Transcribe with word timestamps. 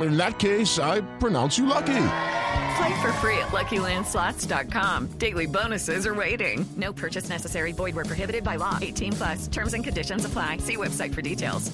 In 0.00 0.16
that 0.16 0.38
case, 0.38 0.78
I 0.78 1.00
pronounce 1.18 1.58
you 1.58 1.66
lucky. 1.66 1.86
Play 1.86 3.00
for 3.00 3.12
free 3.14 3.38
at 3.38 3.48
LuckyLandSlots.com. 3.48 5.06
Daily 5.18 5.46
bonuses 5.46 6.06
are 6.06 6.14
waiting. 6.14 6.68
No 6.76 6.92
purchase 6.92 7.28
necessary. 7.28 7.72
Void 7.72 7.94
where 7.94 8.04
prohibited 8.04 8.44
by 8.44 8.56
law. 8.56 8.78
18 8.80 9.12
plus. 9.14 9.46
Terms 9.48 9.74
and 9.74 9.82
conditions 9.82 10.24
apply. 10.24 10.58
See 10.58 10.76
website 10.76 11.14
for 11.14 11.22
details. 11.22 11.72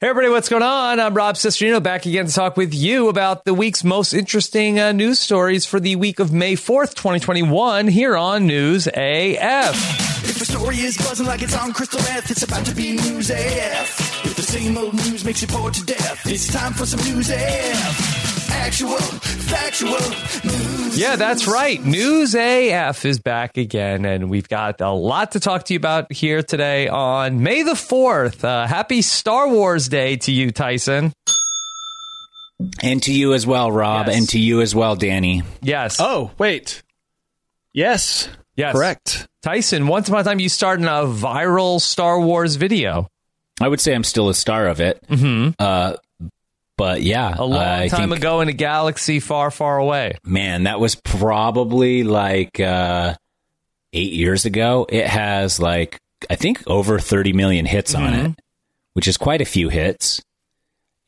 Hey 0.00 0.10
everybody, 0.10 0.30
what's 0.30 0.50
going 0.50 0.62
on? 0.62 1.00
I'm 1.00 1.14
Rob 1.14 1.36
Cesternino 1.36 1.82
back 1.82 2.04
again 2.04 2.26
to 2.26 2.32
talk 2.32 2.58
with 2.58 2.74
you 2.74 3.08
about 3.08 3.44
the 3.46 3.54
week's 3.54 3.82
most 3.82 4.12
interesting 4.12 4.78
uh, 4.78 4.92
news 4.92 5.18
stories 5.18 5.64
for 5.64 5.80
the 5.80 5.96
week 5.96 6.18
of 6.18 6.30
May 6.30 6.56
4th, 6.56 6.94
2021 6.94 7.88
here 7.88 8.14
on 8.14 8.46
News 8.46 8.86
AF. 8.86 10.03
If 10.26 10.38
the 10.38 10.44
story 10.46 10.76
is 10.78 10.96
buzzing 10.96 11.26
like 11.26 11.42
it's 11.42 11.56
on 11.56 11.72
crystal 11.72 12.00
meth, 12.00 12.30
it's 12.30 12.42
about 12.42 12.64
to 12.66 12.74
be 12.74 12.92
News 12.92 13.30
AF. 13.30 14.24
If 14.24 14.36
the 14.36 14.42
same 14.42 14.76
old 14.78 14.94
news 14.94 15.24
makes 15.24 15.42
you 15.42 15.48
bored 15.48 15.74
to 15.74 15.84
death, 15.84 16.22
it's 16.26 16.52
time 16.52 16.72
for 16.72 16.86
some 16.86 17.00
News 17.12 17.30
AF. 17.30 18.50
Actual, 18.50 18.96
factual 18.96 19.90
news. 20.50 20.98
Yeah, 20.98 21.16
that's 21.16 21.46
right. 21.46 21.82
News 21.84 22.34
AF 22.34 23.04
is 23.04 23.18
back 23.18 23.58
again, 23.58 24.04
and 24.06 24.30
we've 24.30 24.48
got 24.48 24.80
a 24.80 24.90
lot 24.90 25.32
to 25.32 25.40
talk 25.40 25.64
to 25.64 25.74
you 25.74 25.78
about 25.78 26.10
here 26.12 26.42
today 26.42 26.88
on 26.88 27.42
May 27.42 27.62
the 27.62 27.72
4th. 27.74 28.42
Uh, 28.42 28.66
happy 28.66 29.02
Star 29.02 29.48
Wars 29.48 29.88
Day 29.88 30.16
to 30.16 30.32
you, 30.32 30.50
Tyson. 30.50 31.12
And 32.82 33.02
to 33.02 33.12
you 33.12 33.34
as 33.34 33.46
well, 33.46 33.70
Rob, 33.70 34.06
Yes. 34.06 34.16
and 34.16 34.28
to 34.30 34.38
you 34.38 34.62
as 34.62 34.74
well, 34.74 34.96
Danny. 34.96 35.42
Yes. 35.60 35.98
Oh, 36.00 36.30
wait. 36.38 36.82
Yes. 37.74 38.28
Yes. 38.56 38.74
Correct. 38.74 39.28
Tyson, 39.42 39.86
once 39.86 40.08
upon 40.08 40.20
a 40.20 40.24
time 40.24 40.40
you 40.40 40.48
starred 40.48 40.80
in 40.80 40.86
a 40.86 41.04
viral 41.06 41.80
Star 41.80 42.20
Wars 42.20 42.56
video. 42.56 43.08
I 43.60 43.68
would 43.68 43.80
say 43.80 43.94
I'm 43.94 44.04
still 44.04 44.28
a 44.28 44.34
star 44.34 44.66
of 44.66 44.80
it. 44.80 45.00
Mm-hmm. 45.08 45.50
Uh, 45.58 45.94
but 46.76 47.02
yeah, 47.02 47.34
A 47.38 47.44
long 47.44 47.60
I 47.60 47.86
time 47.88 48.08
think, 48.10 48.20
ago 48.20 48.40
in 48.40 48.48
a 48.48 48.52
galaxy 48.52 49.20
far, 49.20 49.50
far 49.52 49.78
away. 49.78 50.16
Man, 50.24 50.64
that 50.64 50.80
was 50.80 50.96
probably 50.96 52.02
like 52.02 52.58
uh, 52.58 53.14
eight 53.92 54.12
years 54.12 54.44
ago. 54.44 54.86
It 54.88 55.06
has 55.06 55.60
like 55.60 56.00
I 56.28 56.34
think 56.34 56.62
over 56.66 56.98
30 56.98 57.32
million 57.32 57.64
hits 57.66 57.94
on 57.94 58.12
Mm-hmm. 58.12 58.26
it, 58.26 58.40
which 58.94 59.06
is 59.06 59.16
quite 59.16 59.40
a 59.40 59.44
few 59.44 59.68
hits. 59.68 60.20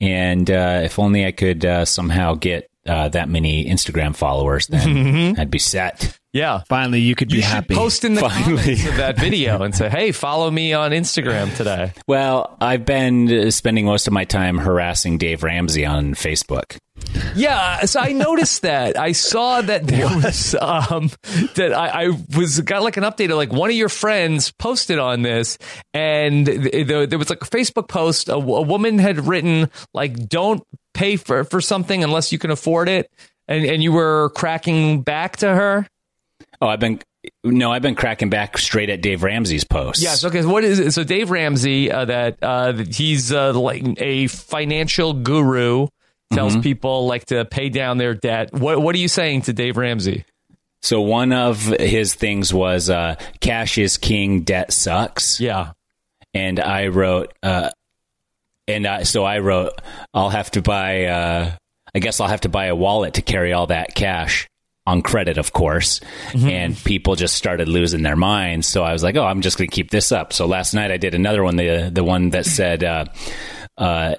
And 0.00 0.48
uh, 0.50 0.82
if 0.84 0.98
only 0.98 1.24
I 1.26 1.32
could 1.32 1.64
uh, 1.64 1.84
somehow 1.84 2.34
get 2.34 2.68
uh, 2.86 3.08
that 3.08 3.28
many 3.28 3.64
Instagram 3.64 4.14
followers, 4.14 4.66
then 4.68 5.36
I'd 5.38 5.50
be 5.50 5.58
set. 5.58 6.16
Yeah. 6.36 6.62
Finally, 6.68 7.00
you 7.00 7.14
could 7.14 7.28
be 7.28 7.36
You 7.36 7.42
should 7.42 7.50
happy. 7.50 7.74
post 7.74 8.04
in 8.04 8.14
the 8.14 8.20
Finally. 8.20 8.58
comments 8.62 8.86
of 8.86 8.96
that 8.96 9.18
video 9.20 9.62
and 9.62 9.74
say, 9.74 9.88
"Hey, 9.88 10.12
follow 10.12 10.50
me 10.50 10.72
on 10.74 10.90
Instagram 10.90 11.54
today." 11.56 11.92
Well, 12.06 12.56
I've 12.60 12.84
been 12.84 13.32
uh, 13.32 13.50
spending 13.50 13.86
most 13.86 14.06
of 14.06 14.12
my 14.12 14.24
time 14.24 14.58
harassing 14.58 15.18
Dave 15.18 15.42
Ramsey 15.42 15.86
on 15.86 16.14
Facebook. 16.14 16.78
Yeah, 17.34 17.84
so 17.84 18.00
I 18.00 18.12
noticed 18.12 18.62
that. 18.62 18.98
I 18.98 19.12
saw 19.12 19.60
that 19.60 19.86
there 19.86 20.06
was 20.08 20.54
um 20.60 21.10
that 21.54 21.72
I, 21.72 22.06
I 22.06 22.08
was 22.36 22.60
got 22.60 22.82
like 22.82 22.96
an 22.96 23.04
update 23.04 23.30
of 23.30 23.36
like 23.36 23.52
one 23.52 23.70
of 23.70 23.76
your 23.76 23.88
friends 23.88 24.52
posted 24.52 24.98
on 24.98 25.22
this, 25.22 25.58
and 25.94 26.46
th- 26.46 26.70
th- 26.88 27.08
there 27.10 27.18
was 27.18 27.30
like 27.30 27.42
a 27.42 27.46
Facebook 27.46 27.88
post. 27.88 28.28
A, 28.28 28.34
a 28.34 28.62
woman 28.62 28.98
had 28.98 29.26
written 29.26 29.70
like, 29.94 30.28
"Don't 30.28 30.62
pay 30.94 31.16
for 31.16 31.44
for 31.44 31.60
something 31.60 32.02
unless 32.04 32.32
you 32.32 32.38
can 32.38 32.50
afford 32.50 32.88
it," 32.88 33.10
and 33.48 33.64
and 33.64 33.82
you 33.82 33.92
were 33.92 34.30
cracking 34.34 35.02
back 35.02 35.36
to 35.38 35.48
her. 35.48 35.86
Oh, 36.60 36.68
I've 36.68 36.80
been 36.80 37.00
no, 37.44 37.72
I've 37.72 37.82
been 37.82 37.94
cracking 37.96 38.30
back 38.30 38.56
straight 38.58 38.88
at 38.88 39.00
Dave 39.02 39.22
Ramsey's 39.22 39.64
posts. 39.64 40.02
Yes. 40.02 40.24
Okay. 40.24 40.42
So 40.42 40.48
what 40.48 40.62
is 40.64 40.78
it? 40.78 40.92
So 40.92 41.02
Dave 41.04 41.30
Ramsey, 41.30 41.90
uh, 41.90 42.04
that 42.04 42.38
uh, 42.42 42.72
he's 42.72 43.32
uh, 43.32 43.52
like 43.52 43.82
a 44.00 44.26
financial 44.28 45.12
guru, 45.12 45.88
tells 46.32 46.52
Mm-hmm. 46.54 46.62
people 46.62 47.06
like 47.06 47.26
to 47.26 47.44
pay 47.44 47.68
down 47.68 47.98
their 47.98 48.14
debt. 48.14 48.52
What 48.52 48.80
What 48.80 48.94
are 48.94 48.98
you 48.98 49.08
saying 49.08 49.42
to 49.42 49.52
Dave 49.52 49.76
Ramsey? 49.76 50.24
So 50.82 51.00
one 51.00 51.32
of 51.32 51.60
his 51.66 52.14
things 52.14 52.54
was 52.54 52.88
uh, 52.90 53.16
"Cash 53.40 53.76
is 53.78 53.96
king, 53.98 54.42
debt 54.42 54.72
sucks," 54.72 55.40
Yeah. 55.40 55.72
and 56.32 56.60
I 56.60 56.88
wrote, 56.88 57.32
uh, 57.42 57.70
and 58.68 58.86
I, 58.86 59.02
so 59.02 59.24
I 59.24 59.38
wrote, 59.40 59.80
"I'll 60.14 60.30
have 60.30 60.50
to 60.52 60.62
buy. 60.62 61.06
Uh, 61.06 61.52
I 61.94 61.98
guess 61.98 62.20
I'll 62.20 62.28
have 62.28 62.42
to 62.42 62.48
buy 62.48 62.66
a 62.66 62.76
wallet 62.76 63.14
to 63.14 63.22
carry 63.22 63.52
all 63.52 63.66
that 63.68 63.94
cash." 63.96 64.48
On 64.86 65.02
credit, 65.02 65.36
of 65.36 65.52
course, 65.52 66.00
and 66.32 66.76
people 66.84 67.16
just 67.16 67.34
started 67.34 67.66
losing 67.66 68.02
their 68.02 68.14
minds. 68.14 68.68
So 68.68 68.84
I 68.84 68.92
was 68.92 69.02
like, 69.02 69.16
"Oh, 69.16 69.24
I'm 69.24 69.40
just 69.40 69.58
going 69.58 69.68
to 69.68 69.74
keep 69.74 69.90
this 69.90 70.12
up." 70.12 70.32
So 70.32 70.46
last 70.46 70.74
night 70.74 70.92
I 70.92 70.96
did 70.96 71.14
another 71.14 71.42
one, 71.42 71.56
the 71.56 71.90
the 71.92 72.04
one 72.04 72.30
that 72.30 72.46
said, 72.46 72.84
uh, 72.84 73.06
uh, 73.76 74.14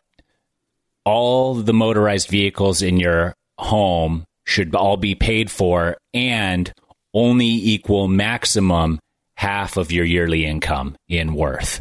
all 1.05 1.55
the 1.55 1.73
motorized 1.73 2.27
vehicles 2.27 2.81
in 2.81 2.97
your 2.97 3.33
home 3.57 4.25
should 4.43 4.75
all 4.75 4.97
be 4.97 5.15
paid 5.15 5.49
for 5.49 5.97
and 6.13 6.73
only 7.13 7.47
equal 7.47 8.07
maximum 8.09 8.99
half 9.35 9.77
of 9.77 9.91
your 9.91 10.03
yearly 10.03 10.45
income 10.45 10.97
in 11.07 11.33
worth. 11.33 11.79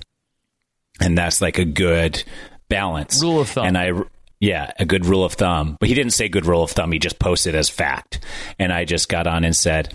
And 1.01 1.17
that's 1.17 1.41
like 1.41 1.59
a 1.59 1.65
good 1.65 2.23
balance. 2.69 3.23
Rule 3.23 3.41
of 3.41 3.49
thumb. 3.49 3.67
And 3.67 3.79
I, 3.79 3.93
yeah, 4.41 4.71
a 4.79 4.85
good 4.85 5.07
rule 5.07 5.25
of 5.25 5.35
thumb. 5.35 5.77
But 5.81 5.89
he 5.89 5.95
didn't 5.95 6.13
say 6.13 6.29
good 6.29 6.47
rule 6.47 6.63
of 6.63 6.71
thumb. 6.71 6.93
He 6.93 6.99
just 6.99 7.19
posted 7.19 7.55
as 7.55 7.69
fact. 7.69 8.21
And 8.59 8.73
I 8.73 8.85
just 8.85 9.09
got 9.09 9.27
on 9.27 9.45
and 9.45 9.57
said, 9.57 9.95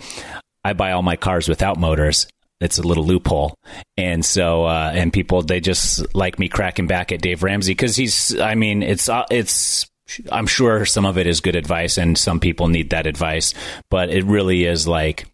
I 0.64 0.72
buy 0.72 0.92
all 0.92 1.02
my 1.02 1.16
cars 1.16 1.48
without 1.48 1.78
motors. 1.78 2.26
It's 2.60 2.78
a 2.78 2.82
little 2.82 3.04
loophole. 3.04 3.56
And 3.96 4.24
so, 4.24 4.64
uh, 4.64 4.92
and 4.94 5.12
people, 5.12 5.42
they 5.42 5.60
just 5.60 6.14
like 6.14 6.38
me 6.38 6.48
cracking 6.48 6.86
back 6.86 7.10
at 7.10 7.20
Dave 7.20 7.42
Ramsey 7.42 7.72
because 7.72 7.96
he's, 7.96 8.38
I 8.38 8.54
mean, 8.54 8.82
it's, 8.82 9.08
uh, 9.08 9.24
it's, 9.30 9.86
I'm 10.30 10.46
sure 10.46 10.84
some 10.84 11.06
of 11.06 11.18
it 11.18 11.26
is 11.26 11.40
good 11.40 11.56
advice 11.56 11.98
and 11.98 12.16
some 12.16 12.38
people 12.38 12.68
need 12.68 12.90
that 12.90 13.06
advice, 13.06 13.54
but 13.90 14.10
it 14.10 14.24
really 14.24 14.64
is 14.64 14.86
like, 14.86 15.26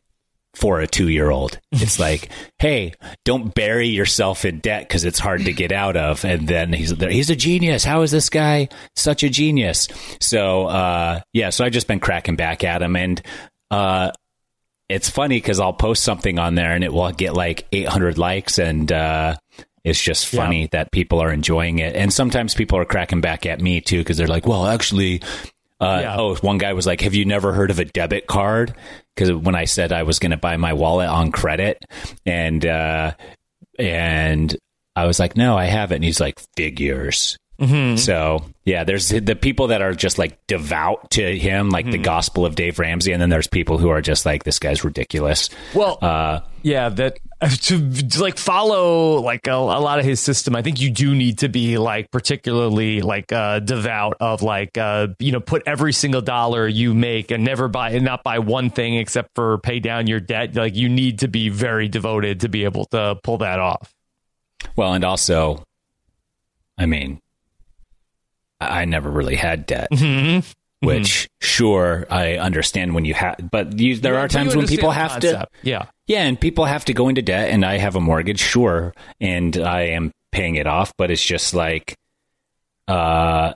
for 0.58 0.80
a 0.80 0.86
two 0.86 1.08
year 1.08 1.30
old. 1.30 1.58
It's 1.72 1.98
like, 2.08 2.30
hey, 2.58 2.92
don't 3.24 3.54
bury 3.54 3.88
yourself 3.88 4.44
in 4.44 4.58
debt 4.58 4.88
because 4.88 5.04
it's 5.04 5.18
hard 5.18 5.44
to 5.44 5.52
get 5.52 5.72
out 5.72 5.96
of. 5.96 6.24
And 6.24 6.46
then 6.48 6.72
he's 6.72 6.90
he's 6.90 7.30
a 7.30 7.36
genius. 7.36 7.84
How 7.84 8.02
is 8.02 8.10
this 8.10 8.28
guy 8.28 8.68
such 8.96 9.22
a 9.22 9.28
genius? 9.28 9.88
So 10.20 10.66
uh, 10.66 11.20
yeah, 11.32 11.50
so 11.50 11.64
I've 11.64 11.72
just 11.72 11.86
been 11.88 12.00
cracking 12.00 12.36
back 12.36 12.64
at 12.64 12.82
him, 12.82 12.96
and 12.96 13.22
uh, 13.70 14.10
it's 14.88 15.08
funny 15.10 15.36
because 15.36 15.60
I'll 15.60 15.72
post 15.74 16.02
something 16.02 16.38
on 16.38 16.54
there 16.54 16.72
and 16.72 16.82
it 16.82 16.92
will 16.92 17.10
get 17.12 17.34
like 17.34 17.66
800 17.72 18.18
likes, 18.18 18.58
and 18.58 18.90
uh, 18.90 19.36
it's 19.84 20.02
just 20.02 20.26
funny 20.26 20.68
that 20.72 20.90
people 20.92 21.20
are 21.20 21.32
enjoying 21.32 21.78
it. 21.78 21.94
And 21.94 22.12
sometimes 22.12 22.54
people 22.54 22.78
are 22.78 22.84
cracking 22.84 23.20
back 23.20 23.46
at 23.46 23.60
me 23.60 23.80
too 23.80 23.98
because 23.98 24.16
they're 24.16 24.26
like, 24.26 24.46
well, 24.46 24.66
actually. 24.66 25.22
Uh, 25.80 25.98
Yeah. 26.02 26.16
Oh, 26.18 26.34
one 26.36 26.58
guy 26.58 26.72
was 26.72 26.88
like, 26.88 27.02
"Have 27.02 27.14
you 27.14 27.24
never 27.24 27.52
heard 27.52 27.70
of 27.70 27.78
a 27.78 27.84
debit 27.84 28.26
card?" 28.26 28.74
Because 29.18 29.32
when 29.32 29.56
I 29.56 29.64
said 29.64 29.90
I 29.90 30.04
was 30.04 30.20
going 30.20 30.30
to 30.30 30.36
buy 30.36 30.56
my 30.58 30.74
wallet 30.74 31.08
on 31.08 31.32
credit, 31.32 31.84
and 32.24 32.64
uh, 32.64 33.14
and 33.76 34.56
I 34.94 35.06
was 35.06 35.18
like, 35.18 35.36
"No, 35.36 35.58
I 35.58 35.64
haven't." 35.64 35.96
And 35.96 36.04
he's 36.04 36.20
like, 36.20 36.38
"Figures." 36.56 37.36
So 37.96 38.44
yeah, 38.64 38.84
there's 38.84 39.08
the 39.08 39.34
people 39.34 39.68
that 39.68 39.82
are 39.82 39.92
just 39.92 40.18
like 40.18 40.38
devout 40.46 41.10
to 41.12 41.38
him, 41.38 41.70
like 41.70 41.90
the 41.90 41.98
gospel 41.98 42.46
of 42.46 42.54
Dave 42.54 42.78
Ramsey, 42.78 43.12
and 43.12 43.20
then 43.20 43.30
there's 43.30 43.48
people 43.48 43.78
who 43.78 43.88
are 43.88 44.00
just 44.00 44.24
like, 44.24 44.44
"This 44.44 44.58
guy's 44.58 44.84
ridiculous." 44.84 45.50
Well, 45.74 45.98
Uh, 46.00 46.40
yeah, 46.62 46.88
that 46.88 47.18
to, 47.62 47.90
to 47.90 48.22
like 48.22 48.38
follow 48.38 49.20
like 49.20 49.46
a, 49.46 49.52
a 49.52 49.80
lot 49.80 49.98
of 49.98 50.04
his 50.04 50.20
system. 50.20 50.54
I 50.54 50.62
think 50.62 50.80
you 50.80 50.90
do 50.90 51.14
need 51.14 51.38
to 51.38 51.48
be 51.48 51.78
like 51.78 52.10
particularly 52.10 53.00
like 53.00 53.32
uh, 53.32 53.58
devout 53.60 54.16
of 54.20 54.42
like 54.42 54.78
uh, 54.78 55.08
you 55.18 55.32
know 55.32 55.40
put 55.40 55.62
every 55.66 55.92
single 55.92 56.20
dollar 56.20 56.68
you 56.68 56.94
make 56.94 57.30
and 57.32 57.44
never 57.44 57.66
buy 57.68 57.90
and 57.90 58.04
not 58.04 58.22
buy 58.22 58.38
one 58.38 58.70
thing 58.70 58.96
except 58.96 59.30
for 59.34 59.58
pay 59.58 59.80
down 59.80 60.06
your 60.06 60.20
debt. 60.20 60.54
Like 60.54 60.76
you 60.76 60.88
need 60.88 61.20
to 61.20 61.28
be 61.28 61.48
very 61.48 61.88
devoted 61.88 62.40
to 62.40 62.48
be 62.48 62.64
able 62.64 62.84
to 62.86 63.18
pull 63.22 63.38
that 63.38 63.58
off. 63.58 63.92
Well, 64.76 64.94
and 64.94 65.04
also, 65.04 65.64
I 66.76 66.86
mean, 66.86 67.20
I 68.60 68.84
never 68.84 69.10
really 69.10 69.36
had 69.36 69.66
debt. 69.66 69.88
Mm-hmm. 69.92 70.46
Which, 70.80 71.28
sure, 71.40 72.06
I 72.08 72.36
understand 72.36 72.94
when 72.94 73.04
you 73.04 73.12
have, 73.14 73.36
but 73.50 73.80
you, 73.80 73.96
there 73.96 74.14
Yeah, 74.14 74.20
are 74.20 74.28
times 74.28 74.54
when 74.54 74.68
people 74.68 74.92
have 74.92 75.18
to. 75.20 75.48
Yeah. 75.62 75.86
yeah, 76.06 76.22
and 76.22 76.40
people 76.40 76.66
have 76.66 76.84
to 76.84 76.94
go 76.94 77.08
into 77.08 77.20
debt, 77.20 77.50
and 77.50 77.64
I 77.64 77.78
have 77.78 77.96
a 77.96 78.00
mortgage, 78.00 78.38
sure, 78.38 78.94
and 79.20 79.56
I 79.56 79.86
am 79.88 80.12
paying 80.30 80.54
it 80.54 80.68
off, 80.68 80.92
but 80.96 81.10
it's 81.10 81.24
just 81.24 81.52
like, 81.52 81.96
uh, 82.86 83.54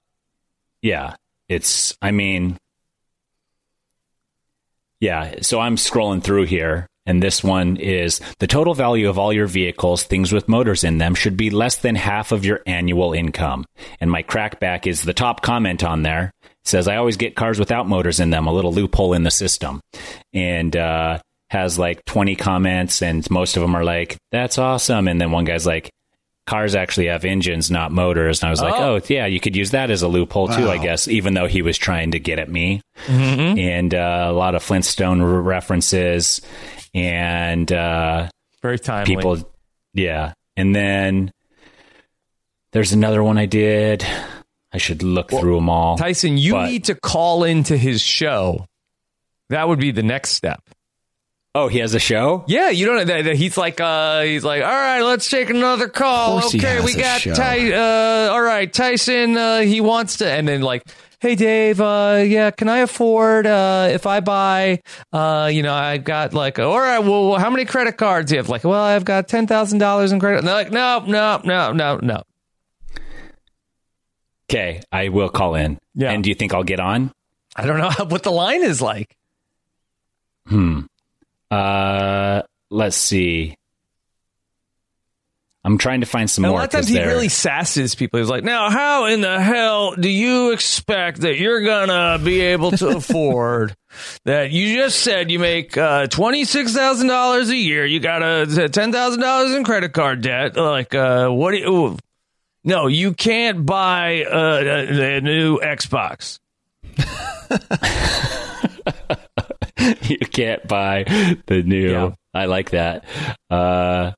yeah, 0.81 1.15
it's, 1.49 1.97
I 2.03 2.11
mean, 2.11 2.59
yeah, 4.99 5.37
so 5.43 5.61
I'm 5.61 5.77
scrolling 5.77 6.25
through 6.25 6.47
here, 6.47 6.89
and 7.07 7.23
this 7.23 7.43
one 7.43 7.77
is 7.77 8.21
the 8.39 8.47
total 8.47 8.75
value 8.75 9.09
of 9.09 9.19
all 9.19 9.33
your 9.33 9.47
vehicles, 9.47 10.05
things 10.05 10.33
with 10.33 10.49
motors 10.49 10.85
in 10.85 10.99
them, 10.99 11.15
should 11.15 11.37
be 11.37 11.51
less 11.51 11.77
than 11.77 11.95
half 11.95 12.33
of 12.33 12.45
your 12.45 12.61
annual 12.67 13.13
income. 13.13 13.65
And 14.01 14.11
my 14.11 14.23
crackback 14.23 14.87
is 14.87 15.03
the 15.03 15.15
top 15.15 15.43
comment 15.43 15.83
on 15.83 16.03
there 16.03 16.33
It 16.43 16.69
says, 16.69 16.89
I 16.89 16.97
always 16.97 17.17
get 17.17 17.35
cars 17.35 17.59
without 17.59 17.89
motors 17.89 18.21
in 18.21 18.31
them, 18.31 18.47
a 18.47 18.53
little 18.53 18.73
loophole 18.73 19.15
in 19.15 19.25
the 19.25 19.31
system. 19.31 19.81
And, 20.33 20.77
uh, 20.77 21.19
has 21.51 21.79
like 21.79 22.03
20 22.07 22.35
comments, 22.37 23.03
and 23.03 23.31
most 23.31 23.59
of 23.59 23.61
them 23.61 23.75
are 23.75 23.85
like, 23.85 24.17
that's 24.31 24.57
awesome. 24.57 25.07
And 25.07 25.21
then 25.21 25.33
one 25.33 25.45
guy's 25.45 25.67
like, 25.67 25.91
cars 26.47 26.75
actually 26.75 27.09
have 27.09 27.27
engines, 27.27 27.71
not 27.71 27.93
motors. 27.93 28.43
And 28.43 28.49
I 28.49 28.51
was 28.51 28.63
like, 28.63 28.75
Oh. 28.75 28.95
oh, 28.95 29.01
yeah, 29.09 29.27
you 29.27 29.39
could 29.39 29.55
use 29.55 29.73
that 29.73 29.91
as 29.91 30.01
a 30.01 30.09
loophole 30.09 30.49
too, 30.49 30.71
I 30.71 30.79
guess, 30.79 31.09
even 31.09 31.35
though 31.35 31.47
he 31.47 31.61
was 31.61 31.77
trying 31.77 32.13
to 32.13 32.19
get 32.19 32.39
at 32.39 32.51
me. 32.51 32.81
Mm-hmm. 33.07 33.59
And 33.59 33.95
uh, 33.95 34.27
a 34.29 34.33
lot 34.33 34.55
of 34.55 34.63
Flintstone 34.63 35.23
references 35.23 36.41
and 36.95 37.71
uh, 37.73 38.29
Very 38.63 38.79
timely. 38.79 39.15
people, 39.17 39.39
yeah. 39.95 40.33
And 40.57 40.75
then 40.75 41.33
there's 42.73 42.93
another 42.93 43.23
one 43.23 43.39
I 43.39 43.47
did. 43.47 44.05
I 44.73 44.79
should 44.79 45.03
look 45.03 45.31
through 45.31 45.57
them 45.57 45.69
all. 45.69 45.97
Tyson, 45.99 46.39
you 46.39 46.53
But- 46.53 46.67
need 46.71 46.85
to 46.85 46.95
call 46.95 47.45
into 47.45 47.77
his 47.77 48.01
show. 48.01 48.67
That 49.51 49.69
would 49.69 49.79
be 49.79 49.91
the 49.91 50.03
next 50.03 50.31
step. 50.31 50.63
Oh, 51.55 51.69
he 51.69 51.81
has 51.81 51.93
a 51.95 51.99
show? 51.99 52.45
Yeah, 52.49 52.71
you 52.71 52.87
don't. 52.87 53.07
That, 53.07 53.25
that 53.27 53.37
he's 53.37 53.59
like, 53.59 53.79
uh, 53.79 54.23
he's 54.23 54.43
like, 54.43 54.63
all 54.63 54.71
right, 54.71 55.03
let's 55.03 55.29
take 55.29 55.51
another 55.51 55.87
call. 55.89 56.37
Of 56.39 56.43
course 56.45 56.53
he 56.55 56.59
Okay, 56.61 56.81
we 56.83 56.95
got. 56.95 57.21
Ty. 57.21 57.73
Uh, 57.73 58.31
all 58.33 58.41
right, 58.41 58.73
Tyson. 58.73 59.37
Uh, 59.37 59.61
he 59.61 59.83
wants 59.83 60.17
to, 60.19 60.27
and 60.31 60.49
then 60.49 60.63
like, 60.63 60.83
hey 61.23 61.37
Dave, 61.37 61.81
uh, 61.81 62.25
yeah, 62.27 62.51
can 62.51 62.69
I 62.69 62.79
afford 62.79 63.47
uh, 63.47 63.89
if 63.93 64.07
I 64.07 64.19
buy? 64.19 64.83
Uh, 65.13 65.49
you 65.53 65.63
know, 65.63 65.73
I've 65.73 66.03
got 66.03 66.35
like, 66.35 66.59
all 66.59 66.79
right, 66.79 66.99
well, 66.99 67.39
how 67.39 67.49
many 67.49 67.65
credit 67.65 67.97
cards 67.97 68.31
do 68.31 68.35
you 68.35 68.39
have? 68.39 68.49
Like, 68.49 68.65
well, 68.65 68.83
I've 68.83 69.05
got 69.05 69.29
ten 69.29 69.47
thousand 69.47 69.79
dollars 69.79 70.11
in 70.11 70.19
credit. 70.19 70.39
And 70.39 70.49
they're 70.49 70.55
like, 70.55 70.73
no, 70.73 71.05
no, 71.07 71.41
no, 71.45 71.73
no, 71.73 71.99
no. 72.03 72.23
Okay, 74.51 74.83
I 74.91 75.09
will 75.09 75.29
call 75.29 75.55
in. 75.55 75.79
Yeah. 75.95 76.11
And 76.11 76.25
do 76.25 76.29
you 76.29 76.35
think 76.35 76.53
I'll 76.53 76.65
get 76.65 76.81
on? 76.81 77.13
I 77.55 77.67
don't 77.67 77.79
know 77.79 78.05
what 78.09 78.25
the 78.25 78.33
line 78.33 78.63
is 78.65 78.83
like. 78.83 79.17
Hmm. 80.49 80.81
Uh, 81.51 82.43
let's 82.69 82.97
see. 82.97 83.55
I'm 85.65 85.79
trying 85.79 86.01
to 86.01 86.07
find 86.07 86.29
some 86.29 86.45
And 86.45 86.53
a 86.53 86.57
lot 86.57 86.65
of 86.65 86.71
times 86.71 86.89
he 86.89 86.95
they're- 86.95 87.07
really 87.07 87.29
sasses 87.29 87.97
people. 87.97 88.19
He's 88.19 88.29
like, 88.29 88.43
now, 88.43 88.69
how 88.69 89.05
in 89.07 89.21
the 89.21 89.41
hell 89.41 89.95
do 89.95 90.09
you 90.09 90.51
expect 90.51 91.21
that 91.21 91.39
you're 91.39 91.63
going 91.63 91.87
to 91.89 92.21
be 92.25 92.41
able 92.41 92.73
to 92.73 92.89
afford 92.97 93.77
that? 94.25 94.51
You 94.51 94.75
just 94.75 94.99
said 95.01 95.31
you 95.31 95.39
make 95.39 95.77
uh, 95.79 96.09
$26,000 96.09 97.49
a 97.51 97.57
year. 97.57 97.87
You 97.87 98.01
got 98.01 98.23
a 98.23 98.45
$10,000 98.49 99.57
in 99.57 99.63
credit 99.65 99.93
card 99.93 100.23
debt. 100.23 100.57
Like, 100.57 100.95
uh, 100.97 101.29
what 101.29 101.53
do 101.53 101.59
you. 101.59 101.69
ooh. 101.69 101.97
No, 102.65 102.87
you 102.89 103.13
can't 103.15 103.65
buy 103.67 104.25
uh, 104.25 104.63
a, 104.65 105.17
a 105.17 105.21
new 105.21 105.59
Xbox. 105.61 106.39
you 110.03 110.19
can't 110.19 110.67
buy 110.67 111.05
the 111.47 111.63
new. 111.65 111.91
Yeah. 111.91 112.11
I 112.35 112.47
like 112.47 112.71
that. 112.71 113.05
Uh, 113.51 114.13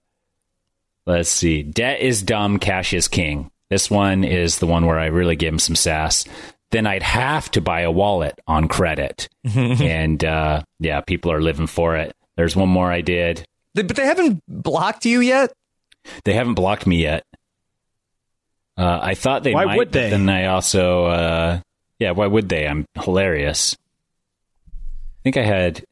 let's 1.06 1.30
see. 1.30 1.62
Debt 1.62 2.00
is 2.00 2.22
dumb, 2.22 2.58
cash 2.58 2.92
is 2.92 3.08
king. 3.08 3.50
This 3.70 3.90
one 3.90 4.24
is 4.24 4.58
the 4.58 4.66
one 4.66 4.86
where 4.86 4.98
I 4.98 5.06
really 5.06 5.36
give 5.36 5.52
him 5.52 5.58
some 5.58 5.76
sass. 5.76 6.24
Then 6.70 6.86
I'd 6.86 7.02
have 7.02 7.50
to 7.52 7.60
buy 7.60 7.80
a 7.82 7.90
wallet 7.90 8.38
on 8.46 8.68
credit, 8.68 9.28
and 9.54 10.24
uh, 10.24 10.62
yeah, 10.80 11.00
people 11.02 11.30
are 11.32 11.40
living 11.40 11.66
for 11.68 11.96
it. 11.96 12.14
There's 12.36 12.56
one 12.56 12.68
more 12.68 12.90
I 12.90 13.00
did. 13.00 13.44
They- 13.74 13.82
But 13.82 13.96
they 13.96 14.06
haven't 14.06 14.42
blocked 14.48 15.04
you 15.06 15.20
yet. 15.20 15.52
They 16.24 16.34
haven't 16.34 16.54
blocked 16.54 16.86
me 16.86 16.96
yet. 17.02 17.24
Uh, 18.76 18.98
I 19.02 19.14
thought 19.14 19.44
they 19.44 19.54
Why 19.54 19.64
might, 19.66 19.76
would 19.78 19.88
but 19.88 19.92
they? 19.92 20.10
then 20.10 20.28
I 20.28 20.46
also, 20.46 21.04
uh, 21.06 21.60
yeah, 22.00 22.10
why 22.10 22.26
would 22.26 22.48
they? 22.48 22.66
I'm 22.66 22.86
hilarious. 23.00 23.76
I 24.68 25.22
think 25.22 25.36
I 25.36 25.44
had 25.44 25.84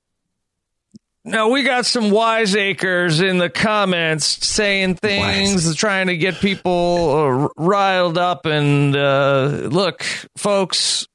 Now 1.24 1.50
we 1.50 1.62
got 1.62 1.86
some 1.86 2.10
wiseacres 2.10 3.20
in 3.20 3.38
the 3.38 3.48
comments 3.48 4.44
saying 4.44 4.96
things, 4.96 5.76
trying 5.76 6.08
to 6.08 6.16
get 6.16 6.34
people 6.36 7.48
uh, 7.56 7.62
riled 7.62 8.18
up. 8.18 8.44
And 8.44 8.96
uh, 8.96 9.68
look, 9.70 10.02
folks, 10.36 11.06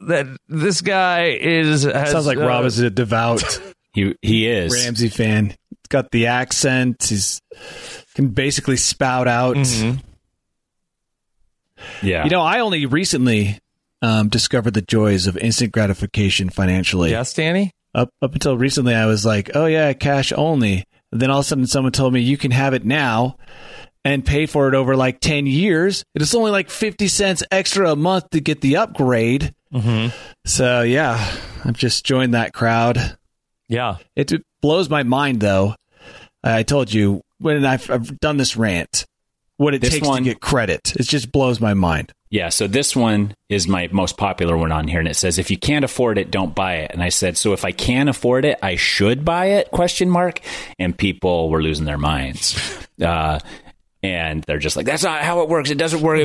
that 0.00 0.26
this 0.48 0.80
guy 0.80 1.36
is 1.38 1.82
has, 1.82 2.10
Sounds 2.12 2.26
like 2.26 2.38
uh, 2.38 2.46
Rob 2.46 2.64
is 2.64 2.78
a 2.78 2.88
devout 2.90 3.42
he 3.92 4.14
he 4.22 4.46
is 4.48 4.72
Ramsey 4.72 5.08
fan. 5.08 5.48
He's 5.50 5.88
got 5.90 6.10
the 6.10 6.28
accent. 6.28 7.04
He's 7.04 7.40
can 8.14 8.28
basically 8.28 8.78
spout 8.78 9.28
out. 9.28 9.56
Mhm. 9.56 10.00
yeah. 12.02 12.24
You 12.24 12.30
know, 12.30 12.40
I 12.40 12.60
only 12.60 12.86
recently 12.86 13.58
um, 14.00 14.28
discovered 14.28 14.72
the 14.74 14.82
joys 14.82 15.26
of 15.26 15.36
instant 15.36 15.72
gratification 15.72 16.48
financially. 16.48 17.10
Yes, 17.10 17.34
Danny. 17.34 17.72
Up 17.94 18.08
up 18.22 18.32
until 18.32 18.56
recently, 18.56 18.94
I 18.94 19.06
was 19.06 19.24
like, 19.26 19.50
"Oh 19.54 19.66
yeah, 19.66 19.92
cash 19.92 20.32
only." 20.32 20.84
And 21.12 21.20
then 21.20 21.30
all 21.30 21.40
of 21.40 21.44
a 21.44 21.48
sudden, 21.48 21.66
someone 21.66 21.92
told 21.92 22.12
me 22.14 22.20
you 22.20 22.38
can 22.38 22.50
have 22.50 22.72
it 22.72 22.84
now 22.86 23.36
and 24.04 24.24
pay 24.24 24.46
for 24.46 24.68
it 24.68 24.74
over 24.74 24.96
like 24.96 25.20
ten 25.20 25.46
years. 25.46 26.02
It's 26.14 26.34
only 26.34 26.50
like 26.50 26.70
fifty 26.70 27.08
cents 27.08 27.42
extra 27.50 27.90
a 27.92 27.96
month 27.96 28.30
to 28.30 28.40
get 28.40 28.62
the 28.62 28.76
upgrade. 28.78 29.54
Mm-hmm. 29.74 30.08
So 30.46 30.82
yeah, 30.82 31.18
I've 31.64 31.76
just 31.76 32.04
joined 32.06 32.34
that 32.34 32.52
crowd. 32.54 33.16
Yeah. 33.68 33.96
It, 34.16 34.32
it 34.32 34.42
blows 34.60 34.88
my 34.90 35.02
mind, 35.02 35.40
though. 35.40 35.74
I 36.44 36.62
told 36.62 36.92
you 36.92 37.22
when 37.38 37.64
I've, 37.64 37.88
I've 37.90 38.18
done 38.20 38.36
this 38.36 38.56
rant, 38.56 39.06
what 39.56 39.74
it 39.74 39.80
This 39.80 39.90
takes 39.94 40.06
one- 40.06 40.24
to 40.24 40.30
get 40.30 40.40
credit. 40.40 40.94
It 40.96 41.04
just 41.04 41.30
blows 41.32 41.60
my 41.60 41.72
mind. 41.74 42.12
Yeah, 42.32 42.48
so 42.48 42.66
this 42.66 42.96
one 42.96 43.34
is 43.50 43.68
my 43.68 43.90
most 43.92 44.16
popular 44.16 44.56
one 44.56 44.72
on 44.72 44.88
here, 44.88 45.00
and 45.00 45.06
it 45.06 45.16
says, 45.16 45.38
"If 45.38 45.50
you 45.50 45.58
can't 45.58 45.84
afford 45.84 46.16
it, 46.16 46.30
don't 46.30 46.54
buy 46.54 46.76
it." 46.76 46.90
And 46.90 47.02
I 47.02 47.10
said, 47.10 47.36
"So 47.36 47.52
if 47.52 47.62
I 47.62 47.72
can 47.72 48.08
afford 48.08 48.46
it, 48.46 48.58
I 48.62 48.76
should 48.76 49.22
buy 49.22 49.48
it?" 49.48 49.70
Question 49.70 50.08
mark. 50.08 50.40
And 50.78 50.96
people 50.96 51.50
were 51.50 51.62
losing 51.62 51.84
their 51.84 51.98
minds, 51.98 52.58
uh, 53.02 53.38
and 54.02 54.42
they're 54.44 54.58
just 54.58 54.76
like, 54.76 54.86
"That's 54.86 55.04
not 55.04 55.22
how 55.22 55.42
it 55.42 55.48
works. 55.48 55.70
It 55.70 55.78
doesn't 55.78 56.00
work." 56.00 56.12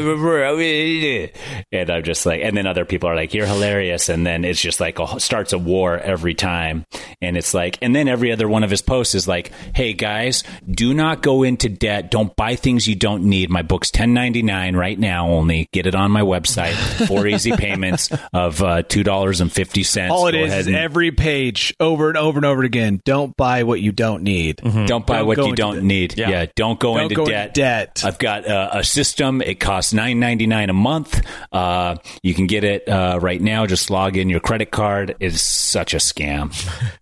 And 1.71 1.89
I'm 1.89 2.03
just 2.03 2.25
like, 2.25 2.41
and 2.41 2.55
then 2.55 2.65
other 2.67 2.85
people 2.85 3.09
are 3.09 3.15
like, 3.15 3.33
"You're 3.33 3.45
hilarious," 3.45 4.09
and 4.09 4.25
then 4.25 4.45
it's 4.45 4.61
just 4.61 4.79
like 4.79 4.99
a, 4.99 5.19
starts 5.19 5.53
a 5.53 5.57
war 5.57 5.97
every 5.97 6.33
time, 6.33 6.85
and 7.21 7.37
it's 7.37 7.53
like, 7.53 7.77
and 7.81 7.95
then 7.95 8.07
every 8.07 8.31
other 8.31 8.47
one 8.47 8.63
of 8.63 8.69
his 8.69 8.81
posts 8.81 9.15
is 9.15 9.27
like, 9.27 9.51
"Hey 9.75 9.93
guys, 9.93 10.43
do 10.69 10.93
not 10.93 11.21
go 11.21 11.43
into 11.43 11.69
debt. 11.69 12.09
Don't 12.11 12.35
buy 12.35 12.55
things 12.55 12.87
you 12.87 12.95
don't 12.95 13.23
need. 13.23 13.49
My 13.49 13.61
book's 13.61 13.91
10.99 13.91 14.75
right 14.75 14.97
now 14.97 15.29
only. 15.29 15.67
Get 15.73 15.87
it 15.87 15.95
on 15.95 16.11
my 16.11 16.21
website. 16.21 16.73
Four 17.07 17.27
easy 17.37 17.51
payments 17.51 18.09
of 18.33 18.61
uh, 18.63 18.83
two 18.83 19.03
dollars 19.03 19.41
and 19.41 19.51
fifty 19.51 19.83
cents. 19.83 20.11
All 20.11 20.27
it 20.27 20.33
Go 20.33 20.39
is 20.39 20.47
ahead 20.51 20.59
is 20.61 20.67
and- 20.67 20.75
every 20.75 21.11
page 21.11 21.75
over 21.79 22.07
and 22.09 22.17
over 22.17 22.37
and 22.39 22.45
over 22.45 22.63
again. 22.63 23.01
Don't 23.05 23.35
buy 23.35 23.63
what 23.63 23.81
you 23.81 23.91
don't 23.91 24.23
need. 24.23 24.57
Don't 24.87 25.05
buy 25.05 25.17
Don't 25.19 25.27
what 25.27 25.37
you 25.37 25.55
don't 25.55 25.75
debt. 25.75 25.83
need. 25.83 26.17
Yeah. 26.17 26.29
Yeah. 26.29 26.45
don't 26.55 26.79
go 26.79 26.93
Don't 26.95 27.03
into 27.03 27.15
go 27.15 27.21
into 27.23 27.33
debt. 27.33 27.53
Debt. 27.67 28.01
I've 28.05 28.17
got 28.17 28.45
a, 28.45 28.77
a 28.77 28.83
system. 28.83 29.41
It 29.41 29.59
costs 29.59 29.93
nine 29.93 30.21
ninety 30.21 30.47
nine 30.47 30.69
a 30.69 30.73
month. 30.73 31.21
Uh, 31.51 31.97
you 32.23 32.33
can 32.33 32.47
get 32.47 32.63
it 32.63 32.87
uh, 32.87 33.19
right 33.21 33.41
now. 33.41 33.65
Just 33.65 33.89
log 33.89 34.15
in 34.15 34.29
your 34.29 34.39
credit 34.39 34.71
card. 34.71 35.15
It's 35.19 35.41
such 35.41 35.93
a 35.93 35.97
scam. 35.97 36.53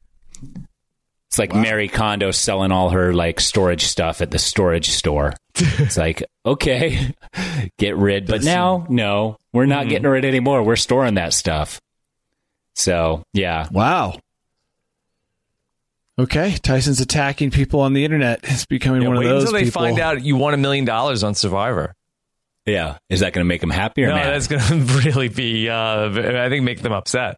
It's 1.28 1.40
like 1.40 1.54
Marie 1.54 1.90
Kondo 1.90 2.32
selling 2.32 2.72
all 2.72 2.92
her 2.92 3.12
like 3.14 3.42
storage 3.42 3.84
stuff 3.84 4.22
at 4.22 4.32
the 4.32 4.40
storage 4.40 4.90
store. 4.92 5.34
it's 5.56 5.98
like 5.98 6.24
okay, 6.46 7.14
get 7.78 7.98
rid. 7.98 8.26
But 8.28 8.44
now, 8.44 8.86
no, 8.88 9.36
we're 9.52 9.66
not 9.66 9.90
getting 9.90 10.08
rid 10.08 10.24
anymore. 10.24 10.64
We're 10.64 10.78
storing 10.78 11.16
that 11.16 11.34
stuff. 11.34 11.82
So 12.76 13.24
yeah, 13.34 13.68
Wow. 13.70 14.18
Okay, 16.18 16.56
Tyson's 16.64 17.02
attacking 17.02 17.52
people 17.52 17.82
on 17.82 17.94
the 17.94 18.06
internet. 18.06 18.40
It's 18.44 18.66
becoming 18.66 19.02
Yeah, 19.02 19.10
one 19.10 19.18
of 19.18 19.24
those 19.24 19.32
Wait 19.32 19.40
until 19.42 19.54
they 19.54 19.64
people. 19.66 19.82
find 19.82 20.00
out 20.00 20.24
you 20.24 20.38
won 20.38 20.54
a 20.54 20.58
million 20.58 20.86
dollars 20.86 21.24
on 21.24 21.36
Survivor. 21.36 21.94
yeah. 22.66 22.98
Is 23.10 23.20
that 23.20 23.34
going 23.34 23.44
to 23.44 23.48
make 23.48 23.60
them 23.62 23.70
happy 23.70 24.04
or 24.04 24.08
No, 24.08 24.16
mad? 24.16 24.28
that's 24.34 24.48
going 24.48 24.62
to 24.88 24.94
really 25.00 25.28
be, 25.28 25.68
uh, 25.70 26.10
I 26.46 26.48
think, 26.50 26.64
make 26.64 26.82
them 26.82 26.94
upset. 26.94 27.38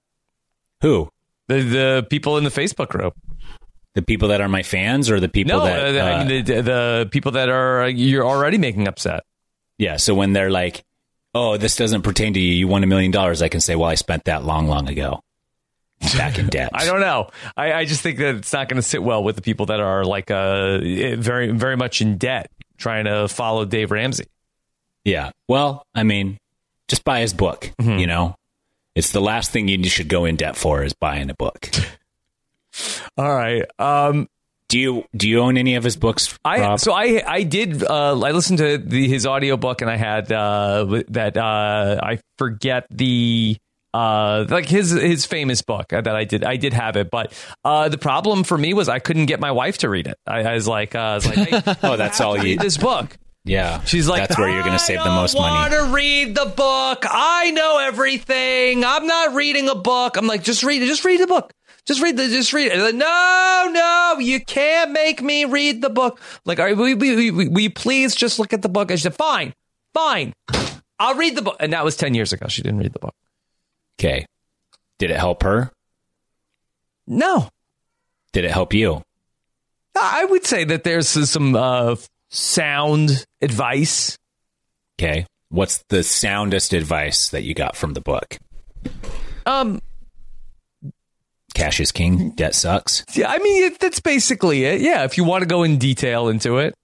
Who? 0.82 1.10
The 1.48 1.62
the 1.62 2.08
people 2.10 2.38
in 2.38 2.44
the 2.44 2.52
Facebook 2.52 2.90
group. 2.90 3.14
The 3.96 4.02
people 4.04 4.28
that 4.28 4.42
are 4.42 4.50
my 4.50 4.62
fans 4.62 5.10
or 5.10 5.20
the 5.20 5.30
people 5.30 5.58
No, 5.58 5.66
that 5.66 5.96
uh, 5.96 6.00
I 6.00 6.12
uh, 6.12 6.18
mean 6.26 6.28
the, 6.28 6.42
the 6.54 6.62
the 6.62 7.10
people 7.12 7.32
that 7.32 7.50
are 7.50 7.84
uh, 7.84 7.88
you're 7.88 8.26
already 8.28 8.60
making 8.60 8.88
upset. 8.88 9.24
Yeah. 9.80 9.96
So 9.98 10.14
when 10.14 10.34
they're 10.34 10.52
like, 10.52 10.84
"Oh, 11.34 11.58
this 11.58 11.76
doesn't 11.78 12.04
pertain 12.04 12.34
to 12.36 12.40
you. 12.40 12.52
You 12.54 12.68
won 12.68 12.84
a 12.84 12.88
million 12.88 13.10
dollars," 13.10 13.42
I 13.42 13.48
can 13.50 13.60
say, 13.62 13.76
"Well, 13.76 13.90
I 13.90 13.96
spent 13.96 14.26
that 14.26 14.44
long, 14.46 14.68
long 14.68 14.88
ago, 14.88 15.22
back 16.16 16.38
in 16.38 16.48
debt." 16.48 16.72
I 16.74 16.86
don't 16.86 17.02
know. 17.02 17.30
I, 17.56 17.74
I 17.74 17.86
just 17.86 18.02
think 18.02 18.20
that 18.20 18.36
it's 18.36 18.54
not 18.54 18.70
going 18.70 18.82
to 18.82 18.88
sit 18.88 19.02
well 19.02 19.24
with 19.24 19.36
the 19.36 19.42
people 19.42 19.68
that 19.68 19.80
are 19.80 20.04
like 20.04 20.32
uh, 20.32 20.80
very, 20.80 21.52
very 21.52 21.78
much 21.78 22.02
in 22.02 22.18
debt 22.18 22.52
trying 22.78 23.06
to 23.06 23.28
follow 23.28 23.66
Dave 23.66 23.92
Ramsey. 23.92 24.26
Yeah. 25.04 25.32
Well, 25.48 25.86
I 25.96 26.04
mean, 26.04 26.38
just 26.88 27.04
buy 27.04 27.22
his 27.22 27.34
book. 27.34 27.72
Mm-hmm. 27.80 28.00
You 28.00 28.08
know, 28.08 28.36
it's 28.96 29.12
the 29.12 29.22
last 29.22 29.52
thing 29.52 29.68
you 29.68 29.90
should 29.90 30.08
go 30.08 30.26
in 30.26 30.36
debt 30.36 30.56
for 30.56 30.84
is 30.84 30.94
buying 30.94 31.30
a 31.30 31.34
book. 31.34 31.70
All 33.18 33.34
right. 33.34 33.64
Um, 33.80 34.28
do 34.70 34.80
you 34.80 35.06
do 35.16 35.30
you 35.30 35.40
own 35.40 35.58
any 35.58 35.76
of 35.76 35.84
his 35.84 35.96
books? 35.96 36.38
I 36.44 36.76
so 36.76 36.92
I 36.92 37.24
I 37.26 37.44
did 37.44 37.84
uh, 37.84 38.20
I 38.20 38.32
listened 38.32 38.58
to 38.58 38.78
the, 38.78 39.08
his 39.08 39.26
audiobook 39.26 39.82
and 39.82 39.90
I 39.90 39.96
had 39.96 40.30
uh, 40.32 41.04
that 41.10 41.38
uh, 41.38 42.00
I 42.04 42.20
forget 42.38 42.86
the 42.92 43.58
uh, 43.98 44.46
like 44.50 44.68
his 44.70 44.92
his 44.92 45.26
famous 45.26 45.62
book 45.62 45.88
that 45.90 46.08
I 46.08 46.24
did 46.24 46.44
I 46.44 46.58
did 46.58 46.74
have 46.74 46.96
it 46.98 47.10
but 47.10 47.34
uh, 47.66 47.90
the 47.90 47.98
problem 47.98 48.44
for 48.44 48.58
me 48.58 48.74
was 48.74 48.88
I 48.90 49.00
couldn't 49.00 49.26
get 49.26 49.40
my 49.40 49.52
wife 49.52 49.78
to 49.80 49.90
read 49.90 50.08
it 50.08 50.18
I, 50.28 50.40
I 50.44 50.54
was 50.54 50.68
like 50.68 50.94
uh, 50.96 51.00
I 51.00 51.16
was 51.16 51.26
like 51.26 51.36
hey, 51.50 51.62
oh, 51.84 51.98
that's 51.98 52.22
all 52.22 52.36
you. 52.38 52.44
read 52.44 52.60
this 52.60 52.78
book 52.78 53.18
Yeah, 53.46 53.82
She's 53.86 54.08
like, 54.10 54.28
that's 54.28 54.38
where 54.38 54.50
you're 54.50 54.68
going 54.70 54.74
to 54.82 54.88
save 54.92 55.00
the 55.04 55.10
most 55.22 55.34
money. 55.36 55.48
I 55.48 55.70
money. 55.70 55.76
want 55.78 55.88
to 55.90 55.96
read 55.96 56.36
the 56.36 56.46
book. 56.54 57.06
I 57.10 57.52
know 57.52 57.78
everything. 57.80 58.84
I'm 58.84 59.08
not 59.08 59.36
reading 59.36 59.70
a 59.70 59.76
book. 59.76 60.18
I'm 60.18 60.28
like, 60.28 60.44
just 60.44 60.64
read 60.64 60.82
it. 60.84 60.88
Just 60.88 61.06
read 61.06 61.22
the 61.22 61.28
book. 61.28 61.54
Just 61.86 62.02
read 62.04 62.18
the. 62.18 62.28
Just 62.28 62.52
read 62.52 62.74
it. 62.74 62.78
Like, 62.78 62.96
no, 62.96 63.70
no, 63.72 64.16
you 64.20 64.42
can't 64.44 64.92
make 64.92 65.22
me 65.22 65.46
read 65.46 65.82
the 65.82 65.90
book. 65.90 66.20
Like, 66.44 66.60
all 66.60 66.66
right, 66.66 66.76
will, 66.76 66.90
you- 66.90 66.98
will, 66.98 67.20
you- 67.22 67.34
will 67.52 67.62
you 67.62 67.72
please 67.72 68.16
just 68.16 68.38
look 68.38 68.52
at 68.52 68.62
the 68.64 68.70
book? 68.70 68.92
I 68.92 68.96
said, 68.96 69.16
fine, 69.16 69.54
fine. 69.94 70.34
I'll 71.00 71.16
read 71.16 71.38
the 71.38 71.42
book. 71.42 71.56
And 71.62 71.72
that 71.72 71.86
was 71.86 71.96
ten 71.96 72.14
years 72.16 72.34
ago. 72.34 72.48
She 72.50 72.62
didn't 72.62 72.80
read 72.80 72.92
the 72.92 73.00
book. 73.00 73.16
Okay, 74.00 74.26
did 75.00 75.12
it 75.12 75.18
help 75.18 75.44
her? 75.44 75.72
No, 77.08 77.50
Did 78.34 78.46
it 78.46 78.52
help 78.52 78.74
you? 78.74 79.02
I 80.00 80.26
would 80.26 80.46
say 80.46 80.64
that 80.66 80.84
there's 80.84 81.08
some 81.08 81.56
uh, 81.56 81.96
sound 82.30 83.26
advice. 83.42 84.18
Okay, 85.00 85.26
what's 85.50 85.84
the 85.90 86.04
soundest 86.04 86.74
advice 86.74 87.30
that 87.30 87.44
you 87.44 87.54
got 87.56 87.76
from 87.76 87.94
the 87.94 88.02
book? 88.02 88.38
Um, 89.46 89.82
Cash 91.56 91.80
is 91.80 91.92
king. 91.92 92.32
Debt 92.32 92.54
sucks. 92.54 93.04
yeah, 93.16 93.30
I 93.32 93.40
mean 93.40 93.64
it, 93.64 93.80
that's 93.80 94.00
basically 94.02 94.66
it. 94.66 94.82
Yeah, 94.82 95.04
if 95.06 95.18
you 95.18 95.24
want 95.24 95.42
to 95.44 95.48
go 95.48 95.64
in 95.64 95.78
detail 95.78 96.28
into 96.28 96.58
it. 96.58 96.76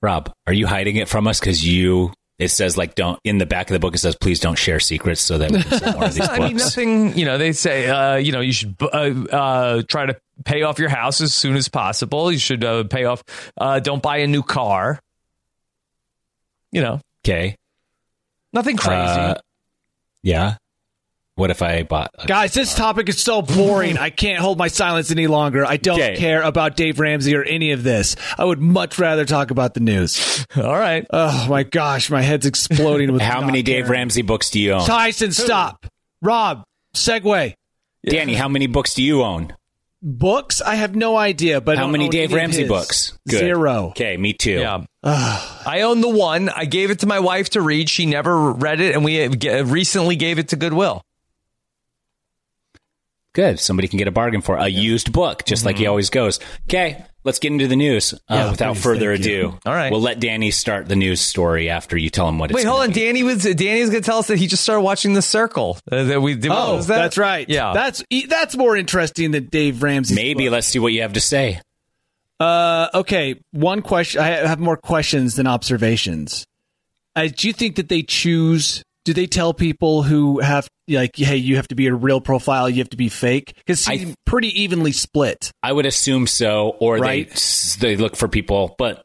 Rob, 0.00 0.32
are 0.46 0.52
you 0.52 0.66
hiding 0.66 0.96
it 0.96 1.08
from 1.08 1.26
us 1.26 1.38
because 1.40 1.66
you? 1.66 2.12
It 2.42 2.50
says 2.50 2.76
like 2.76 2.94
don't 2.94 3.18
in 3.24 3.38
the 3.38 3.46
back 3.46 3.70
of 3.70 3.74
the 3.74 3.78
book. 3.78 3.94
It 3.94 3.98
says 3.98 4.16
please 4.16 4.40
don't 4.40 4.58
share 4.58 4.80
secrets 4.80 5.20
so 5.20 5.38
that 5.38 5.50
we 5.50 5.62
can 5.62 5.78
sell 5.78 5.92
more 5.92 6.04
of 6.04 6.14
these 6.14 6.28
I 6.28 6.38
mean, 6.38 6.56
nothing. 6.56 7.16
You 7.16 7.24
know, 7.24 7.38
they 7.38 7.52
say, 7.52 7.88
uh, 7.88 8.16
you 8.16 8.32
know, 8.32 8.40
you 8.40 8.52
should 8.52 8.74
uh, 8.80 8.86
uh, 8.86 9.82
try 9.86 10.06
to 10.06 10.16
pay 10.44 10.62
off 10.62 10.78
your 10.78 10.88
house 10.88 11.20
as 11.20 11.32
soon 11.32 11.56
as 11.56 11.68
possible. 11.68 12.32
You 12.32 12.38
should 12.38 12.64
uh, 12.64 12.84
pay 12.84 13.04
off. 13.04 13.22
Uh, 13.56 13.80
don't 13.80 14.02
buy 14.02 14.18
a 14.18 14.26
new 14.26 14.42
car. 14.42 15.00
You 16.72 16.80
know, 16.80 17.00
Okay, 17.24 17.56
nothing 18.52 18.76
crazy. 18.76 18.96
Uh, 18.96 19.34
yeah. 20.22 20.56
What 21.34 21.50
if 21.50 21.62
I 21.62 21.82
bought? 21.82 22.10
A, 22.18 22.26
Guys, 22.26 22.52
this 22.52 22.74
topic 22.74 23.08
is 23.08 23.20
so 23.22 23.40
boring. 23.40 23.96
I 23.96 24.10
can't 24.10 24.38
hold 24.40 24.58
my 24.58 24.68
silence 24.68 25.10
any 25.10 25.26
longer. 25.26 25.64
I 25.64 25.78
don't 25.78 25.98
Okay. 26.00 26.16
care 26.16 26.42
about 26.42 26.76
Dave 26.76 27.00
Ramsey 27.00 27.34
or 27.34 27.42
any 27.42 27.72
of 27.72 27.82
this. 27.82 28.16
I 28.36 28.44
would 28.44 28.60
much 28.60 28.98
rather 28.98 29.24
talk 29.24 29.50
about 29.50 29.72
the 29.72 29.80
news. 29.80 30.46
All 30.56 30.62
right. 30.78 31.06
Oh 31.10 31.46
my 31.48 31.62
gosh, 31.62 32.10
my 32.10 32.20
head's 32.20 32.44
exploding 32.44 33.12
with 33.12 33.22
how 33.30 33.40
not 33.40 33.46
many 33.46 33.62
Dave 33.62 33.84
caring. 33.86 33.92
Ramsey 34.00 34.20
books 34.22 34.50
do 34.50 34.60
you 34.60 34.72
own? 34.72 34.84
Tyson, 34.86 35.32
stop. 35.32 35.86
Rob, 36.20 36.64
segue. 36.94 37.54
Danny, 38.06 38.34
how 38.34 38.48
many 38.48 38.66
books 38.66 38.92
do 38.94 39.02
you 39.02 39.22
own? 39.22 39.54
Books? 40.02 40.60
I 40.60 40.74
have 40.74 40.96
no 40.96 41.16
idea, 41.16 41.60
but 41.60 41.78
How 41.78 41.86
many 41.86 42.08
Dave 42.08 42.32
Ramsey 42.32 42.66
books? 42.66 43.16
Good. 43.28 43.38
Zero. 43.38 43.86
Okay, 43.90 44.16
me 44.16 44.32
too. 44.32 44.58
Yeah. 44.58 44.84
I 45.04 45.82
own 45.84 46.00
the 46.00 46.08
one. 46.08 46.48
I 46.48 46.64
gave 46.64 46.90
it 46.90 46.98
to 47.00 47.06
my 47.06 47.20
wife 47.20 47.50
to 47.50 47.60
read. 47.62 47.88
She 47.88 48.04
never 48.06 48.52
read 48.52 48.80
it, 48.80 48.94
and 48.96 49.04
we 49.04 49.22
uh, 49.24 49.64
recently 49.64 50.16
gave 50.16 50.38
it 50.40 50.48
to 50.48 50.56
Goodwill. 50.56 51.02
Good. 53.34 53.58
Somebody 53.58 53.88
can 53.88 53.96
get 53.98 54.08
a 54.08 54.12
bargain 54.12 54.42
for 54.42 54.56
a 54.56 54.68
used 54.68 55.12
book, 55.12 55.44
just 55.44 55.64
like 55.64 55.78
he 55.78 55.86
always 55.86 56.10
goes. 56.10 56.38
Okay, 56.68 57.02
let's 57.24 57.38
get 57.38 57.50
into 57.50 57.66
the 57.66 57.76
news. 57.76 58.12
Uh, 58.12 58.18
Yeah, 58.28 58.50
without 58.50 58.74
please, 58.74 58.82
further 58.82 59.10
ado, 59.12 59.58
All 59.64 59.72
right. 59.72 59.90
we'll 59.90 60.02
let 60.02 60.20
Danny 60.20 60.50
start 60.50 60.86
the 60.86 60.96
news 60.96 61.20
story 61.22 61.70
after 61.70 61.96
you 61.96 62.10
tell 62.10 62.28
him 62.28 62.38
what 62.38 62.50
it's. 62.50 62.56
Wait, 62.56 62.66
hold 62.66 62.80
gonna 62.80 62.88
on. 62.88 62.94
be. 62.94 63.00
Danny 63.00 63.22
was 63.22 63.42
Danny's 63.44 63.88
going 63.88 64.02
to 64.02 64.06
tell 64.06 64.18
us 64.18 64.26
that 64.26 64.36
he 64.38 64.46
just 64.46 64.62
started 64.62 64.82
watching 64.82 65.14
The 65.14 65.22
Circle. 65.22 65.78
Uh, 65.90 66.04
that 66.04 66.20
we 66.20 66.34
did. 66.34 66.50
Oh, 66.52 66.76
that? 66.82 66.86
that's 66.86 67.16
right. 67.16 67.48
Yeah. 67.48 67.72
that's 67.72 68.04
that's 68.28 68.54
more 68.56 68.76
interesting 68.76 69.30
than 69.30 69.46
Dave 69.46 69.82
Ramsey. 69.82 70.14
Maybe 70.14 70.50
let's 70.50 70.66
see 70.66 70.78
what 70.78 70.92
you 70.92 71.00
have 71.02 71.14
to 71.14 71.20
say. 71.20 71.60
Uh, 72.38 72.88
okay. 72.92 73.36
One 73.52 73.80
question. 73.82 74.20
I 74.20 74.26
have 74.46 74.60
more 74.60 74.76
questions 74.76 75.36
than 75.36 75.46
observations. 75.46 76.44
Uh, 77.16 77.28
do 77.34 77.46
you 77.46 77.52
think 77.54 77.76
that 77.76 77.88
they 77.88 78.02
choose? 78.02 78.82
Do 79.04 79.12
they 79.12 79.26
tell 79.26 79.52
people 79.52 80.02
who 80.02 80.38
have 80.40 80.68
like, 80.88 81.16
hey, 81.16 81.36
you 81.36 81.56
have 81.56 81.68
to 81.68 81.74
be 81.74 81.86
a 81.88 81.94
real 81.94 82.20
profile, 82.20 82.68
you 82.68 82.78
have 82.78 82.90
to 82.90 82.96
be 82.96 83.08
fake? 83.08 83.54
Because 83.56 83.88
I- 83.88 83.96
he's 83.96 84.14
pretty 84.26 84.62
evenly 84.62 84.92
split. 84.92 85.50
I 85.62 85.72
would 85.72 85.86
assume 85.86 86.26
so, 86.26 86.76
or 86.78 86.98
Right. 86.98 87.28
they 87.80 87.94
they 87.94 87.96
look 87.96 88.14
for 88.16 88.28
people, 88.28 88.74
but 88.78 89.04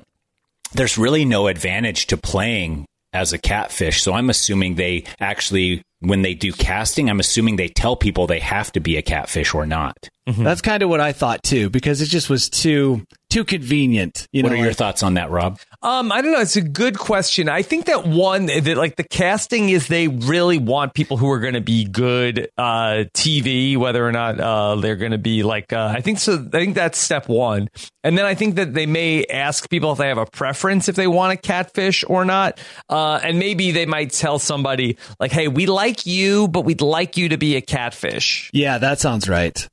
there's 0.74 0.98
really 0.98 1.26
no 1.26 1.48
advantage 1.48 2.08
to 2.08 2.18
playing 2.18 2.86
as 3.14 3.34
a 3.34 3.38
catfish. 3.38 4.02
So 4.04 4.14
I'm 4.14 4.30
assuming 4.30 4.76
they 4.76 5.06
actually, 5.20 5.82
when 6.00 6.22
they 6.22 6.34
do 6.36 6.52
casting, 6.52 7.10
I'm 7.10 7.20
assuming 7.20 7.56
they 7.56 7.70
tell 7.70 7.96
people 7.96 8.28
they 8.28 8.40
have 8.42 8.72
to 8.74 8.80
be 8.80 8.98
a 8.98 9.02
catfish 9.02 9.54
or 9.56 9.66
not. 9.66 10.10
That's 10.28 10.62
kind 10.62 10.84
of 10.84 10.90
what 10.90 11.00
I 11.00 11.14
thought 11.14 11.44
too, 11.44 11.70
because 11.70 12.02
it 12.02 12.08
just 12.08 12.30
was 12.30 12.50
too 12.50 13.06
too 13.30 13.44
convenient. 13.44 14.28
You 14.32 14.44
what 14.44 14.50
know, 14.50 14.56
are 14.56 14.60
your 14.60 14.68
like- 14.68 14.78
thoughts 14.78 15.04
on 15.04 15.16
that, 15.16 15.30
Rob? 15.30 15.60
Um, 15.84 16.12
I 16.12 16.22
don't 16.22 16.32
know. 16.32 16.40
It's 16.42 16.56
a 16.56 16.62
good 16.62 16.98
question. 16.98 17.50
I 17.50 17.62
think 17.62 17.86
that 17.86 18.06
one 18.06 18.48
that 18.48 18.78
like 18.78 18.96
the 18.96 19.04
casting 19.04 19.70
is 19.70 19.88
they 19.88 20.08
really 20.08 20.58
want 20.58 20.94
people 20.94 21.18
who 21.18 21.30
are 21.32 21.40
going 21.40 21.54
to 21.54 21.62
be 21.62 21.86
good 21.86 22.50
uh, 22.58 23.06
TV, 23.14 23.78
whether 23.78 24.06
or 24.06 24.12
not 24.12 24.40
uh, 24.40 24.76
they're 24.76 24.96
going 24.96 25.12
to 25.12 25.18
be 25.18 25.44
like. 25.44 25.72
Uh, 25.72 25.94
I 25.96 26.02
think 26.02 26.20
so. 26.20 26.34
I 26.34 26.58
think 26.58 26.76
that's 26.76 26.98
step 26.98 27.30
one, 27.30 27.70
and 28.04 28.18
then 28.18 28.26
I 28.26 28.34
think 28.34 28.56
that 28.56 28.74
they 28.74 28.86
may 28.86 29.24
ask 29.26 29.70
people 29.70 29.92
if 29.92 29.98
they 30.00 30.08
have 30.08 30.18
a 30.18 30.26
preference 30.26 30.90
if 30.90 30.96
they 30.96 31.08
want 31.08 31.34
a 31.34 31.38
catfish 31.38 32.04
or 32.08 32.26
not, 32.26 32.60
uh, 32.90 33.20
and 33.24 33.40
maybe 33.40 33.72
they 33.72 33.86
might 33.86 34.12
tell 34.12 34.40
somebody 34.40 34.98
like, 35.20 35.32
"Hey, 35.32 35.48
we 35.48 35.68
like 35.68 36.06
you, 36.06 36.48
but 36.48 36.62
we'd 36.66 36.82
like 36.82 37.18
you 37.18 37.30
to 37.30 37.38
be 37.38 37.56
a 37.56 37.62
catfish." 37.62 38.50
Yeah, 38.52 38.78
that 38.80 39.00
sounds 39.00 39.30
right. 39.30 39.68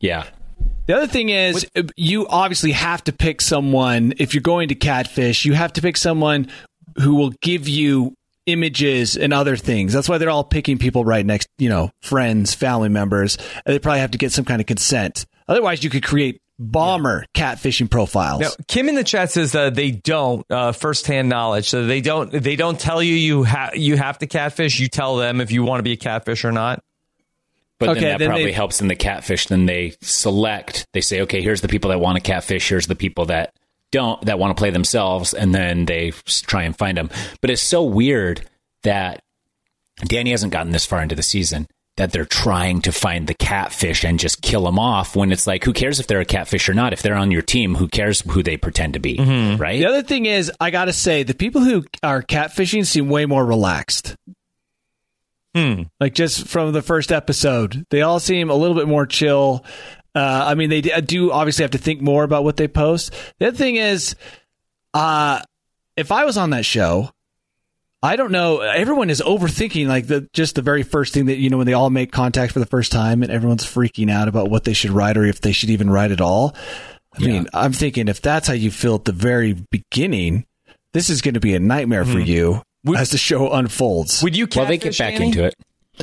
Yeah. 0.00 0.24
The 0.86 0.96
other 0.96 1.06
thing 1.08 1.30
is, 1.30 1.66
you 1.96 2.28
obviously 2.28 2.72
have 2.72 3.02
to 3.04 3.12
pick 3.12 3.40
someone. 3.40 4.14
If 4.18 4.34
you're 4.34 4.42
going 4.42 4.68
to 4.68 4.74
catfish, 4.74 5.44
you 5.44 5.52
have 5.54 5.72
to 5.74 5.82
pick 5.82 5.96
someone 5.96 6.48
who 6.96 7.16
will 7.16 7.30
give 7.42 7.68
you 7.68 8.14
images 8.46 9.16
and 9.16 9.32
other 9.32 9.56
things. 9.56 9.92
That's 9.92 10.08
why 10.08 10.18
they're 10.18 10.30
all 10.30 10.44
picking 10.44 10.78
people 10.78 11.04
right 11.04 11.26
next, 11.26 11.48
you 11.58 11.68
know, 11.68 11.90
friends, 12.00 12.54
family 12.54 12.88
members. 12.88 13.36
They 13.66 13.78
probably 13.80 14.00
have 14.00 14.12
to 14.12 14.18
get 14.18 14.32
some 14.32 14.44
kind 14.44 14.60
of 14.60 14.66
consent. 14.66 15.26
Otherwise, 15.48 15.82
you 15.82 15.90
could 15.90 16.04
create 16.04 16.40
bomber 16.58 17.26
catfishing 17.34 17.90
profiles. 17.90 18.40
Now, 18.40 18.50
Kim 18.68 18.88
in 18.88 18.94
the 18.94 19.04
chat 19.04 19.30
says 19.30 19.52
that 19.52 19.74
they 19.74 19.90
don't 19.90 20.46
uh, 20.50 20.72
firsthand 20.72 21.28
knowledge, 21.28 21.68
so 21.68 21.84
they 21.86 22.00
don't 22.00 22.30
they 22.30 22.56
don't 22.56 22.78
tell 22.78 23.02
you 23.02 23.14
you 23.14 23.42
have 23.42 23.76
you 23.76 23.96
have 23.96 24.18
to 24.20 24.26
catfish. 24.26 24.78
You 24.78 24.88
tell 24.88 25.16
them 25.16 25.40
if 25.40 25.50
you 25.50 25.64
want 25.64 25.80
to 25.80 25.84
be 25.84 25.92
a 25.92 25.96
catfish 25.96 26.44
or 26.44 26.52
not. 26.52 26.82
But 27.78 27.90
Okay, 27.90 28.00
then 28.00 28.08
that 28.10 28.18
then 28.18 28.28
probably 28.28 28.46
they- 28.46 28.52
helps 28.52 28.80
in 28.80 28.88
the 28.88 28.96
catfish. 28.96 29.46
Then 29.46 29.66
they 29.66 29.94
select. 30.00 30.86
They 30.92 31.00
say, 31.00 31.22
okay, 31.22 31.42
here's 31.42 31.60
the 31.60 31.68
people 31.68 31.90
that 31.90 32.00
want 32.00 32.16
to 32.16 32.22
catfish. 32.22 32.68
Here's 32.68 32.86
the 32.86 32.94
people 32.94 33.26
that 33.26 33.52
don't 33.92 34.20
that 34.24 34.38
want 34.38 34.56
to 34.56 34.60
play 34.60 34.70
themselves, 34.70 35.34
and 35.34 35.54
then 35.54 35.84
they 35.84 36.12
try 36.26 36.62
and 36.62 36.76
find 36.76 36.96
them. 36.96 37.10
But 37.40 37.50
it's 37.50 37.62
so 37.62 37.84
weird 37.84 38.48
that 38.82 39.22
Danny 40.04 40.30
hasn't 40.30 40.52
gotten 40.52 40.72
this 40.72 40.86
far 40.86 41.02
into 41.02 41.14
the 41.14 41.22
season 41.22 41.66
that 41.96 42.12
they're 42.12 42.26
trying 42.26 42.82
to 42.82 42.92
find 42.92 43.26
the 43.26 43.34
catfish 43.34 44.04
and 44.04 44.18
just 44.18 44.42
kill 44.42 44.64
them 44.64 44.78
off. 44.78 45.16
When 45.16 45.32
it's 45.32 45.46
like, 45.46 45.64
who 45.64 45.72
cares 45.72 45.98
if 45.98 46.06
they're 46.06 46.20
a 46.20 46.26
catfish 46.26 46.68
or 46.68 46.74
not? 46.74 46.92
If 46.92 47.00
they're 47.02 47.14
on 47.14 47.30
your 47.30 47.42
team, 47.42 47.74
who 47.74 47.88
cares 47.88 48.20
who 48.20 48.42
they 48.42 48.58
pretend 48.58 48.94
to 48.94 49.00
be, 49.00 49.16
mm-hmm. 49.16 49.60
right? 49.60 49.78
The 49.78 49.86
other 49.86 50.02
thing 50.02 50.26
is, 50.26 50.52
I 50.60 50.70
got 50.70 50.86
to 50.86 50.92
say, 50.92 51.22
the 51.22 51.34
people 51.34 51.62
who 51.62 51.84
are 52.02 52.22
catfishing 52.22 52.84
seem 52.84 53.08
way 53.08 53.24
more 53.24 53.44
relaxed. 53.44 54.14
Hmm. 55.56 55.84
Like 55.98 56.12
just 56.12 56.48
from 56.48 56.72
the 56.72 56.82
first 56.82 57.10
episode, 57.10 57.86
they 57.88 58.02
all 58.02 58.20
seem 58.20 58.50
a 58.50 58.54
little 58.54 58.76
bit 58.76 58.86
more 58.86 59.06
chill. 59.06 59.64
Uh, 60.14 60.44
I 60.48 60.54
mean, 60.54 60.68
they 60.68 60.82
do 60.82 61.32
obviously 61.32 61.62
have 61.62 61.70
to 61.70 61.78
think 61.78 62.02
more 62.02 62.24
about 62.24 62.44
what 62.44 62.58
they 62.58 62.68
post. 62.68 63.14
The 63.38 63.48
other 63.48 63.56
thing 63.56 63.76
is, 63.76 64.16
uh, 64.92 65.40
if 65.96 66.12
I 66.12 66.26
was 66.26 66.36
on 66.36 66.50
that 66.50 66.66
show, 66.66 67.10
I 68.02 68.16
don't 68.16 68.32
know. 68.32 68.60
Everyone 68.60 69.08
is 69.08 69.22
overthinking 69.22 69.86
like 69.88 70.06
the 70.06 70.28
just 70.34 70.56
the 70.56 70.62
very 70.62 70.82
first 70.82 71.14
thing 71.14 71.24
that 71.26 71.38
you 71.38 71.48
know 71.48 71.56
when 71.56 71.66
they 71.66 71.72
all 71.72 71.88
make 71.88 72.12
contact 72.12 72.52
for 72.52 72.58
the 72.58 72.66
first 72.66 72.92
time, 72.92 73.22
and 73.22 73.32
everyone's 73.32 73.64
freaking 73.64 74.10
out 74.10 74.28
about 74.28 74.50
what 74.50 74.64
they 74.64 74.74
should 74.74 74.90
write 74.90 75.16
or 75.16 75.24
if 75.24 75.40
they 75.40 75.52
should 75.52 75.70
even 75.70 75.88
write 75.88 76.12
at 76.12 76.20
all. 76.20 76.54
I 77.14 77.22
mean, 77.22 77.48
I'm 77.54 77.72
thinking 77.72 78.08
if 78.08 78.20
that's 78.20 78.46
how 78.46 78.52
you 78.52 78.70
feel 78.70 78.96
at 78.96 79.06
the 79.06 79.12
very 79.12 79.54
beginning, 79.70 80.44
this 80.92 81.08
is 81.08 81.22
going 81.22 81.32
to 81.32 81.40
be 81.40 81.54
a 81.54 81.58
nightmare 81.60 82.04
for 82.04 82.20
you 82.20 82.60
as 82.94 83.10
the 83.10 83.18
show 83.18 83.52
unfolds. 83.52 84.22
Would 84.22 84.36
you? 84.36 84.46
Well, 84.54 84.66
they 84.66 84.78
get 84.78 84.96
back 84.98 85.14
Danny? 85.14 85.26
into 85.26 85.44
it. 85.44 85.54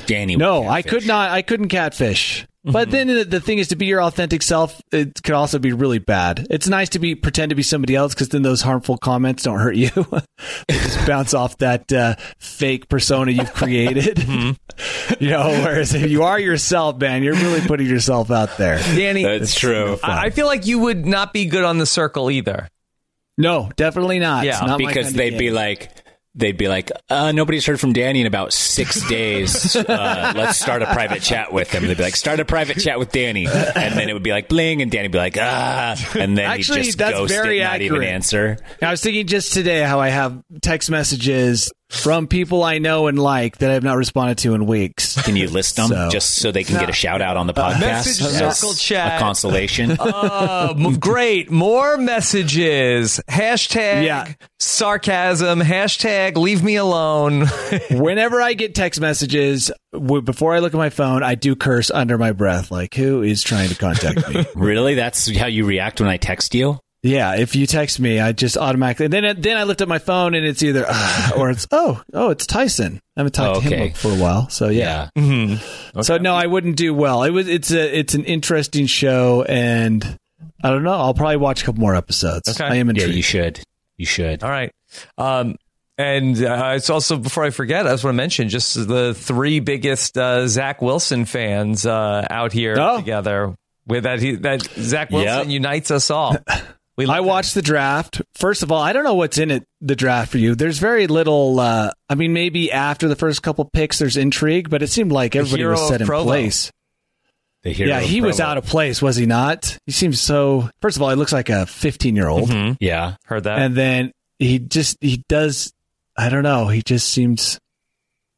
Danny. 0.08 0.36
no, 0.36 0.62
would 0.62 0.70
I 0.70 0.82
could 0.82 1.06
not. 1.06 1.32
I 1.32 1.42
couldn't 1.44 1.70
catfish. 1.70 2.48
But 2.66 2.92
then 2.92 3.08
the, 3.08 3.26
the 3.26 3.42
thing 3.42 3.58
is, 3.58 3.68
to 3.70 3.76
be 3.76 3.88
your 3.88 4.02
authentic 4.02 4.42
self, 4.42 4.82
it 4.94 5.22
could 5.22 5.36
also 5.36 5.60
be 5.60 5.74
really 5.74 6.00
bad. 6.00 6.48
It's 6.50 6.66
nice 6.70 6.88
to 6.90 7.00
be 7.00 7.14
pretend 7.14 7.50
to 7.50 7.56
be 7.56 7.62
somebody 7.64 7.94
else 7.94 8.14
because 8.14 8.30
then 8.30 8.42
those 8.42 8.62
harmful 8.62 8.98
comments 8.98 9.44
don't 9.44 9.60
hurt 9.60 9.76
you. 9.76 9.90
they 10.70 10.76
just 10.76 11.06
bounce 11.06 11.34
off 11.34 11.58
that 11.58 11.92
uh, 11.92 12.16
fake 12.40 12.88
persona 12.88 13.32
you've 13.32 13.54
created. 13.54 14.24
you 15.20 15.30
know, 15.30 15.50
whereas 15.50 15.94
if 15.94 16.10
you 16.10 16.24
are 16.24 16.40
yourself, 16.40 16.98
man, 17.00 17.22
you're 17.22 17.36
really 17.36 17.60
putting 17.68 17.86
yourself 17.88 18.32
out 18.32 18.58
there. 18.58 18.78
Danny. 18.80 19.24
That's 19.24 19.56
true. 19.56 20.00
I, 20.02 20.28
I 20.28 20.30
feel 20.30 20.46
like 20.46 20.66
you 20.66 20.80
would 20.80 21.06
not 21.06 21.34
be 21.34 21.48
good 21.48 21.66
on 21.66 21.80
the 21.80 21.86
circle 21.86 22.32
either. 22.32 22.70
No, 23.38 23.72
definitely 23.76 24.20
not. 24.20 24.46
Yeah, 24.46 24.52
It's 24.60 24.62
not 24.62 24.80
my 24.80 24.88
because 24.88 25.08
kind 25.08 25.16
they'd 25.18 25.30
game. 25.32 25.40
be 25.40 25.52
like 25.52 25.92
they'd 26.36 26.58
be 26.58 26.68
like 26.68 26.92
uh, 27.10 27.32
nobody's 27.32 27.66
heard 27.66 27.80
from 27.80 27.94
danny 27.94 28.22
in 28.22 28.28
about 28.28 28.54
six 28.54 29.08
days. 29.10 29.76
Uh, 29.76 30.34
let's 30.36 30.60
start 30.60 30.82
a 30.82 30.88
private 30.88 31.22
chat 31.22 31.54
with 31.54 31.72
him. 31.72 31.86
They'd 31.86 31.98
be 31.98 32.04
like 32.04 32.16
start 32.16 32.40
a 32.40 32.46
private 32.46 32.80
chat 32.80 33.00
with 33.00 33.12
danny. 33.12 33.46
And 33.48 33.96
then 33.98 34.10
it 34.10 34.14
would 34.14 34.24
be 34.24 34.32
like 34.32 34.50
bling 34.50 34.82
and 34.82 34.90
danny'd 34.92 35.12
be 35.12 35.18
like 35.18 35.38
ah 35.40 35.96
and 36.18 36.38
then 36.38 36.46
Actually, 36.50 36.80
he'd 36.80 36.86
just 36.86 36.98
that's 36.98 37.18
ghost 37.18 37.34
very 37.34 37.60
it 37.60 37.64
not 37.64 37.82
even 37.82 37.98
accurate. 37.98 38.10
answer. 38.10 38.58
I 38.82 38.92
was 38.92 39.02
thinking 39.02 39.28
just 39.28 39.54
today 39.54 39.82
how 39.82 40.00
I 40.00 40.10
have 40.10 40.42
text 40.62 40.90
messages 40.90 41.72
from 41.94 42.28
people 42.28 42.64
I 42.64 42.80
know 42.80 43.08
and 43.08 43.18
like 43.20 43.60
that 43.60 43.70
I 43.70 43.74
have 43.76 43.84
not 43.84 43.98
responded 43.98 44.40
to 44.40 44.54
in 44.56 44.66
weeks. 44.66 45.22
can 45.22 45.36
you 45.36 45.48
list 45.48 45.76
them 45.76 45.90
So- 45.90 46.10
just 46.12 46.32
so 46.36 46.52
they 46.52 46.64
can 46.64 46.80
get 46.80 46.90
a 46.90 46.94
shout 46.94 47.22
out 47.22 47.38
on 47.38 47.48
the 47.48 47.54
podcast 47.54 47.80
Message 47.82 48.26
as 48.42 48.58
circle 48.58 48.74
chat. 48.74 49.18
a 49.18 49.24
consolation 49.24 49.92
Uh, 50.00 50.74
m- 50.76 50.96
great. 51.00 51.52
More 51.52 51.98
messages. 51.98 53.20
Hashtag 53.30 54.06
Yeah. 54.06 54.34
sarcasm. 54.60 55.60
Hashtag 55.62 56.36
leave 56.36 56.64
me 56.64 56.76
alone. 56.76 57.46
Whenever 57.92 58.42
I 58.42 58.54
get 58.54 58.76
text 58.76 59.00
messages, 59.00 59.72
w- 59.92 60.22
before 60.22 60.54
I 60.56 60.60
look 60.60 60.74
at 60.74 60.78
my 60.78 60.90
phone, 60.90 61.24
I 61.24 61.36
do 61.36 61.56
curse 61.56 61.92
under 61.92 62.18
my 62.18 62.32
breath, 62.32 62.72
like, 62.72 62.94
who 62.96 63.22
is 63.22 63.44
trying 63.44 63.70
to 63.70 63.76
contact 63.76 64.28
me? 64.30 64.46
really 64.56 64.96
that's 64.96 65.36
how 65.38 65.48
you 65.48 65.66
react 65.66 66.00
when 66.02 66.10
i 66.10 66.18
text 66.18 66.56
you 66.56 66.80
yeah, 67.04 67.36
if 67.36 67.56
you 67.56 67.68
text 67.68 68.00
me, 68.00 68.20
I 68.20 68.32
just 68.32 68.58
automatically, 68.58 69.08
then 69.08 69.40
then 69.42 69.58
I 69.58 69.64
lift 69.66 69.82
up 69.82 69.90
my 69.90 70.00
phone 70.00 70.34
and 70.34 70.46
it's 70.46 70.64
either, 70.64 70.86
"Ah," 70.88 71.34
or 71.38 71.50
it's, 71.52 71.68
oh, 71.72 72.02
oh, 72.14 72.30
it's 72.32 72.48
Tyson. 72.48 73.00
I 73.16 73.20
haven't 73.20 73.34
talked 73.34 73.62
to 73.62 73.68
Okay. 73.68 73.88
him 73.90 73.94
for 73.94 74.10
a 74.12 74.16
while. 74.16 74.50
So, 74.50 74.70
yeah. 74.70 75.10
So, 76.02 76.18
no, 76.18 76.34
I 76.34 76.48
wouldn't 76.48 76.78
do 76.78 76.94
well. 76.94 77.24
It 77.24 77.30
was, 77.32 77.48
it's 77.48 77.72
a, 77.72 78.00
it's 78.00 78.14
an 78.16 78.24
interesting 78.26 78.86
show 78.88 79.44
and 79.44 80.18
I 80.64 80.70
don't 80.70 80.84
know. 80.84 80.94
I'll 80.94 81.14
probably 81.14 81.38
watch 81.38 81.62
a 81.62 81.66
couple 81.66 81.82
more 81.82 81.96
episodes. 81.96 82.48
Okay. 82.50 82.64
I 82.64 82.76
am 82.78 82.88
yeah 82.88 82.92
intrigued. 82.92 83.16
you 83.16 83.22
should 83.22 83.60
you 83.98 84.06
should 84.08 84.44
All 84.44 84.50
right. 84.50 84.72
Um, 85.18 85.58
and 85.98 86.42
uh, 86.44 86.74
it's 86.76 86.90
also 86.90 87.18
before 87.18 87.44
I 87.44 87.50
forget, 87.52 87.86
I 87.86 87.92
just 87.92 88.04
want 88.04 88.14
to 88.16 88.18
mention 88.18 88.50
just 88.50 88.74
the 88.88 89.14
three 89.14 89.60
biggest 89.60 90.18
uh, 90.18 90.48
Zach 90.48 90.82
Wilson 90.82 91.26
fans 91.26 91.86
uh, 91.86 92.26
out 92.30 92.52
here 92.54 92.76
Oh. 92.80 92.98
together. 92.98 93.56
With 93.86 94.04
that, 94.06 94.20
he, 94.22 94.36
that 94.38 94.62
Zach 94.64 95.12
Wilson 95.12 95.50
Yep. 95.50 95.54
unites 95.54 95.92
us 95.92 96.10
all. 96.10 96.38
We 96.96 97.06
I 97.08 97.18
love 97.18 97.26
watched 97.26 97.54
the 97.56 97.62
draft. 97.64 98.22
First 98.36 98.62
of 98.62 98.72
all, 98.72 98.82
I 98.82 98.94
don't 98.94 99.04
know 99.04 99.16
what's 99.16 99.38
in 99.40 99.50
it, 99.50 99.64
the 99.82 99.96
draft 99.96 100.32
for 100.32 100.38
you. 100.38 100.54
There's 100.54 100.78
very 100.78 101.08
little, 101.08 101.60
uh, 101.60 101.92
I 102.08 102.16
mean, 102.16 102.34
maybe 102.34 102.72
after 102.72 103.08
the 103.08 103.16
first 103.16 103.42
couple 103.42 103.66
picks, 103.66 103.98
there's 104.00 104.16
intrigue, 104.18 104.70
but 104.70 104.84
it 104.84 104.88
seemed 104.88 105.12
like 105.12 105.36
everybody 105.36 105.66
was 105.66 105.88
set 105.88 106.02
in 106.02 106.08
Provo. 106.08 106.26
place. 106.26 106.72
the 107.64 107.72
hero 107.72 107.90
yeah, 107.90 108.00
of 108.00 108.04
he 108.10 108.22
was 108.22 108.40
out 108.40 108.58
of 108.58 108.66
place, 108.66 109.02
was 109.02 109.16
he 109.16 109.26
not? 109.26 109.78
He 109.88 109.92
seems 109.92 110.20
so, 110.22 110.70
first 110.82 110.98
of 110.98 111.02
all, 111.02 111.10
he 111.10 111.16
looks 111.16 111.34
like 111.34 111.50
a 111.50 111.66
15 111.66 112.16
year 112.16 112.28
old. 112.28 112.50
Mhm. 112.50 112.78
yeah 112.80 113.16
Heard 113.26 113.46
that. 113.46 113.58
And 113.60 113.76
then 113.76 114.12
he 114.38 114.60
just, 114.60 114.98
he 115.02 115.24
does, 115.30 115.74
I 116.18 116.30
don't 116.30 116.44
know, 116.44 116.68
he 116.68 116.82
just 116.84 117.10
seems, 117.10 117.60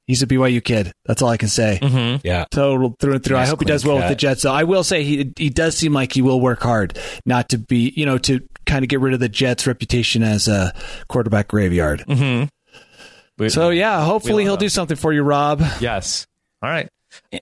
he's 0.07 0.21
a 0.21 0.27
BYU 0.27 0.63
kid. 0.63 0.91
That's 1.05 1.21
all 1.21 1.29
I 1.29 1.37
can 1.37 1.49
say. 1.49 1.79
Mhm. 1.81 2.21
yeah 2.23 2.45
Total 2.51 2.95
through 2.99 3.13
and 3.15 3.23
through. 3.23 3.37
I 3.37 3.45
hope 3.45 3.59
he 3.59 3.65
does 3.65 3.85
well 3.85 3.97
with 3.97 4.07
the 4.09 4.15
Jets. 4.15 4.43
Though 4.43 4.51
I 4.53 4.63
will 4.63 4.83
say 4.83 5.03
he 5.03 5.31
he 5.37 5.49
does 5.49 5.77
seem 5.77 5.93
like 5.93 6.13
he 6.13 6.21
will 6.21 6.39
work 6.41 6.61
hard, 6.61 6.97
not 7.25 7.49
to 7.49 7.57
be 7.57 7.93
you 7.95 8.05
know 8.05 8.17
to 8.19 8.41
kind 8.65 8.83
of 8.83 8.89
get 8.89 8.99
rid 8.99 9.13
of 9.13 9.19
the 9.19 9.29
Jets' 9.29 9.67
reputation 9.67 10.23
as 10.23 10.47
a 10.47 10.73
quarterback 11.07 11.47
graveyard. 11.47 12.03
Mhm. 12.07 12.49
We- 13.37 13.49
So 13.49 13.69
yeah, 13.69 14.03
hopefully 14.05 14.43
he'll 14.43 14.53
him. 14.53 14.59
do 14.59 14.69
something 14.69 14.97
for 14.97 15.11
you, 15.13 15.21
Rob. 15.23 15.61
Yes. 15.79 16.25
All 16.63 16.69
right. 16.69 16.87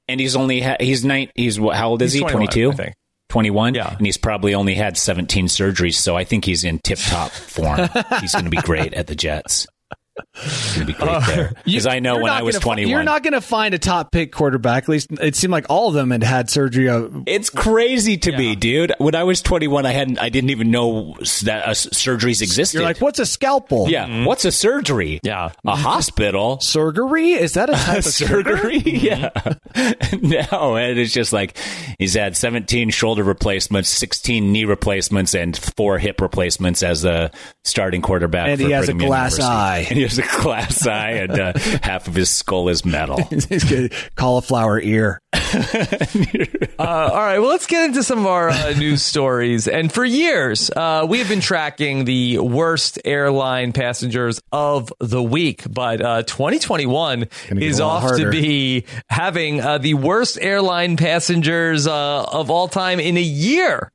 and 0.07 0.19
he's 0.19 0.35
only 0.35 0.61
ha- 0.61 0.77
he's 0.79 1.03
nine 1.03 1.29
he's 1.35 1.59
what 1.59 1.75
how 1.75 1.89
old 1.89 2.01
is 2.03 2.13
He's 2.13 2.21
he 2.21 2.27
21, 2.29 2.47
22 2.47 2.71
I 2.71 2.75
think. 2.75 2.95
21 3.29 3.73
Yeah. 3.73 3.95
and 3.97 4.05
he's 4.05 4.17
probably 4.17 4.53
only 4.53 4.75
had 4.75 4.97
17 4.99 5.47
surgeries 5.47 5.95
so 5.95 6.15
i 6.15 6.23
think 6.23 6.45
he's 6.45 6.63
in 6.63 6.77
tip 6.83 6.99
top 6.99 7.31
form 7.31 7.89
he's 8.21 8.33
going 8.33 8.43
to 8.45 8.51
be 8.51 8.57
great 8.57 8.93
at 8.93 9.07
the 9.07 9.15
jets 9.15 9.65
he's 10.35 10.75
going 10.75 10.87
to 10.87 10.93
be 10.93 10.93
great 10.93 11.21
there 11.27 11.53
because 11.65 11.87
i 11.87 11.99
know 11.99 12.19
when 12.19 12.31
i 12.31 12.41
was 12.43 12.55
gonna 12.55 12.63
21 12.63 12.89
you're 12.89 13.03
not 13.03 13.23
going 13.23 13.33
to 13.33 13.41
find 13.41 13.73
a 13.73 13.79
top 13.79 14.11
pick 14.11 14.31
quarterback. 14.31 14.83
At 14.83 14.89
least 14.89 15.07
it 15.21 15.35
seemed 15.35 15.51
like 15.51 15.65
all 15.69 15.87
of 15.87 15.93
them 15.95 16.11
had 16.11 16.23
had 16.23 16.49
surgery. 16.49 16.87
uh, 16.89 17.07
it's 17.25 17.49
crazy 17.49 18.17
to 18.17 18.37
me 18.37 18.55
dude 18.55 18.93
when 18.99 19.15
i 19.15 19.23
was 19.23 19.41
21 19.41 19.85
i 19.85 19.91
hadn't 19.91 20.19
i 20.19 20.29
didn't 20.29 20.49
even 20.51 20.71
know 20.71 21.15
that 21.43 21.67
uh, 21.67 21.71
s- 21.71 21.87
surgeries 21.87 22.41
existed 22.41 22.77
You're 22.79 22.83
like, 22.87 23.01
what's 23.01 23.19
a 23.19 23.25
scalpel? 23.25 23.89
yeah 23.89 24.25
what's 24.25 24.45
a 24.45 24.51
surgery 24.51 25.19
Yeah. 25.23 25.51
a 25.65 25.75
hospital 25.75 26.59
surgery. 26.59 27.31
Is 27.33 27.53
that 27.53 27.69
a 27.69 27.73
type 27.83 27.97
of 27.99 28.03
surgery 28.05 28.77
yeah 28.85 29.29
no 30.21 30.75
and 30.75 30.99
it's 30.99 31.13
just 31.13 31.33
like 31.33 31.57
he's 31.99 32.13
had 32.13 32.35
17 32.37 32.89
shoulder 32.89 33.23
replacements 33.23 33.89
16 33.89 34.51
knee 34.51 34.65
replacements 34.65 35.33
and 35.33 35.57
four 35.57 35.97
hip 35.97 36.21
replacements 36.21 36.83
as 36.83 37.03
a 37.05 37.31
starting 37.63 38.01
quarterback 38.01 38.47
And 38.49 38.59
for 38.61 38.67
he 38.67 38.73
has 38.73 38.85
a 38.89 38.93
Brigham 38.93 38.99
Young 39.01 39.09
glass 39.09 39.37
University. 39.37 40.02
eye. 40.02 40.02
And 40.03 40.11
he 40.11 40.17
has 40.17 40.19
a 40.39 40.43
glass 40.43 40.87
eye 40.87 41.11
and 41.11 41.39
uh, 41.39 41.53
half 41.81 42.07
of 42.07 42.15
his 42.15 42.29
skull 42.29 42.69
is 42.69 42.85
metal 42.85 43.23
He's 43.29 43.63
got 43.63 43.91
cauliflower 44.15 44.79
ear. 44.79 45.19
Uh, 46.79 47.09
all 47.13 47.19
right, 47.19 47.39
well, 47.39 47.49
let's 47.49 47.67
get 47.67 47.85
into 47.85 48.03
some 48.03 48.19
of 48.19 48.25
our 48.25 48.49
uh, 48.49 48.73
news 48.73 49.03
stories. 49.03 49.67
And 49.67 49.93
for 49.93 50.03
years, 50.03 50.71
uh, 50.75 51.05
we 51.07 51.19
have 51.19 51.29
been 51.29 51.39
tracking 51.39 52.05
the 52.05 52.39
worst 52.39 52.99
airline 53.05 53.71
passengers 53.71 54.41
of 54.51 54.91
the 54.99 55.21
week. 55.21 55.63
But 55.69 56.01
uh, 56.01 56.23
2021 56.23 57.27
is 57.51 57.79
a 57.79 57.85
lot 57.85 58.03
off 58.03 58.17
to 58.17 58.31
be 58.31 58.85
having 59.07 59.61
uh, 59.61 59.77
the 59.77 59.93
worst 59.93 60.39
airline 60.41 60.97
passengers 60.97 61.87
uh, 61.87 62.23
of 62.23 62.49
all 62.49 62.67
time 62.67 62.99
in 62.99 63.17
a 63.17 63.21
year. 63.21 63.91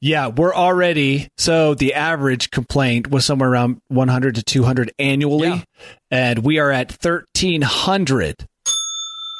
Yeah, 0.00 0.28
we're 0.28 0.54
already 0.54 1.28
so 1.38 1.74
the 1.74 1.94
average 1.94 2.50
complaint 2.50 3.10
was 3.10 3.24
somewhere 3.24 3.50
around 3.50 3.80
100 3.88 4.36
to 4.36 4.42
200 4.42 4.92
annually, 4.98 5.48
Yeah. 5.48 5.62
and 6.10 6.38
we 6.40 6.58
are 6.58 6.70
at 6.70 6.92
1,300 7.02 8.46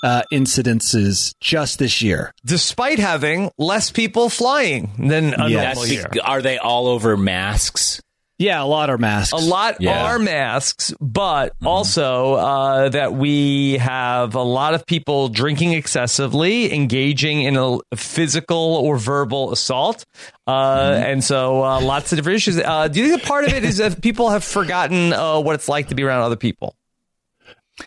uh, 0.03 0.23
incidences 0.33 1.33
just 1.41 1.79
this 1.79 2.03
year. 2.03 2.33
Despite 2.45 2.99
having 2.99 3.51
less 3.59 3.91
people 3.91 4.29
flying 4.29 4.91
than 5.09 5.35
a 5.41 5.49
Yes. 5.49 5.77
normal 5.77 5.87
year. 5.93 6.07
are 6.23 6.43
they 6.43 6.59
all 6.59 6.87
over 6.87 7.17
masks 7.17 8.01
Yeah, 8.39 8.63
a 8.63 8.67
lot 8.67 8.91
are 8.91 8.99
masks. 8.99 9.33
A 9.33 9.37
lot 9.37 9.77
Yeah. 9.81 10.05
are 10.05 10.19
masks, 10.19 10.93
but 11.01 11.55
also 11.65 12.35
uh, 12.35 12.89
that 12.91 13.15
we 13.15 13.79
have 13.79 14.35
a 14.35 14.43
lot 14.43 14.75
of 14.75 14.85
people 14.85 15.29
drinking 15.29 15.73
excessively, 15.73 16.75
engaging 16.75 17.43
in 17.43 17.57
a 17.57 17.79
physical 17.97 18.59
or 18.77 18.99
verbal 18.99 19.53
assault. 19.53 20.05
Uh, 20.47 21.03
And 21.03 21.25
so 21.25 21.65
uh, 21.65 21.81
lots 21.81 22.13
of 22.13 22.17
different 22.19 22.37
issues. 22.37 22.59
Uh, 22.61 22.89
do 22.89 23.01
you 23.01 23.09
think 23.09 23.23
a 23.23 23.27
part 23.27 23.47
of 23.47 23.55
it 23.55 23.65
is 23.65 23.79
that 23.79 24.03
people 24.03 24.29
have 24.29 24.45
forgotten 24.45 25.15
uh, 25.15 25.41
what 25.41 25.55
it's 25.55 25.69
like 25.69 25.89
to 25.89 25.95
be 25.95 26.03
around 26.03 26.21
other 26.23 26.37
people? 26.37 26.77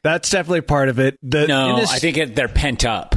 That's 0.03 0.29
definitely 0.29 0.62
part 0.62 0.89
of 0.89 0.99
it. 0.99 1.17
The, 1.21 1.47
no 1.47 1.75
this- 1.79 1.91
i 1.91 1.99
think 1.99 2.17
it, 2.17 2.35
they're 2.35 2.47
pent 2.47 2.85
up 2.85 3.15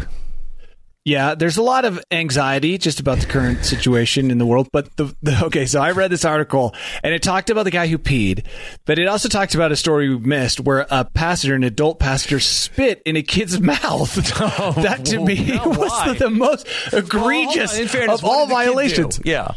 Yeah, 1.04 1.34
there's 1.34 1.56
a 1.56 1.62
lot 1.62 1.84
of 1.84 2.00
anxiety 2.12 2.78
just 2.78 3.00
about 3.00 3.18
the 3.18 3.26
current 3.26 3.64
situation 3.64 4.30
in 4.30 4.38
the 4.38 4.46
world. 4.46 4.68
But 4.72 4.96
the, 4.96 5.12
the 5.20 5.46
okay, 5.46 5.66
so 5.66 5.80
I 5.80 5.90
read 5.90 6.12
this 6.12 6.24
article 6.24 6.76
and 7.02 7.12
it 7.12 7.24
talked 7.24 7.50
about 7.50 7.64
the 7.64 7.72
guy 7.72 7.88
who 7.88 7.98
peed, 7.98 8.44
but 8.84 9.00
it 9.00 9.08
also 9.08 9.28
talked 9.28 9.56
about 9.56 9.72
a 9.72 9.76
story 9.76 10.08
we 10.08 10.18
missed 10.18 10.60
where 10.60 10.86
a 10.90 11.04
passenger, 11.04 11.56
an 11.56 11.64
adult 11.64 11.98
passenger, 11.98 12.38
spit 12.38 13.02
in 13.04 13.16
a 13.16 13.22
kid's 13.22 13.60
mouth. 13.60 14.16
Oh, 14.40 14.72
that 14.82 15.04
to 15.06 15.18
me 15.18 15.44
no, 15.56 15.64
was 15.66 15.90
why? 15.90 16.14
the 16.14 16.30
most 16.30 16.68
egregious 16.92 17.76
Well, 17.76 17.88
fairness, 17.88 18.20
of 18.20 18.24
all 18.24 18.46
did 18.46 18.54
the 18.54 18.60
kid 18.60 18.64
do? 18.64 18.72
violations. 18.72 19.20
Yeah. 19.24 19.48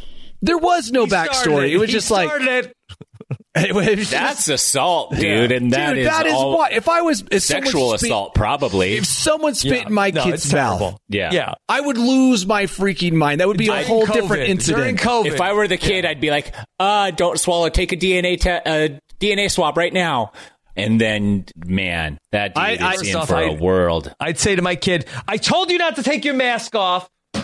There 0.42 0.58
was 0.58 0.92
no 0.92 1.06
He 1.06 1.12
backstory. 1.12 1.72
It 1.72 1.78
was 1.78 1.90
He 1.90 1.94
just 1.94 2.10
like 2.10 2.30
it. 2.34 2.76
it 3.56 3.96
just- 3.98 4.12
that's 4.12 4.48
assault 4.50 5.16
dude 5.16 5.52
and 5.52 5.72
that 5.74 5.90
dude, 5.90 6.00
is 6.00 6.08
that 6.08 6.26
is 6.28 6.34
all 6.34 6.58
what 6.58 6.72
if 6.74 6.88
I 6.88 7.02
was 7.02 7.24
if 7.32 7.42
sexual 7.42 7.98
spit- 7.98 8.10
assault 8.10 8.36
probably 8.36 8.98
If 8.98 9.06
someone 9.06 9.56
spit 9.56 9.72
Yeah. 9.82 9.88
in 9.88 9.94
my 9.94 10.12
No, 10.12 10.24
kid's 10.24 10.52
mouth, 10.54 10.80
terrible. 10.80 11.02
Yeah. 11.10 11.32
Yeah. 11.34 11.54
I 11.68 11.82
would 11.82 11.98
lose 11.98 12.46
my 12.46 12.64
freaking 12.66 13.14
mind. 13.14 13.42
That 13.42 13.48
would 13.48 13.58
be 13.58 13.68
a 13.70 13.84
whole 13.84 14.06
COVID. 14.06 14.14
different 14.14 14.44
incident. 14.50 14.84
During. 14.84 14.98
COVID. 14.98 15.34
If 15.34 15.42
I 15.42 15.54
were 15.54 15.68
the 15.68 15.78
kid, 15.78 16.06
I'd 16.06 16.22
be 16.22 16.30
like, 16.30 16.54
uh, 16.80 17.12
don't 17.12 17.40
swallow. 17.40 17.70
Take 17.70 17.92
a 17.94 17.98
DNA 17.98 18.40
te- 18.40 18.50
uh, 18.50 19.00
DNA 19.20 19.50
swab 19.50 19.78
right 19.78 19.94
now. 19.94 20.32
And 20.78 21.00
then, 21.02 21.46
man, 21.66 22.20
that 22.32 22.54
dude 22.54 22.64
I- 22.64 22.72
is 22.72 22.82
I- 22.82 23.10
in 23.10 23.16
off, 23.16 23.30
for 23.30 23.38
I- 23.38 23.44
a 23.46 23.54
world. 23.54 24.14
I'd 24.20 24.38
say 24.38 24.56
to 24.56 24.62
my 24.62 24.76
kid, 24.76 25.06
I 25.28 25.38
told 25.38 25.72
you 25.72 25.78
not 25.80 25.96
to 25.96 26.04
take 26.04 26.26
your 26.26 26.34
mask 26.36 26.76
off. 26.76 27.10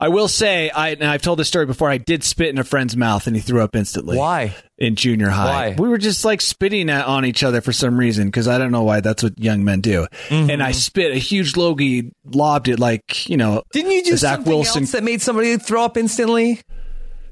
I 0.00 0.08
will 0.08 0.28
say, 0.28 0.70
I 0.70 0.90
and 0.90 1.04
I've 1.04 1.22
told 1.22 1.38
this 1.38 1.48
story 1.48 1.66
before. 1.66 1.90
I 1.90 1.98
did 1.98 2.24
spit 2.24 2.48
in 2.48 2.58
a 2.58 2.64
friend's 2.64 2.96
mouth, 2.96 3.26
and 3.26 3.36
he 3.36 3.42
threw 3.42 3.60
up 3.60 3.74
instantly. 3.76 4.16
Why? 4.16 4.54
In 4.78 4.96
junior 4.96 5.28
high, 5.28 5.68
Why? 5.70 5.76
we 5.78 5.88
were 5.88 5.98
just 5.98 6.24
like 6.24 6.40
spitting 6.40 6.90
at, 6.90 7.06
on 7.06 7.24
each 7.24 7.44
other 7.44 7.60
for 7.60 7.72
some 7.72 7.96
reason 7.96 8.26
because 8.26 8.48
I 8.48 8.58
don't 8.58 8.72
know 8.72 8.82
why. 8.82 9.00
That's 9.00 9.22
what 9.22 9.38
young 9.38 9.62
men 9.62 9.80
do. 9.80 10.08
Mm-hmm. 10.28 10.50
And 10.50 10.62
I 10.62 10.72
spit 10.72 11.12
a 11.12 11.18
huge 11.18 11.56
logie, 11.56 12.10
lobbed 12.24 12.68
it 12.68 12.80
like 12.80 13.28
you 13.28 13.36
know. 13.36 13.62
Didn't 13.72 13.92
you 13.92 14.02
do 14.02 14.16
Zach 14.16 14.36
something 14.36 14.52
Wilson? 14.52 14.82
else 14.82 14.92
that 14.92 15.04
made 15.04 15.22
somebody 15.22 15.56
throw 15.56 15.84
up 15.84 15.96
instantly? 15.96 16.60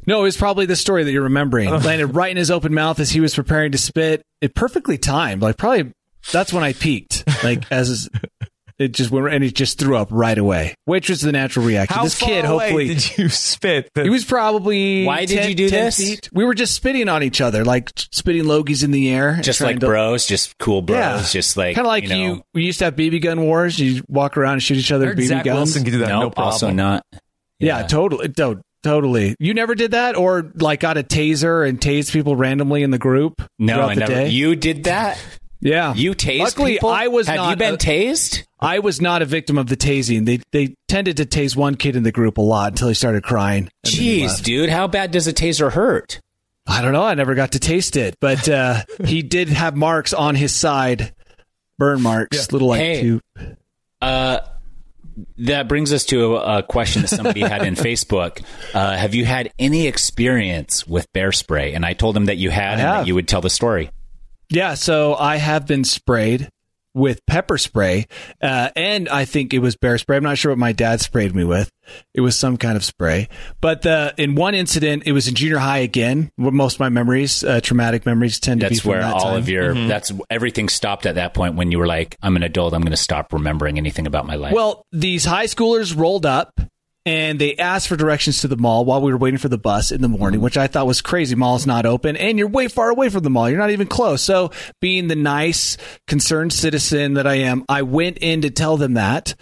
No, 0.07 0.21
it 0.21 0.25
was 0.25 0.37
probably 0.37 0.67
the 0.67 0.77
story 0.77 1.05
that 1.05 1.13
you're 1.13 1.25
remembering. 1.25 1.71
Landed 1.71 2.15
right 2.15 2.31
in 2.31 2.37
his 2.37 2.51
open 2.51 2.73
mouth 2.73 3.01
as 3.01 3.11
he 3.11 3.21
was 3.21 3.35
preparing 3.35 3.73
to 3.73 3.79
spit. 3.79 4.23
It 4.41 4.55
perfectly 4.55 4.97
timed. 4.99 5.43
Like 5.43 5.57
probably 5.57 5.93
that's 6.33 6.53
when 6.53 6.65
I 6.65 6.73
peaked. 6.73 7.25
Like 7.43 7.71
as 7.71 8.09
it 8.81 8.93
just 8.93 9.11
went 9.11 9.33
and 9.33 9.45
he 9.45 9.53
just 9.53 9.79
threw 9.79 9.97
up 9.97 10.09
right 10.11 10.37
away, 10.39 10.75
which 10.87 11.09
was 11.09 11.21
the 11.21 11.31
natural 11.31 11.65
reaction. 11.67 11.97
How 11.97 12.05
this 12.05 12.19
far 12.19 12.29
kid, 12.29 12.45
away 12.45 12.65
hopefully, 12.65 12.89
did 12.89 13.19
you 13.19 13.29
spit? 13.29 13.91
he 13.95 14.09
was 14.11 14.25
probably. 14.25 15.05
Why 15.05 15.27
did 15.27 15.39
10 15.41 15.49
you 15.51 15.55
do 15.55 15.71
this? 15.71 15.97
Feet. 15.99 16.29
We 16.33 16.45
were 16.45 16.55
just 16.55 16.75
spitting 16.75 17.09
on 17.09 17.23
each 17.23 17.41
other, 17.41 17.65
like 17.65 17.91
spitting 18.11 18.45
logies 18.45 18.83
in 18.83 18.91
the 18.91 19.11
air, 19.11 19.39
Just 19.43 19.61
like 19.61 19.79
to- 19.81 19.87
bros, 19.87 20.27
just 20.27 20.57
cool 20.59 20.83
bros, 20.83 20.99
Yeah. 20.99 21.23
just 21.31 21.57
like 21.57 21.77
Kind 21.77 21.87
of 21.87 21.91
like 21.91 22.09
you, 22.09 22.17
you, 22.17 22.43
We 22.55 22.65
used 22.65 22.79
to 22.81 22.87
have 22.87 22.97
BB 22.97 23.23
gun 23.23 23.43
wars. 23.43 23.79
You 23.79 24.03
walk 24.09 24.37
around 24.37 24.55
and 24.55 24.63
shoot 24.63 24.79
each 24.79 24.91
other 24.91 25.09
with 25.09 25.19
BB 25.19 25.27
Zach 25.29 25.45
guns. 25.45 25.57
Wilson 25.57 25.85
could 25.85 25.93
do 25.93 25.99
that. 25.99 26.09
no, 26.09 26.21
no 26.23 26.31
problem. 26.31 26.53
also 26.53 26.71
not. 26.71 27.05
yeah, 27.59 27.83
totally. 27.87 28.29
To- 28.31 28.63
totally. 28.83 29.37
You 29.39 29.53
never 29.53 29.75
did 29.75 29.91
that, 29.91 30.17
or 30.17 30.51
like 30.55 30.81
got 30.81 30.97
a 30.97 31.03
taser 31.03 31.69
and 31.69 31.79
tased 31.79 32.13
people 32.13 32.35
randomly 32.35 32.83
in 32.83 32.91
the 32.91 32.99
group. 32.99 33.43
No, 33.59 33.83
I 33.83 33.95
the 33.95 34.01
never. 34.01 34.13
day? 34.13 34.29
You 34.31 34.57
did 34.57 34.85
that. 34.85 35.23
Yeah, 35.63 35.93
You 35.93 36.15
tased 36.15 36.39
Luckily, 36.39 36.73
people? 36.73 36.89
I 36.89 37.09
was 37.09 37.27
Have 37.27 37.37
not 37.37 37.51
you 37.51 37.57
been 37.57 37.75
a- 37.75 37.77
tased? 37.77 38.45
I 38.61 38.81
was 38.81 39.01
not 39.01 39.23
a 39.23 39.25
victim 39.25 39.57
of 39.59 39.69
the 39.69 39.77
tasing. 39.77 40.27
They 40.27 40.41
they 40.53 40.75
tended 40.89 41.17
to 41.19 41.25
tase 41.25 41.57
one 41.57 41.77
kid 41.77 41.97
in 41.97 42.03
the 42.03 42.13
group 42.13 42.37
a 42.39 42.43
lot 42.43 42.73
until 42.73 42.89
he 42.89 42.95
started 42.95 43.23
crying. 43.23 43.71
and 43.85 43.93
Jeez, 43.93 44.43
dude, 44.43 44.69
how 44.71 44.87
bad 44.87 45.11
does 45.13 45.27
a 45.27 45.33
taser 45.33 45.73
hurt? 45.73 46.21
I 46.67 46.83
don't 46.83 46.93
know. 46.93 47.03
I 47.03 47.15
never 47.15 47.35
got 47.35 47.53
to 47.53 47.59
taste 47.59 47.97
it, 47.97 48.17
but 48.21 48.49
uh, 48.49 48.83
he 49.05 49.23
did 49.23 49.49
have 49.49 49.77
marks 49.77 50.13
on 50.13 50.35
his 50.35 50.55
side, 50.55 51.15
burn 51.79 52.03
marks, 52.03 52.53
little 52.53 52.69
like 52.69 52.81
Hey. 52.81 53.01
two. 53.01 53.21
Uh, 54.03 54.41
that 55.39 55.69
brings 55.69 55.93
us 55.93 56.05
to 56.07 56.37
a, 56.37 56.59
a 56.59 56.63
question 56.63 57.03
that 57.03 57.09
somebody 57.09 57.41
had 57.41 57.67
in 57.67 57.75
Facebook. 57.77 58.43
Uh, 58.73 58.97
have 58.97 59.15
you 59.15 59.25
had 59.25 59.51
any 59.59 59.87
experience 59.87 60.87
with 60.87 61.11
bear 61.13 61.33
spray? 61.33 61.73
And 61.75 61.85
I 61.85 61.95
told 61.95 62.17
him 62.17 62.27
that 62.27 62.37
you 62.37 62.51
had, 62.51 62.73
and 62.73 62.81
have. 62.81 62.97
that 63.01 63.07
you 63.07 63.15
would 63.15 63.27
tell 63.29 63.41
the 63.41 63.51
story. 63.51 63.91
Yeah, 64.51 64.75
so 64.75 65.15
I 65.15 65.37
have 65.37 65.67
been 65.67 65.85
sprayed 65.85 66.49
with 66.95 67.25
pepper 67.27 67.59
spray, 67.59 68.07
uh, 68.43 68.71
and 68.77 69.09
I 69.09 69.25
think 69.25 69.55
it 69.55 69.59
was 69.61 69.77
bear 69.77 69.99
spray. 69.99 70.17
I'm 70.17 70.23
not 70.23 70.39
sure 70.39 70.51
what 70.53 70.59
my 70.59 70.73
dad 70.73 71.01
sprayed 71.01 71.35
me 71.35 71.45
with. 71.45 71.71
It 72.15 72.21
was 72.21 72.37
some 72.37 72.57
kind 72.57 72.77
of 72.77 72.85
spray. 72.85 73.29
But 73.61 73.85
uh, 73.85 74.13
in 74.17 74.35
one 74.37 74.55
incident, 74.55 75.05
it 75.07 75.13
was 75.13 75.27
in 75.27 75.35
junior 75.35 75.59
high 75.59 75.79
again. 75.79 76.31
Where 76.37 76.53
most 76.53 76.75
of 76.75 76.81
my 76.81 76.89
memories, 76.89 77.43
uh, 77.43 77.61
traumatic 77.61 78.07
memories, 78.07 78.39
tend 78.39 78.61
to 78.61 78.69
be 78.69 78.75
That's 78.77 78.83
from 78.83 78.91
where 78.91 79.01
that 79.01 79.15
all 79.15 79.21
time. 79.21 79.39
of 79.39 79.49
your 79.49 79.75
Mm-hmm. 79.75 79.89
that's 79.89 80.13
everything 80.31 80.69
stopped 80.69 81.07
at 81.07 81.17
that 81.17 81.35
point 81.35 81.55
when 81.57 81.71
you 81.73 81.79
were 81.79 81.87
like, 81.87 82.17
I'm 82.23 82.37
an 82.37 82.43
adult. 82.43 82.75
I'm 82.75 82.83
going 82.83 82.91
to 82.93 82.97
stop 82.97 83.33
remembering 83.33 83.77
anything 83.79 84.07
about 84.07 84.27
my 84.27 84.37
life. 84.37 84.53
Well, 84.53 84.85
these 84.93 85.25
high 85.25 85.47
schoolers 85.47 85.97
rolled 85.97 86.27
up 86.27 86.61
and 87.11 87.41
they 87.41 87.57
asked 87.57 87.89
for 87.89 87.97
directions 87.97 88.41
to 88.43 88.49
the 88.49 88.57
mall 88.57 88.85
while 88.85 89.01
we 89.03 89.11
were 89.11 89.19
waiting 89.19 89.39
for 89.39 89.49
the 89.49 89.59
bus 89.59 89.91
in 89.91 90.01
the 90.01 90.09
morning, 90.09 90.41
which 90.41 90.57
I 90.57 90.69
thought 90.69 90.87
was 90.87 91.01
crazy. 91.01 91.35
Mall's 91.35 91.67
not 91.67 91.85
open 91.87 92.17
and 92.17 92.39
you're 92.39 92.47
way 92.49 92.69
far 92.69 92.89
away 92.91 93.09
from 93.09 93.23
the 93.25 93.31
mall. 93.31 93.49
You're 93.51 93.59
not 93.59 93.71
even 93.71 93.89
close. 93.89 94.23
So 94.23 94.53
being 94.81 95.09
the 95.09 95.17
nice, 95.17 95.77
concerned 96.07 96.53
citizen 96.53 97.15
that 97.15 97.27
I 97.27 97.35
am, 97.37 97.65
I 97.69 97.83
went 97.83 98.19
in 98.19 98.43
to 98.43 98.51
tell 98.51 98.77
them 98.77 98.95
that. 98.95 99.35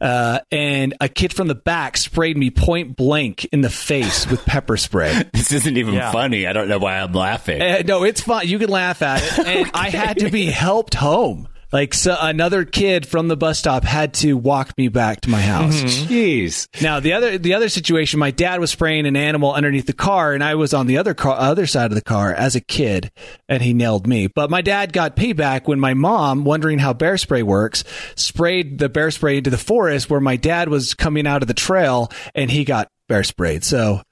Uh, 0.00 0.40
and 0.50 0.94
a 1.00 1.08
kid 1.08 1.32
from 1.32 1.46
the 1.48 1.54
back 1.54 1.96
sprayed 1.96 2.36
me 2.36 2.50
point 2.50 2.96
blank 2.96 3.44
in 3.52 3.60
the 3.60 3.70
face 3.70 4.28
with 4.28 4.44
pepper 4.44 4.76
spray. 4.76 5.22
this 5.32 5.52
isn't 5.52 5.76
even 5.76 5.94
Yeah. 5.94 6.10
funny. 6.10 6.46
I 6.48 6.52
don't 6.52 6.68
know 6.68 6.78
why 6.78 6.98
I'm 6.98 7.12
laughing. 7.12 7.62
Uh, 7.62 7.82
no, 7.86 8.02
it's 8.02 8.22
fine. 8.22 8.48
You 8.48 8.58
can 8.58 8.68
laugh 8.70 9.00
at 9.02 9.22
it. 9.22 9.46
And 9.46 9.70
I 9.74 9.90
had 9.90 10.18
to 10.18 10.30
be 10.30 10.46
helped 10.46 10.94
home. 10.94 11.46
Like 11.72 11.94
so 11.94 12.16
another 12.20 12.64
kid 12.64 13.06
from 13.06 13.28
the 13.28 13.36
bus 13.36 13.58
stop 13.58 13.84
had 13.84 14.12
to 14.14 14.36
walk 14.36 14.76
me 14.76 14.88
back 14.88 15.22
to 15.22 15.30
my 15.30 15.40
house. 15.40 15.82
Mm-hmm. 15.82 16.12
Jeez. 16.12 16.82
Now 16.82 17.00
the 17.00 17.14
other 17.14 17.38
the 17.38 17.54
other 17.54 17.70
situation, 17.70 18.20
my 18.20 18.30
dad 18.30 18.60
was 18.60 18.70
spraying 18.70 19.06
an 19.06 19.16
animal 19.16 19.54
underneath 19.54 19.86
the 19.86 19.92
car, 19.94 20.34
and 20.34 20.44
I 20.44 20.54
was 20.54 20.74
on 20.74 20.86
the 20.86 20.98
other 20.98 21.14
car, 21.14 21.36
other 21.36 21.66
side 21.66 21.90
of 21.90 21.94
the 21.94 22.02
car 22.02 22.32
as 22.32 22.54
a 22.54 22.60
kid, 22.60 23.10
and 23.48 23.62
he 23.62 23.72
nailed 23.72 24.06
me. 24.06 24.26
But 24.26 24.50
my 24.50 24.60
dad 24.60 24.92
got 24.92 25.16
payback 25.16 25.66
when 25.66 25.80
my 25.80 25.94
mom, 25.94 26.44
wondering 26.44 26.78
how 26.78 26.92
bear 26.92 27.16
spray 27.16 27.42
works, 27.42 27.84
sprayed 28.16 28.78
the 28.78 28.90
bear 28.90 29.10
spray 29.10 29.38
into 29.38 29.50
the 29.50 29.58
forest 29.58 30.10
where 30.10 30.20
my 30.20 30.36
dad 30.36 30.68
was 30.68 30.92
coming 30.92 31.26
out 31.26 31.40
of 31.40 31.48
the 31.48 31.54
trail, 31.54 32.10
and 32.34 32.50
he 32.50 32.64
got 32.64 32.88
bear 33.08 33.24
sprayed. 33.24 33.64
So. 33.64 34.02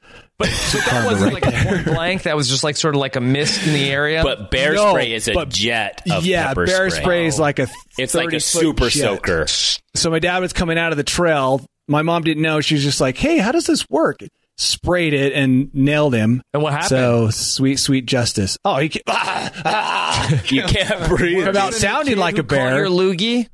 But 0.40 0.48
so 0.48 0.78
that 0.78 1.04
wasn't 1.04 1.34
like 1.34 1.46
a 1.46 1.50
point 1.52 1.84
blank. 1.84 2.22
That 2.24 2.34
was 2.34 2.48
just 2.48 2.64
like 2.64 2.76
sort 2.76 2.94
of 2.96 3.00
like 3.00 3.14
a 3.14 3.20
mist 3.20 3.64
in 3.66 3.74
the 3.74 3.90
area. 3.90 4.22
But 4.24 4.50
bear 4.50 4.72
No, 4.72 4.90
spray 4.90 5.12
is 5.12 5.28
a 5.28 5.34
but- 5.34 5.50
jet 5.50 6.02
of 6.10 6.24
yeah, 6.24 6.48
pepper 6.48 6.66
bear 6.66 6.90
spray. 6.90 7.02
spray 7.02 7.26
is 7.26 7.38
like 7.38 7.58
a 7.58 7.68
It's 7.98 8.14
like 8.14 8.32
a 8.32 8.40
super 8.40 8.88
jet. 8.88 9.00
soaker. 9.00 9.46
So 9.94 10.10
my 10.10 10.18
dad 10.18 10.38
was 10.38 10.52
coming 10.52 10.78
out 10.78 10.92
of 10.92 10.96
the 10.96 11.04
trail. 11.04 11.64
My 11.88 12.02
mom 12.02 12.24
didn't 12.24 12.42
know. 12.42 12.60
She 12.62 12.74
was 12.74 12.82
just 12.82 13.00
like, 13.00 13.16
"Hey, 13.18 13.38
how 13.38 13.52
does 13.52 13.66
this 13.66 13.84
work?" 13.90 14.20
Sprayed 14.56 15.12
it 15.14 15.32
and 15.32 15.74
nailed 15.74 16.14
him. 16.14 16.42
And 16.52 16.62
what 16.62 16.72
happened? 16.72 16.88
So 16.88 17.30
sweet, 17.30 17.76
sweet 17.78 18.06
justice. 18.06 18.58
Oh, 18.64 18.76
he 18.78 18.88
ca- 18.90 19.00
ah, 19.08 19.50
ah. 19.64 20.42
You 20.46 20.62
can't 20.64 21.08
breathe. 21.08 21.46
about 21.48 21.74
sounding 21.74 22.16
like 22.18 22.34
a 22.34 22.38
Who 22.38 22.42
caught 22.44 22.48
bear. 22.56 22.78
Your 22.78 22.88
loogie. 22.88 23.46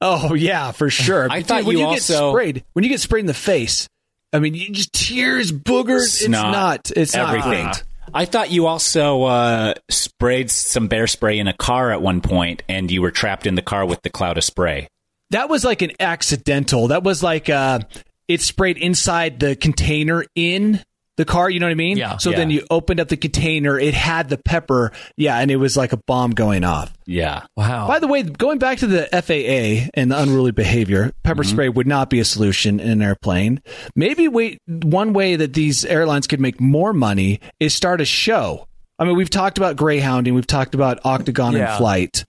Oh 0.00 0.32
yeah, 0.34 0.72
for 0.72 0.88
sure. 0.88 1.28
I 1.30 1.42
thought 1.42 1.58
dude, 1.58 1.66
when 1.66 1.76
you 1.76 1.82
you 1.84 1.88
also- 1.88 2.32
get 2.32 2.38
sprayed, 2.38 2.64
when 2.72 2.84
you 2.84 2.88
get 2.90 3.00
sprayed 3.00 3.20
in 3.20 3.26
the 3.26 3.34
face, 3.34 3.86
I 4.32 4.38
mean, 4.38 4.54
you 4.54 4.70
just 4.70 4.92
tears, 4.92 5.50
boogers. 5.52 6.24
Snot, 6.24 6.26
it's 6.26 6.32
not. 6.32 6.90
It's 6.96 7.14
everything. 7.14 7.64
not. 7.64 7.82
I 8.12 8.24
thought 8.24 8.50
you 8.50 8.66
also 8.66 9.22
uh, 9.24 9.74
sprayed 9.88 10.50
some 10.50 10.88
bear 10.88 11.06
spray 11.06 11.38
in 11.38 11.48
a 11.48 11.52
car 11.52 11.92
at 11.92 12.02
one 12.02 12.20
point, 12.20 12.62
and 12.68 12.90
you 12.90 13.02
were 13.02 13.10
trapped 13.10 13.46
in 13.46 13.54
the 13.54 13.62
car 13.62 13.86
with 13.86 14.02
the 14.02 14.10
cloud 14.10 14.36
of 14.36 14.44
spray. 14.44 14.88
That 15.30 15.48
was 15.48 15.64
like 15.64 15.82
an 15.82 15.92
accidental. 16.00 16.88
That 16.88 17.04
was 17.04 17.22
like 17.22 17.48
uh, 17.48 17.80
it 18.26 18.40
sprayed 18.40 18.78
inside 18.78 19.38
the 19.38 19.54
container 19.54 20.24
in 20.34 20.82
the 21.20 21.24
car. 21.26 21.50
You 21.50 21.60
know 21.60 21.66
what 21.66 21.72
I 21.72 21.74
mean? 21.74 21.98
Yeah. 21.98 22.16
So 22.16 22.32
then 22.32 22.50
you 22.50 22.64
opened 22.70 22.98
up 22.98 23.08
the 23.08 23.16
container. 23.16 23.78
It 23.78 23.92
had 23.94 24.30
the 24.30 24.38
pepper. 24.38 24.90
Yeah, 25.16 25.38
and 25.38 25.50
it 25.50 25.56
was 25.56 25.76
like 25.76 25.92
a 25.92 25.98
bomb 25.98 26.30
going 26.30 26.64
off. 26.64 26.92
Yeah. 27.06 27.44
Wow. 27.56 27.86
By 27.86 27.98
the 27.98 28.06
way, 28.08 28.22
going 28.22 28.58
back 28.58 28.78
to 28.78 28.86
the 28.86 29.06
FAA 29.12 29.90
and 29.94 30.10
the 30.10 30.18
unruly 30.20 30.52
behavior, 30.52 31.12
pepper 31.22 31.44
spray 31.44 31.68
would 31.68 31.86
not 31.86 32.08
be 32.08 32.20
a 32.20 32.24
solution 32.24 32.80
in 32.80 32.88
an 32.90 33.02
airplane. 33.02 33.60
Maybe 33.94 34.28
wait, 34.28 34.58
one 34.66 35.12
way 35.12 35.36
that 35.36 35.52
these 35.52 35.84
airlines 35.84 36.26
could 36.26 36.40
make 36.40 36.60
more 36.60 36.92
money 36.92 37.40
is 37.60 37.74
start 37.74 38.00
a 38.00 38.04
show. 38.06 38.66
I 38.98 39.04
mean, 39.04 39.16
we've 39.16 39.30
talked 39.30 39.58
about 39.58 39.76
Greyhounding, 39.76 40.34
we've 40.34 40.46
talked 40.46 40.74
about 40.74 41.00
Octagon 41.04 41.52
Yeah. 41.54 41.72
in 41.72 41.78
flight. 41.78 42.24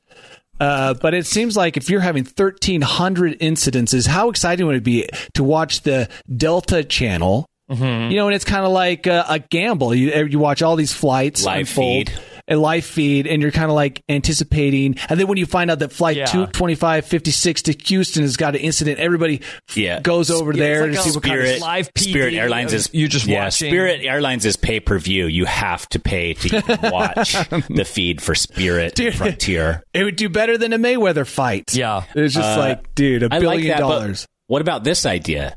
Uh, 0.59 0.93
but 0.93 1.13
it 1.15 1.25
seems 1.25 1.57
like 1.57 1.75
if 1.75 1.89
you're 1.89 2.01
having 2.01 2.23
1,300 2.23 3.39
incidences, 3.39 4.05
how 4.05 4.29
exciting 4.29 4.67
would 4.67 4.75
it 4.75 4.83
be 4.83 5.07
to 5.33 5.43
watch 5.43 5.81
the 5.81 6.07
Delta 6.37 6.83
channel? 6.83 7.47
Mm-hmm. 7.71 8.11
You 8.11 8.17
know, 8.17 8.27
and 8.27 8.35
it's 8.35 8.45
kind 8.45 8.65
of 8.65 8.71
like 8.71 9.07
a, 9.07 9.25
a 9.29 9.39
gamble. 9.39 9.95
You, 9.95 10.25
you 10.25 10.39
watch 10.39 10.61
all 10.61 10.75
these 10.75 10.93
flights 10.93 11.43
Live 11.45 11.61
unfold, 11.61 12.09
feed. 12.09 12.19
a 12.49 12.55
live 12.57 12.83
feed, 12.85 13.27
and 13.27 13.41
you're 13.41 13.51
kind 13.51 13.65
of 13.69 13.75
like 13.75 14.03
anticipating. 14.09 14.97
And 15.09 15.19
then 15.19 15.27
when 15.27 15.37
you 15.37 15.45
find 15.45 15.71
out 15.71 15.79
that 15.79 15.91
flight 15.93 16.17
Yeah. 16.17 16.25
225 16.25 17.05
56 17.05 17.61
to 17.63 17.73
Houston 17.85 18.23
has 18.23 18.35
got 18.37 18.55
an 18.55 18.61
incident, 18.61 18.99
everybody 18.99 19.41
Yeah. 19.73 20.01
goes 20.01 20.29
over 20.29 20.51
there 20.53 20.87
it's 20.89 20.97
to 20.97 21.01
like 21.01 21.03
see 21.03 21.09
a 21.09 21.13
what 21.13 21.23
kind 21.23 21.39
of 21.39 21.45
Spirit, 21.45 21.61
live 21.61 21.93
PD 21.93 22.09
Spirit 22.09 22.33
Airlines 22.33 22.73
is 22.73 22.89
you're 22.93 23.07
just 23.07 23.25
yeah, 23.25 23.45
watching- 23.45 23.69
Spirit 23.69 24.01
Airlines 24.03 24.45
is 24.45 24.57
pay 24.57 24.79
per 24.79 24.99
view. 24.99 25.27
You 25.27 25.45
have 25.45 25.87
to 25.89 25.99
pay 25.99 26.33
to 26.33 26.79
watch 26.91 27.33
the 27.69 27.85
feed 27.85 28.21
for 28.21 28.35
Spirit 28.35 28.95
Dude. 28.95 29.15
Frontier. 29.15 29.83
It 29.93 30.03
would 30.03 30.15
do 30.17 30.27
better 30.29 30.57
than 30.57 30.73
a 30.73 30.77
Mayweather 30.77 31.25
fight. 31.25 31.73
Yeah. 31.73 32.03
It's 32.15 32.33
just 32.35 32.57
like, 32.57 32.93
dude, 32.95 33.23
a 33.23 33.27
Uh, 33.27 33.39
billion 33.39 33.67
like 33.69 33.77
that, 33.77 33.79
dollars. 33.79 34.25
But 34.25 34.53
what 34.53 34.61
about 34.61 34.83
this 34.83 35.05
idea? 35.05 35.55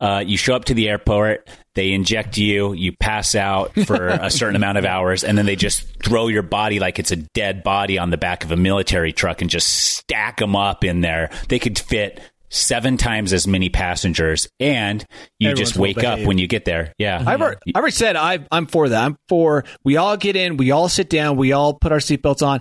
Uh, 0.00 0.22
you 0.26 0.36
show 0.36 0.54
up 0.54 0.66
to 0.66 0.74
the 0.74 0.88
airport, 0.88 1.48
they 1.74 1.92
inject 1.92 2.36
you, 2.36 2.72
you 2.74 2.92
pass 2.92 3.34
out 3.34 3.72
for 3.86 4.08
a 4.08 4.30
certain 4.30 4.56
amount 4.56 4.76
of 4.78 4.84
hours, 4.84 5.24
and 5.24 5.38
then 5.38 5.46
they 5.46 5.56
just 5.56 6.02
throw 6.02 6.28
your 6.28 6.42
body 6.42 6.80
like 6.80 6.98
it's 6.98 7.12
a 7.12 7.16
dead 7.16 7.62
body 7.62 7.98
on 7.98 8.10
the 8.10 8.16
back 8.16 8.44
of 8.44 8.52
a 8.52 8.56
military 8.56 9.12
truck 9.12 9.40
and 9.40 9.50
just 9.50 9.68
stack 9.68 10.38
them 10.38 10.54
up 10.54 10.84
in 10.84 11.00
there. 11.00 11.30
They 11.48 11.58
could 11.58 11.78
fit 11.78 12.20
seven 12.48 12.96
times 12.96 13.32
as 13.32 13.46
many 13.46 13.68
passengers, 13.68 14.48
and 14.60 15.04
you 15.38 15.50
Everyone's 15.50 15.70
just 15.70 15.78
wake 15.78 16.04
up 16.04 16.20
when 16.20 16.38
you 16.38 16.46
get 16.46 16.64
there. 16.64 16.92
Yeah. 16.98 17.22
I've 17.26 17.40
already, 17.40 17.58
I've 17.74 17.80
already 17.80 17.92
said 17.92 18.16
I, 18.16 18.46
I'm 18.50 18.66
for 18.66 18.88
that. 18.88 19.04
I'm 19.04 19.16
for 19.28 19.64
we 19.84 19.96
all 19.96 20.16
get 20.16 20.36
in, 20.36 20.56
we 20.56 20.70
all 20.70 20.88
sit 20.88 21.08
down, 21.10 21.36
we 21.36 21.52
all 21.52 21.74
put 21.74 21.92
our 21.92 21.98
seatbelts 21.98 22.46
on, 22.46 22.60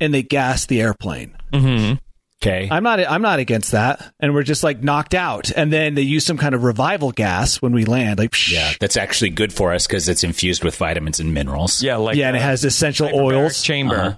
and 0.00 0.12
they 0.14 0.22
gas 0.22 0.66
the 0.66 0.80
airplane. 0.80 1.36
Okay. 2.42 2.68
I'm 2.70 2.82
not 2.82 3.00
I'm 3.00 3.22
not 3.22 3.38
against 3.38 3.72
that, 3.72 4.12
and 4.20 4.34
we're 4.34 4.42
just 4.42 4.62
like 4.64 4.82
knocked 4.82 5.14
out, 5.14 5.50
and 5.50 5.72
then 5.72 5.94
they 5.94 6.02
use 6.02 6.24
some 6.24 6.36
kind 6.38 6.54
of 6.54 6.62
revival 6.64 7.12
gas 7.12 7.60
when 7.62 7.72
we 7.72 7.84
land, 7.84 8.18
like 8.18 8.30
psh, 8.30 8.52
yeah, 8.52 8.72
that's 8.80 8.96
actually 8.96 9.30
good 9.30 9.52
for 9.52 9.72
us 9.72 9.86
because 9.86 10.08
it's 10.08 10.24
infused 10.24 10.64
with 10.64 10.76
vitamins 10.76 11.20
and 11.20 11.32
minerals. 11.34 11.82
Yeah, 11.82 11.96
like 11.96 12.16
yeah, 12.16 12.28
and 12.28 12.36
it 12.36 12.40
uh, 12.40 12.44
has 12.44 12.64
essential 12.64 13.08
oils. 13.14 13.62
chamber. 13.62 13.96
Uh-huh. 13.96 14.16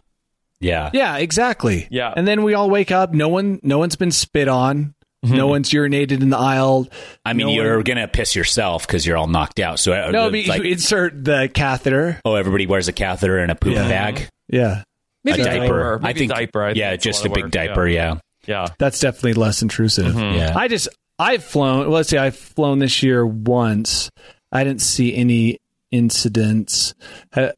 Yeah. 0.60 0.90
Yeah, 0.92 1.16
exactly. 1.16 1.88
Yeah. 1.90 2.14
and 2.16 2.26
then 2.26 2.44
we 2.44 2.54
all 2.54 2.70
wake 2.70 2.92
up. 2.92 3.12
No 3.12 3.26
one, 3.28 3.58
no 3.64 3.78
one's 3.78 3.96
been 3.96 4.12
spit 4.12 4.46
on. 4.46 4.94
No 5.24 5.46
one's 5.48 5.70
urinated 5.70 6.20
in 6.20 6.30
the 6.30 6.36
aisle. 6.38 6.88
I 7.24 7.32
mean, 7.32 7.46
No 7.48 7.52
you're 7.52 7.76
one- 7.76 7.84
gonna 7.84 8.08
piss 8.08 8.34
yourself 8.36 8.84
because 8.86 9.04
you're 9.06 9.16
all 9.16 9.28
knocked 9.28 9.58
out. 9.60 9.78
So 9.80 9.92
uh, 9.92 10.10
No, 10.10 10.26
like, 10.28 10.62
you 10.64 10.70
insert 10.72 11.24
the 11.24 11.48
catheter. 11.52 12.20
oh, 12.24 12.34
everybody 12.34 12.66
wears 12.66 12.86
a 12.88 12.92
catheter 12.92 13.38
and 13.38 13.50
a 13.52 13.54
poop 13.54 13.74
Yeah. 13.74 13.88
bag, 13.88 14.28
Yeah, 14.48 14.82
Maybe 15.24 15.42
a 15.42 15.44
diaper. 15.44 15.58
diaper. 15.60 15.98
Maybe 15.98 16.08
I 16.08 16.12
think 16.18 16.32
diaper. 16.32 16.62
I 16.62 16.68
think 16.68 16.78
yeah, 16.78 16.90
it's 16.92 17.04
just 17.04 17.24
lot 17.24 17.30
a 17.30 17.34
big 17.34 17.44
work. 17.44 17.52
diaper. 17.52 17.86
Yeah. 17.86 18.18
Yeah. 18.46 18.66
that's 18.78 18.98
definitely 18.98 19.34
less 19.34 19.62
intrusive. 19.62 20.16
Yeah. 20.16 20.52
I 20.56 20.66
just 20.66 20.88
I've 21.18 21.44
flown. 21.44 21.80
Well, 21.80 21.90
let's 21.90 22.08
see, 22.08 22.18
I've 22.18 22.36
flown 22.36 22.80
this 22.80 23.02
year 23.02 23.24
once. 23.24 24.10
I 24.50 24.64
didn't 24.64 24.82
see 24.82 25.14
any 25.14 25.58
incidents. 25.92 26.94
I 27.34 27.52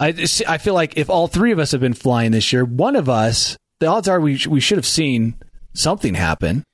I 0.00 0.58
feel 0.58 0.74
like 0.74 0.96
if 0.96 1.10
all 1.10 1.26
three 1.28 1.52
of 1.52 1.58
us 1.58 1.72
have 1.72 1.80
been 1.80 1.94
flying 1.94 2.32
this 2.32 2.52
year, 2.52 2.64
one 2.64 2.96
of 2.96 3.10
us, 3.10 3.58
the 3.80 3.86
odds 3.86 4.08
are 4.08 4.18
we 4.18 4.40
we 4.48 4.60
should 4.60 4.78
have 4.78 4.86
seen 4.86 5.34
something 5.74 6.14
happen. 6.14 6.64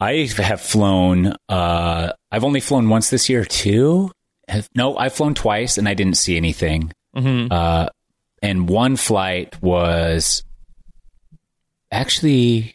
I 0.00 0.28
have 0.36 0.60
flown. 0.60 1.34
Uh, 1.48 2.12
I've 2.30 2.44
only 2.44 2.60
flown 2.60 2.88
once 2.88 3.10
this 3.10 3.28
year 3.28 3.44
too. 3.44 4.10
Have, 4.48 4.68
no, 4.74 4.96
I've 4.96 5.14
flown 5.14 5.34
twice 5.34 5.78
and 5.78 5.88
I 5.88 5.94
didn't 5.94 6.18
see 6.18 6.36
anything. 6.36 6.92
Mm-hmm. 7.16 7.48
Uh, 7.50 7.88
and 8.44 8.68
one 8.68 8.96
flight 8.96 9.60
was 9.62 10.44
actually 11.90 12.74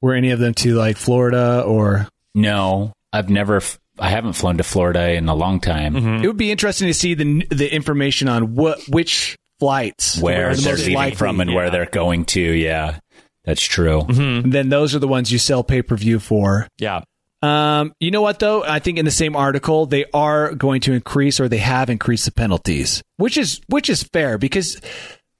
Were 0.00 0.14
any 0.14 0.30
of 0.30 0.38
them 0.38 0.54
to 0.54 0.74
like 0.74 0.96
Florida 0.96 1.62
or? 1.66 2.08
no. 2.34 2.92
I've 3.10 3.30
never. 3.30 3.62
I 3.98 4.10
haven't 4.10 4.34
flown 4.34 4.58
to 4.58 4.62
Florida 4.62 5.12
in 5.14 5.28
a 5.30 5.34
long 5.34 5.60
time. 5.60 5.94
Mm-hmm. 5.94 6.22
It 6.22 6.26
would 6.26 6.36
be 6.36 6.50
interesting 6.50 6.88
to 6.88 6.94
see 6.94 7.14
the 7.14 7.46
the 7.50 7.74
information 7.74 8.28
on 8.28 8.54
what 8.54 8.78
which 8.86 9.34
flights 9.58 10.20
Where 10.20 10.50
are 10.50 10.54
the 10.54 10.60
they're 10.60 10.72
most 10.74 10.80
leaving 10.80 10.94
likely. 10.94 11.16
from 11.16 11.40
and 11.40 11.54
where 11.54 11.70
they're 11.70 11.86
going 11.86 12.26
to. 12.26 12.40
Yeah, 12.40 12.98
that's 13.44 13.62
true. 13.62 14.02
And 14.02 14.52
then 14.52 14.68
those 14.68 14.94
are 14.94 14.98
the 14.98 15.08
ones 15.08 15.32
you 15.32 15.38
sell 15.38 15.64
pay 15.64 15.80
per 15.80 15.96
view 15.96 16.18
for. 16.20 16.68
Yeah. 16.78 17.00
Um, 17.42 17.94
you 18.00 18.10
know 18.10 18.22
what 18.22 18.38
though? 18.40 18.64
I 18.64 18.80
think 18.80 18.98
in 18.98 19.04
the 19.04 19.10
same 19.12 19.36
article 19.36 19.86
they 19.86 20.04
are 20.12 20.54
going 20.54 20.80
to 20.82 20.92
increase 20.92 21.38
or 21.38 21.48
they 21.48 21.58
have 21.58 21.88
increased 21.88 22.24
the 22.24 22.32
penalties, 22.32 23.02
which 23.16 23.36
is 23.36 23.60
which 23.68 23.88
is 23.88 24.02
fair 24.02 24.38
because 24.38 24.80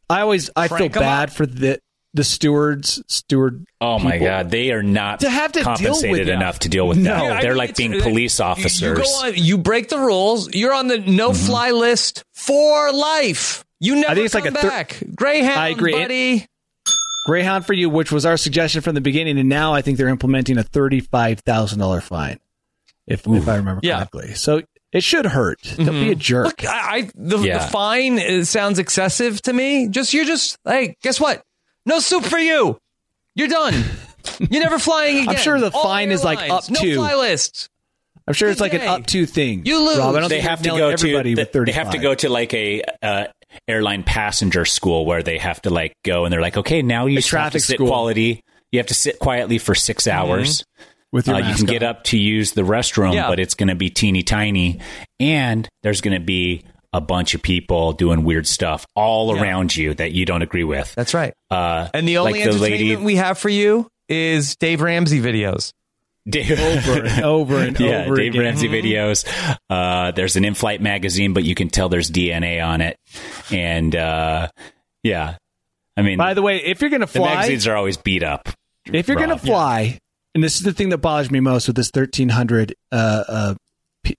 I 0.09 0.21
always 0.21 0.49
I 0.55 0.69
Crank 0.69 0.93
feel 0.95 1.03
'em 1.03 1.09
bad 1.09 1.29
up. 1.31 1.35
for 1.35 1.45
the 1.47 1.81
the 2.15 2.23
stewards 2.25 3.03
steward. 3.09 3.65
Oh 3.81 3.99
my 3.99 4.19
god, 4.19 4.51
they 4.51 4.71
are 4.71 4.83
not 4.83 5.21
To 5.21 5.31
have 5.31 5.53
to 5.53 5.61
deal 5.61 5.71
with 5.73 5.79
compensated 5.81 6.29
that. 6.29 6.33
enough 6.35 6.61
to 6.61 6.69
deal 6.69 6.87
with 6.87 6.99
No. 6.99 7.11
that. 7.11 7.23
Yeah, 7.25 7.41
They're 7.41 7.51
mean, 7.51 7.59
like 7.59 7.71
it's- 7.71 7.77
being 7.91 8.01
uh, 8.01 8.05
police 8.05 8.39
officers. 8.41 8.81
You, 8.81 8.95
go 8.95 9.03
on, 9.03 9.33
you 9.35 9.59
break 9.59 9.89
the 9.89 9.99
rules. 9.99 10.55
You're 10.55 10.73
on 10.75 10.87
the 10.87 10.99
no 10.99 11.33
fly 11.33 11.73
list 11.73 12.23
for 12.33 12.93
life. 12.93 13.65
You 13.81 13.97
never 13.97 14.11
I 14.11 14.15
think 14.15 14.25
it's 14.27 14.35
like 14.35 14.47
a 14.47 14.53
thir- 14.53 14.69
back. 14.69 15.03
Greyhound, 15.15 15.59
I 15.61 15.69
agree. 15.69 15.93
buddy. 15.93 16.47
Greyhound 17.29 17.67
for 17.67 17.75
you, 17.75 17.91
which 17.91 18.11
was 18.11 18.25
our 18.25 18.39
suggestion 18.39 18.81
from 18.81 18.95
the 18.95 19.03
beginning, 19.03 19.39
and 19.39 19.51
now 19.51 19.75
I 19.75 19.83
think 19.83 19.99
they're 19.99 20.09
implementing 20.09 20.57
a 20.57 20.63
thirty 20.63 21.01
five 21.01 21.41
thousand 21.41 21.79
dollar 21.79 22.01
fine, 22.01 22.41
if 23.07 23.27
if 23.27 23.47
I 23.47 23.57
remember 23.57 23.81
Yeah. 23.85 23.97
correctly. 23.99 24.33
So 24.35 24.63
it 24.93 25.03
should 25.03 25.27
hurt. 25.27 25.61
Don't 25.77 25.87
be 25.91 26.11
a 26.13 26.15
jerk. 26.15 26.47
Look, 26.47 26.65
I, 26.65 26.97
I 26.97 27.11
the, 27.15 27.39
Yeah. 27.41 27.59
the 27.59 27.71
fine 27.71 28.19
is, 28.19 28.49
sounds 28.49 28.79
excessive 28.79 29.43
to 29.43 29.53
me. 29.53 29.89
Just 29.89 30.15
you're 30.15 30.25
just 30.25 30.59
hey, 30.65 30.97
guess 31.03 31.21
what? 31.21 31.43
No 31.85 31.99
soup 31.99 32.25
for 32.25 32.39
you. 32.39 32.79
You're 33.35 33.49
done. 33.49 33.75
You're 34.51 34.63
never 34.63 34.79
flying 34.79 35.19
again. 35.19 35.29
I'm 35.29 35.37
sure 35.37 35.61
the 35.61 35.71
All 35.71 35.83
fine 35.83 36.11
is, 36.11 36.25
like, 36.25 36.41
airlines. 36.41 36.65
up 36.69 36.71
no 36.71 36.81
to- 36.81 36.95
fly 36.97 37.15
list. 37.15 37.69
I'm 38.27 38.35
sure 38.35 38.51
it's 38.51 38.61
like 38.61 38.75
an 38.75 38.83
up 38.83 39.07
to 39.07 39.25
thing. 39.27 39.65
You 39.65 39.79
lose. 39.87 39.97
Rob, 39.99 40.15
I 40.15 40.21
don't 40.21 40.29
they 40.29 40.37
think 40.41 40.49
have 40.51 40.63
to 40.63 40.69
go 40.69 40.77
nailing 40.77 40.93
everybody 40.95 41.35
to 41.35 41.41
with 41.43 41.67
they 41.67 41.73
have 41.73 41.91
to 41.93 41.99
go 41.99 42.15
to 42.15 42.29
like 42.29 42.53
a 42.53 42.83
uh, 43.03 43.25
airline 43.67 44.03
passenger 44.03 44.65
school 44.65 45.07
where 45.07 45.23
they 45.23 45.39
have 45.39 45.61
to 45.63 45.71
like 45.71 45.93
go 46.05 46.25
and 46.25 46.33
they're 46.33 46.41
like 46.41 46.57
okay 46.57 46.83
now 46.83 47.07
you 47.07 47.17
have 47.17 47.25
to 47.25 47.29
traffic 47.31 47.61
sit 47.63 47.75
school. 47.77 47.87
Mm-hmm. 47.87 47.93
quality 47.93 48.41
you 48.73 48.79
have 48.79 48.87
to 48.89 48.95
sit 48.95 49.19
quietly 49.19 49.59
for 49.59 49.75
6 49.75 50.07
hours 50.07 50.65
with 51.13 51.27
your 51.27 51.37
uh, 51.37 51.49
you 51.49 51.55
can 51.55 51.65
get 51.67 51.83
up 51.83 52.05
to 52.05 52.19
use 52.19 52.53
the 52.53 52.63
restroom 52.63 53.15
Yeah. 53.15 53.29
but 53.29 53.41
it's 53.41 53.55
going 53.55 53.69
to 53.71 53.75
be 53.75 53.89
teeny 53.91 54.23
tiny 54.23 54.81
and 55.19 55.69
there's 55.83 56.01
going 56.03 56.19
to 56.19 56.25
be 56.25 56.65
a 56.93 57.01
bunch 57.01 57.35
of 57.35 57.43
people 57.43 57.93
doing 57.93 58.25
weird 58.25 58.47
stuff 58.47 58.87
all 58.95 59.39
around 59.39 59.77
you 59.77 59.93
that 59.95 60.13
you 60.13 60.25
don't 60.25 60.43
agree 60.43 60.65
with 60.65 60.95
That's 60.95 61.13
right. 61.15 61.35
uh, 61.51 61.89
And 61.95 62.07
the 62.09 62.19
only 62.19 62.33
like 62.33 62.43
the 62.45 62.49
entertainment 62.51 62.71
lady 62.81 62.97
we 62.97 63.17
have 63.17 63.39
for 63.39 63.49
you 63.51 63.87
is 64.09 64.57
Dave 64.57 64.81
Ramsey 64.81 65.21
videos. 65.21 65.73
Dave, 66.29 66.59
over 66.61 67.05
and 67.05 67.25
over 67.25 67.59
and 67.59 67.79
yeah, 67.81 68.05
over 68.05 68.17
Dave 68.17 68.33
again. 68.33 68.43
Ramsey 68.43 68.69
videos. 68.69 69.25
Uh, 69.71 70.11
there's 70.13 70.37
an 70.37 70.45
in-flight 70.45 70.81
magazine, 70.81 71.33
but 71.33 71.45
you 71.45 71.55
can 71.55 71.69
tell 71.71 71.89
there's 71.89 72.11
DNA 72.11 72.65
on 72.65 72.81
it, 72.81 72.99
and 73.51 73.95
uh, 73.97 74.49
yeah, 75.03 75.37
I 75.97 76.03
mean, 76.03 76.19
By 76.19 76.35
the 76.35 76.43
way, 76.43 76.59
if 76.59 76.81
you're 76.81 76.91
going 76.91 77.01
to 77.01 77.07
fly, 77.07 77.29
the 77.31 77.35
magazines 77.37 77.67
are 77.67 77.77
always 77.77 77.97
beat 77.97 78.23
up. 78.23 78.49
if 78.87 79.09
you're 79.09 79.17
going 79.17 79.31
to 79.31 79.35
Rob. 79.37 79.45
fly, 79.45 79.99
and 80.35 80.45
this 80.45 80.57
is 80.57 80.63
the 80.63 80.73
thing 80.73 80.91
that 80.91 80.99
bothers 80.99 81.31
me 81.31 81.41
most 81.41 81.67
with 81.67 81.77
this 81.77 81.91
1300, 81.93 82.75
uh, 82.93 83.25
uh, 83.29 83.55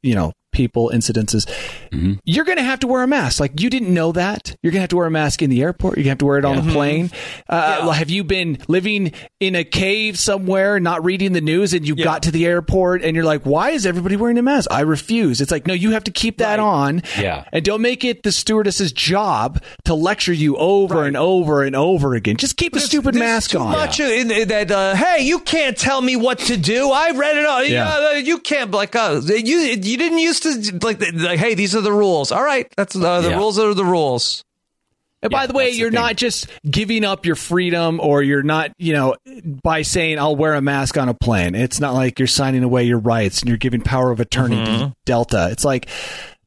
you 0.02 0.15
know, 0.15 0.34
people 0.51 0.91
incidences, 0.93 1.45
Mm-hmm. 1.89 2.13
you're 2.23 2.45
going 2.45 2.59
to 2.59 2.63
have 2.63 2.79
to 2.81 2.88
wear 2.88 3.01
a 3.01 3.07
mask. 3.07 3.39
Like 3.39 3.59
you 3.59 3.67
didn't 3.69 3.91
know 3.91 4.12
that. 4.12 4.55
You're 4.62 4.69
going 4.71 4.77
to 4.77 4.81
have 4.81 4.89
to 4.89 4.97
wear 4.97 5.07
a 5.07 5.12
mask 5.12 5.41
in 5.41 5.49
the 5.49 5.63
airport. 5.63 5.97
You're 5.97 6.03
going 6.03 6.05
to 6.05 6.09
have 6.12 6.17
to 6.19 6.25
wear 6.25 6.38
it 6.38 6.45
on 6.45 6.67
the 6.67 6.71
plane. 6.71 7.09
Uh, 7.47 7.89
Have 7.91 8.12
you 8.12 8.23
been 8.23 8.59
living 8.67 9.12
in 9.39 9.55
a 9.55 9.63
cave 9.63 10.19
somewhere, 10.19 10.79
not 10.79 11.03
reading 11.03 11.33
the 11.33 11.41
news, 11.41 11.73
and 11.73 11.88
you 11.88 11.95
got 11.95 12.23
to 12.23 12.31
the 12.31 12.45
airport 12.45 13.01
and 13.03 13.15
you're 13.15 13.25
like, 13.25 13.41
why 13.43 13.71
is 13.71 13.88
everybody 13.88 14.15
wearing 14.17 14.38
a 14.38 14.43
mask? 14.43 14.69
I 14.71 14.81
refuse. 14.81 15.41
It's 15.41 15.49
like, 15.51 15.65
no, 15.65 15.73
you 15.73 15.91
have 15.91 16.03
to 16.03 16.12
keep 16.12 16.38
that 16.38 16.59
on. 16.59 17.01
Yeah. 17.17 17.45
And 17.51 17.65
don't 17.65 17.81
make 17.81 18.03
it 18.05 18.21
the 18.21 18.31
stewardess's 18.31 18.91
job 18.91 19.63
to 19.85 19.95
lecture 19.95 20.33
you 20.33 20.57
over 20.57 21.05
and 21.05 21.17
over 21.17 21.63
and 21.63 21.75
over 21.75 22.13
again. 22.13 22.38
Just 22.38 22.55
keep 22.57 22.73
the 22.73 22.79
stupid 22.79 23.15
mask 23.15 23.51
too 23.51 23.59
on. 23.59 23.71
Much 23.71 23.99
in, 23.99 24.29
in 24.29 24.47
that. 24.49 24.69
Uh, 24.69 24.93
hey, 24.95 25.23
you 25.23 25.39
can't 25.39 25.75
tell 25.77 26.01
me 26.01 26.15
what 26.15 26.38
to 26.39 26.55
do. 26.57 26.91
I 26.91 27.12
read 27.12 27.35
it 27.35 27.45
all. 27.47 27.63
Yeah. 27.63 27.69
Yeah, 27.79 28.09
uh, 28.09 28.13
you 28.17 28.38
can't 28.39 28.69
like. 28.71 28.95
Uh, 28.95 29.21
you 29.25 29.57
you 29.59 29.97
didn't 29.97 30.19
used 30.45 30.80
to 30.82 30.86
like. 30.86 31.02
like 31.13 31.39
hey, 31.39 31.54
these 31.56 31.75
are 31.75 31.82
the 31.82 31.91
rules. 31.93 32.32
All 32.32 32.43
right, 32.43 32.71
that's 32.78 32.95
uh, 32.95 33.21
the 33.21 33.30
Yeah. 33.30 33.38
rules 33.38 33.58
are 33.60 33.73
the 33.73 33.86
rules. 33.86 34.43
And 35.21 35.32
by 35.32 35.47
the 35.47 35.54
way, 35.54 35.71
you're 35.71 35.89
thing. 35.91 35.99
not 35.99 36.15
just 36.15 36.47
giving 36.69 37.04
up 37.04 37.25
your 37.25 37.36
freedom 37.36 37.99
or 37.99 38.23
you're 38.23 38.41
not, 38.41 38.71
you 38.78 38.93
know, 38.93 39.15
by 39.43 39.82
saying 39.82 40.17
I'll 40.17 40.38
wear 40.38 40.54
a 40.54 40.62
mask 40.62 40.97
on 40.97 41.10
a 41.10 41.13
plane. 41.13 41.56
It's 41.56 41.82
not 41.82 41.93
like 41.93 42.19
you're 42.19 42.28
signing 42.28 42.63
away 42.63 42.86
your 42.86 42.99
rights 42.99 43.41
and 43.41 43.49
you're 43.49 43.58
giving 43.58 43.82
power 43.82 44.12
of 44.12 44.21
attorney 44.21 44.56
Mm-hmm. 44.56 44.78
to 44.91 44.95
Delta. 45.06 45.49
It's 45.52 45.65
like, 45.65 45.89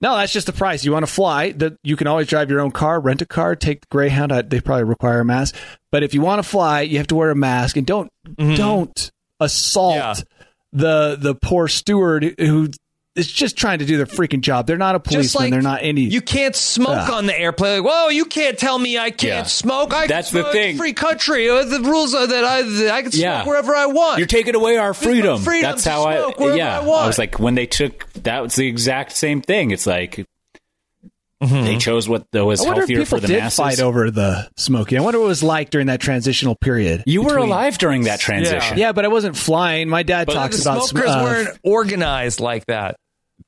no, 0.00 0.16
that's 0.16 0.32
just 0.32 0.46
the 0.46 0.54
price. 0.54 0.86
You 0.86 0.92
want 0.92 1.04
to 1.06 1.12
fly, 1.12 1.52
that 1.52 1.74
you 1.84 1.96
can 1.96 2.06
always 2.06 2.28
drive 2.28 2.48
your 2.48 2.60
own 2.60 2.70
car, 2.70 2.98
rent 2.98 3.20
a 3.20 3.26
car, 3.26 3.54
take 3.56 3.82
the 3.82 3.86
Greyhound. 3.90 4.30
They 4.48 4.60
probably 4.62 4.84
require 4.84 5.20
a 5.20 5.24
mask. 5.24 5.54
But 5.90 6.02
if 6.02 6.14
you 6.14 6.22
want 6.22 6.42
to 6.42 6.48
fly, 6.48 6.80
you 6.80 6.96
have 6.96 7.08
to 7.08 7.14
wear 7.14 7.30
a 7.30 7.34
mask 7.36 7.76
and 7.76 7.86
don't 7.86 8.10
don't 8.38 9.10
assault 9.38 9.96
Yeah. 9.96 10.14
the 10.72 11.18
the 11.20 11.34
poor 11.34 11.68
steward 11.68 12.34
who 12.38 12.68
is 13.14 13.30
just 13.30 13.58
trying 13.58 13.80
to 13.80 13.84
do 13.84 13.98
their 13.98 14.06
freaking 14.06 14.40
job. 14.40 14.66
They're 14.66 14.78
not 14.78 14.94
a 14.94 15.00
policeman. 15.00 15.42
Like 15.44 15.50
They're 15.52 15.60
not 15.62 15.80
any 15.82 16.00
You 16.02 16.22
can't 16.22 16.56
smoke 16.56 16.88
Ah. 17.10 17.16
on 17.18 17.26
the 17.26 17.38
airplane. 17.38 17.82
Like, 17.82 17.92
Whoa, 17.92 18.08
you 18.08 18.24
can't 18.24 18.58
tell 18.58 18.78
me 18.78 18.96
I 18.98 19.10
can't 19.10 19.22
Yeah. 19.22 19.42
smoke. 19.42 19.92
I 19.92 20.06
That's 20.06 20.30
the 20.30 20.44
thing. 20.44 20.78
Free 20.78 20.94
country. 20.94 21.50
Uh, 21.50 21.64
The 21.64 21.80
rules 21.80 22.14
are 22.14 22.26
that 22.26 22.44
I 22.44 22.62
that 22.62 22.90
I 22.94 23.02
can 23.02 23.12
smoke 23.12 23.22
Yeah. 23.22 23.44
wherever 23.44 23.74
I 23.76 23.86
want. 23.86 24.16
You're 24.18 24.26
taking 24.26 24.54
away 24.54 24.78
our 24.78 24.94
freedom. 24.94 25.40
freedom 25.42 25.70
That's 25.70 25.84
how 25.84 26.04
I. 26.04 26.54
yeah, 26.54 26.78
I 26.78 26.82
want. 26.84 27.06
was 27.06 27.18
like 27.18 27.38
when 27.38 27.54
they 27.54 27.66
took 27.66 28.10
that 28.22 28.42
was 28.42 28.54
the 28.54 28.66
exact 28.66 29.12
same 29.16 29.42
thing. 29.42 29.72
It's 29.72 29.86
like 29.86 30.24
they 31.40 31.76
chose 31.76 32.08
what 32.08 32.24
that 32.30 32.44
was 32.44 32.64
I 32.64 32.72
healthier 32.72 33.04
for 33.04 33.18
the 33.18 33.26
did 33.26 33.40
masses. 33.40 33.56
fight 33.56 33.80
over 33.80 34.12
the 34.12 34.48
smoking. 34.56 34.96
I 34.96 35.00
wonder 35.00 35.18
what 35.18 35.24
it 35.24 35.28
was 35.28 35.42
like 35.42 35.70
during 35.70 35.88
that 35.88 36.00
transitional 36.00 36.54
period. 36.54 37.02
you 37.04 37.20
were 37.22 37.36
alive 37.36 37.78
during 37.78 38.04
that 38.04 38.20
transition. 38.20 38.78
Yeah, 38.78 38.92
but 38.92 39.04
I 39.04 39.08
wasn't 39.08 39.36
flying. 39.36 39.88
My 39.88 40.04
dad 40.04 40.28
but 40.28 40.34
talks 40.34 40.60
about 40.62 40.84
smokers 40.84 41.10
uh, 41.10 41.20
weren't 41.24 41.58
organized 41.64 42.38
like 42.38 42.64
that. 42.66 42.94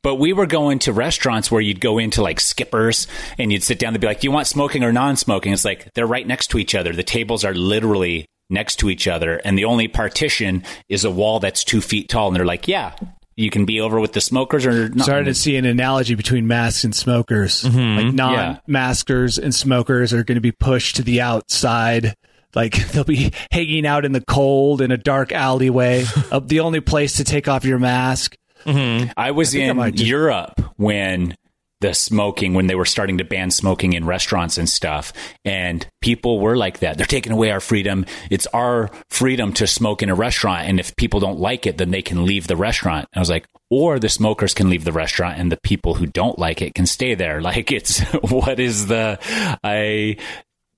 But 0.05 0.17
we 0.17 0.35
were 0.35 0.47
going 0.47 0.81
to 0.81 0.93
restaurants 0.93 1.51
where 1.51 1.63
you'd 1.63 1.81
go 1.81 1.99
into 1.99 2.23
like 2.23 2.39
Skipper's 2.39 3.09
and 3.39 3.51
you'd 3.51 3.63
sit 3.63 3.79
down. 3.79 3.95
They'd 3.95 4.03
be 4.03 4.07
like, 4.07 4.21
"Do 4.21 4.27
you 4.27 4.33
want 4.33 4.47
smoking 4.47 4.85
or 4.85 4.93
non-smoking?" 4.93 5.51
It's 5.53 5.65
like 5.65 5.93
they're 5.95 6.07
right 6.07 6.27
next 6.27 6.49
to 6.49 6.59
each 6.59 6.75
other. 6.75 6.93
The 6.93 7.03
tables 7.03 7.43
are 7.43 7.55
literally 7.55 8.27
next 8.51 8.77
to 8.81 8.91
each 8.91 9.09
other, 9.09 9.37
and 9.47 9.57
the 9.59 9.65
only 9.65 9.89
partition 9.89 10.63
is 10.91 11.07
a 11.07 11.11
wall 11.11 11.41
that's 11.41 11.65
two 11.65 11.81
feet 11.81 12.11
tall. 12.11 12.29
And 12.29 12.37
they're 12.37 12.45
like, 12.45 12.69
"Yeah, 12.69 12.95
you 13.35 13.49
can 13.49 13.65
be 13.65 13.81
over 13.81 13.99
with 13.99 14.13
the 14.13 14.21
smokers 14.21 14.67
or 14.67 14.91
not." 14.91 15.05
started 15.05 15.25
to 15.25 15.35
see 15.35 15.57
an 15.57 15.65
analogy 15.65 16.15
between 16.15 16.47
masks 16.47 16.85
and 16.85 16.95
smokers. 16.95 17.65
Like 17.65 18.13
non-maskers 18.15 19.39
and 19.39 19.55
smokers 19.55 20.13
are 20.13 20.23
going 20.23 20.37
to 20.37 20.43
be 20.43 20.53
pushed 20.53 20.97
to 20.97 21.03
the 21.03 21.23
outside. 21.23 22.15
Like 22.55 22.89
they'll 22.93 23.05
be 23.05 23.33
hanging 23.51 23.87
out 23.87 24.05
in 24.05 24.13
the 24.13 24.21
cold 24.21 24.83
in 24.83 24.93
a 24.93 24.99
dark 24.99 25.33
alleyway. 25.33 26.05
uh, 26.31 26.41
the 26.41 26.61
only 26.61 26.81
place 26.81 27.17
to 27.17 27.25
take 27.25 27.49
off 27.49 27.65
your 27.65 27.79
mask. 27.79 28.37
Mm-hmm. 28.65 29.11
I 29.17 29.31
was 29.31 29.55
I 29.55 29.59
in 29.61 29.77
might 29.77 29.95
just- 29.95 30.09
Europe 30.09 30.61
when 30.77 31.37
the 31.81 31.93
smoking, 31.93 32.55
when 32.55 32.67
they 32.67 32.75
were 32.75 32.87
starting 32.87 33.19
to 33.19 33.25
ban 33.25 33.51
smoking 33.51 33.93
in 33.93 34.07
restaurants 34.07 34.57
and 34.57 34.69
stuff, 34.71 35.13
and 35.45 35.87
people 36.01 36.41
were 36.41 36.57
like 36.57 36.79
that. 36.79 36.97
They're 36.97 37.05
taking 37.07 37.33
away 37.33 37.51
our 37.51 37.61
freedom. 37.61 38.07
It's 38.31 38.47
our 38.49 38.91
freedom 39.11 39.53
to 39.55 39.67
smoke 39.67 40.03
in 40.03 40.09
a 40.09 40.15
restaurant, 40.15 40.67
and 40.67 40.81
if 40.81 40.97
people 40.97 41.21
don't 41.21 41.39
like 41.41 41.67
it, 41.67 41.77
then 41.77 41.91
they 41.91 42.01
can 42.01 42.25
leave 42.25 42.47
the 42.47 42.57
restaurant. 42.57 43.07
I 43.15 43.19
was 43.19 43.29
like, 43.29 43.47
or 43.71 43.99
the 43.99 44.09
smokers 44.09 44.55
can 44.55 44.71
leave 44.71 44.85
the 44.85 44.93
restaurant, 44.93 45.39
and 45.39 45.53
the 45.53 45.59
people 45.59 45.93
who 45.95 46.07
don't 46.07 46.39
like 46.39 46.63
it 46.63 46.75
can 46.75 46.87
stay 46.87 47.15
there. 47.15 47.41
Like, 47.43 47.71
it's 47.71 48.01
what 48.31 48.59
is 48.61 48.87
the? 48.87 49.19
I 49.63 50.17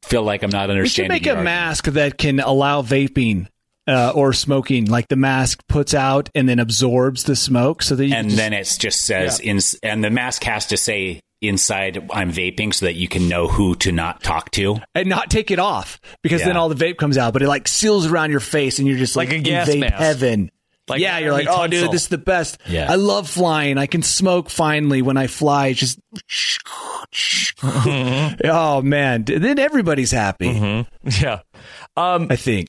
feel 0.03 0.23
like 0.25 0.43
I'm 0.43 0.51
not 0.51 0.71
understanding 0.71 0.83
We 0.83 0.89
should 0.89 1.09
make 1.09 1.27
a 1.27 1.31
argument. 1.37 1.45
mask 1.45 1.85
that 1.87 2.19
can 2.19 2.41
allow 2.41 2.83
vaping 2.83 3.47
uh, 3.87 4.13
or 4.15 4.33
smoking. 4.33 4.87
Like 4.87 5.09
the 5.09 5.17
mask 5.17 5.63
puts 5.69 5.95
out 5.95 6.29
and 6.35 6.49
then 6.49 6.59
absorbs 6.59 7.25
the 7.25 7.37
smoke, 7.37 7.83
so 7.83 7.95
that 7.97 8.07
you 8.07 8.15
and 8.15 8.29
just- 8.29 8.37
then 8.37 8.53
it 8.53 8.77
just 8.79 9.05
says 9.05 9.41
in, 9.41 9.59
and 9.83 10.03
the 10.05 10.11
mask 10.11 10.45
has 10.45 10.67
to 10.67 10.77
say 10.77 11.21
inside 11.43 12.09
I'm 12.13 12.33
vaping 12.33 12.73
so 12.73 12.87
that 12.87 12.95
you 12.95 13.09
can 13.09 13.29
know 13.29 13.47
who 13.47 13.75
to 13.77 13.93
not 13.93 14.23
talk 14.23 14.51
to. 14.53 14.79
and 14.95 15.07
not 15.09 15.31
take 15.31 15.51
it 15.51 15.59
off 15.59 16.01
because 16.23 16.43
then 16.43 16.57
all 16.57 16.69
the 16.71 16.75
vape 16.75 16.97
comes 16.97 17.19
out, 17.19 17.35
but 17.35 17.43
it 17.43 17.49
like 17.49 17.69
seals 17.69 18.07
around 18.07 18.31
your 18.31 18.41
face 18.41 18.79
and 18.79 18.89
you're 18.89 18.97
just 18.97 19.17
like, 19.17 19.29
Like 19.29 19.39
a 19.39 19.43
gas 19.43 19.69
vape 19.69 19.81
mask. 19.81 19.95
heaven. 19.95 20.51
Like 20.89 21.01
yeah, 21.01 21.19
you're 21.19 21.33
like, 21.33 21.49
Ernie 21.49 21.57
oh, 21.59 21.67
dude, 21.67 21.91
this 21.91 22.03
is 22.03 22.09
the 22.09 22.17
best. 22.17 22.59
Yeah. 22.69 22.91
I 22.91 22.95
love 22.95 23.29
flying. 23.29 23.77
I 23.77 23.87
can 23.87 24.03
smoke 24.03 24.49
finally 24.49 25.03
when 25.03 25.17
I 25.17 25.27
fly. 25.27 25.67
It's 25.69 25.81
just, 25.81 25.99
oh 27.63 28.83
man, 28.83 29.25
then 29.25 29.59
everybody's 29.59 30.11
happy. 30.13 30.87
Yeah. 31.21 31.41
Um, 31.97 32.27
I 32.31 32.37
think. 32.37 32.69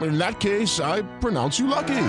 In 0.00 0.18
that 0.18 0.40
case, 0.40 0.80
I 0.80 1.02
pronounce 1.20 1.58
you 1.58 1.66
lucky. 1.66 2.04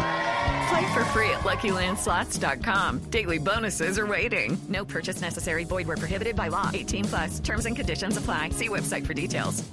Play 0.70 0.94
for 0.94 1.04
free 1.06 1.30
at 1.32 1.40
LuckyLandSlots.com. 1.40 3.00
Daily 3.10 3.38
bonuses 3.40 3.98
are 3.98 4.06
waiting. 4.06 4.60
No 4.68 4.86
purchase 4.86 5.22
necessary. 5.22 5.64
Void 5.64 5.88
where 5.88 5.98
prohibited 5.98 6.36
by 6.36 6.50
law. 6.50 6.70
18 6.74 7.06
plus. 7.06 7.40
Terms 7.40 7.66
and 7.66 7.76
conditions 7.76 8.18
apply. 8.18 8.50
See 8.50 8.70
website 8.70 9.08
for 9.08 9.14
details. 9.14 9.64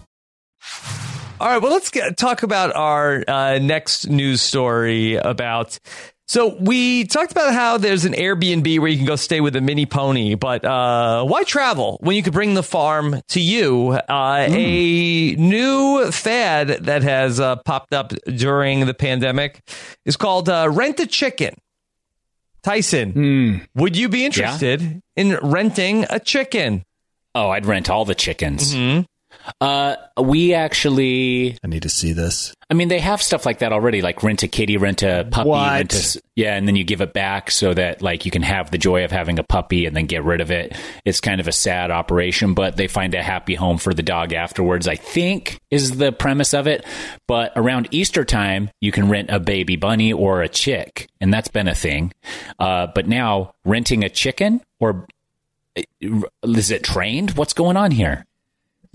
All 1.38 1.48
right, 1.48 1.60
well, 1.60 1.70
let's 1.70 1.90
get, 1.90 2.16
talk 2.16 2.42
about 2.42 2.74
our 2.74 3.22
uh, 3.28 3.58
next 3.58 4.08
news 4.08 4.40
story 4.40 5.16
about. 5.16 5.78
So 6.28 6.56
we 6.58 7.04
talked 7.04 7.30
about 7.30 7.54
how 7.54 7.78
there's 7.78 8.04
an 8.04 8.12
Airbnb 8.12 8.80
where 8.80 8.88
you 8.88 8.96
can 8.96 9.06
go 9.06 9.14
stay 9.14 9.40
with 9.40 9.54
a 9.54 9.60
mini 9.60 9.86
pony, 9.86 10.34
but 10.34 10.64
uh, 10.64 11.24
why 11.24 11.44
travel 11.44 11.98
when 12.00 12.16
you 12.16 12.22
could 12.22 12.32
bring 12.32 12.54
the 12.54 12.64
farm 12.64 13.20
to 13.28 13.40
you? 13.40 13.92
Uh, 14.08 14.46
A 14.48 15.36
new 15.36 16.10
fad 16.10 16.68
that 16.86 17.02
has 17.04 17.38
uh, 17.38 17.56
popped 17.56 17.94
up 17.94 18.12
during 18.24 18.86
the 18.86 18.94
pandemic 18.94 19.60
is 20.04 20.16
called 20.16 20.48
uh, 20.48 20.68
Rent 20.70 20.98
a 20.98 21.06
Chicken. 21.06 21.54
Tyson, 22.64 23.62
would 23.76 23.96
you 23.96 24.08
be 24.08 24.24
interested 24.24 25.00
in 25.14 25.36
renting 25.40 26.04
a 26.10 26.18
chicken? 26.18 26.84
Oh, 27.36 27.50
I'd 27.50 27.66
rent 27.66 27.88
all 27.88 28.04
the 28.04 28.16
chickens. 28.16 28.74
Mm-hmm. 28.74 29.02
Uh, 29.60 29.96
we 30.20 30.54
actually, 30.54 31.58
I 31.62 31.66
need 31.66 31.82
to 31.82 31.88
see 31.88 32.12
this. 32.12 32.54
I 32.68 32.74
mean, 32.74 32.88
they 32.88 32.98
have 32.98 33.22
stuff 33.22 33.46
like 33.46 33.60
that 33.60 33.72
already, 33.72 34.02
like 34.02 34.22
rent 34.22 34.42
a 34.42 34.48
kitty, 34.48 34.76
rent 34.76 35.02
a 35.02 35.26
puppy, 35.30 35.48
What? 35.48 35.72
rent 35.72 35.94
a, 35.94 36.20
yeah, 36.34 36.56
and 36.56 36.66
then 36.66 36.74
you 36.74 36.82
give 36.82 37.00
it 37.00 37.12
back 37.12 37.50
so 37.50 37.72
that 37.74 38.02
like 38.02 38.24
you 38.24 38.30
can 38.32 38.42
have 38.42 38.70
the 38.70 38.78
joy 38.78 39.04
of 39.04 39.12
having 39.12 39.38
a 39.38 39.44
puppy 39.44 39.86
and 39.86 39.96
then 39.96 40.06
get 40.06 40.24
rid 40.24 40.40
of 40.40 40.50
it. 40.50 40.76
It's 41.04 41.20
kind 41.20 41.40
of 41.40 41.46
a 41.46 41.52
sad 41.52 41.90
operation, 41.92 42.54
but 42.54 42.76
they 42.76 42.88
find 42.88 43.14
a 43.14 43.22
happy 43.22 43.54
home 43.54 43.78
for 43.78 43.94
the 43.94 44.02
dog 44.02 44.32
afterwards. 44.32 44.88
I 44.88 44.96
think 44.96 45.60
is 45.70 45.96
the 45.96 46.10
premise 46.12 46.54
of 46.54 46.66
it. 46.66 46.84
But 47.28 47.52
around 47.56 47.88
Easter 47.92 48.24
time, 48.24 48.70
you 48.80 48.90
can 48.90 49.08
rent 49.08 49.30
a 49.30 49.38
baby 49.38 49.76
bunny 49.76 50.12
or 50.12 50.42
a 50.42 50.48
chick, 50.48 51.08
and 51.20 51.32
that's 51.32 51.48
been 51.48 51.68
a 51.68 51.74
thing. 51.74 52.12
Uh, 52.58 52.88
but 52.94 53.06
now 53.06 53.54
renting 53.64 54.02
a 54.04 54.08
chicken 54.08 54.60
or 54.80 55.06
is 56.42 56.70
it 56.70 56.82
trained? 56.82 57.32
What's 57.32 57.52
going 57.52 57.76
on 57.76 57.90
here? 57.90 58.26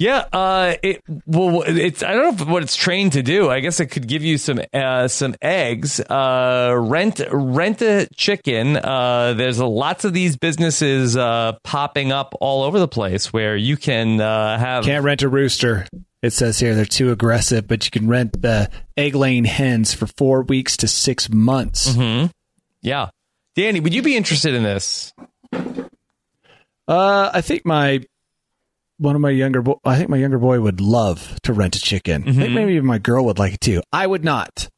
Yeah, 0.01 0.25
uh, 0.33 0.77
it 0.81 1.03
well, 1.27 1.61
it's 1.61 2.01
I 2.01 2.13
don't 2.13 2.39
know 2.39 2.45
what 2.51 2.63
it's 2.63 2.75
trained 2.75 3.13
to 3.13 3.21
do. 3.21 3.51
I 3.51 3.59
guess 3.59 3.79
it 3.79 3.85
could 3.91 4.07
give 4.07 4.23
you 4.23 4.39
some 4.39 4.59
uh, 4.73 5.07
some 5.07 5.35
eggs. 5.43 5.99
Uh, 5.99 6.73
rent 6.75 7.21
rent 7.31 7.83
a 7.83 8.07
chicken. 8.15 8.77
Uh, 8.77 9.33
there's 9.33 9.59
a, 9.59 9.65
lots 9.67 10.03
of 10.03 10.13
these 10.13 10.37
businesses 10.37 11.15
uh, 11.15 11.51
popping 11.63 12.11
up 12.11 12.33
all 12.41 12.63
over 12.63 12.79
the 12.79 12.87
place 12.87 13.31
where 13.31 13.55
you 13.55 13.77
can 13.77 14.19
uh, 14.19 14.57
have. 14.57 14.85
Can't 14.85 15.05
rent 15.05 15.21
a 15.21 15.29
rooster. 15.29 15.85
It 16.23 16.33
says 16.33 16.57
here 16.57 16.73
they're 16.73 16.85
too 16.85 17.11
aggressive, 17.11 17.67
but 17.67 17.85
you 17.85 17.91
can 17.91 18.07
rent 18.07 18.41
the 18.41 18.71
egg 18.97 19.13
laying 19.13 19.45
hens 19.45 19.93
for 19.93 20.07
four 20.07 20.41
weeks 20.41 20.77
to 20.77 20.87
six 20.87 21.29
months. 21.29 21.93
hmm 21.93 22.25
Yeah, 22.81 23.11
Danny, 23.55 23.79
would 23.79 23.93
you 23.93 24.01
be 24.01 24.15
interested 24.15 24.55
in 24.55 24.63
this? 24.63 25.13
Uh, 26.87 27.29
I 27.31 27.41
think 27.41 27.65
my 27.65 28.01
one 29.01 29.15
of 29.15 29.21
my 29.21 29.31
younger 29.31 29.61
bo- 29.61 29.79
I 29.83 29.97
think 29.97 30.09
my 30.09 30.17
younger 30.17 30.37
boy 30.39 30.59
would 30.61 30.79
love 30.79 31.37
to 31.43 31.53
rent 31.53 31.75
a 31.75 31.81
chicken. 31.81 32.21
I 32.27 32.31
think 32.33 32.49
Mhm. 32.49 32.53
maybe 32.53 32.73
even 32.73 32.85
my 32.85 32.99
girl 32.99 33.25
would 33.25 33.39
like 33.39 33.53
it 33.55 33.61
too. 33.61 33.81
I 33.91 34.05
would 34.05 34.23
not. 34.23 34.69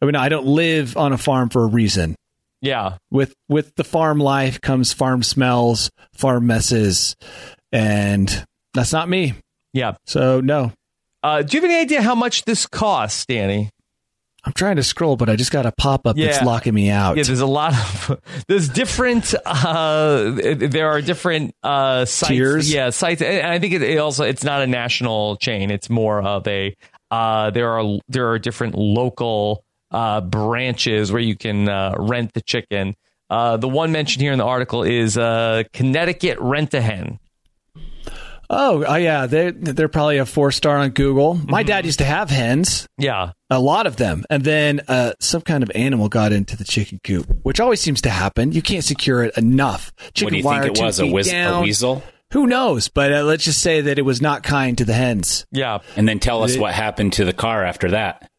I 0.00 0.06
mean, 0.06 0.14
I 0.14 0.28
don't 0.28 0.46
live 0.46 0.96
on 0.96 1.12
a 1.12 1.18
farm 1.18 1.48
for 1.48 1.64
a 1.64 1.66
reason. 1.66 2.14
Yeah, 2.60 2.96
With 3.10 3.34
with 3.48 3.74
the 3.76 3.84
farm 3.84 4.18
life 4.18 4.60
comes 4.60 4.92
farm 4.92 5.22
smells, 5.22 5.90
farm 6.12 6.46
messes, 6.46 7.14
and 7.72 8.44
that's 8.74 8.92
not 8.92 9.08
me. 9.08 9.34
yeah. 9.72 9.94
So 10.06 10.40
no, 10.40 10.72
Uh, 11.22 11.42
do 11.42 11.56
you 11.56 11.60
have 11.62 11.70
any 11.70 11.80
idea 11.80 12.00
how 12.02 12.14
much 12.14 12.44
this 12.44 12.64
costs, 12.66 13.26
Danny? 13.26 13.70
I'm 14.48 14.54
trying 14.54 14.76
to 14.76 14.82
scroll, 14.82 15.16
but 15.16 15.28
I 15.28 15.36
just 15.36 15.50
got 15.52 15.66
a 15.66 15.72
pop 15.72 16.06
up 16.06 16.16
that's 16.16 16.42
locking 16.42 16.72
me 16.72 16.88
out. 16.88 17.18
Yeah, 17.18 17.24
there's 17.24 17.40
a 17.40 17.46
lot 17.46 17.74
of 17.74 18.18
there's 18.48 18.66
different 18.70 19.34
uh 19.44 20.30
there 20.56 20.88
are 20.88 21.02
different 21.02 21.54
uh 21.62 22.06
sites. 22.06 22.28
Tiers? 22.30 22.72
yeah 22.72 22.88
sites. 22.88 23.20
And 23.20 23.46
I 23.46 23.58
think 23.58 23.74
it, 23.74 23.82
it 23.82 23.98
also 23.98 24.24
it's 24.24 24.44
not 24.44 24.62
a 24.62 24.66
national 24.66 25.36
chain. 25.36 25.70
It's 25.70 25.90
more 25.90 26.22
of 26.22 26.48
a 26.48 26.74
uh 27.10 27.50
there 27.50 27.78
are 27.78 27.98
there 28.08 28.30
are 28.30 28.38
different 28.38 28.74
local 28.74 29.64
uh 29.90 30.22
branches 30.22 31.12
where 31.12 31.20
you 31.20 31.36
can 31.36 31.68
uh, 31.68 31.94
rent 31.98 32.32
the 32.32 32.40
chicken. 32.40 32.96
Uh 33.28 33.58
the 33.58 33.68
one 33.68 33.92
mentioned 33.92 34.22
here 34.22 34.32
in 34.32 34.38
the 34.38 34.46
article 34.46 34.82
is 34.82 35.18
uh 35.18 35.64
Connecticut 35.74 36.38
Rent 36.40 36.72
a 36.72 36.80
Hen. 36.80 37.18
Oh, 38.50 38.82
oh 38.88 38.94
yeah, 38.94 39.26
they 39.26 39.50
they're 39.50 39.88
probably 39.88 40.16
a 40.16 40.24
four 40.24 40.50
star 40.52 40.78
on 40.78 40.90
Google. 40.90 41.34
My 41.34 41.60
Mm-hmm. 41.60 41.66
dad 41.68 41.84
used 41.84 41.98
to 41.98 42.06
have 42.06 42.30
hens, 42.30 42.86
yeah 42.96 43.32
a 43.50 43.60
lot 43.60 43.86
of 43.86 43.96
them, 43.96 44.24
and 44.28 44.44
then 44.44 44.80
uh, 44.88 45.12
some 45.20 45.40
kind 45.42 45.62
of 45.62 45.70
animal 45.74 46.08
got 46.08 46.32
into 46.32 46.56
the 46.56 46.64
chicken 46.64 47.00
coop, 47.02 47.26
which 47.42 47.60
always 47.60 47.80
seems 47.80 48.02
to 48.02 48.10
happen. 48.10 48.52
You 48.52 48.62
can't 48.62 48.84
secure 48.84 49.22
it 49.24 49.36
enough. 49.38 49.92
Chicken 50.12 50.26
what 50.26 50.30
do 50.32 50.36
you 50.38 50.44
wire 50.44 50.62
think 50.64 50.78
it 50.78 50.82
was? 50.82 50.98
A, 51.00 51.04
feet 51.04 51.12
wiz- 51.12 51.32
a 51.32 51.60
weasel? 51.62 52.02
Who 52.32 52.46
knows? 52.46 52.88
But 52.88 53.12
uh, 53.12 53.22
let's 53.22 53.44
just 53.44 53.62
say 53.62 53.80
that 53.80 53.98
it 53.98 54.02
was 54.02 54.20
not 54.20 54.42
kind 54.42 54.76
to 54.78 54.84
the 54.84 54.92
hens. 54.92 55.46
yeah 55.50 55.78
And 55.96 56.06
then 56.06 56.18
tell 56.20 56.42
us 56.42 56.56
It- 56.56 56.60
what 56.60 56.74
happened 56.74 57.14
to 57.14 57.24
the 57.24 57.32
car 57.32 57.64
after 57.64 57.92
that. 57.92 58.30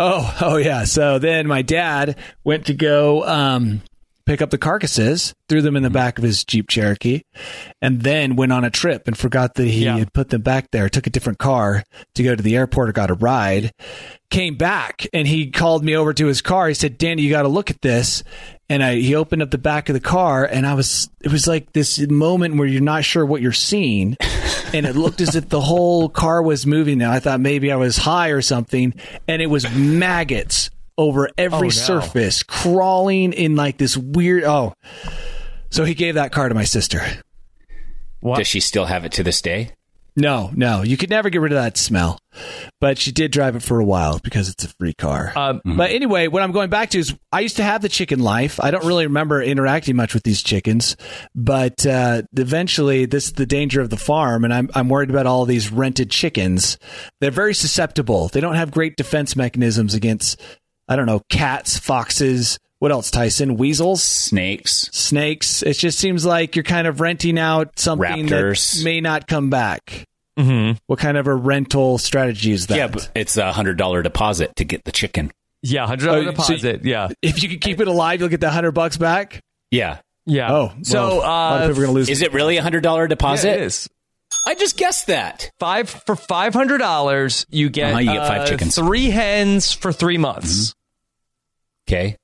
Oh, 0.00 0.36
oh 0.42 0.56
yeah. 0.56 0.84
So 0.84 1.18
then 1.18 1.46
my 1.46 1.62
dad 1.62 2.18
went 2.44 2.66
to 2.66 2.74
go 2.74 3.24
um, 3.24 3.82
pick 4.26 4.42
up 4.42 4.50
the 4.50 4.58
carcasses, 4.58 5.34
threw 5.48 5.62
them 5.62 5.76
in 5.76 5.82
the 5.82 5.88
mm. 5.88 5.94
back 5.94 6.18
of 6.18 6.24
his 6.24 6.44
Jeep 6.44 6.68
Cherokee, 6.68 7.22
and 7.80 8.02
then 8.02 8.36
went 8.36 8.52
on 8.52 8.64
a 8.64 8.70
trip 8.70 9.06
and 9.06 9.16
forgot 9.16 9.54
that 9.54 9.68
he 9.68 9.84
Yeah. 9.84 9.98
had 9.98 10.12
put 10.12 10.30
them 10.30 10.42
back 10.42 10.70
there. 10.72 10.88
Took 10.88 11.06
a 11.06 11.10
different 11.10 11.38
car 11.38 11.84
to 12.16 12.22
go 12.22 12.34
to 12.34 12.42
the 12.42 12.56
airport 12.56 12.88
or 12.88 12.92
got 12.92 13.10
a 13.10 13.14
ride. 13.14 13.72
Came 14.28 14.56
back 14.56 15.06
and 15.12 15.28
he 15.28 15.50
called 15.50 15.84
me 15.84 15.96
over 15.96 16.12
to 16.12 16.26
his 16.26 16.42
car. 16.42 16.66
He 16.68 16.74
said, 16.74 16.98
"Danny, 16.98 17.22
you 17.22 17.30
got 17.30 17.42
to 17.42 17.48
look 17.48 17.70
at 17.70 17.80
this." 17.80 18.24
And 18.68 18.82
I, 18.82 18.96
he 18.96 19.14
opened 19.14 19.42
up 19.42 19.52
the 19.52 19.58
back 19.58 19.88
of 19.88 19.94
the 19.94 20.00
car, 20.00 20.44
and 20.44 20.66
I 20.66 20.74
was 20.74 21.08
it 21.22 21.30
was 21.30 21.46
like 21.46 21.72
this 21.72 21.98
moment 22.10 22.56
where 22.56 22.66
you're 22.66 22.82
not 22.82 23.04
sure 23.04 23.24
what 23.24 23.40
you're 23.40 23.52
seeing. 23.52 24.16
and 24.74 24.84
it 24.84 24.96
looked 24.96 25.20
as 25.20 25.36
if 25.36 25.48
the 25.48 25.60
whole 25.60 26.08
car 26.08 26.42
was 26.42 26.66
moving. 26.66 26.98
Now 26.98 27.12
I 27.12 27.20
thought 27.20 27.38
maybe 27.38 27.70
I 27.70 27.76
was 27.76 27.96
high 27.96 28.30
or 28.30 28.42
something, 28.42 28.94
and 29.28 29.40
it 29.40 29.46
was 29.46 29.70
maggots 29.72 30.70
over 30.98 31.28
every 31.36 31.58
Oh, 31.58 31.62
no. 31.62 31.68
surface, 31.70 32.42
crawling 32.42 33.32
in 33.32 33.56
like 33.56 33.78
this 33.78 33.96
weird. 33.96 34.44
Oh, 34.44 34.74
so 35.70 35.84
he 35.84 35.94
gave 35.94 36.14
that 36.14 36.32
car 36.32 36.48
to 36.48 36.54
my 36.54 36.64
sister. 36.64 37.02
What? 38.20 38.38
Does 38.38 38.48
she 38.48 38.60
still 38.60 38.86
have 38.86 39.04
it 39.04 39.12
to 39.12 39.22
this 39.22 39.40
day? 39.40 39.72
No, 40.18 40.50
no, 40.54 40.80
you 40.80 40.96
could 40.96 41.10
never 41.10 41.28
get 41.28 41.42
rid 41.42 41.52
of 41.52 41.56
that 41.62 41.76
smell. 41.76 42.18
But 42.80 42.96
she 42.96 43.12
did 43.12 43.30
drive 43.32 43.54
it 43.54 43.62
for 43.62 43.78
a 43.80 43.84
while 43.84 44.18
because 44.18 44.48
it's 44.48 44.64
a 44.64 44.68
free 44.80 44.94
car. 44.94 45.30
Um, 45.36 45.60
But 45.62 45.90
anyway, 45.90 46.26
what 46.28 46.42
I'm 46.42 46.52
going 46.52 46.70
back 46.70 46.88
to 46.90 46.98
is 46.98 47.14
I 47.32 47.40
used 47.40 47.56
to 47.56 47.62
have 47.62 47.82
the 47.82 47.90
chicken 47.90 48.20
life. 48.20 48.58
I 48.58 48.70
don't 48.70 48.86
really 48.86 49.06
remember 49.06 49.42
interacting 49.42 49.94
much 49.94 50.14
with 50.14 50.22
these 50.22 50.42
chickens, 50.42 50.96
but 51.34 51.84
uh, 51.84 52.22
eventually, 52.34 53.04
this 53.04 53.26
is 53.26 53.32
the 53.34 53.44
danger 53.44 53.82
of 53.82 53.90
the 53.90 53.98
farm, 53.98 54.44
and 54.44 54.54
I'm 54.54 54.70
I'm 54.74 54.88
worried 54.88 55.10
about 55.10 55.26
all 55.26 55.44
these 55.44 55.70
rented 55.70 56.10
chickens. 56.10 56.78
They're 57.20 57.30
very 57.30 57.52
susceptible. 57.54 58.28
They 58.28 58.40
don't 58.40 58.54
have 58.56 58.70
great 58.70 58.96
defense 58.96 59.36
mechanisms 59.36 59.92
against 59.92 60.40
I 60.88 60.96
don't 60.96 61.06
know 61.06 61.20
cats, 61.30 61.78
foxes. 61.78 62.58
What 62.78 62.92
else, 62.92 63.10
Tyson? 63.10 63.56
Weasels, 63.56 64.02
Snakes. 64.02 64.90
snakes. 64.92 65.62
It 65.62 65.74
just 65.78 65.98
seems 65.98 66.26
like 66.26 66.56
you're 66.56 66.62
kind 66.62 66.86
of 66.86 67.00
renting 67.00 67.38
out 67.38 67.78
something 67.78 68.26
Raptors. 68.28 68.76
that 68.78 68.84
may 68.84 69.00
not 69.00 69.26
come 69.26 69.48
back. 69.48 70.04
mhm. 70.38 70.76
What 70.86 70.98
kind 70.98 71.16
of 71.16 71.26
a 71.26 71.34
rental 71.34 71.96
strategy 71.96 72.52
is 72.52 72.66
that? 72.66 72.76
Yeah, 72.76 72.88
but 72.88 73.10
it's 73.14 73.38
a 73.38 73.50
hundred 73.52 73.78
dollar 73.78 74.02
deposit 74.02 74.54
to 74.56 74.64
get 74.64 74.84
the 74.84 74.92
chicken. 74.92 75.32
Yeah, 75.62 75.86
hundred 75.86 76.06
dollar 76.06 76.18
Oh, 76.18 76.24
so- 76.24 76.30
deposit. 76.32 76.84
yeah, 76.84 77.08
if 77.22 77.42
you 77.42 77.48
can 77.48 77.58
keep 77.60 77.80
it 77.80 77.88
alive, 77.88 78.20
you'll 78.20 78.28
get 78.28 78.40
the 78.42 78.50
hundred 78.50 78.72
bucks 78.72 78.98
back. 78.98 79.40
Yeah. 79.70 79.98
yeah. 80.26 80.52
Oh, 80.52 80.72
so 80.82 81.02
well, 81.02 81.16
a 81.16 81.20
lot 81.20 81.56
of 81.56 81.62
uh, 81.62 81.66
people 81.68 81.82
are 81.82 81.86
gonna 81.86 81.94
lose. 81.94 82.08
Is 82.10 82.20
it 82.20 82.34
really 82.34 82.58
a 82.58 82.62
hundred 82.62 82.82
dollar 82.82 83.04
yeah, 83.04 83.08
deposit? 83.08 83.48
it 83.54 83.60
is. 83.62 83.88
I 84.46 84.54
just 84.54 84.76
guessed 84.76 85.06
that. 85.08 85.50
Five 85.58 85.88
for 85.88 86.16
five 86.16 86.52
hundred 86.54 86.78
dollars. 86.78 87.46
You 87.48 87.68
get 87.70 87.90
Uh-huh, 87.90 87.98
you 88.00 88.12
get 88.12 88.26
five 88.28 88.42
uh, 88.42 88.46
chickens. 88.46 88.74
three 88.74 89.10
hens 89.10 89.72
for 89.72 89.92
three 89.92 90.18
months. 90.18 90.74
Okay. 91.88 92.16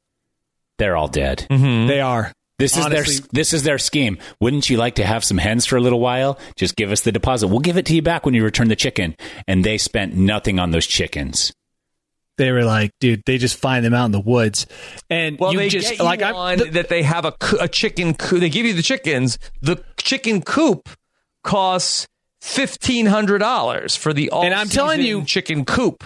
They're 0.78 0.96
all 0.96 1.08
dead. 1.08 1.46
Mm-hmm. 1.50 1.86
They 1.88 2.00
are. 2.00 2.32
This 2.58 2.76
is 2.76 2.86
their 2.88 3.04
this 3.32 3.52
is 3.52 3.62
their 3.64 3.78
scheme. 3.78 4.18
Wouldn't 4.40 4.70
you 4.70 4.76
like 4.76 4.96
to 4.96 5.04
have 5.04 5.24
some 5.24 5.38
hens 5.38 5.66
for 5.66 5.76
a 5.76 5.80
little 5.80 5.98
while? 6.00 6.38
Just 6.56 6.76
give 6.76 6.92
us 6.92 7.00
the 7.00 7.10
deposit. 7.10 7.48
We'll 7.48 7.58
give 7.60 7.76
it 7.76 7.86
to 7.86 7.94
you 7.94 8.02
back 8.02 8.24
when 8.24 8.34
you 8.34 8.44
return 8.44 8.68
the 8.68 8.76
chicken. 8.76 9.16
And 9.48 9.64
they 9.64 9.78
spent 9.78 10.14
nothing 10.14 10.58
on 10.60 10.70
those 10.70 10.86
chickens. 10.86 11.52
They 12.38 12.50
were 12.52 12.64
like, 12.64 12.92
dude, 13.00 13.22
they 13.26 13.36
just 13.38 13.56
find 13.58 13.84
them 13.84 13.92
out 13.94 14.06
in 14.06 14.12
the 14.12 14.20
woods, 14.20 14.66
and 15.10 15.38
Well, 15.38 15.52
you 15.52 15.58
they 15.58 15.68
just 15.68 15.90
get 15.90 15.98
you 15.98 16.04
like 16.04 16.22
I'm. 16.22 16.34
on 16.34 16.58
the- 16.58 16.64
that 16.70 16.88
they 16.88 17.02
have 17.02 17.24
a, 17.26 17.34
a 17.60 17.68
chicken. 17.68 18.14
Coop. 18.14 18.40
They 18.40 18.48
give 18.48 18.64
you 18.64 18.72
the 18.74 18.82
chickens. 18.82 19.38
The 19.60 19.84
chicken 19.98 20.40
coop 20.40 20.88
costs 21.42 22.06
fifteen 22.40 23.06
hundred 23.06 23.38
dollars 23.38 23.96
for 23.96 24.12
the 24.12 24.30
all. 24.30 24.44
And 24.44 24.54
I'm 24.54 24.68
telling 24.68 25.00
you- 25.02 25.24
chicken 25.24 25.64
coop. 25.64 26.04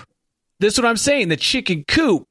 this 0.60 0.74
is 0.74 0.80
what 0.80 0.88
I'm 0.88 0.96
saying. 0.96 1.28
The 1.28 1.36
chicken 1.36 1.84
coop. 1.86 2.26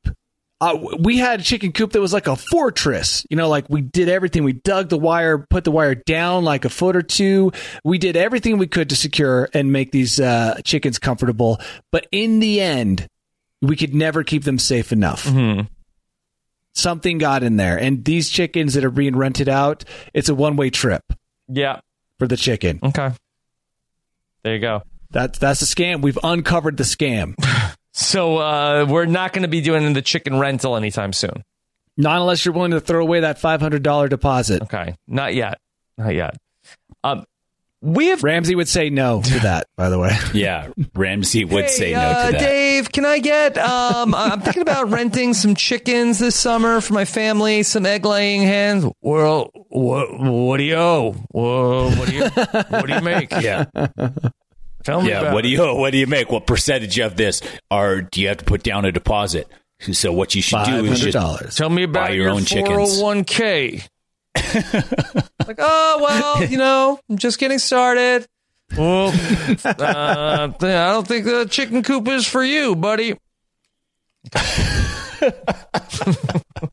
Uh, 0.62 0.78
we 1.00 1.18
had 1.18 1.42
a 1.42 1.44
chicken 1.44 1.74
coop 1.74 1.92
that 1.92 2.00
was 2.00 2.14
like 2.14 2.28
a 2.28 2.36
fortress. 2.36 3.26
You 3.30 3.36
know, 3.36 3.50
like 3.50 3.66
we 3.70 3.82
did 3.82 4.08
everything. 4.08 4.46
We 4.46 4.54
dug 4.54 4.88
the 4.88 4.98
wire, 4.98 5.38
put 5.50 5.66
the 5.66 5.72
wire 5.72 5.96
down 5.96 6.46
like 6.46 6.64
a 6.64 6.70
foot 6.70 6.96
or 6.96 7.02
two. 7.02 7.52
We 7.84 7.98
did 7.98 8.16
everything 8.16 8.58
we 8.58 8.66
could 8.68 8.90
to 8.90 8.96
secure 8.96 9.50
and 9.54 9.74
make 9.74 9.92
these 9.92 10.18
uh, 10.20 10.62
chickens 10.64 10.98
comfortable. 10.98 11.60
But 11.92 12.08
in 12.12 12.40
the 12.40 12.62
end, 12.62 13.06
we 13.62 13.76
could 13.76 13.94
never 13.94 14.24
keep 14.24 14.44
them 14.46 14.58
safe 14.58 14.94
enough. 14.94 15.28
Something 16.74 17.18
got 17.20 17.42
in 17.44 17.56
there, 17.58 17.78
and 17.78 18.04
these 18.04 18.30
chickens 18.30 18.74
that 18.74 18.84
are 18.84 18.92
being 18.92 19.16
rented 19.16 19.48
out, 19.48 19.86
it's 20.14 20.28
a 20.30 20.36
one 20.36 20.56
way 20.58 20.70
trip 20.70 21.04
Yeah. 21.48 21.80
For 22.20 22.28
the 22.28 22.38
chicken. 22.38 22.80
Okay. 22.84 23.12
There 24.44 24.54
you 24.54 24.62
go. 24.62 24.84
That's 25.12 25.40
that's 25.40 25.60
the 25.60 25.66
scam. 25.66 26.02
We've 26.02 26.20
uncovered 26.24 26.78
the 26.78 26.84
scam. 26.84 27.36
So 27.98 28.40
uh, 28.40 28.86
we're 28.90 29.06
not 29.06 29.32
going 29.32 29.44
to 29.44 29.48
be 29.48 29.62
doing 29.62 29.94
the 29.94 30.02
chicken 30.02 30.38
rental 30.38 30.76
anytime 30.76 31.14
soon. 31.14 31.46
Not 31.96 32.20
unless 32.20 32.44
you're 32.44 32.54
willing 32.54 32.72
to 32.72 32.82
throw 32.82 33.02
away 33.02 33.22
that 33.22 33.40
five 33.40 33.62
hundred 33.62 33.84
dollar 33.84 34.10
deposit. 34.10 34.64
Okay, 34.64 34.96
not 35.08 35.34
yet, 35.34 35.60
not 35.98 36.14
yet. 36.14 36.36
Um, 37.06 37.24
we 37.82 38.08
have 38.08 38.24
Ramsey 38.24 38.56
would 38.56 38.68
say 38.68 38.90
no 38.90 39.22
to 39.22 39.40
that. 39.42 39.68
By 39.78 39.90
the 39.90 40.00
way, 40.00 40.12
Yeah. 40.34 40.70
Ramsey 40.96 41.46
would 41.46 41.66
Hey, 41.66 41.70
say 41.70 41.92
no 41.94 42.00
uh, 42.00 42.26
to 42.28 42.32
that. 42.34 42.40
Dave, 42.40 42.92
can 42.92 43.06
I 43.06 43.20
get? 43.20 43.58
Um, 43.58 44.16
I'm 44.16 44.42
thinking 44.42 44.62
about 44.62 44.90
renting 44.90 45.34
some 45.34 45.54
chickens 45.56 46.20
this 46.20 46.36
summer 46.36 46.82
for 46.82 46.94
my 46.94 47.06
family. 47.06 47.64
Some 47.64 47.86
egg 47.86 48.06
laying 48.06 48.42
hens. 48.42 48.86
Well, 49.02 49.52
what, 49.70 50.20
what 50.20 50.58
do 50.58 50.64
you 50.64 50.76
owe? 50.76 51.16
Well, 51.32 51.92
what 51.92 52.10
do 52.10 52.16
you 52.16 52.24
what 52.30 52.88
do 52.88 52.94
you 52.94 53.02
make? 53.02 53.32
Yeah. 53.42 53.66
Tell 54.84 55.02
me. 55.02 55.10
About 55.10 55.10
Yeah. 55.10 55.22
about 55.22 55.34
What 55.34 55.42
do 55.44 55.48
it. 55.48 55.52
you 55.52 55.76
what 55.76 55.92
do 55.92 55.98
you 55.98 56.08
make? 56.08 56.32
What 56.32 56.46
percentage 56.48 57.00
of 57.00 57.16
this 57.18 57.42
are 57.72 58.02
do 58.02 58.22
you 58.22 58.28
have 58.30 58.38
to 58.38 58.46
put 58.46 58.64
down 58.64 58.86
a 58.86 58.92
deposit? 58.92 59.48
So 59.92 60.14
what 60.14 60.34
you 60.36 60.42
should 60.42 60.64
do 60.66 60.86
is 60.86 61.02
just. 61.02 61.58
Tell 61.58 61.70
me 61.70 61.84
about 61.84 62.08
Buy 62.08 62.10
your 62.12 62.26
your 62.28 62.34
own 62.34 62.46
chickens. 62.46 63.02
401k. 63.02 63.88
like, 65.48 65.58
oh 65.60 66.00
well, 66.02 66.44
you 66.46 66.58
know, 66.58 67.00
I'm 67.10 67.18
just 67.18 67.40
getting 67.40 67.60
started. 67.60 68.28
Well, 68.78 69.14
uh, 69.64 70.52
I 70.52 70.58
don't 70.58 71.08
think 71.08 71.26
the 71.26 71.48
chicken 71.50 71.84
coop 71.84 72.08
is 72.08 72.28
for 72.28 72.44
you, 72.44 72.76
buddy. 72.76 73.18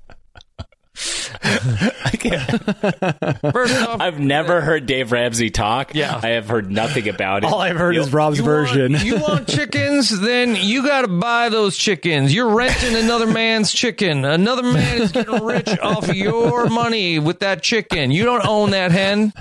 I 1.44 2.10
can't- 2.18 3.52
First 3.52 3.82
off, 3.88 4.00
I've 4.00 4.18
never 4.20 4.60
heard 4.60 4.86
Dave 4.86 5.10
Ramsey 5.12 5.50
talk. 5.50 5.94
Yeah. 5.94 6.20
I 6.22 6.28
have 6.30 6.48
heard 6.48 6.70
nothing 6.70 7.08
about 7.08 7.44
it. 7.44 7.52
All 7.52 7.60
I've 7.60 7.76
heard 7.76 7.94
You- 7.94 8.02
is 8.02 8.12
Rob's 8.12 8.38
you 8.38 8.44
version. 8.44 8.92
Want, 8.92 9.04
you 9.04 9.16
want 9.18 9.48
chickens? 9.48 10.20
Then 10.20 10.54
you 10.56 10.82
got 10.86 11.02
to 11.02 11.08
buy 11.08 11.48
those 11.48 11.76
chickens. 11.76 12.32
You're 12.34 12.54
renting 12.54 12.94
another 12.94 13.26
man's 13.26 13.72
chicken. 13.72 14.24
Another 14.24 14.62
man 14.62 15.02
is 15.02 15.10
getting 15.12 15.42
rich 15.44 15.68
off 15.82 16.14
your 16.14 16.68
money 16.68 17.18
with 17.18 17.40
that 17.40 17.62
chicken. 17.62 18.10
You 18.12 18.24
don't 18.24 18.46
own 18.46 18.70
that 18.70 18.92
hen. 18.92 19.32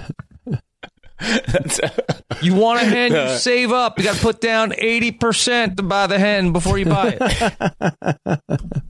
You 2.42 2.56
want 2.56 2.82
a 2.82 2.86
hen? 2.86 3.12
You 3.12 3.18
uh, 3.18 3.38
save 3.38 3.72
up. 3.72 4.00
You 4.00 4.06
got 4.06 4.16
to 4.16 4.22
put 4.22 4.42
down 4.42 4.74
eighty 4.76 5.12
percent 5.12 5.78
to 5.78 5.84
buy 5.84 6.08
the 6.08 6.18
hen 6.18 6.52
before 6.52 6.80
you 6.80 6.86
buy 6.86 7.18
it. 7.22 8.82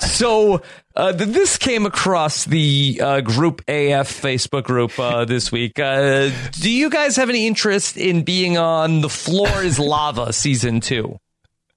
So 0.00 0.62
uh, 0.96 1.12
th- 1.12 1.30
this 1.30 1.56
came 1.58 1.86
across 1.86 2.44
the 2.44 3.00
uh, 3.02 3.20
group 3.20 3.60
AF 3.68 4.08
Facebook 4.20 4.64
group 4.64 4.98
uh, 4.98 5.24
this 5.24 5.50
week. 5.52 5.78
Uh, 5.78 6.30
do 6.52 6.70
you 6.70 6.90
guys 6.90 7.16
have 7.16 7.28
any 7.28 7.46
interest 7.46 7.96
in 7.96 8.22
being 8.24 8.58
on 8.58 9.00
the 9.00 9.08
Floor 9.08 9.62
Is 9.62 9.78
Lava 9.78 10.32
season 10.34 10.80
two? 10.80 11.18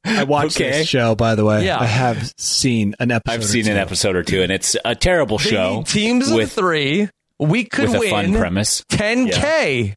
I 0.04 0.24
watched 0.24 0.58
Okay. 0.60 0.72
this 0.72 0.88
show, 0.88 1.14
by 1.14 1.36
the 1.36 1.46
way. 1.46 1.64
Yeah. 1.66 1.78
I 1.80 1.86
have 1.86 2.34
seen 2.38 2.96
an 3.00 3.12
episode. 3.12 3.34
I've 3.34 3.42
or 3.42 3.44
seen 3.48 3.68
an 3.68 3.74
two. 3.76 3.80
episode 3.80 4.16
or 4.16 4.24
two, 4.24 4.42
and 4.42 4.52
it's 4.52 4.76
a 4.84 4.96
terrible 4.96 5.38
They 5.38 5.52
show. 5.52 5.76
need 5.78 5.86
teams 5.88 6.30
of 6.30 6.36
with 6.38 6.54
three. 6.54 7.08
We 7.40 7.66
could 7.66 7.90
with 7.90 7.96
a 7.96 8.00
win 8.00 8.10
fun 8.10 8.34
premise. 8.34 8.82
10k. 8.90 9.94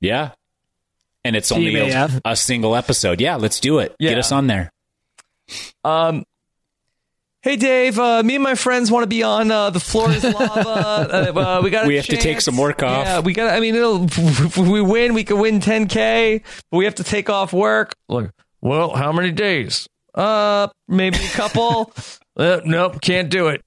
Yeah, 0.00 0.32
and 1.24 1.36
it's 1.36 1.48
Team 1.48 1.58
only 1.58 1.90
a, 1.90 2.20
a 2.26 2.36
single 2.36 2.76
episode. 2.76 3.18
Yeah, 3.20 3.36
let's 3.36 3.60
do 3.60 3.78
it. 3.78 3.94
Yeah. 3.98 4.10
Get 4.10 4.18
us 4.18 4.30
on 4.32 4.46
there. 4.46 4.70
Um, 5.82 6.24
hey 7.44 7.56
Dave, 7.56 7.98
uh, 7.98 8.22
me 8.22 8.36
and 8.36 8.42
my 8.42 8.54
friends 8.54 8.90
want 8.90 9.04
to 9.04 9.06
be 9.06 9.22
on 9.22 9.50
uh, 9.50 9.70
the 9.70 9.78
floor 9.78 10.10
is 10.10 10.24
lava. 10.24 10.48
uh, 11.36 11.38
uh, 11.38 11.60
we 11.62 11.70
got. 11.70 11.86
We 11.86 11.96
have 11.96 12.06
to 12.06 12.16
take 12.16 12.40
some 12.40 12.56
work 12.56 12.82
off. 12.82 13.06
Yeah, 13.06 13.20
we 13.20 13.34
got. 13.34 13.54
I 13.54 13.60
mean, 13.60 13.76
it'll, 13.76 14.04
if 14.04 14.56
we 14.56 14.80
win, 14.80 15.14
we 15.14 15.22
could 15.22 15.38
win 15.38 15.60
10k, 15.60 16.42
but 16.70 16.76
we 16.76 16.86
have 16.86 16.96
to 16.96 17.04
take 17.04 17.30
off 17.30 17.52
work. 17.52 17.92
Like, 18.08 18.30
well, 18.60 18.94
how 18.94 19.12
many 19.12 19.30
days? 19.30 19.86
Uh, 20.14 20.68
maybe 20.88 21.18
a 21.18 21.28
couple. 21.28 21.92
uh, 22.36 22.60
nope, 22.64 23.00
can't 23.00 23.28
do 23.28 23.48
it. 23.48 23.62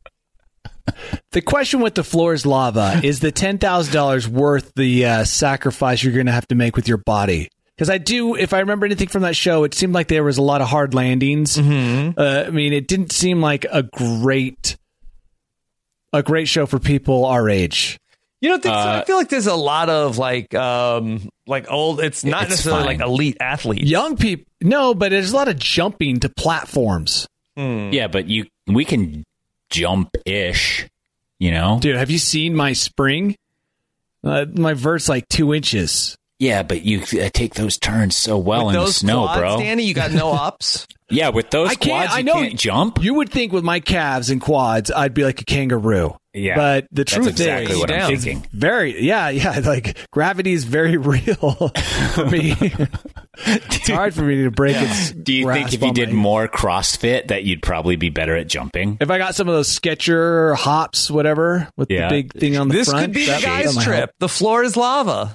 The 1.32 1.42
question 1.42 1.82
with 1.82 1.96
the 1.96 2.04
floor's 2.04 2.46
lava 2.46 3.02
is 3.04 3.20
the 3.20 3.32
ten 3.32 3.58
thousand 3.60 3.94
dollars 3.94 4.28
worth 4.28 4.72
the 4.76 5.06
uh, 5.06 5.24
sacrifice 5.26 6.04
you're 6.04 6.14
going 6.14 6.26
to 6.26 6.32
have 6.32 6.48
to 6.48 6.56
make 6.56 6.76
with 6.76 6.88
your 6.88 6.98
body? 6.98 7.50
Because 7.78 7.92
I 7.92 8.00
do, 8.00 8.34
if 8.36 8.54
I 8.54 8.60
remember 8.60 8.88
anything 8.88 9.08
from 9.08 9.22
that 9.22 9.36
show, 9.36 9.64
it 9.64 9.76
seemed 9.76 9.94
like 9.94 10.08
there 10.08 10.24
was 10.24 10.40
a 10.40 10.42
lot 10.42 10.62
of 10.62 10.68
hard 10.68 10.96
landings. 10.96 11.58
Mm-hmm. 11.58 12.20
Uh, 12.20 12.46
I 12.48 12.50
mean, 12.50 12.74
it 12.74 12.88
didn't 12.88 13.12
seem 13.12 13.40
like 13.40 13.66
a 13.72 13.84
great, 13.84 14.78
a 16.12 16.24
great 16.24 16.48
show 16.48 16.66
for 16.66 16.80
people 16.80 17.26
our 17.26 17.48
age. 17.48 18.00
You 18.42 18.50
don't 18.50 18.64
think 18.64 18.74
so? 18.74 18.80
Uh, 18.80 19.00
I 19.02 19.06
feel 19.06 19.18
like 19.18 19.30
there's 19.30 19.46
a 19.48 19.56
lot 19.56 19.90
of 19.90 20.18
like, 20.18 20.56
um, 20.56 21.30
like 21.46 21.72
old. 21.72 22.00
It's 22.02 22.24
not 22.24 22.44
It's 22.44 22.52
necessarily 22.52 22.86
fine. 22.86 22.98
like 23.00 23.08
elite 23.08 23.38
athletes. 23.40 23.84
Young 23.86 24.18
people, 24.18 24.46
no, 24.62 24.96
but 24.96 25.10
there's 25.12 25.32
a 25.32 25.36
lot 25.36 25.48
of 25.48 25.58
jumping 25.58 26.20
to 26.22 26.30
platforms. 26.30 27.28
Yeah, 27.56 28.08
but 28.08 28.28
you 28.28 28.46
we 28.68 28.86
can 28.86 29.24
jump 29.70 30.16
ish. 30.26 30.88
You 31.40 31.52
know. 31.52 31.78
Dude, 31.80 31.96
have 31.96 32.10
you 32.12 32.18
seen 32.20 32.56
my 32.56 32.74
spring? 32.74 33.36
Uh, 34.24 34.46
my 34.52 34.74
vert's 34.74 35.08
like 35.10 35.28
two 35.30 35.54
inches. 35.54 36.17
Yeah, 36.40 36.62
but 36.64 36.84
you 36.84 37.02
uh, 37.02 37.30
take 37.34 37.56
those 37.56 37.78
turns 37.78 38.16
so 38.16 38.38
well 38.38 38.68
With 38.68 38.76
in 38.76 38.82
the 38.82 38.88
snow, 38.92 39.24
quads, 39.24 39.40
bro. 39.40 39.58
Danny, 39.60 39.84
you 39.84 39.94
got 39.94 40.12
no 40.12 40.32
ups. 40.34 40.88
Yeah, 41.10 41.30
with 41.30 41.52
those 41.52 41.70
I 41.70 41.76
can't. 41.76 42.10
quads, 42.10 42.14
I 42.16 42.18
you 42.18 42.24
know 42.26 42.34
can't 42.34 42.60
jump. 42.60 43.02
You 43.02 43.14
would 43.14 43.30
think 43.30 43.54
with 43.54 43.64
my 43.64 43.80
calves 43.80 44.30
and 44.30 44.42
quads, 44.42 44.92
I'd 44.92 45.14
be 45.14 45.24
like 45.24 45.40
a 45.40 45.46
kangaroo. 45.46 46.18
Yeah, 46.34 46.58
but 46.58 46.88
the 46.92 47.06
truth 47.06 47.28
is, 47.28 47.36
that's 47.38 47.38
truth 47.38 47.48
exactly 47.48 47.74
is, 47.76 47.80
what 47.80 47.92
I'm 47.94 48.14
it's 48.14 48.24
thinking. 48.26 48.50
very 48.52 49.02
yeah, 49.06 49.30
yeah. 49.30 49.60
Like 49.66 49.98
gravity 50.12 50.52
is 50.52 50.66
very 50.66 50.98
real 50.98 51.72
for 52.14 52.26
me. 52.26 52.56
it's 53.46 53.88
hard 53.88 54.14
for 54.16 54.24
me 54.24 54.44
to 54.44 54.52
break 54.52 54.76
it. 54.78 55.24
Do 55.24 55.34
you 55.34 55.50
think 55.54 55.74
if 55.74 55.82
you 55.82 55.94
did 55.94 56.12
more 56.12 56.50
CrossFit 56.50 57.30
that 57.30 57.46
you'd 57.46 57.62
probably 57.62 57.96
be 57.96 58.10
better 58.10 58.36
at 58.36 58.48
jumping? 58.48 58.98
If 59.00 59.10
I 59.10 59.18
got 59.18 59.34
some 59.34 59.48
of 59.48 59.56
those 59.56 59.70
Sketcher 59.70 60.56
hops, 60.56 61.10
whatever, 61.10 61.70
with 61.78 61.90
Yeah. 61.90 62.10
the 62.10 62.16
big 62.24 62.34
thing 62.34 62.58
on 62.58 62.68
the 62.68 62.74
This 62.74 62.90
front, 62.90 63.06
could 63.06 63.14
be 63.14 63.26
the 63.28 63.40
guy's 63.42 63.76
trip. 63.82 63.96
help. 63.96 64.10
The 64.20 64.28
floor 64.30 64.62
is 64.64 64.76
lava. 64.76 65.34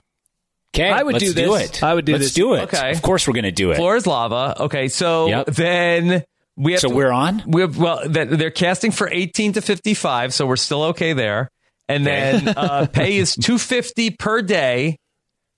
Okay, 0.74 0.88
I 0.88 1.02
would 1.02 1.14
let's 1.14 1.24
do 1.24 1.32
this. 1.34 1.70
it. 1.70 1.82
I 1.82 1.92
would 1.94 2.04
do 2.06 2.12
let's 2.12 2.24
this. 2.26 2.34
do 2.34 2.54
it. 2.54 2.62
Okay. 2.62 2.92
Of 2.92 3.02
course, 3.02 3.26
we're 3.28 3.34
going 3.34 3.44
to 3.44 3.50
do 3.52 3.72
it. 3.72 3.76
Floor 3.76 3.96
is 3.96 4.06
lava. 4.06 4.62
Okay, 4.64 4.88
so 4.88 5.26
Yep. 5.28 5.46
then 5.48 6.24
we 6.56 6.72
have 6.72 6.80
So 6.80 6.88
to- 6.88 6.94
we're 6.94 7.10
on? 7.12 7.42
We 7.46 7.60
have, 7.60 7.76
well, 7.76 8.02
they're 8.08 8.50
casting 8.50 8.90
for 8.90 9.08
18 9.10 9.52
to 9.54 9.60
55, 9.60 10.32
so 10.32 10.46
we're 10.46 10.56
still 10.56 10.82
okay 10.84 11.12
there. 11.12 11.50
And 11.88 12.06
then 12.06 12.48
uh, 12.56 12.86
pay 12.92 13.16
is 13.18 13.34
250 13.34 14.10
per 14.10 14.40
day 14.40 14.96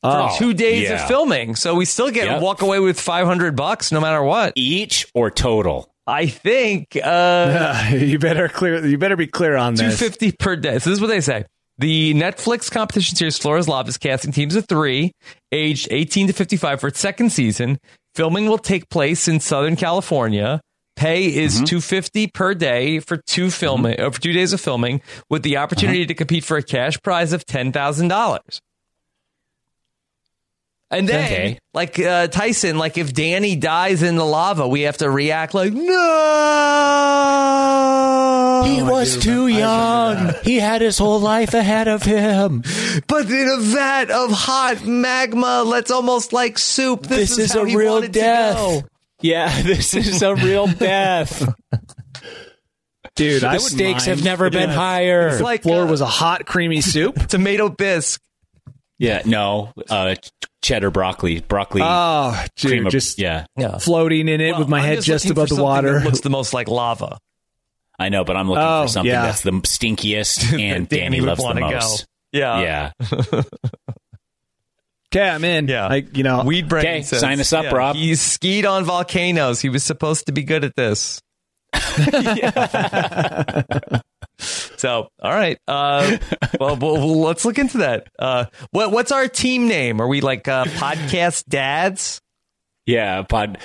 for 0.03 0.11
Oh, 0.11 0.35
two 0.37 0.53
days 0.53 0.89
yeah. 0.89 1.03
of 1.03 1.07
filming. 1.09 1.55
So 1.55 1.77
we 1.77 1.85
still 1.85 2.11
get 2.11 2.27
Yep. 2.27 2.43
walk 2.43 2.63
away 2.63 2.81
with 2.81 2.99
500 2.99 3.55
bucks 3.55 3.93
no 3.93 4.01
matter 4.01 4.23
what. 4.23 4.53
Each 4.57 5.07
or 5.15 5.31
total? 5.31 5.95
I 6.09 6.27
think 6.27 6.99
uh, 7.03 7.91
you 7.95 8.19
better 8.19 8.49
clear. 8.49 8.85
You 8.85 8.99
better 8.99 9.17
be 9.17 9.27
clear 9.29 9.57
on 9.57 9.75
this. 9.75 9.99
250 9.99 10.33
per 10.33 10.57
day. 10.57 10.79
So 10.81 10.91
this 10.91 10.97
is 10.99 11.01
what 11.01 11.07
they 11.07 11.21
say. 11.21 11.45
The 11.79 12.15
Netflix 12.15 12.71
competition 12.71 13.17
series 13.17 13.37
Floor 13.37 13.59
is 13.59 13.69
is 13.89 13.99
casting 13.99 14.31
teams 14.33 14.55
of 14.55 14.67
three, 14.69 15.13
aged 15.51 15.89
18 15.91 16.29
to 16.29 16.33
55 16.33 16.81
for 16.81 16.87
its 16.89 17.01
second 17.01 17.31
season. 17.31 17.79
Filming 18.15 18.47
will 18.47 18.59
take 18.59 18.89
place 18.91 19.27
in 19.27 19.41
Southern 19.41 19.75
California. 19.75 20.61
Pay 20.95 21.35
is 21.35 21.57
Mm-hmm. 21.57 21.65
250 21.65 22.27
per 22.29 22.55
day 22.55 23.01
for 23.01 23.17
two 23.27 23.51
filming 23.51 23.99
uh, 23.99 24.11
for 24.11 24.21
two 24.21 24.33
days 24.33 24.53
of 24.53 24.61
filming, 24.61 25.01
with 25.29 25.43
the 25.43 25.57
opportunity 25.57 26.03
Uh-huh. 26.03 26.09
to 26.09 26.15
compete 26.15 26.45
for 26.45 26.57
a 26.57 26.63
cash 26.63 26.97
prize 27.03 27.33
of 27.33 27.45
ten 27.45 27.73
thousand 27.73 28.07
dollars. 28.09 28.61
And 30.95 31.09
then, 31.09 31.25
Okay. 31.25 31.59
like 31.75 31.99
uh, 31.99 32.29
Tyson, 32.29 32.79
like 32.79 32.97
if 32.99 33.13
Danny 33.13 33.57
dies 33.57 34.03
in 34.03 34.17
the 34.17 34.25
lava, 34.25 34.67
we 34.69 34.83
have 34.83 34.99
to 34.99 35.11
react 35.11 35.55
like 35.55 35.73
no. 35.73 35.83
He 38.67 38.83
was 38.83 39.17
too 39.19 39.47
young. 39.49 40.33
He 40.43 40.57
had 40.59 40.81
his 40.81 40.97
whole 40.99 41.21
life 41.21 41.55
ahead 41.55 41.89
of 41.89 42.03
him. 42.03 42.63
But 43.09 43.31
in 43.31 43.49
a 43.49 43.59
vat 43.61 44.11
of 44.11 44.31
hot 44.33 44.85
magma, 44.85 45.65
that's 45.71 45.91
almost 45.91 46.33
like 46.33 46.59
soup. 46.59 47.07
This, 47.07 47.37
This 47.37 47.51
is 47.51 47.53
how 47.53 47.61
a 47.65 47.77
real 47.77 48.01
death. 48.03 48.85
Yeah, 49.21 49.63
this 49.63 49.95
is 49.95 50.23
a 50.23 50.35
real 50.35 50.67
death. 50.69 51.47
Dude, 53.17 53.43
The 53.43 53.49
I 53.49 53.53
wouldn't 53.55 53.71
stakes 53.73 54.07
have 54.07 54.25
never 54.25 54.51
been 54.51 54.71
the- 54.71 54.75
higher. 54.77 55.29
If 55.29 55.39
the 55.39 55.45
like, 55.45 55.63
floor 55.63 55.83
uh, 55.83 55.87
was 55.91 56.01
a 56.01 56.07
hot, 56.07 56.47
creamy 56.47 56.81
soup. 56.81 57.15
Tomato 57.29 57.69
bisque. 57.69 58.21
Yeah, 58.99 59.23
no, 59.27 59.73
uh, 59.91 60.15
cheddar 60.65 60.91
broccoli, 60.91 61.41
broccoli. 61.43 61.83
Oh, 61.85 62.43
dude, 62.57 62.71
cream 62.71 62.87
of- 62.87 62.93
just 62.93 63.19
yeah, 63.21 63.45
Yeah. 63.57 63.79
floating 63.79 64.27
in 64.29 64.41
it 64.41 64.53
Well, 64.53 64.61
with 64.61 64.69
my 64.69 64.79
I'm 64.79 64.85
head 64.85 65.03
just, 65.03 65.27
looking 65.27 65.35
for 65.37 65.41
above 65.45 65.57
the 65.57 65.63
water. 65.63 65.99
That 66.01 66.05
looks 66.07 66.21
the 66.23 66.31
most 66.31 66.53
like 66.55 66.69
lava. 66.69 67.19
I 67.99 68.09
know, 68.09 68.25
but 68.25 68.37
I'm 68.37 68.49
looking 68.49 68.65
Oh, 68.65 68.83
for 68.85 68.89
something 68.89 69.13
yeah. 69.13 69.23
that's 69.27 69.43
the 69.43 69.53
stinkiest 69.53 70.53
and 70.61 70.89
Danny 70.89 71.03
Danny 71.03 71.21
loves 71.21 71.39
the 71.41 71.45
wanna 71.45 71.61
go. 71.61 71.71
most. 71.71 72.07
Yeah. 72.33 72.91
Yeah. 73.01 73.43
Okay, 75.13 75.29
I'm 75.29 75.45
in. 75.45 75.69
Yeah. 75.69 75.87
I, 75.87 76.05
you 76.13 76.25
know, 76.25 76.43
Weed 76.43 76.69
brain. 76.69 76.85
Okay, 76.85 77.03
says- 77.03 77.21
sign 77.21 77.39
us 77.39 77.53
up, 77.53 77.73
Rob. 77.73 77.95
He 77.95 78.17
skied 78.17 78.67
on 78.67 78.83
volcanoes. 78.83 79.61
He 79.61 79.69
was 79.69 79.85
supposed 79.85 80.27
to 80.27 80.33
be 80.33 80.43
good 80.43 80.65
at 80.65 80.75
this. 80.75 81.23
So, 84.85 85.09
all 85.23 85.33
right. 85.33 85.57
Uh, 85.67 86.19
well, 86.61 86.77
well, 86.77 86.95
well, 86.97 87.21
let's 87.23 87.45
look 87.47 87.59
into 87.59 87.79
that. 87.79 88.07
Uh, 88.19 88.45
what, 88.71 88.93
what's 88.93 89.13
our 89.13 89.29
team 89.29 89.67
name? 89.67 90.01
Are 90.01 90.07
we 90.09 90.21
like 90.21 90.47
uh, 90.47 90.65
podcast 90.67 91.47
dads? 91.47 92.21
Yeah, 92.87 93.23
pod 93.23 93.57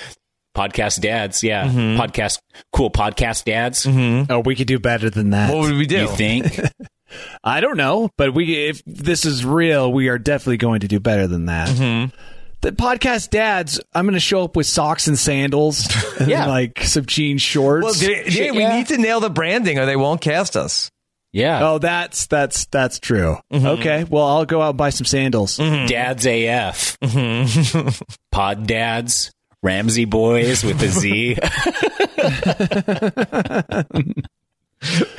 podcast 0.56 1.00
dads. 1.02 1.42
Yeah, 1.44 1.66
Mm-hmm. 1.66 2.00
podcast 2.00 2.38
cool 2.72 2.90
podcast 2.90 3.44
dads. 3.44 3.86
oh, 3.86 4.40
we 4.40 4.56
could 4.56 4.66
do 4.66 4.78
better 4.78 5.10
than 5.10 5.30
that. 5.30 5.52
What 5.54 5.68
would 5.68 5.76
we 5.76 5.86
do? 5.86 6.00
You 6.02 6.08
think? 6.08 6.58
I 7.44 7.60
don't 7.60 7.76
know, 7.76 8.08
but 8.16 8.32
we 8.34 8.54
if 8.68 8.82
this 8.86 9.24
is 9.26 9.44
real, 9.44 9.92
we 9.92 10.08
are 10.08 10.18
definitely 10.18 10.56
going 10.58 10.80
to 10.80 10.88
do 10.88 11.00
better 11.00 11.26
than 11.26 11.46
that. 11.46 11.68
Mm-hmm. 11.68 12.14
The 12.62 12.72
podcast 12.72 13.30
dads, 13.30 13.80
I'm 13.94 14.04
going 14.04 14.14
to 14.14 14.20
show 14.20 14.44
up 14.44 14.54
with 14.54 14.66
socks 14.66 15.08
and 15.08 15.18
sandals, 15.18 15.88
and 16.20 16.28
Yeah. 16.30 16.46
like 16.46 16.80
some 16.84 17.06
jean 17.06 17.38
shorts. 17.38 17.84
well, 17.84 17.94
they- 17.94 18.26
yeah, 18.28 18.52
we 18.52 18.60
yeah. 18.60 18.76
need 18.76 18.86
to 18.88 18.98
nail 18.98 19.18
the 19.20 19.30
branding 19.30 19.78
or 19.78 19.86
they 19.86 19.96
won't 19.96 20.20
cast 20.20 20.56
us. 20.56 20.90
Yeah, 21.32 21.68
oh, 21.68 21.78
that's 21.78 22.26
that's 22.26 22.66
that's 22.66 22.98
true. 22.98 23.36
Mm-hmm. 23.52 23.66
Okay, 23.66 24.04
well, 24.04 24.26
I'll 24.26 24.46
go 24.46 24.62
out 24.62 24.70
and 24.70 24.78
buy 24.78 24.90
some 24.90 25.04
sandals. 25.04 25.56
dads 25.56 26.26
AF. 26.26 26.98
Mm-hmm. 27.00 28.04
Pod 28.32 28.66
dads. 28.66 29.32
Ramsey 29.62 30.06
boys 30.06 30.64
with 30.64 30.82
a 30.82 30.88
Z. 30.88 31.34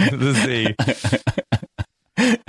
the 0.01 0.33
Z. 0.33 0.75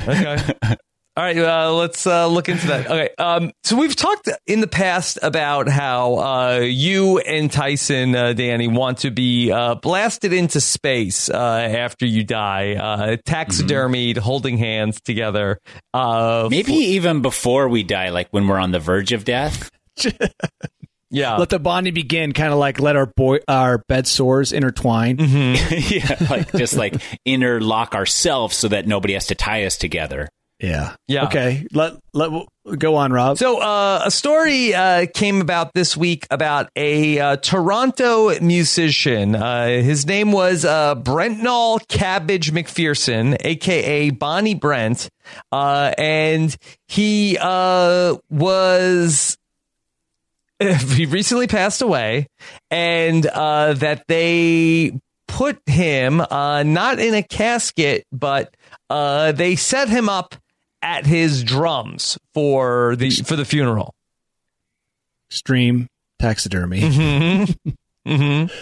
okay. 0.08 0.76
All 1.14 1.22
right, 1.22 1.36
uh, 1.36 1.74
let's 1.74 2.06
uh, 2.06 2.26
look 2.26 2.48
into 2.48 2.68
that. 2.68 2.86
Okay, 2.86 3.10
um, 3.18 3.52
so 3.64 3.76
we've 3.76 3.94
talked 3.94 4.30
in 4.46 4.62
the 4.62 4.66
past 4.66 5.18
about 5.20 5.68
how 5.68 6.14
uh, 6.14 6.60
you 6.60 7.18
and 7.18 7.52
Tyson, 7.52 8.16
uh, 8.16 8.32
Danny, 8.32 8.66
want 8.66 8.98
to 8.98 9.10
be 9.10 9.52
uh, 9.52 9.74
blasted 9.74 10.32
into 10.32 10.58
space 10.58 11.28
uh, 11.28 11.36
after 11.36 12.06
you 12.06 12.24
die, 12.24 12.76
uh, 12.76 13.16
taxidermied, 13.26 14.16
holding 14.16 14.56
hands 14.56 15.02
together. 15.02 15.58
Uh, 15.92 16.48
Maybe 16.50 16.72
even 16.72 17.20
before 17.20 17.68
we 17.68 17.82
die, 17.82 18.08
like 18.08 18.30
when 18.30 18.48
we're 18.48 18.58
on 18.58 18.70
the 18.70 18.80
verge 18.80 19.12
of 19.12 19.26
death. 19.26 19.70
yeah, 21.10 21.36
Let 21.36 21.50
the 21.50 21.58
bonding 21.58 21.92
begin, 21.92 22.32
kind 22.32 22.54
of 22.54 22.58
like 22.58 22.80
let 22.80 22.96
our 22.96 23.04
boy 23.04 23.40
our 23.46 23.84
bed 23.86 24.06
sores 24.06 24.54
intertwine. 24.54 25.18
Mm-hmm. 25.18 25.74
yeah, 26.22 26.30
like 26.30 26.52
just 26.52 26.74
like 26.74 26.94
interlock 27.26 27.94
ourselves 27.94 28.56
so 28.56 28.68
that 28.68 28.86
nobody 28.86 29.12
has 29.12 29.26
to 29.26 29.34
tie 29.34 29.66
us 29.66 29.76
together. 29.76 30.30
Yeah, 30.62 30.94
Yeah. 31.08 31.24
Okay, 31.24 31.66
let 31.72 31.94
let 32.14 32.30
go 32.78 32.94
on, 32.94 33.12
Rob. 33.12 33.36
So, 33.36 33.60
uh, 33.60 34.02
a 34.04 34.10
story 34.12 34.72
uh, 34.72 35.06
came 35.12 35.40
about 35.40 35.74
this 35.74 35.96
week 35.96 36.24
about 36.30 36.70
a 36.76 37.18
uh, 37.18 37.36
Toronto 37.36 38.38
musician. 38.40 39.34
Uh, 39.34 39.66
his 39.66 40.06
name 40.06 40.30
was 40.30 40.64
uh, 40.64 40.94
Brentnall 40.94 41.86
Cabbage 41.88 42.52
McPherson, 42.52 43.36
aka 43.40 44.10
Bonnie 44.10 44.54
Brent, 44.54 45.08
uh, 45.50 45.92
and 45.98 46.56
he 46.86 47.36
uh, 47.40 48.16
was 48.30 49.36
he 50.60 51.06
recently 51.06 51.48
passed 51.48 51.82
away, 51.82 52.28
and 52.70 53.26
uh, 53.26 53.72
that 53.74 54.04
they 54.06 54.92
put 55.26 55.58
him 55.66 56.20
uh, 56.20 56.62
not 56.62 57.00
in 57.00 57.14
a 57.14 57.22
casket, 57.22 58.06
but 58.12 58.54
uh, 58.90 59.32
they 59.32 59.56
set 59.56 59.88
him 59.88 60.08
up 60.08 60.36
at 60.83 61.07
his 61.07 61.43
drums 61.45 62.18
for 62.35 62.97
the 62.97 63.11
for 63.11 63.37
the 63.37 63.45
funeral. 63.45 63.95
Extreme 65.30 65.89
taxidermy. 66.18 66.80
Mm-hmm. 68.07 68.47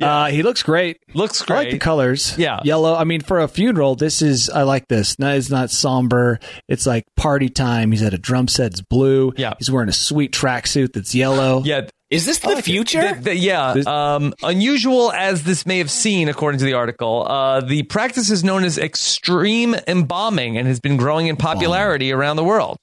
Uh, 0.00 0.28
he 0.28 0.42
looks 0.42 0.62
great. 0.62 0.98
Looks 1.14 1.42
great. 1.42 1.56
I 1.56 1.58
like 1.60 1.70
the 1.72 1.78
colors. 1.78 2.36
Yeah. 2.38 2.60
Yellow. 2.64 2.94
I 2.94 3.04
mean, 3.04 3.20
for 3.20 3.38
a 3.40 3.48
funeral, 3.48 3.96
this 3.96 4.22
is, 4.22 4.48
I 4.48 4.62
like 4.62 4.88
this. 4.88 5.18
No, 5.18 5.34
it's 5.34 5.50
not 5.50 5.70
somber. 5.70 6.40
It's 6.68 6.86
like 6.86 7.04
party 7.16 7.50
time. 7.50 7.92
He's 7.92 8.02
at 8.02 8.14
a 8.14 8.18
drum 8.18 8.48
set. 8.48 8.72
It's 8.72 8.80
blue. 8.80 9.32
Yeah. 9.36 9.54
He's 9.58 9.70
wearing 9.70 9.90
a 9.90 9.92
sweet 9.92 10.32
tracksuit 10.32 10.94
that's 10.94 11.14
yellow. 11.14 11.62
Yeah. 11.64 11.82
Is 12.10 12.26
this 12.26 12.40
the 12.40 12.60
future? 12.60 13.14
The- 13.14 13.20
the- 13.20 13.36
yeah. 13.36 13.70
Um, 13.86 14.34
unusual 14.42 15.12
as 15.12 15.44
this 15.44 15.64
may 15.64 15.78
have 15.78 15.90
seen, 15.90 16.28
according 16.28 16.58
to 16.58 16.64
the 16.64 16.72
article, 16.74 17.24
uh, 17.28 17.60
the 17.60 17.84
practice 17.84 18.30
is 18.30 18.42
known 18.42 18.64
as 18.64 18.78
extreme 18.78 19.76
embalming 19.86 20.58
and 20.58 20.66
has 20.66 20.80
been 20.80 20.96
growing 20.96 21.28
in 21.28 21.36
popularity 21.36 22.12
around 22.12 22.36
the 22.36 22.44
world. 22.44 22.76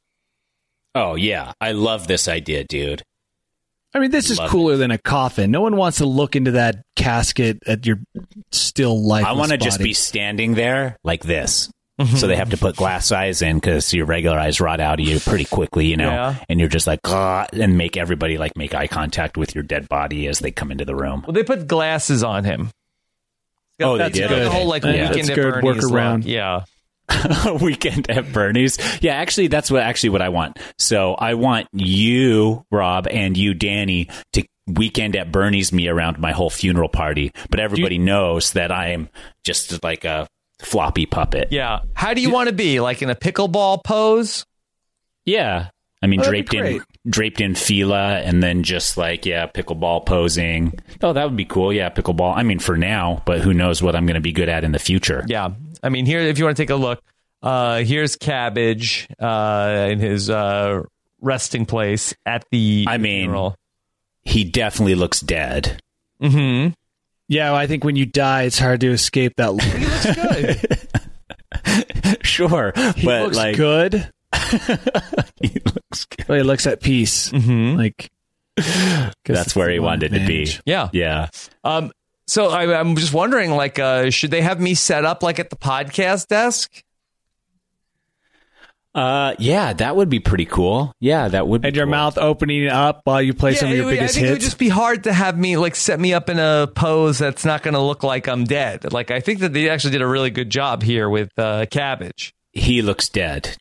oh 0.95 1.15
yeah, 1.15 1.51
I 1.61 1.73
love 1.73 2.07
this 2.07 2.27
idea, 2.27 2.63
dude. 2.63 3.03
I 3.93 3.99
mean, 3.99 4.11
this 4.11 4.29
is 4.29 4.37
Love 4.37 4.49
cooler 4.49 4.77
than 4.77 4.91
a 4.91 4.97
coffin. 4.97 5.49
No 5.51 5.61
one 5.61 5.75
wants 5.75 5.99
to 5.99 6.05
look 6.05 6.35
into 6.35 6.51
that 6.51 6.83
casket 6.95 7.59
at 7.67 7.85
your 7.85 7.99
still 8.51 9.01
life. 9.01 9.25
I 9.25 9.31
want 9.33 9.51
to 9.51 9.57
just 9.57 9.79
be 9.79 9.93
standing 9.93 10.55
there 10.55 10.97
like 11.03 11.23
this. 11.23 11.69
So 12.05 12.27
they 12.27 12.35
have 12.35 12.51
to 12.51 12.57
put 12.57 12.75
glass 12.75 13.11
eyes 13.11 13.41
in 13.41 13.57
because 13.57 13.91
your 13.91 14.05
regular 14.05 14.37
eyes 14.37 14.61
rot 14.61 14.79
out 14.79 14.99
of 14.99 15.05
you 15.07 15.19
pretty 15.19 15.45
quickly, 15.45 15.87
you 15.87 15.97
know, 15.97 16.09
Yeah. 16.09 16.35
and 16.47 16.59
you're 16.59 16.69
just 16.69 16.85
like, 16.85 16.99
"Ah," 17.05 17.47
and 17.53 17.75
make 17.75 17.97
everybody 17.97 18.37
like 18.37 18.55
make 18.55 18.75
eye 18.75 18.85
contact 18.85 19.35
with 19.35 19.55
your 19.55 19.63
dead 19.63 19.89
body 19.89 20.27
as 20.27 20.37
they 20.37 20.51
come 20.51 20.71
into 20.71 20.85
the 20.85 20.93
room. 20.95 21.23
Well, 21.25 21.33
they 21.33 21.43
put 21.43 21.65
glasses 21.67 22.23
on 22.23 22.43
him. 22.43 22.69
Oh, 23.81 23.93
they 23.97 24.05
That's 24.09 24.17
did? 24.17 24.29
The 24.29 24.49
whole 24.51 24.67
like 24.67 24.83
Yeah. 24.83 24.91
weekend 25.09 25.13
That's 25.15 25.29
at 25.29 25.35
good 25.35 25.61
Bernie's 25.61 25.83
workaround. 25.85 26.23
Yeah. 26.25 26.61
weekend 27.61 28.09
at 28.11 28.31
Bernie's. 28.31 28.77
Yeah, 29.01 29.13
actually, 29.13 29.47
that's 29.47 29.71
what 29.71 29.81
actually 29.81 30.09
what 30.09 30.21
I 30.21 30.29
want. 30.29 30.59
So 30.77 31.13
I 31.15 31.33
want 31.35 31.67
you, 31.73 32.65
Rob, 32.69 33.07
and 33.09 33.35
you, 33.37 33.53
Danny, 33.53 34.09
to 34.33 34.43
weekend 34.67 35.15
at 35.15 35.31
Bernie's 35.31 35.71
me 35.71 35.87
around 35.87 36.19
my 36.19 36.31
whole 36.33 36.49
funeral 36.49 36.89
party. 36.89 37.31
But 37.49 37.59
everybody 37.59 37.97
knows 37.97 38.51
that 38.53 38.71
I 38.71 38.89
am 38.89 39.09
just 39.43 39.81
like 39.83 40.03
a 40.05 40.27
floppy 40.59 41.05
puppet. 41.05 41.49
Yeah. 41.51 41.79
How 41.93 42.13
do 42.13 42.21
you 42.21 42.29
want 42.31 42.49
to 42.49 42.53
be? 42.55 42.79
Like 42.79 43.01
in 43.01 43.09
a 43.09 43.15
pickleball 43.15 43.83
pose? 43.83 44.45
Yeah. 45.25 45.69
I 46.01 46.07
mean, 46.07 46.21
Oh, 46.21 46.23
draped 46.23 46.53
in 46.53 46.81
draped 47.09 47.41
in 47.41 47.55
fila, 47.55 48.19
and 48.19 48.43
then 48.43 48.61
just 48.63 48.97
like 48.97 49.25
yeah, 49.25 49.47
pickleball 49.47 50.05
posing. 50.05 50.73
Oh, 51.01 51.11
that 51.13 51.23
would 51.25 51.35
be 51.35 51.45
cool. 51.45 51.73
Yeah, 51.73 51.89
pickleball. 51.89 52.35
I 52.35 52.43
mean, 52.43 52.59
for 52.59 52.77
now, 52.77 53.23
but 53.25 53.41
who 53.41 53.51
knows 53.53 53.81
what 53.81 53.95
I'm 53.95 54.05
going 54.05 54.15
to 54.15 54.21
be 54.21 54.31
good 54.31 54.47
at 54.49 54.63
in 54.63 54.71
the 54.73 54.79
future? 54.79 55.23
Yeah. 55.27 55.49
I 55.81 55.89
mean, 55.89 56.05
here, 56.05 56.19
if 56.19 56.37
you 56.37 56.45
want 56.45 56.55
to 56.57 56.61
take 56.63 56.69
a 56.69 56.75
look, 56.75 57.01
uh, 57.41 57.79
here's 57.79 58.15
Cabbage 58.15 59.07
uh, 59.19 59.87
in 59.89 59.99
his 59.99 60.29
uh, 60.29 60.83
resting 61.19 61.65
place 61.65 62.13
at 62.27 62.45
the 62.51 62.85
I 62.87 62.97
mean, 62.99 63.23
funeral. 63.25 63.55
he 64.23 64.43
definitely 64.43 64.95
looks 64.95 65.19
dead. 65.19 65.81
Mm-hmm. 66.21 66.73
Yeah, 67.29 67.51
well, 67.51 67.59
I 67.59 67.67
think 67.67 67.83
when 67.83 67.95
you 67.95 68.05
die, 68.05 68.43
it's 68.43 68.59
hard 68.59 68.81
to 68.81 68.91
escape 68.91 69.33
that 69.37 69.53
look. 69.53 69.63
He 69.67 69.85
looks 69.85 70.15
good. 70.15 70.77
Sure, 72.25 72.71
He 72.95 73.05
but 73.05 73.23
looks 73.23 73.37
like 73.37 73.55
good. 73.57 74.09
he 75.41 75.59
looks 75.65 76.05
good. 76.05 76.27
Well, 76.27 76.37
he 76.37 76.43
looks 76.43 76.67
at 76.67 76.81
peace. 76.81 77.29
Mm-hmm. 77.31 77.77
Like 77.77 78.09
'cause 78.57 79.13
That's 79.25 79.55
where 79.55 79.69
he 79.69 79.79
wanted 79.79 80.11
to 80.13 80.25
be. 80.25 80.49
Yeah. 80.65 80.89
Yeah. 80.93 81.29
Um, 81.63 81.91
so 82.27 82.49
I, 82.49 82.79
I'm 82.79 82.95
just 82.95 83.13
wondering, 83.13 83.51
like, 83.51 83.79
uh, 83.79 84.09
should 84.09 84.31
they 84.31 84.41
have 84.41 84.59
me 84.59 84.73
set 84.73 85.05
up 85.05 85.23
like 85.23 85.39
at 85.39 85.49
the 85.49 85.55
podcast 85.55 86.27
desk? 86.27 86.81
Uh, 88.97 89.35
yeah, 89.37 89.73
that 89.73 89.95
would 89.95 90.09
be 90.09 90.19
pretty 90.19 90.45
cool. 90.45 90.91
Yeah, 90.99 91.27
that 91.27 91.47
would. 91.47 91.61
Be 91.61 91.67
And 91.67 91.75
your 91.75 91.85
cool. 91.85 91.91
mouth 91.91 92.17
opening 92.17 92.67
up 92.67 93.01
while 93.03 93.21
you 93.21 93.33
play 93.35 93.53
some 93.53 93.69
of 93.69 93.75
your 93.77 93.85
would- 93.85 93.91
biggest 93.91 94.15
I 94.17 94.21
think 94.21 94.27
it 94.27 94.31
would 94.31 94.41
just 94.41 94.57
be 94.57 94.69
hard 94.69 95.03
to 95.03 95.13
have 95.13 95.37
me 95.37 95.55
like 95.55 95.75
set 95.75 95.99
me 95.99 96.13
up 96.15 96.29
in 96.31 96.39
a 96.39 96.67
pose 96.73 97.19
that's 97.19 97.45
not 97.45 97.61
going 97.61 97.75
to 97.75 97.79
look 97.79 98.01
like 98.01 98.27
I'm 98.27 98.43
dead. 98.43 98.91
Like 98.91 99.11
I 99.11 99.19
think 99.19 99.39
that 99.41 99.53
they 99.53 99.69
actually 99.69 99.91
did 99.91 100.01
a 100.01 100.07
really 100.07 100.31
good 100.31 100.49
job 100.49 100.81
here 100.81 101.07
with 101.09 101.29
uh, 101.37 101.67
Cabbage. 101.69 102.33
He 102.53 102.81
looks 102.81 103.07
dead. 103.07 103.55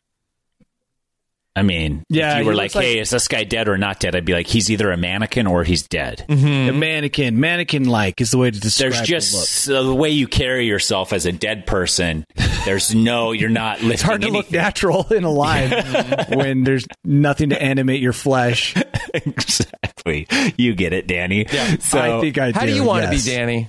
I 1.57 1.63
mean, 1.63 2.03
Yeah, 2.07 2.33
if 2.33 2.37
you 2.37 2.43
he 2.43 2.47
were 2.49 2.53
like, 2.53 2.65
looks 2.65 2.75
like- 2.75 2.83
"Hey, 2.85 2.99
is 2.99 3.09
this 3.09 3.27
guy 3.27 3.43
dead 3.43 3.67
or 3.67 3.79
not 3.79 3.99
dead?" 3.99 4.15
I'd 4.15 4.25
be 4.25 4.33
like, 4.33 4.45
"He's 4.45 4.69
either 4.69 4.91
a 4.91 4.97
mannequin 4.97 5.47
or 5.47 5.63
he's 5.63 5.81
dead." 5.87 6.23
A 6.29 6.35
mannequin, 6.71 7.39
mannequin 7.39 7.85
like 7.85 8.21
is 8.21 8.29
the 8.29 8.37
way 8.37 8.51
to 8.51 8.59
describe. 8.59 8.91
There's 8.91 9.01
the 9.01 9.07
just 9.07 9.67
look. 9.67 9.77
uh, 9.77 9.81
the 9.83 9.95
way 9.95 10.09
you 10.11 10.27
carry 10.27 10.67
yourself 10.67 11.13
as 11.13 11.25
a 11.25 11.31
dead 11.31 11.65
person. 11.65 12.25
There's 12.65 12.93
no, 12.93 13.31
you're 13.31 13.49
not 13.49 13.77
lifting. 13.81 13.91
It's 13.91 14.01
hard 14.03 14.21
to 14.21 14.27
look 14.27 14.45
anything. 14.45 14.61
natural 14.61 15.07
and 15.09 15.25
alive 15.25 16.27
when 16.29 16.63
there's 16.63 16.85
nothing 17.03 17.49
to 17.49 17.59
animate 17.59 18.01
your 18.01 18.13
flesh. 18.13 18.75
exactly. 19.15 20.27
You 20.57 20.75
get 20.75 20.93
it, 20.93 21.07
Danny. 21.07 21.47
Yeah. 21.51 21.77
So 21.79 21.99
I 21.99 22.21
think 22.21 22.37
I 22.37 22.51
How 22.51 22.61
do 22.61 22.67
do, 22.67 22.75
you 22.75 22.83
want 22.83 23.03
yes. 23.11 23.23
to 23.25 23.29
be, 23.31 23.35
Danny? 23.35 23.67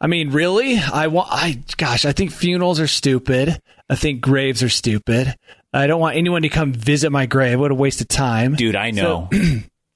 I 0.00 0.06
mean, 0.06 0.30
really? 0.30 0.78
I 0.78 1.08
want. 1.08 1.28
I 1.32 1.58
gosh, 1.76 2.04
I 2.04 2.12
think 2.12 2.32
funerals 2.32 2.80
are 2.80 2.86
stupid. 2.88 3.60
I 3.88 3.94
think 3.96 4.20
graves 4.20 4.62
are 4.62 4.68
stupid. 4.68 5.34
I 5.72 5.86
don't 5.86 6.00
want 6.00 6.16
anyone 6.16 6.42
to 6.42 6.48
come 6.48 6.72
visit 6.72 7.10
my 7.10 7.26
grave. 7.26 7.58
What 7.58 7.70
a 7.70 7.74
waste 7.74 8.00
of 8.00 8.08
time, 8.08 8.54
dude, 8.54 8.76
I 8.76 8.90
know. 8.90 9.28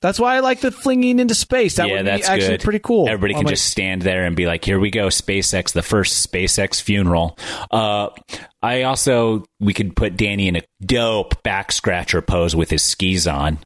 That's 0.03 0.21
why 0.21 0.37
I 0.37 0.41
like 0.41 0.61
the 0.61 0.71
flinging 0.71 1.19
into 1.19 1.35
space. 1.35 1.77
That 1.77 1.89
yeah, 1.89 1.95
would 1.95 2.05
be 2.05 2.11
that's 2.11 2.29
actually 2.29 2.59
good. 2.59 2.63
pretty 2.63 2.79
cool. 2.81 3.09
Everybody 3.09 3.35
On 3.35 3.41
can 3.41 3.49
just 3.49 3.67
stand 3.67 4.03
there 4.03 4.25
and 4.25 4.37
be 4.37 4.47
like, 4.47 4.65
"Here 4.65 4.79
we 4.79 4.91
go, 4.91 5.07
SpaceX, 5.09 5.73
the 5.73 5.83
first 5.83 6.31
SpaceX 6.31 6.83
funeral." 6.83 7.39
Uh, 7.71 8.11
I 8.63 8.83
also 8.83 9.45
we 9.59 9.73
could 9.73 9.97
put 9.97 10.17
Danny 10.17 10.49
in 10.49 10.57
a 10.57 10.63
dope 10.85 11.43
back 11.43 11.73
scratcher 11.73 12.21
pose 12.21 12.55
with 12.55 12.71
his 12.71 12.85
skis 12.85 13.27
on. 13.27 13.59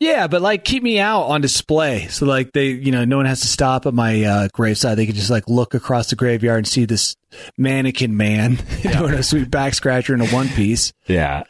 Yeah, 0.00 0.28
but 0.28 0.42
like 0.42 0.64
keep 0.64 0.82
me 0.82 1.00
out 1.00 1.22
on 1.22 1.40
display, 1.40 2.06
so 2.06 2.24
like 2.24 2.52
they, 2.52 2.68
you 2.68 2.92
know, 2.92 3.04
no 3.04 3.16
one 3.16 3.26
has 3.26 3.40
to 3.40 3.48
stop 3.48 3.84
at 3.84 3.94
my 3.94 4.22
uh, 4.22 4.48
graveside. 4.52 4.96
They 4.96 5.06
can 5.06 5.16
just 5.16 5.30
like 5.30 5.48
look 5.48 5.74
across 5.74 6.10
the 6.10 6.16
graveyard 6.16 6.58
and 6.58 6.68
see 6.68 6.84
this 6.84 7.16
mannequin 7.56 8.16
man 8.16 8.58
doing 8.82 9.14
a 9.14 9.22
sweet 9.24 9.50
back 9.50 9.74
scratcher 9.74 10.14
in 10.14 10.20
a 10.20 10.26
one 10.28 10.48
piece. 10.48 10.92
Yeah, 11.06 11.42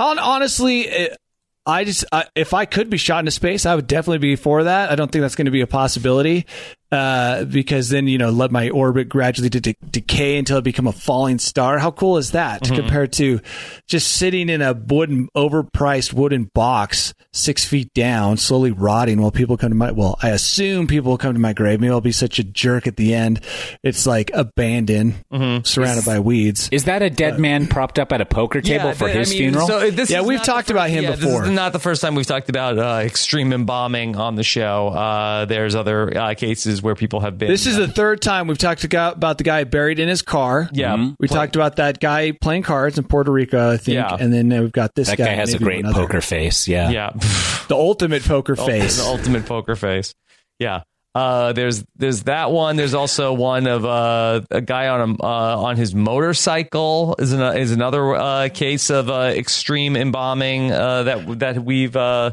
Hon- 0.00 0.18
honestly, 0.18 0.80
it, 0.82 1.16
I 1.64 1.84
just 1.84 2.04
I, 2.10 2.26
if 2.34 2.54
I 2.54 2.64
could 2.64 2.90
be 2.90 2.96
shot 2.96 3.20
into 3.20 3.30
space, 3.30 3.66
I 3.66 3.76
would 3.76 3.86
definitely 3.86 4.18
be 4.18 4.34
for 4.34 4.64
that. 4.64 4.90
I 4.90 4.96
don't 4.96 5.10
think 5.12 5.22
that's 5.22 5.36
going 5.36 5.44
to 5.44 5.52
be 5.52 5.60
a 5.60 5.68
possibility 5.68 6.46
uh, 6.92 7.44
because 7.44 7.88
then 7.88 8.06
you 8.06 8.18
know 8.18 8.30
let 8.30 8.50
my 8.52 8.68
orbit 8.70 9.08
gradually 9.08 9.48
de- 9.48 9.60
de- 9.60 9.76
decay 9.90 10.38
until 10.38 10.58
it 10.58 10.62
become 10.64 10.86
a 10.86 10.92
falling 10.92 11.38
star. 11.40 11.78
How 11.78 11.90
cool 11.90 12.18
is 12.18 12.32
that 12.32 12.62
Mm-hmm. 12.62 12.76
compared 12.76 13.12
to 13.14 13.40
just 13.88 14.12
sitting 14.12 14.48
in 14.48 14.62
a 14.62 14.72
wooden, 14.74 15.28
overpriced 15.36 16.12
wooden 16.12 16.44
box 16.54 17.14
six 17.32 17.64
feet 17.64 17.92
down, 17.94 18.36
slowly 18.36 18.70
rotting 18.70 19.20
while 19.20 19.30
people 19.30 19.56
come 19.56 19.70
to 19.70 19.74
my 19.74 19.90
well, 19.90 20.18
I 20.22 20.28
assume 20.30 20.86
people 20.86 21.10
will 21.12 21.18
come 21.18 21.32
to 21.32 21.40
my 21.40 21.52
grave. 21.54 21.80
Maybe 21.80 21.90
I'll 21.90 22.00
be 22.02 22.12
such 22.12 22.38
a 22.38 22.44
jerk 22.44 22.86
at 22.86 22.96
the 22.96 23.14
end. 23.14 23.40
It's 23.82 24.06
like 24.06 24.30
abandoned, 24.34 25.14
Mm-hmm. 25.32 25.64
surrounded 25.64 26.04
by 26.04 26.20
weeds. 26.20 26.68
Is 26.72 26.84
that 26.84 27.00
a 27.02 27.08
dead 27.08 27.38
man 27.38 27.66
propped 27.66 27.98
up 27.98 28.12
at 28.12 28.20
a 28.20 28.26
poker 28.26 28.60
table 28.60 28.86
Yeah, 28.88 28.92
for 28.92 29.06
th- 29.06 29.16
I 29.16 29.18
his 29.20 29.30
mean, 29.30 29.38
funeral? 29.38 29.66
So 29.66 29.90
this 29.90 30.10
Yeah, 30.10 30.20
we've 30.22 30.42
talked 30.42 30.68
the 30.68 30.74
about 30.74 30.90
him 30.90 31.04
yeah, 31.04 31.12
before. 31.12 31.40
This 31.40 31.48
is 31.50 31.56
not 31.56 31.72
the 31.72 31.78
first 31.78 32.02
time 32.02 32.14
we've 32.14 32.26
talked 32.26 32.50
about 32.50 32.78
uh, 32.78 33.00
extreme 33.04 33.52
embalming 33.52 34.16
on 34.16 34.34
the 34.34 34.42
show. 34.44 34.88
Uh, 34.88 35.46
there's 35.46 35.74
other 35.74 36.16
uh, 36.16 36.34
cases 36.82 36.84
where 36.84 36.94
people 36.94 37.20
have 37.20 37.38
been. 37.38 37.48
This 37.48 37.66
is 37.66 37.76
the 37.76 37.88
third 37.88 38.20
time 38.20 38.46
we've 38.48 38.58
talked 38.58 38.84
about 38.84 39.16
about 39.16 39.38
the 39.38 39.44
guy 39.44 39.64
buried 39.64 39.98
in 39.98 40.08
his 40.08 40.22
car. 40.22 40.68
Yeah. 40.72 40.96
Mhm. 40.96 41.16
we 41.18 41.28
talked 41.28 41.56
about 41.56 41.76
that 41.76 42.00
guy 42.00 42.32
playing 42.32 42.62
cards 42.62 42.98
in 42.98 43.04
Puerto 43.04 43.30
Rico, 43.32 43.70
I 43.72 43.76
think, 43.76 43.94
Yeah. 43.96 44.16
and 44.18 44.32
then 44.32 44.48
we've 44.48 44.72
got 44.72 44.94
this 44.94 45.08
that 45.08 45.18
guy. 45.18 45.26
guy 45.26 45.34
has 45.34 45.54
a 45.54 45.58
great 45.58 45.84
one 45.84 45.94
other. 45.94 46.02
poker 46.06 46.20
face. 46.20 46.68
Yeah. 46.68 46.90
yeah. 46.90 47.10
the 47.68 47.76
ultimate 47.76 48.24
poker 48.24 48.56
face. 48.70 48.98
The 48.98 49.04
ultimate 49.08 49.46
poker 49.46 49.76
face. 49.76 50.14
Yeah. 50.58 50.82
Uh, 51.14 51.52
there's 51.52 51.84
there's 51.96 52.22
that 52.22 52.50
one. 52.50 52.76
There's 52.76 52.94
also 52.94 53.34
one 53.34 53.66
of 53.66 53.84
uh, 53.84 54.40
a 54.50 54.62
guy 54.62 54.88
on 54.88 55.00
a, 55.10 55.22
uh, 55.22 55.56
on 55.62 55.76
his 55.76 55.94
motorcycle 55.94 57.16
is 57.18 57.32
an, 57.32 57.40
is 57.58 57.70
another 57.70 58.14
uh, 58.14 58.48
case 58.48 58.88
of 58.88 59.10
uh, 59.10 59.32
extreme 59.36 59.94
embalming 59.94 60.72
uh, 60.72 61.02
that 61.02 61.38
that 61.40 61.62
we've 61.62 61.94
uh, 61.94 62.30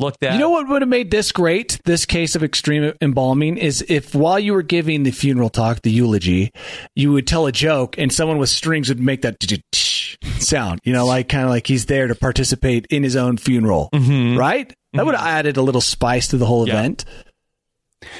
looked 0.00 0.22
at. 0.22 0.34
You 0.34 0.38
know 0.38 0.50
what 0.50 0.68
would 0.68 0.82
have 0.82 0.88
made 0.88 1.10
this 1.10 1.32
great? 1.32 1.80
This 1.84 2.06
case 2.06 2.34
of 2.34 2.42
extreme 2.42 2.92
embalming 3.00 3.56
is 3.58 3.84
if 3.88 4.14
while 4.14 4.38
you 4.38 4.52
were 4.52 4.62
giving 4.62 5.02
the 5.02 5.10
funeral 5.10 5.50
talk, 5.50 5.82
the 5.82 5.90
eulogy, 5.90 6.50
you 6.96 7.12
would 7.12 7.26
tell 7.26 7.46
a 7.46 7.52
joke 7.52 7.96
and 7.98 8.12
someone 8.12 8.38
with 8.38 8.48
strings 8.48 8.88
would 8.88 9.00
make 9.00 9.22
that 9.22 9.36
sound. 10.38 10.80
You 10.84 10.92
know, 10.92 11.06
like 11.06 11.28
kind 11.28 11.44
of 11.44 11.50
like 11.50 11.66
he's 11.66 11.86
there 11.86 12.08
to 12.08 12.14
participate 12.14 12.86
in 12.90 13.02
his 13.02 13.16
own 13.16 13.36
funeral, 13.36 13.90
mm-hmm. 13.94 14.38
right? 14.38 14.72
That 14.92 15.06
would 15.06 15.14
have 15.14 15.24
mm-hmm. 15.24 15.36
added 15.36 15.56
a 15.56 15.62
little 15.62 15.80
spice 15.80 16.28
to 16.28 16.36
the 16.36 16.46
whole 16.46 16.66
Yeah. 16.66 16.80
event. 16.80 17.04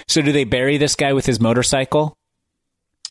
So 0.08 0.22
do 0.22 0.30
they 0.30 0.44
bury 0.44 0.76
this 0.76 0.94
guy 0.94 1.14
with 1.14 1.26
his 1.26 1.40
motorcycle? 1.40 2.14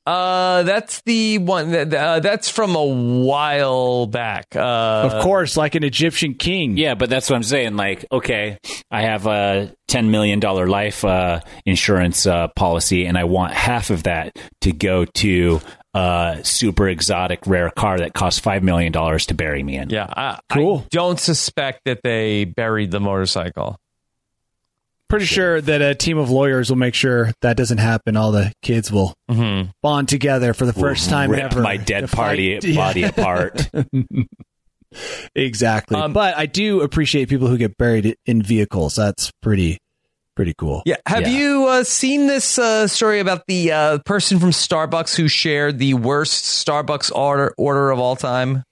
Uh, 0.09 0.63
that's 0.63 1.01
the 1.01 1.37
one 1.37 1.69
that 1.69 1.93
uh, 1.93 2.19
that's 2.19 2.49
from 2.49 2.75
a 2.75 2.83
while 2.83 4.07
back. 4.07 4.47
Uh, 4.55 5.07
of 5.11 5.21
course, 5.21 5.55
like 5.55 5.75
an 5.75 5.83
Egyptian 5.83 6.33
king. 6.33 6.77
Yeah, 6.77 6.95
but 6.95 7.11
that's 7.11 7.29
what 7.29 7.35
I'm 7.35 7.43
saying. 7.43 7.75
Like, 7.75 8.05
okay, 8.11 8.57
I 8.89 9.03
have 9.03 9.27
a 9.27 9.71
ten 9.87 10.09
million 10.09 10.39
dollar 10.39 10.65
life 10.65 11.05
uh, 11.05 11.41
insurance 11.63 12.25
uh, 12.25 12.47
policy, 12.55 13.05
and 13.05 13.19
I 13.19 13.25
want 13.25 13.53
half 13.53 13.91
of 13.91 14.03
that 14.03 14.35
to 14.61 14.71
go 14.71 15.05
to 15.05 15.61
a 15.93 16.39
super 16.41 16.87
exotic 16.89 17.45
rare 17.45 17.69
car 17.69 17.99
that 17.99 18.15
costs 18.15 18.39
five 18.39 18.63
million 18.63 18.91
dollars 18.91 19.27
to 19.27 19.35
bury 19.35 19.61
me 19.61 19.77
in. 19.77 19.91
Yeah, 19.91 20.07
I, 20.09 20.39
Cool. 20.51 20.79
I 20.85 20.87
don't 20.89 21.19
suspect 21.19 21.81
that 21.85 21.99
they 22.03 22.45
buried 22.45 22.89
the 22.89 22.99
motorcycle. 22.99 23.77
Pretty 25.09 25.25
sure 25.25 25.59
that 25.59 25.81
a 25.81 25.95
team 25.95 26.17
of 26.19 26.29
lawyers 26.29 26.69
will 26.69 26.77
make 26.77 26.93
sure 26.93 27.31
that 27.41 27.57
doesn't 27.57 27.79
happen. 27.79 28.15
All 28.15 28.31
the 28.31 28.53
kids 28.61 28.91
will 28.91 29.13
Mm-hmm. 29.29 29.69
bond 29.81 30.07
together 30.09 30.53
for 30.53 30.65
the 30.65 30.73
first 30.73 31.09
time 31.09 31.31
Rip 31.31 31.45
ever. 31.45 31.61
my 31.61 31.77
dead 31.77 32.09
party 32.11 32.59
fight- 32.59 32.75
body 32.75 32.99
Yeah. 33.01 33.07
apart. 33.09 33.69
exactly. 35.35 35.97
Um, 35.97 36.13
but 36.13 36.37
I 36.37 36.45
do 36.45 36.81
appreciate 36.81 37.29
people 37.29 37.47
who 37.47 37.57
get 37.57 37.77
buried 37.77 38.15
in 38.25 38.41
vehicles. 38.41 38.95
That's 38.95 39.31
pretty, 39.41 39.77
pretty 40.35 40.53
cool. 40.57 40.81
Yeah. 40.85 40.95
Have 41.05 41.21
Yeah. 41.23 41.37
you 41.37 41.65
uh, 41.67 41.83
seen 41.83 42.27
this 42.27 42.57
uh, 42.57 42.87
story 42.87 43.19
about 43.19 43.43
the 43.47 43.71
uh, 43.71 43.97
person 44.05 44.39
from 44.39 44.51
Starbucks 44.51 45.15
who 45.15 45.27
shared 45.27 45.79
the 45.79 45.93
worst 45.95 46.65
Starbucks 46.65 47.11
order 47.15 47.53
order 47.57 47.91
of 47.91 47.99
all 47.99 48.15
time? 48.15 48.63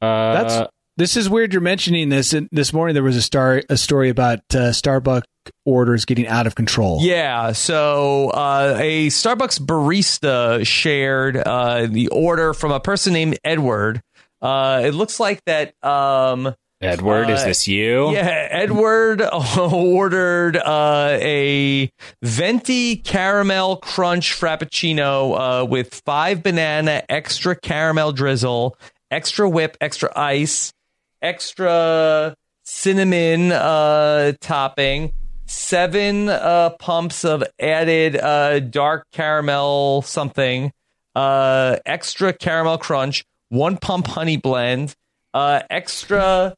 Uh, 0.00 0.42
That's 0.42 0.70
this 0.96 1.16
is 1.16 1.28
weird. 1.28 1.52
You're 1.52 1.62
mentioning 1.62 2.08
this. 2.08 2.32
And 2.32 2.48
this 2.52 2.72
morning 2.72 2.94
there 2.94 3.02
was 3.02 3.16
a 3.16 3.22
star 3.22 3.62
a 3.68 3.76
story 3.76 4.08
about 4.08 4.40
uh, 4.50 4.70
Starbucks 4.70 5.22
orders 5.64 6.04
getting 6.04 6.26
out 6.26 6.46
of 6.46 6.54
control. 6.54 6.98
Yeah. 7.02 7.52
So 7.52 8.30
uh, 8.30 8.76
a 8.78 9.08
Starbucks 9.08 9.60
barista 9.60 10.66
shared 10.66 11.36
uh, 11.36 11.86
the 11.86 12.08
order 12.08 12.54
from 12.54 12.72
a 12.72 12.80
person 12.80 13.12
named 13.12 13.38
Edward. 13.44 14.00
Uh, 14.40 14.82
it 14.84 14.92
looks 14.92 15.18
like 15.18 15.42
that. 15.46 15.74
Um, 15.84 16.54
Edward, 16.80 17.30
is 17.30 17.40
uh, 17.40 17.46
this 17.46 17.66
you? 17.66 18.12
Yeah, 18.12 18.48
Edward 18.50 19.22
ordered 19.58 20.56
uh, 20.56 21.16
a 21.18 21.90
venti 22.22 22.96
caramel 22.96 23.78
crunch 23.78 24.32
frappuccino 24.38 25.62
uh, 25.62 25.64
with 25.64 26.02
five 26.04 26.42
banana, 26.42 27.02
extra 27.08 27.56
caramel 27.56 28.12
drizzle, 28.12 28.76
extra 29.10 29.48
whip, 29.48 29.78
extra 29.80 30.12
ice, 30.14 30.74
extra 31.24 32.36
cinnamon 32.62 33.50
uh, 33.52 34.32
topping, 34.40 35.12
seven 35.46 36.28
uh, 36.28 36.70
pumps 36.78 37.24
of 37.24 37.42
added 37.58 38.16
uh, 38.16 38.60
dark 38.60 39.06
caramel 39.12 40.02
something. 40.02 40.72
uh, 41.16 41.76
extra 41.86 42.32
caramel 42.32 42.76
crunch, 42.78 43.24
one 43.48 43.76
pump 43.76 44.06
honey 44.06 44.36
blend, 44.36 44.94
uh, 45.32 45.60
extra. 45.70 46.54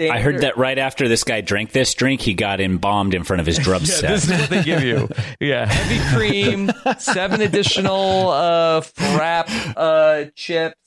I 0.00 0.20
heard 0.20 0.40
that 0.40 0.56
right 0.56 0.78
after 0.78 1.06
this 1.06 1.22
guy 1.22 1.42
drank 1.42 1.70
this 1.72 1.94
drink, 1.94 2.20
he 2.22 2.34
got 2.34 2.60
embalmed 2.60 3.14
in 3.14 3.24
front 3.24 3.40
of 3.40 3.46
his 3.46 3.58
drum 3.66 3.82
Yeah, 3.82 3.86
set. 3.86 4.10
this 4.10 4.24
is 4.30 4.40
what 4.40 4.50
they 4.50 4.62
give 4.64 4.82
you. 4.82 5.08
Yeah, 5.40 5.66
heavy 5.66 6.16
cream, 6.16 6.70
seven 6.98 7.40
additional 7.40 8.30
uh, 8.30 8.80
frap 8.80 9.48
uh, 9.76 10.30
chips, 10.34 10.81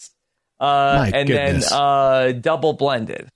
uh, 0.60 1.10
and 1.14 1.28
goodness. 1.28 1.70
then 1.70 1.80
uh, 1.80 2.32
double 2.40 2.74
blended. 2.74 3.30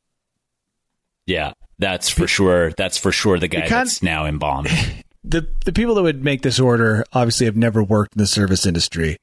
yeah, 1.25 1.53
that's 1.77 2.09
for 2.09 2.27
sure. 2.27 2.71
That's 2.71 2.97
for 2.97 3.11
sure 3.11 3.39
the 3.39 3.47
guy 3.47 3.61
kind- 3.61 3.71
that's 3.71 4.01
now 4.03 4.25
embalmed. 4.25 4.67
the 5.23 5.47
the 5.65 5.73
people 5.73 5.95
that 5.95 6.03
would 6.03 6.23
make 6.23 6.41
this 6.41 6.59
order 6.59 7.03
obviously 7.13 7.45
have 7.45 7.55
never 7.57 7.83
worked 7.83 8.15
in 8.15 8.19
the 8.19 8.27
service 8.27 8.65
industry. 8.65 9.17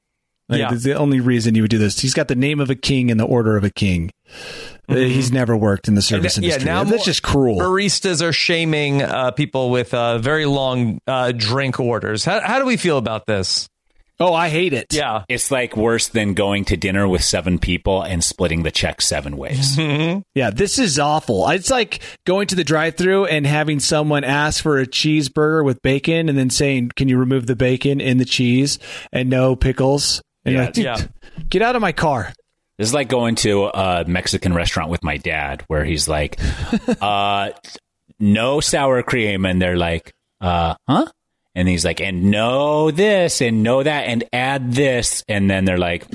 Like, 0.49 0.59
Yeah. 0.59 0.73
the 0.73 0.93
only 0.93 1.19
reason 1.19 1.55
you 1.55 1.63
would 1.63 1.71
do 1.71 1.77
this. 1.77 1.99
He's 1.99 2.13
got 2.13 2.29
the 2.29 2.35
name 2.35 2.61
of 2.61 2.69
a 2.69 2.75
king 2.75 3.11
and 3.11 3.19
the 3.19 3.25
order 3.25 3.57
of 3.57 3.65
a 3.65 3.69
king. 3.69 4.11
Uh, 4.87 4.95
He's 4.95 5.29
never 5.29 5.57
worked 5.57 5.89
in 5.89 5.95
the 5.95 6.01
service 6.01 6.37
And, 6.37 6.45
industry. 6.45 6.65
Yeah, 6.65 6.73
now 6.73 6.83
that's 6.85 7.03
just 7.03 7.21
cruel. 7.21 7.59
Baristas 7.59 8.21
are 8.21 8.31
shaming 8.31 9.01
uh, 9.01 9.31
people 9.31 9.69
with 9.71 9.93
uh, 9.93 10.19
very 10.19 10.45
long 10.45 10.99
uh, 11.05 11.33
drink 11.35 11.81
orders. 11.81 12.23
How, 12.23 12.39
how 12.39 12.59
do 12.59 12.65
we 12.65 12.77
feel 12.77 12.97
about 12.97 13.25
this? 13.25 13.67
Oh, 14.19 14.33
I 14.33 14.49
hate 14.49 14.73
it. 14.73 14.87
Yeah, 14.91 15.23
It's 15.29 15.51
like 15.51 15.77
worse 15.77 16.07
than 16.07 16.33
going 16.33 16.65
to 16.65 16.77
dinner 16.77 17.07
with 17.07 17.23
seven 17.23 17.59
people 17.59 18.01
and 18.01 18.23
splitting 18.23 18.63
the 18.63 18.71
check 18.71 19.01
seven 19.01 19.37
ways. 19.37 19.77
Yeah, 20.33 20.49
this 20.51 20.77
is 20.79 20.97
awful. 20.99 21.47
It's 21.49 21.69
like 21.71 21.99
going 22.25 22.47
to 22.47 22.55
the 22.55 22.63
drive-through 22.63 23.25
and 23.25 23.45
having 23.45 23.79
someone 23.79 24.23
ask 24.23 24.61
for 24.63 24.79
a 24.79 24.85
cheeseburger 24.87 25.63
with 25.65 25.81
bacon 25.81 26.29
and 26.29 26.37
then 26.37 26.49
saying, 26.49 26.91
"Can 26.95 27.07
you 27.07 27.17
remove 27.17 27.45
the 27.47 27.55
bacon 27.55 27.99
in 28.01 28.17
the 28.17 28.25
cheese 28.25 28.77
and 29.11 29.29
no 29.29 29.55
pickles?" 29.55 30.21
And 30.45 30.55
Yeah, 30.55 30.65
like, 30.65 30.77
yeah. 30.77 30.97
get 31.49 31.61
out 31.61 31.75
of 31.75 31.81
my 31.81 31.91
car. 31.91 32.33
This 32.77 32.89
is 32.89 32.93
like 32.93 33.07
going 33.09 33.35
to 33.37 33.65
a 33.65 34.05
Mexican 34.07 34.53
restaurant 34.53 34.89
with 34.91 35.03
my 35.03 35.17
dad, 35.17 35.63
where 35.67 35.83
he's 35.83 36.07
like, 36.07 36.39
uh, 37.01 37.49
"No 38.19 38.59
sour 38.59 39.01
cream," 39.03 39.45
and 39.45 39.59
they're 39.61 39.77
like, 39.77 40.13
uh, 40.41 40.75
"Huh?" 40.87 41.07
And 41.57 41.67
he's 41.67 41.83
like, 41.83 41.99
"And 41.99 42.29
know 42.31 42.91
this, 42.91 43.41
and 43.41 43.63
know 43.63 43.81
that, 43.81 44.01
and 44.07 44.23
add 44.31 44.73
this," 44.73 45.23
and 45.27 45.49
then 45.49 45.65
they're 45.65 45.77
like, 45.79 46.05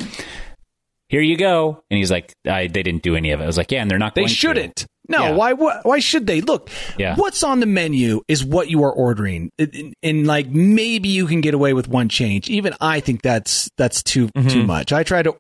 "Here 1.09 1.21
you 1.21 1.37
go," 1.37 1.83
and 1.91 1.99
he's 1.99 2.11
like, 2.11 2.33
I, 2.47 2.69
"They 2.69 2.83
didn't 2.83 3.03
do 3.03 3.17
any 3.17 3.33
of 3.33 3.41
it." 3.41 3.45
I 3.45 3.47
was 3.47 3.57
like, 3.59 3.71
"Yeah," 3.73 3.83
and 3.83 3.91
they're 3.91 3.99
not. 3.99 4.15
They 4.15 4.27
shouldn't. 4.29 4.87
No, 5.09 5.19
Yeah. 5.25 5.31
why? 5.33 5.53
Why 5.55 5.81
why 5.83 5.99
should 5.99 6.27
they? 6.29 6.41
Look, 6.43 6.71
Yeah. 6.97 7.17
what's 7.17 7.43
on 7.43 7.59
the 7.61 7.67
menu 7.67 8.23
is 8.29 8.45
what 8.45 8.71
you 8.71 8.85
are 8.85 8.93
ordering, 8.93 9.51
and, 9.59 9.95
and 10.03 10.27
like 10.29 10.49
maybe 10.49 11.09
you 11.09 11.27
can 11.27 11.41
get 11.41 11.55
away 11.55 11.73
with 11.75 11.89
one 11.89 12.09
change. 12.09 12.49
Even 12.49 12.73
I 12.81 13.01
think 13.01 13.21
that's 13.23 13.69
that's 13.77 14.03
too 14.03 14.29
Mm-hmm. 14.29 14.49
too 14.49 14.63
much. 14.63 14.93
I 14.93 15.03
try 15.03 15.23
to 15.25 15.35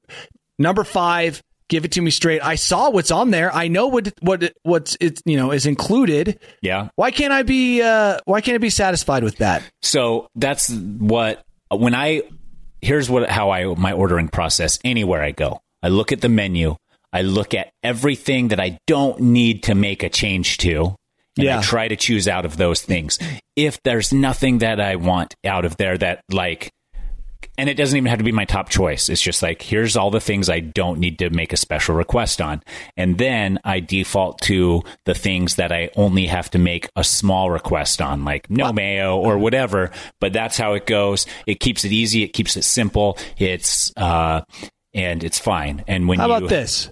number 0.58 0.82
five. 0.84 1.40
Give 1.72 1.86
it 1.86 1.92
to 1.92 2.02
me 2.02 2.10
straight. 2.10 2.44
I 2.44 2.56
saw 2.56 2.90
what's 2.90 3.10
on 3.10 3.30
there. 3.30 3.50
I 3.54 3.68
know 3.68 3.86
what 3.88 4.12
what 4.20 4.42
it- 4.42 4.54
what's 4.62 4.94
it 5.00 5.22
you 5.24 5.38
know 5.38 5.52
is 5.52 5.64
included. 5.64 6.38
Yeah. 6.60 6.88
Why 6.96 7.10
can't 7.10 7.32
I 7.32 7.44
be 7.44 7.80
uh, 7.80 8.18
Why 8.26 8.42
can't 8.42 8.56
I 8.56 8.58
be 8.58 8.68
satisfied 8.68 9.24
with 9.24 9.36
that? 9.38 9.62
So 9.80 10.28
that's 10.34 10.68
what 10.70 11.42
when 11.70 11.94
I 11.94 12.24
here's 12.82 13.08
what 13.08 13.26
how 13.30 13.48
I 13.52 13.64
my 13.74 13.92
ordering 13.92 14.28
process 14.28 14.78
anywhere 14.84 15.22
I 15.22 15.30
go. 15.30 15.60
I 15.82 15.88
look 15.88 16.12
at 16.12 16.20
the 16.20 16.28
menu. 16.28 16.76
I 17.10 17.22
look 17.22 17.54
at 17.54 17.70
everything 17.82 18.48
that 18.48 18.60
I 18.60 18.76
don't 18.86 19.18
need 19.20 19.62
to 19.62 19.74
make 19.74 20.02
a 20.02 20.10
change 20.10 20.58
to. 20.58 20.94
And 21.38 21.46
Yeah. 21.46 21.60
I 21.60 21.62
try 21.62 21.88
to 21.88 21.96
choose 21.96 22.28
out 22.28 22.44
of 22.44 22.58
those 22.58 22.82
things. 22.82 23.18
If 23.56 23.82
there's 23.82 24.12
nothing 24.12 24.58
that 24.58 24.78
I 24.78 24.96
want 24.96 25.34
out 25.42 25.64
of 25.64 25.78
there 25.78 25.96
that 25.96 26.20
like 26.30 26.70
and 27.58 27.68
it 27.68 27.74
doesn't 27.74 27.96
even 27.96 28.08
have 28.08 28.18
to 28.18 28.24
be 28.24 28.32
my 28.32 28.44
top 28.44 28.68
choice. 28.68 29.08
It's 29.08 29.20
just 29.20 29.42
like 29.42 29.62
here's 29.62 29.96
all 29.96 30.10
the 30.10 30.20
things 30.20 30.48
I 30.48 30.60
don't 30.60 30.98
need 30.98 31.18
to 31.18 31.30
make 31.30 31.52
a 31.52 31.56
special 31.56 31.94
request 31.94 32.40
on. 32.40 32.62
And 32.96 33.18
then 33.18 33.58
I 33.64 33.80
default 33.80 34.40
to 34.42 34.82
the 35.04 35.14
things 35.14 35.56
that 35.56 35.72
I 35.72 35.90
only 35.96 36.26
have 36.26 36.50
to 36.50 36.58
make 36.58 36.88
a 36.96 37.04
small 37.04 37.50
request 37.50 38.00
on, 38.00 38.24
like 38.24 38.48
no 38.50 38.72
mayo 38.72 39.16
or 39.18 39.38
whatever. 39.38 39.90
But 40.20 40.32
that's 40.32 40.56
how 40.56 40.74
it 40.74 40.86
goes. 40.86 41.26
It 41.46 41.60
keeps 41.60 41.84
it 41.84 41.92
easy, 41.92 42.22
it 42.22 42.28
keeps 42.28 42.56
it 42.56 42.64
simple. 42.64 43.18
It's 43.38 43.92
uh 43.96 44.42
and 44.94 45.24
it's 45.24 45.38
fine. 45.38 45.84
And 45.86 46.08
when 46.08 46.18
How 46.18 46.28
you 46.28 46.34
about 46.34 46.48
this? 46.48 46.90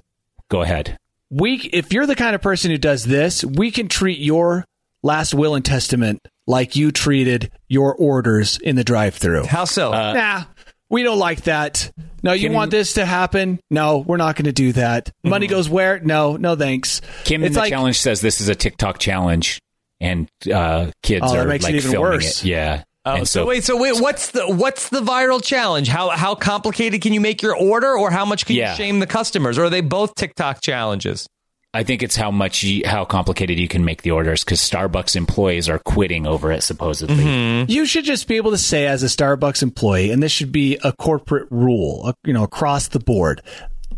go 0.49 0.63
ahead. 0.63 0.99
We, 1.31 1.57
if 1.73 1.93
you're 1.93 2.07
the 2.07 2.17
kind 2.17 2.35
of 2.35 2.43
person 2.43 2.71
who 2.71 2.79
does 2.79 3.05
this, 3.05 3.45
we 3.45 3.71
can 3.71 3.89
treat 3.89 4.19
your 4.19 4.65
last 5.03 5.35
will 5.35 5.55
and 5.55 5.65
testament 5.65 6.21
like 6.47 6.77
you 6.77 6.91
treated 6.93 7.51
your 7.69 7.95
orders 7.95 8.59
in 8.59 8.77
the 8.77 8.85
drive-through. 8.85 9.45
how 9.45 9.65
so? 9.65 9.91
nah, 9.93 10.45
we 10.89 11.03
don't 11.03 11.19
like 11.19 11.43
that. 11.43 11.91
No, 12.23 12.33
you 12.33 12.51
want 12.51 12.71
this 12.71 12.95
to 12.95 13.05
happen? 13.07 13.61
No, 13.71 13.99
we're 13.99 14.17
not 14.17 14.37
going 14.37 14.45
to 14.47 14.53
do 14.53 14.73
that. 14.73 15.11
Money 15.25 15.47
goes 15.47 15.69
where? 15.69 16.01
No, 16.01 16.37
no 16.37 16.57
thanks. 16.57 17.01
Kim 17.25 17.45
in 17.45 17.53
the 17.53 17.59
like, 17.61 17.71
challenge 17.71 17.99
says 17.99 18.21
this 18.21 18.41
is 18.41 18.49
a 18.49 18.55
TikTok 18.55 18.99
challenge 18.99 19.59
and 20.01 20.29
uh 20.53 20.91
kids 21.03 21.27
Oh, 21.29 21.37
are 21.39 21.45
makes 21.47 21.65
it 21.65 21.69
like 21.69 21.75
even 21.77 21.91
filming 21.93 22.11
worse. 22.13 22.43
it. 22.43 22.49
Yeah. 22.49 22.83
Oh, 23.07 23.15
and 23.17 23.29
so, 23.29 23.47
wait, 23.47 23.65
so 23.65 23.81
wait, 23.81 23.99
what's 23.99 24.33
the 24.33 24.47
what's 24.47 24.91
the 24.91 25.01
viral 25.01 25.43
challenge? 25.43 25.89
How 25.89 26.11
how 26.11 26.35
complicated 26.35 27.01
can 27.01 27.15
you 27.15 27.21
make 27.21 27.41
your 27.41 27.57
order, 27.57 27.97
or 27.97 28.11
how 28.11 28.27
much 28.27 28.45
can 28.45 28.57
Yeah. 28.57 28.73
you 28.73 28.77
shame 28.77 28.99
the 28.99 29.07
customers? 29.07 29.57
Or 29.57 29.65
are 29.65 29.71
they 29.71 29.81
both 29.81 30.15
TikTok 30.17 30.61
challenges? 30.61 31.27
I 31.73 31.85
think 31.85 32.03
it's 32.03 32.17
how 32.17 32.31
much 32.33 32.65
you, 32.65 32.83
how 32.85 33.05
complicated 33.05 33.59
you 33.59 33.69
can 33.69 33.85
make 33.85 34.03
the 34.03 34.11
orders 34.11 34.43
because 34.43 34.59
Starbucks 34.61 35.15
employees 35.15 35.69
are 35.69 35.79
quitting 35.79 36.27
over 36.27 36.51
it 36.51 36.63
supposedly. 36.63 37.15
Mm-hmm. 37.17 37.71
You 37.71 37.87
should 37.87 38.05
just 38.05 38.27
be 38.27 38.37
able 38.37 38.51
to 38.51 38.59
say, 38.59 38.87
as 38.89 39.05
a 39.05 39.07
Starbucks 39.07 39.63
employee, 39.63 40.11
and 40.11 40.21
this 40.21 40.33
should 40.33 40.51
be 40.51 40.79
a 40.83 40.93
corporate 40.93 41.47
rule, 41.51 42.03
uh, 42.07 42.13
you 42.25 42.33
know, 42.33 42.43
across 42.43 42.89
the 42.89 42.99
board. 42.99 43.41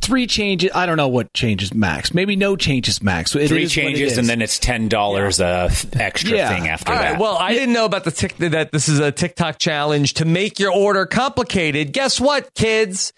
Three 0.02 0.26
changes. 0.26 0.70
I 0.74 0.84
don't 0.84 0.96
know 0.96 1.08
what 1.08 1.32
changes 1.32 1.72
max. 1.72 2.12
Maybe 2.12 2.34
no 2.36 2.56
changes 2.56 3.02
max. 3.02 3.34
It 3.36 3.48
Three 3.48 3.62
is 3.62 3.76
what 3.76 3.84
it 3.84 3.88
changes 3.94 4.18
and 4.18 4.28
then 4.28 4.42
it's 4.42 4.58
ten 4.58 4.88
dollars 4.88 5.38
a 5.38 5.70
extra 5.92 6.36
Yeah. 6.36 6.48
thing 6.48 6.68
after 6.68 6.92
All 6.92 6.98
that. 6.98 7.12
right. 7.12 7.20
Well, 7.20 7.36
I 7.38 7.52
didn't 7.54 7.72
know 7.72 7.84
about 7.84 8.02
the 8.04 8.10
tic- 8.10 8.36
that 8.38 8.72
this 8.72 8.88
is 8.88 8.98
a 8.98 9.12
TikTok 9.12 9.58
challenge 9.60 10.14
to 10.14 10.24
make 10.24 10.58
your 10.58 10.72
order 10.72 11.06
complicated. 11.06 11.92
Guess 11.92 12.20
what, 12.20 12.52
kids? 12.54 13.12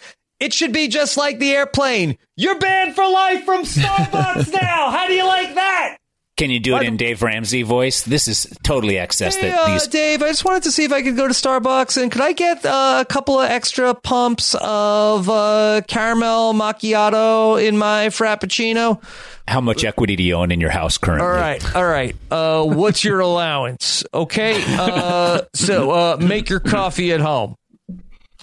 It 0.45 0.53
should 0.53 0.75
be 0.75 0.89
just 0.89 1.17
like 1.17 1.39
the 1.39 1.53
airplane. 1.53 2.19
You're 2.37 2.59
banned 2.59 2.95
for 2.95 3.09
life 3.09 3.47
from 3.47 3.63
Starbucks 3.63 4.53
now. 4.63 4.91
How 4.91 5.07
do 5.07 5.15
you 5.15 5.25
like 5.25 5.55
that? 5.55 5.97
Can 6.37 6.51
you 6.51 6.61
do 6.61 6.77
it 6.77 6.83
in 6.83 6.99
Dave 6.99 7.23
Ramsey 7.23 7.63
voice? 7.63 8.03
This 8.03 8.29
is 8.29 8.47
totally 8.63 8.99
excess. 8.99 9.37
Hey, 9.37 9.49
that 9.49 9.59
uh, 9.59 9.87
Dave, 9.87 10.21
I 10.21 10.29
just 10.29 10.45
wanted 10.45 10.65
to 10.65 10.71
see 10.73 10.85
if 10.85 10.93
I 10.93 11.01
could 11.01 11.17
go 11.17 11.27
to 11.27 11.33
Starbucks 11.33 12.03
and 12.03 12.13
could 12.13 12.21
I 12.21 12.35
get 12.35 12.67
uh, 12.67 12.99
a 13.01 13.11
couple 13.11 13.41
of 13.41 13.49
extra 13.49 13.95
pumps 13.95 14.55
of 14.61 15.31
uh, 15.31 15.81
caramel 15.89 16.53
macchiato 16.53 17.67
in 17.67 17.79
my 17.79 18.09
frappuccino? 18.09 19.03
how 19.49 19.61
much 19.61 19.85
equity 19.85 20.17
do 20.17 20.23
you 20.23 20.35
own 20.35 20.51
in 20.51 20.61
your 20.61 20.71
house 20.71 20.99
currently? 20.99 21.27
All 21.27 21.33
right, 21.33 21.77
all 21.77 21.87
right. 21.87 22.17
Uh, 22.31 22.65
what's 22.65 23.03
your 23.05 23.21
allowance? 23.31 24.05
Okay, 24.13 24.63
uh, 24.67 25.43
so 25.55 25.91
uh, 25.91 26.17
make 26.21 26.51
your 26.51 26.61
coffee 26.61 27.13
at 27.13 27.21
home. 27.21 27.55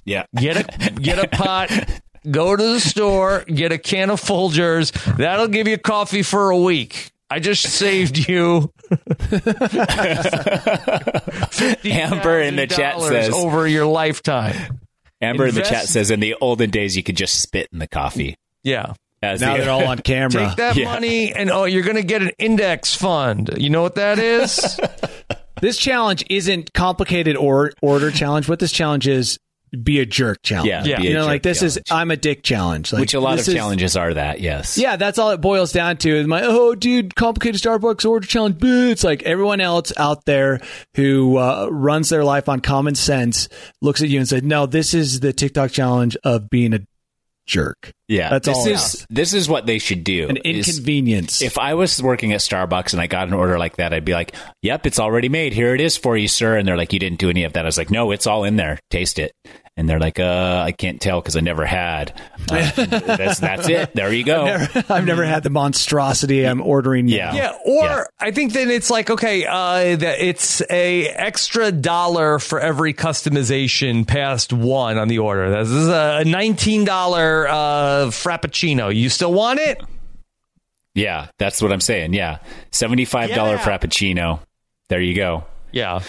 Yeah. 0.05 0.25
Get 0.35 0.57
a 0.57 0.91
get 0.91 1.19
a 1.19 1.27
pot. 1.27 1.69
Go 2.29 2.55
to 2.55 2.63
the 2.73 2.79
store. 2.79 3.43
Get 3.45 3.71
a 3.71 3.77
can 3.79 4.11
of 4.11 4.21
Folgers. 4.21 4.91
That'll 5.17 5.47
give 5.47 5.67
you 5.67 5.77
coffee 5.79 6.21
for 6.21 6.51
a 6.51 6.57
week. 6.57 7.11
I 7.31 7.39
just 7.39 7.63
saved 7.63 8.17
you. 8.29 8.71
Amber 11.83 12.41
in 12.41 12.55
the 12.57 12.67
chat 12.69 12.99
says 13.01 13.29
over 13.33 13.67
your 13.67 13.85
lifetime. 13.85 14.79
Amber 15.21 15.47
in 15.47 15.55
the 15.55 15.61
chat 15.61 15.87
says 15.87 16.11
in 16.11 16.19
the 16.19 16.35
olden 16.41 16.69
days 16.69 16.95
you 16.97 17.03
could 17.03 17.17
just 17.17 17.41
spit 17.41 17.69
in 17.71 17.79
the 17.79 17.87
coffee. 17.87 18.37
Yeah. 18.63 18.93
As 19.21 19.41
now 19.41 19.53
the- 19.55 19.61
they're 19.63 19.71
all 19.71 19.85
on 19.87 19.97
camera. 20.03 20.47
Take 20.47 20.57
that 20.57 20.75
Yeah. 20.75 20.85
money 20.85 21.33
and 21.33 21.49
oh, 21.51 21.65
you're 21.65 21.83
going 21.83 21.95
to 21.95 22.03
get 22.03 22.21
an 22.21 22.31
index 22.39 22.95
fund. 22.95 23.49
You 23.57 23.69
know 23.69 23.81
what 23.81 23.95
that 23.95 24.19
is? 24.19 24.79
This 25.61 25.77
challenge 25.77 26.23
isn't 26.29 26.73
complicated 26.73 27.35
or 27.37 27.71
order 27.81 28.09
challenge. 28.11 28.49
What 28.49 28.59
this 28.59 28.71
challenge 28.71 29.07
is, 29.07 29.37
be 29.83 29.99
a 29.99 30.05
jerk 30.05 30.41
challenge. 30.43 30.67
Yeah, 30.67 30.83
Yeah. 30.85 30.99
you 31.01 31.13
know, 31.13 31.25
like 31.25 31.43
this 31.43 31.61
is. 31.61 31.79
I'm 31.89 32.11
a 32.11 32.17
dick 32.17 32.43
challenge. 32.43 32.91
Like, 32.91 32.99
which 33.01 33.13
a 33.13 33.19
lot 33.19 33.33
of 33.33 33.37
this 33.39 33.47
is- 33.47 33.53
challenges 33.53 33.95
are 33.95 34.13
that. 34.13 34.39
Yes. 34.39 34.77
Yeah, 34.77 34.95
that's 34.95 35.17
all 35.17 35.31
it 35.31 35.41
boils 35.41 35.71
down 35.71 35.97
to. 35.97 36.09
Is 36.15 36.27
my 36.27 36.41
oh, 36.43 36.75
dude, 36.75 37.15
complicated 37.15 37.61
Starbucks 37.61 38.07
order 38.07 38.27
challenge. 38.27 38.57
Bleh. 38.57 38.91
It's 38.91 39.03
like 39.03 39.23
everyone 39.23 39.61
else 39.61 39.93
out 39.97 40.25
there 40.25 40.59
who 40.95 41.37
uh, 41.37 41.67
runs 41.71 42.09
their 42.09 42.23
life 42.23 42.49
on 42.49 42.59
common 42.59 42.95
sense 42.95 43.47
looks 43.81 44.01
at 44.01 44.09
you 44.09 44.19
and 44.19 44.27
said, 44.27 44.43
"No, 44.43 44.65
this 44.65 44.93
is 44.93 45.19
the 45.21 45.33
TikTok 45.33 45.71
challenge 45.71 46.17
of 46.23 46.49
being 46.49 46.73
a 46.73 46.79
jerk. 47.51 47.91
Yeah, 48.07 48.29
That's 48.29 48.47
this 48.47 48.57
all. 48.57 48.67
is 48.67 49.07
this 49.09 49.33
is 49.33 49.47
what 49.47 49.65
they 49.65 49.77
should 49.79 50.03
do. 50.03 50.27
An 50.27 50.37
is- 50.37 50.67
inconvenience. 50.67 51.41
if 51.41 51.57
I 51.57 51.75
was 51.75 52.01
working 52.01 52.33
at 52.33 52.39
Starbucks 52.41 52.91
and 52.93 53.01
I 53.01 53.07
got 53.07 53.27
an 53.27 53.33
order 53.33 53.57
like 53.57 53.77
that, 53.77 53.93
I'd 53.93 54.03
be 54.05 54.11
like, 54.13 54.35
"Yep, 54.63 54.85
it's 54.85 54.99
already 54.99 55.29
made. 55.29 55.53
Here 55.53 55.73
it 55.75 55.79
is 55.81 55.95
for 55.97 56.17
you, 56.17 56.27
sir." 56.27 56.57
And 56.57 56.67
they're 56.67 56.75
like, 56.77 56.91
"You 56.91 56.99
didn't 56.99 57.19
do 57.19 57.29
any 57.29 57.43
of 57.45 57.53
that." 57.53 57.63
I 57.63 57.67
was 57.67 57.77
like, 57.77 57.89
"No, 57.91 58.11
it's 58.11 58.27
all 58.27 58.43
in 58.43 58.55
there. 58.57 58.79
Taste 58.89 59.17
it." 59.19 59.31
And 59.77 59.87
they're 59.87 59.99
like, 59.99 60.19
"Uh, 60.19 60.61
I 60.65 60.73
can't 60.73 60.99
tell 60.99 61.21
because 61.21 61.37
I 61.37 61.39
never 61.39 61.65
had." 61.65 62.19
Uh, 62.51 62.69
that's 62.75 63.39
that's 63.39 63.69
it. 63.69 63.95
There 63.95 64.11
you 64.11 64.25
go. 64.25 64.45
I've 64.89 65.05
never 65.05 65.23
had 65.23 65.43
the 65.43 65.49
monstrosity 65.49 66.45
I'm 66.45 66.61
ordering. 66.61 67.05
now. 67.05 67.15
Yeah. 67.15 67.33
Yeah, 67.33 67.51
or 67.65 67.85
Yeah. 67.85 68.03
I 68.19 68.31
think 68.31 68.51
then 68.51 68.69
it's 68.69 68.89
like 68.89 69.09
okay, 69.09 69.45
uh, 69.45 69.95
that 69.95 70.19
it's 70.19 70.61
a 70.69 71.07
extra 71.07 71.71
dollar 71.71 72.39
for 72.39 72.59
every 72.59 72.93
customization 72.93 74.05
past 74.05 74.51
one 74.51 74.97
on 74.97 75.07
the 75.07 75.19
order. 75.19 75.49
This 75.63 75.69
is 75.69 75.87
a 75.87 76.23
nineteen 76.25 76.83
dollar 76.83 77.40
uh, 77.47 78.05
frappuccino. 78.07 78.93
You 78.93 79.09
still 79.09 79.33
want 79.33 79.59
it? 79.59 79.81
Yeah, 80.93 81.27
that's 81.37 81.61
what 81.61 81.71
I'm 81.71 81.81
saying. 81.81 82.13
Yeah, 82.13 82.39
seventy-five 82.71 83.31
dollar 83.33 83.55
Yeah. 83.55 83.63
frappuccino. 83.63 84.39
There 84.89 85.01
you 85.01 85.15
go. 85.15 85.45
Yeah. 85.71 86.01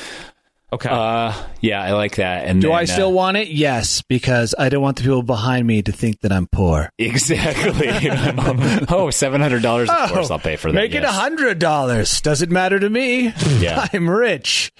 Okay. 0.72 0.88
Uh, 0.90 1.34
yeah, 1.60 1.82
I 1.82 1.92
like 1.92 2.16
that. 2.16 2.46
And 2.46 2.62
Do 2.62 2.68
then, 2.68 2.76
I 2.78 2.84
still 2.86 3.08
uh, 3.08 3.10
want 3.10 3.36
it? 3.36 3.48
Yes, 3.48 4.00
because 4.08 4.54
I 4.58 4.70
don't 4.70 4.80
want 4.82 4.96
the 4.96 5.02
people 5.02 5.22
behind 5.22 5.66
me 5.66 5.82
to 5.82 5.92
think 5.92 6.20
that 6.20 6.32
I'm 6.32 6.46
poor. 6.46 6.88
exactly? 6.98 7.90
oh, 8.88 9.10
seven 9.10 9.42
hundred 9.42 9.62
dollars. 9.62 9.90
Of 9.90 10.10
course, 10.10 10.30
I'll 10.30 10.38
pay 10.38 10.56
for 10.56 10.72
that. 10.72 10.74
Make 10.74 10.94
it 10.94 11.04
hundred 11.04 11.58
dollars. 11.58 12.22
Doesn't 12.22 12.50
matter 12.50 12.80
to 12.80 12.88
me. 12.88 13.32
Yeah. 13.60 13.86
I'm 13.92 14.08
rich. 14.08 14.72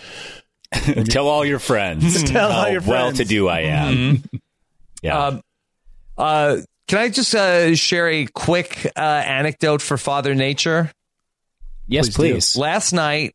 Tell 1.05 1.28
all 1.28 1.44
your 1.44 1.59
friends. 1.59 2.24
Tell 2.24 2.50
all 2.50 2.68
your 2.70 2.80
friends. 2.80 3.18
well-to-do 3.18 3.46
I 3.48 3.61
am. 3.61 3.94
Mm-hmm. 3.94 4.36
Yeah. 5.03 5.26
Um, 5.26 5.42
uh, 6.18 6.58
can 6.88 6.98
I 6.98 7.08
just 7.08 7.34
uh, 7.34 7.74
share 7.74 8.08
a 8.08 8.26
quick 8.26 8.86
uh, 8.96 9.00
anecdote 9.00 9.82
for 9.82 9.96
Father 9.96 10.34
Nature? 10.34 10.90
yes, 11.86 12.08
please 12.08 12.14
please. 12.54 12.56
Last 12.56 12.92
night, 12.92 13.34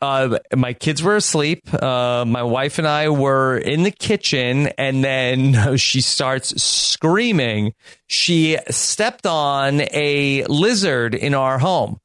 uh, 0.00 0.38
my 0.56 0.72
kids 0.72 1.02
were 1.02 1.16
asleep. 1.16 1.60
Uh, 1.72 2.24
my 2.26 2.42
wife 2.42 2.78
and 2.78 2.88
I 2.88 3.08
were 3.10 3.56
in 3.56 3.82
the 3.84 3.90
kitchen, 3.90 4.68
and 4.78 5.02
then 5.04 5.76
she 5.76 6.00
starts 6.00 6.60
screaming. 6.62 7.72
She 8.08 8.58
stepped 8.70 9.26
on 9.26 9.80
a 9.80 10.44
lizard 10.46 11.14
in 11.14 11.34
our 11.34 11.58
home. 11.58 11.98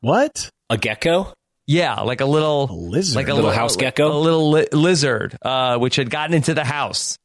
What? 0.00 0.50
A 0.68 0.76
gecko? 0.76 1.32
Yeah, 1.66 2.00
like 2.02 2.20
a 2.20 2.26
little 2.26 2.64
A 2.70 2.72
lizard? 2.74 3.16
like 3.16 3.28
a 3.28 3.34
Little 3.34 3.50
li- 3.50 3.56
house 3.56 3.76
gecko? 3.76 4.12
a 4.12 4.18
little 4.18 4.50
li- 4.50 4.68
lizard, 4.72 5.36
uh, 5.40 5.78
which 5.78 5.96
had 5.96 6.10
gotten 6.10 6.34
into 6.34 6.52
the 6.54 6.64
house. 6.64 7.16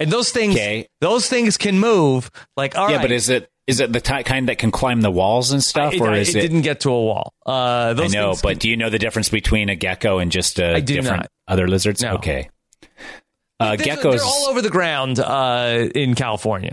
And 0.00 0.10
those 0.10 0.30
things, 0.30 0.54
Okay. 0.54 0.88
those 1.00 1.28
things 1.28 1.56
can 1.56 1.78
move. 1.78 2.30
Like, 2.56 2.76
all 2.76 2.90
yeah, 2.90 2.96
right. 2.96 3.02
but 3.02 3.12
is 3.12 3.28
it 3.28 3.50
is 3.66 3.80
it 3.80 3.92
the 3.92 4.00
ty- 4.00 4.22
kind 4.24 4.48
that 4.50 4.58
can 4.58 4.70
climb 4.70 5.00
the 5.00 5.10
walls 5.10 5.52
and 5.52 5.62
stuff, 5.64 5.94
it, 5.94 6.00
or 6.00 6.10
I- 6.10 6.18
is 6.18 6.30
it 6.34 6.38
it? 6.38 6.42
didn't 6.42 6.62
get 6.62 6.80
to 6.80 6.90
a 6.90 7.02
wall. 7.02 7.32
Uh, 7.46 7.94
I 7.96 8.08
know, 8.08 8.34
but 8.42 8.50
can- 8.50 8.58
do 8.58 8.68
you 8.68 8.76
know 8.76 8.90
the 8.90 8.98
difference 8.98 9.28
between 9.30 9.68
a 9.70 9.76
gecko 9.76 10.18
and 10.18 10.30
just 10.30 10.58
a 10.58 10.74
I 10.76 10.80
do 10.80 10.94
different 10.96 11.22
not. 11.22 11.30
other 11.48 11.66
lizards? 11.68 12.02
No. 12.02 12.14
Okay. 12.16 12.50
Uh, 13.60 13.76
they're, 13.76 13.86
geckos. 13.96 14.16
they're 14.16 14.24
all 14.24 14.46
over 14.48 14.60
the 14.60 14.68
ground 14.70 15.18
uh, 15.20 15.88
in 15.94 16.14
California. 16.14 16.72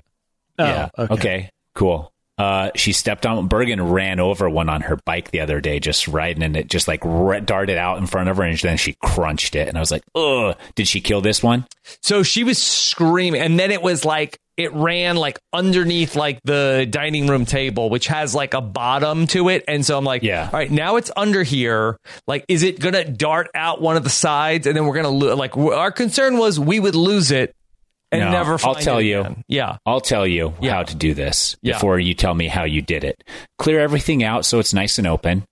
Oh, 0.60 0.66
yeah. 0.66 0.90
okay. 0.98 1.14
Okay. 1.14 1.50
Cool. 1.76 2.11
Uh, 2.42 2.72
she 2.76 2.92
stepped 2.92 3.26
on 3.28 3.48
Bergen 3.48 3.80
ran 3.92 4.20
over 4.20 4.50
one 4.50 4.68
on 4.68 4.82
her 4.82 4.98
bike 5.06 5.30
the 5.30 5.42
other 5.42 5.62
day, 5.62 5.80
just 5.80 6.08
riding, 6.08 6.42
and 6.42 6.58
it 6.58 6.68
just 6.68 6.88
like 6.88 7.02
darted 7.46 7.78
out 7.78 8.00
in 8.00 8.08
front 8.08 8.30
of 8.30 8.38
her, 8.38 8.44
and 8.44 8.58
then 8.58 8.78
she 8.78 8.96
crunched 9.04 9.56
it. 9.56 9.68
And 9.68 9.78
I 9.78 9.80
was 9.80 9.92
like, 9.92 10.04
"Ugh!" 10.16 10.56
Did 10.76 10.88
she 10.88 11.02
kill 11.02 11.22
this 11.22 11.44
one? 11.44 11.66
So 12.02 12.24
she 12.24 12.44
was 12.44 12.58
screaming, 12.58 13.42
and 13.42 13.60
then 13.60 13.70
it 13.70 13.82
was 13.84 14.04
like 14.06 14.40
it 14.58 14.74
ran 14.74 15.16
like 15.18 15.40
underneath 15.54 16.16
like 16.16 16.40
the 16.44 16.88
dining 16.90 17.28
room 17.28 17.46
table, 17.46 17.90
which 17.90 18.08
has 18.08 18.34
like 18.36 18.54
a 18.54 18.62
bottom 18.62 19.26
to 19.28 19.50
it. 19.50 19.64
And 19.68 19.86
so 19.86 19.98
I'm 19.98 20.04
like, 20.04 20.24
Yeah. 20.24 20.46
all 20.46 20.60
right, 20.60 20.70
now 20.70 20.98
it's 20.98 21.10
under 21.16 21.42
here. 21.44 21.98
Like, 22.28 22.46
is 22.48 22.64
it 22.64 22.80
gonna 22.80 23.06
dart 23.06 23.50
out 23.54 23.82
one 23.82 23.98
of 23.98 24.04
the 24.04 24.10
sides, 24.10 24.66
and 24.68 24.76
then 24.76 24.86
we're 24.88 24.96
gonna 24.96 25.10
lo- 25.10 25.36
like 25.36 25.56
our 25.58 25.92
concern 25.92 26.38
was 26.38 26.60
we 26.60 26.80
would 26.80 26.96
lose 26.96 27.30
it 27.32 27.54
and 28.12 28.22
No, 28.22 28.32
never. 28.32 28.58
I'll 28.64 28.76
tell 28.76 29.02
you. 29.02 29.22
again. 29.22 29.44
Yeah. 29.48 29.78
I'll 29.86 30.02
tell 30.02 30.28
you 30.28 30.54
Yeah. 30.62 30.74
how 30.74 30.84
to 30.84 30.96
do 30.96 31.14
this 31.14 31.56
Yeah. 31.62 31.74
before 31.74 32.00
you 32.00 32.14
tell 32.14 32.34
me 32.34 32.48
how 32.48 32.64
you 32.64 32.82
did 32.82 33.04
it. 33.04 33.24
Clear 33.58 33.80
everything 33.80 34.24
out 34.24 34.46
so 34.46 34.60
it's 34.60 34.74
nice 34.74 34.98
and 34.98 35.08
open. 35.08 35.46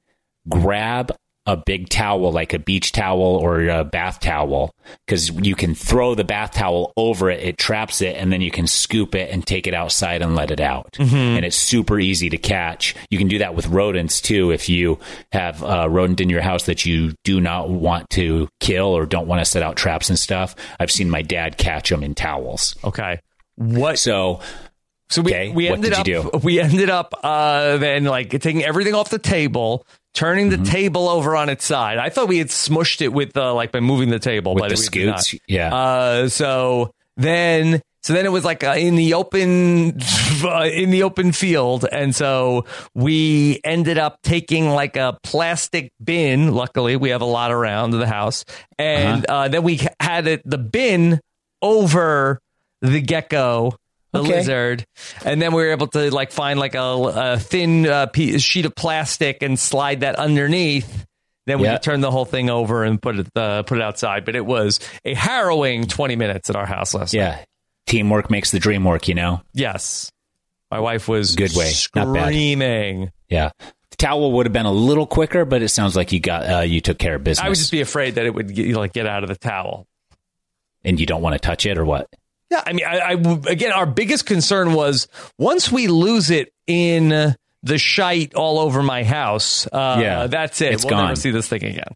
Grab 0.48 1.16
a 1.50 1.58
big 1.58 1.90
towel, 1.90 2.32
like 2.32 2.54
a 2.54 2.60
beach 2.60 2.92
towel 2.92 3.22
or 3.22 3.68
a 3.68 3.84
bath 3.84 4.20
towel, 4.20 4.72
because 5.08 5.32
you 5.32 5.56
can 5.56 5.74
throw 5.74 6.14
the 6.14 6.24
bath 6.24 6.52
towel 6.52 6.94
over 6.96 7.32
it, 7.32 7.42
it 7.42 7.58
traps 7.58 8.04
it, 8.04 8.16
and 8.18 8.32
then 8.32 8.40
you 8.40 8.52
can 8.52 8.68
scoop 8.68 9.16
it 9.16 9.32
and 9.32 9.48
take 9.48 9.66
it 9.66 9.74
outside 9.74 10.22
and 10.22 10.36
let 10.36 10.52
it 10.52 10.60
out. 10.62 10.96
And 11.38 11.44
it's 11.44 11.56
super 11.58 12.00
easy 12.00 12.30
to 12.30 12.38
catch. 12.38 12.94
You 13.10 13.18
can 13.18 13.28
do 13.28 13.40
that 13.40 13.56
with 13.56 13.66
rodents 13.68 14.22
too 14.22 14.52
if 14.52 14.70
you 14.70 15.00
have 15.32 15.64
a 15.64 15.90
rodent 15.90 16.22
in 16.22 16.30
your 16.30 16.42
house 16.42 16.66
that 16.68 16.86
you 16.86 17.14
do 17.24 17.42
not 17.42 17.68
want 17.68 18.08
to 18.12 18.48
kill 18.60 18.88
or 18.88 19.08
don't 19.08 19.28
want 19.28 19.42
to 19.42 19.46
set 19.46 19.64
out 19.64 19.76
traps 19.76 20.10
and 20.10 20.20
stuff. 20.20 20.56
I've 20.80 20.92
seen 20.92 21.10
my 21.10 21.24
dad 21.24 21.58
catch 21.58 21.90
them 21.90 22.04
in 22.04 22.14
towels. 22.14 22.76
Okay. 22.84 23.22
What? 23.56 23.98
So 23.98 24.42
So 25.10 25.24
we 25.24 25.34
Okay, 25.34 25.50
we 25.50 25.68
ended 25.68 25.94
up 25.94 26.44
we 26.44 26.60
ended 26.60 26.90
up 26.92 27.14
uh 27.24 27.78
then 27.78 28.04
like 28.04 28.30
taking 28.30 28.64
everything 28.64 28.94
off 28.94 29.10
the 29.10 29.18
table, 29.18 29.86
turning 30.14 30.50
the 30.50 30.56
Mm-hmm. 30.58 30.66
table 30.66 31.08
over 31.10 31.36
on 31.36 31.50
its 31.50 31.64
side. 31.66 31.98
I 31.98 32.10
thought 32.10 32.28
we 32.28 32.38
had 32.40 32.48
smushed 32.48 33.02
it 33.02 33.10
with 33.14 33.36
uh, 33.38 33.54
like 33.54 33.72
by 33.72 33.80
moving 33.80 34.10
the 34.10 34.20
table, 34.20 34.56
With 34.56 34.64
but 34.64 34.70
the 34.70 34.90
we 34.94 35.00
did 35.02 35.08
not. 35.08 35.22
scoots? 35.24 35.44
Yeah. 35.48 35.74
Uh, 35.74 36.30
so 36.30 36.92
then 37.18 37.82
so 38.02 38.14
then 38.14 38.26
it 38.26 38.32
was 38.32 38.46
like 38.46 38.64
uh, 38.64 38.72
in 38.78 38.96
the 38.96 39.14
open 39.14 40.00
uh, 40.44 40.64
in 40.72 40.90
the 40.90 41.04
open 41.04 41.32
field, 41.34 41.86
and 41.92 42.16
so 42.16 42.66
we 42.96 43.60
ended 43.64 43.98
up 43.98 44.20
taking 44.24 44.70
like 44.70 44.96
a 44.96 45.18
plastic 45.24 45.92
bin. 46.04 46.54
Luckily, 46.54 46.96
we 46.96 47.10
have 47.10 47.22
a 47.22 47.26
lot 47.26 47.52
around 47.52 47.92
the 47.92 48.08
house, 48.08 48.46
and 48.78 49.26
Uh-huh. 49.30 49.40
uh 49.42 49.48
then 49.50 49.64
we 49.64 49.82
had 50.00 50.28
it 50.28 50.42
the 50.46 50.58
bin 50.58 51.20
over 51.62 52.40
the 52.82 53.02
gecko 53.02 53.76
the 54.12 54.20
Okay. 54.20 54.38
lizard, 54.38 54.86
and 55.24 55.42
then 55.42 55.54
we 55.54 55.62
were 55.64 55.72
able 55.72 55.88
to 55.88 56.14
like 56.14 56.32
find 56.32 56.60
like 56.60 56.76
a, 56.76 56.80
a 56.82 57.40
thin 57.40 57.86
uh, 57.88 58.06
piece, 58.08 58.42
sheet 58.42 58.66
of 58.66 58.74
plastic 58.76 59.44
and 59.44 59.58
slide 59.60 60.00
that 60.02 60.16
underneath. 60.16 61.06
Then 61.46 61.60
we 61.60 61.66
Yeah. 61.66 61.74
could 61.74 61.84
turn 61.84 62.02
the 62.02 62.12
whole 62.12 62.26
thing 62.26 62.50
over 62.50 62.84
and 62.84 63.02
put 63.02 63.18
it 63.20 63.28
uh, 63.36 63.64
put 63.64 63.78
it 63.78 63.84
outside. 63.84 64.26
But 64.26 64.36
it 64.36 64.46
was 64.46 64.80
a 65.06 65.14
harrowing 65.14 65.86
twenty 65.88 66.16
minutes 66.16 66.50
at 66.50 66.56
our 66.56 66.66
house 66.66 66.94
last 66.94 67.14
night. 67.14 67.20
Yeah. 67.20 67.44
Teamwork 67.88 68.30
makes 68.30 68.52
the 68.52 68.60
dream 68.60 68.84
work, 68.84 69.08
you 69.08 69.16
know? 69.16 69.42
Yes, 69.54 70.12
my 70.70 70.80
wife 70.80 71.08
was 71.08 71.36
Good 71.36 71.56
way. 71.56 71.66
Screaming. 71.66 73.12
Yeah. 73.30 73.50
The 73.92 73.98
towel 73.98 74.32
would 74.34 74.46
have 74.46 74.54
been 74.54 74.68
a 74.68 74.72
little 74.72 75.08
quicker, 75.08 75.44
but 75.46 75.62
it 75.64 75.70
sounds 75.70 75.96
like 75.96 76.12
you 76.12 76.20
got 76.20 76.50
uh, 76.50 76.60
you 76.62 76.82
took 76.82 77.00
care 77.00 77.16
of 77.16 77.24
business. 77.24 77.44
I 77.44 77.50
would 77.50 77.58
just 77.58 77.72
be 77.72 77.82
afraid 77.82 78.16
that 78.16 78.26
it 78.26 78.34
would 78.34 78.54
get, 78.54 78.76
like 78.76 78.94
get 78.94 79.08
out 79.08 79.24
of 79.24 79.30
the 79.30 79.36
towel. 79.36 79.88
and 80.84 81.00
you 81.00 81.06
don't 81.06 81.22
want 81.22 81.34
to 81.34 81.40
touch 81.40 81.66
it 81.66 81.78
or 81.78 81.86
what? 81.86 82.08
Yeah, 82.50 82.64
I 82.66 82.74
mean, 82.74 82.86
I, 82.86 83.00
I 83.00 83.12
again, 83.52 83.72
our 83.72 83.86
biggest 83.86 84.26
concern 84.26 84.74
was 84.74 85.08
once 85.38 85.72
we 85.72 85.88
lose 85.88 86.30
it 86.32 86.52
in 86.68 87.36
the 87.62 87.78
shite 87.78 88.34
all 88.34 88.58
over 88.60 88.82
my 88.82 89.04
house. 89.04 89.68
Uh, 89.68 89.98
Yeah, 90.02 90.28
that's 90.28 90.60
it. 90.62 90.74
it's 90.74 90.84
we'll 90.86 90.96
never 90.96 91.08
gone. 91.10 91.16
see 91.16 91.32
this 91.32 91.48
thing 91.48 91.64
again. 91.64 91.94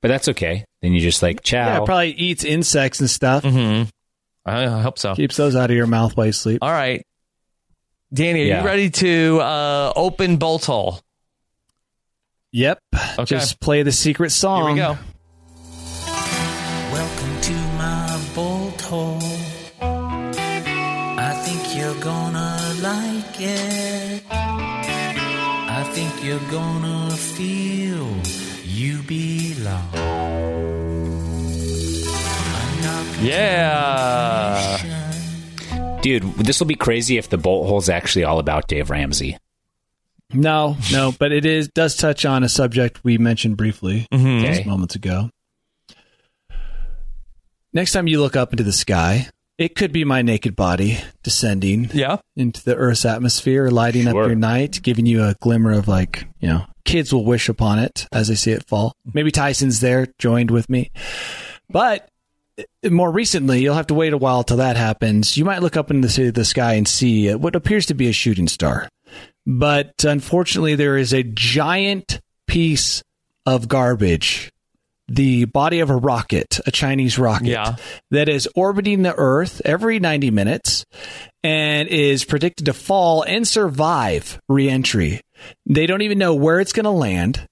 But 0.00 0.08
that's 0.08 0.28
okay. 0.28 0.64
Then 0.80 0.92
you 0.92 1.00
just 1.00 1.22
like 1.22 1.42
chow. 1.42 1.56
Yeah, 1.66 1.82
it 1.82 1.84
probably 1.84 2.12
eats 2.12 2.44
insects 2.44 3.00
and 3.00 3.10
stuff. 3.10 3.42
Mm-hmm. 3.42 3.88
I, 4.46 4.64
I 4.64 4.80
hope 4.80 4.98
so. 4.98 5.14
Keeps 5.14 5.36
those 5.36 5.54
out 5.54 5.70
of 5.70 5.76
your 5.76 5.86
mouth 5.86 6.16
while 6.16 6.26
you 6.26 6.32
sleep. 6.32 6.60
All 6.62 6.70
right, 6.72 7.04
Danny, 8.10 8.42
are 8.42 8.46
Yeah. 8.46 8.60
you 8.62 8.66
ready 8.66 8.88
to 8.90 9.40
uh, 9.40 9.92
open 9.94 10.38
bolt 10.38 10.64
hole? 10.64 11.00
Yep. 12.52 12.78
Okay. 13.18 13.24
Just 13.26 13.60
play 13.60 13.82
the 13.82 13.92
secret 13.92 14.30
song. 14.30 14.76
Here 14.76 14.88
we 14.88 14.94
go. 14.96 14.98
It. 23.42 24.22
I 24.30 25.82
think 25.94 26.24
you're 26.24 26.38
gonna 26.50 27.10
feel 27.16 28.08
you 28.64 29.02
belong. 29.02 29.90
Yeah. 33.22 34.78
Dude, 36.02 36.22
this 36.36 36.58
will 36.60 36.66
be 36.66 36.74
crazy 36.74 37.18
if 37.18 37.28
the 37.28 37.36
bolt 37.38 37.68
hole's 37.68 37.88
actually 37.90 38.24
all 38.24 38.38
about 38.38 38.68
Dave 38.68 38.88
Ramsey. 38.90 39.36
No, 40.32 40.76
no, 40.92 41.12
but 41.18 41.32
it 41.32 41.44
is 41.44 41.68
does 41.68 41.96
touch 41.96 42.24
on 42.24 42.42
a 42.44 42.48
subject 42.48 43.02
we 43.04 43.18
mentioned 43.18 43.56
briefly 43.56 44.06
Mhm. 44.12 44.40
just 44.42 44.60
Okay. 44.60 44.68
moments 44.68 44.94
ago. 44.94 45.28
Next 47.72 47.92
time 47.92 48.06
you 48.06 48.20
look 48.20 48.36
up 48.36 48.52
into 48.52 48.62
the 48.64 48.72
sky, 48.72 49.28
it 49.60 49.74
could 49.76 49.92
be 49.92 50.04
my 50.04 50.22
naked 50.22 50.56
body 50.56 50.98
descending 51.22 51.90
Yeah. 51.92 52.16
into 52.34 52.64
the 52.64 52.74
Earth's 52.74 53.04
atmosphere, 53.04 53.68
lighting 53.68 54.08
up 54.08 54.14
your 54.14 54.34
night, 54.34 54.80
giving 54.82 55.04
you 55.04 55.22
a 55.22 55.34
glimmer 55.40 55.72
of 55.72 55.86
like, 55.86 56.26
you 56.40 56.48
know, 56.48 56.64
kids 56.86 57.12
will 57.12 57.26
wish 57.26 57.48
upon 57.50 57.78
it 57.78 58.06
as 58.10 58.28
they 58.28 58.34
see 58.34 58.52
it 58.52 58.66
fall. 58.66 58.94
Maybe 59.12 59.30
Tyson's 59.30 59.80
there, 59.80 60.08
joined 60.18 60.50
with 60.50 60.70
me. 60.70 60.90
But 61.68 62.08
eh, 62.56 62.88
more 62.88 63.10
recently, 63.12 63.60
you'll 63.60 63.74
have 63.74 63.88
to 63.88 63.94
wait 63.94 64.14
a 64.14 64.18
while 64.18 64.42
till 64.44 64.56
that 64.56 64.76
happens. 64.78 65.36
You 65.36 65.44
might 65.44 65.60
look 65.62 65.76
up 65.76 65.90
into 65.90 66.32
the 66.32 66.44
sky 66.46 66.72
and 66.74 66.88
see 66.88 67.30
uh, 67.30 67.36
what 67.36 67.54
appears 67.54 67.84
to 67.86 67.94
be 67.94 68.08
a 68.08 68.12
shooting 68.12 68.48
star. 68.48 68.88
But 69.46 70.04
unfortunately, 70.04 70.74
there 70.74 70.96
is 70.96 71.12
a 71.12 71.22
giant 71.22 72.20
piece 72.46 73.02
of 73.44 73.68
garbage, 73.68 74.50
the 75.10 75.44
body 75.46 75.80
of 75.80 75.90
a 75.90 75.96
rocket, 75.96 76.60
a 76.66 76.70
Chinese 76.70 77.18
rocket, 77.18 77.48
Yeah. 77.48 77.76
that 78.12 78.28
is 78.28 78.48
orbiting 78.54 79.02
the 79.02 79.14
Earth 79.16 79.60
every 79.64 79.98
90 79.98 80.30
minutes 80.30 80.84
and 81.42 81.88
is 81.88 82.24
predicted 82.24 82.66
to 82.66 82.72
fall 82.72 83.22
and 83.22 83.46
survive 83.46 84.38
reentry. 84.48 85.20
They 85.66 85.86
don't 85.86 86.02
even 86.02 86.18
know 86.18 86.34
where 86.34 86.60
it's 86.60 86.72
going 86.72 86.84
to 86.84 86.90
land. 86.90 87.46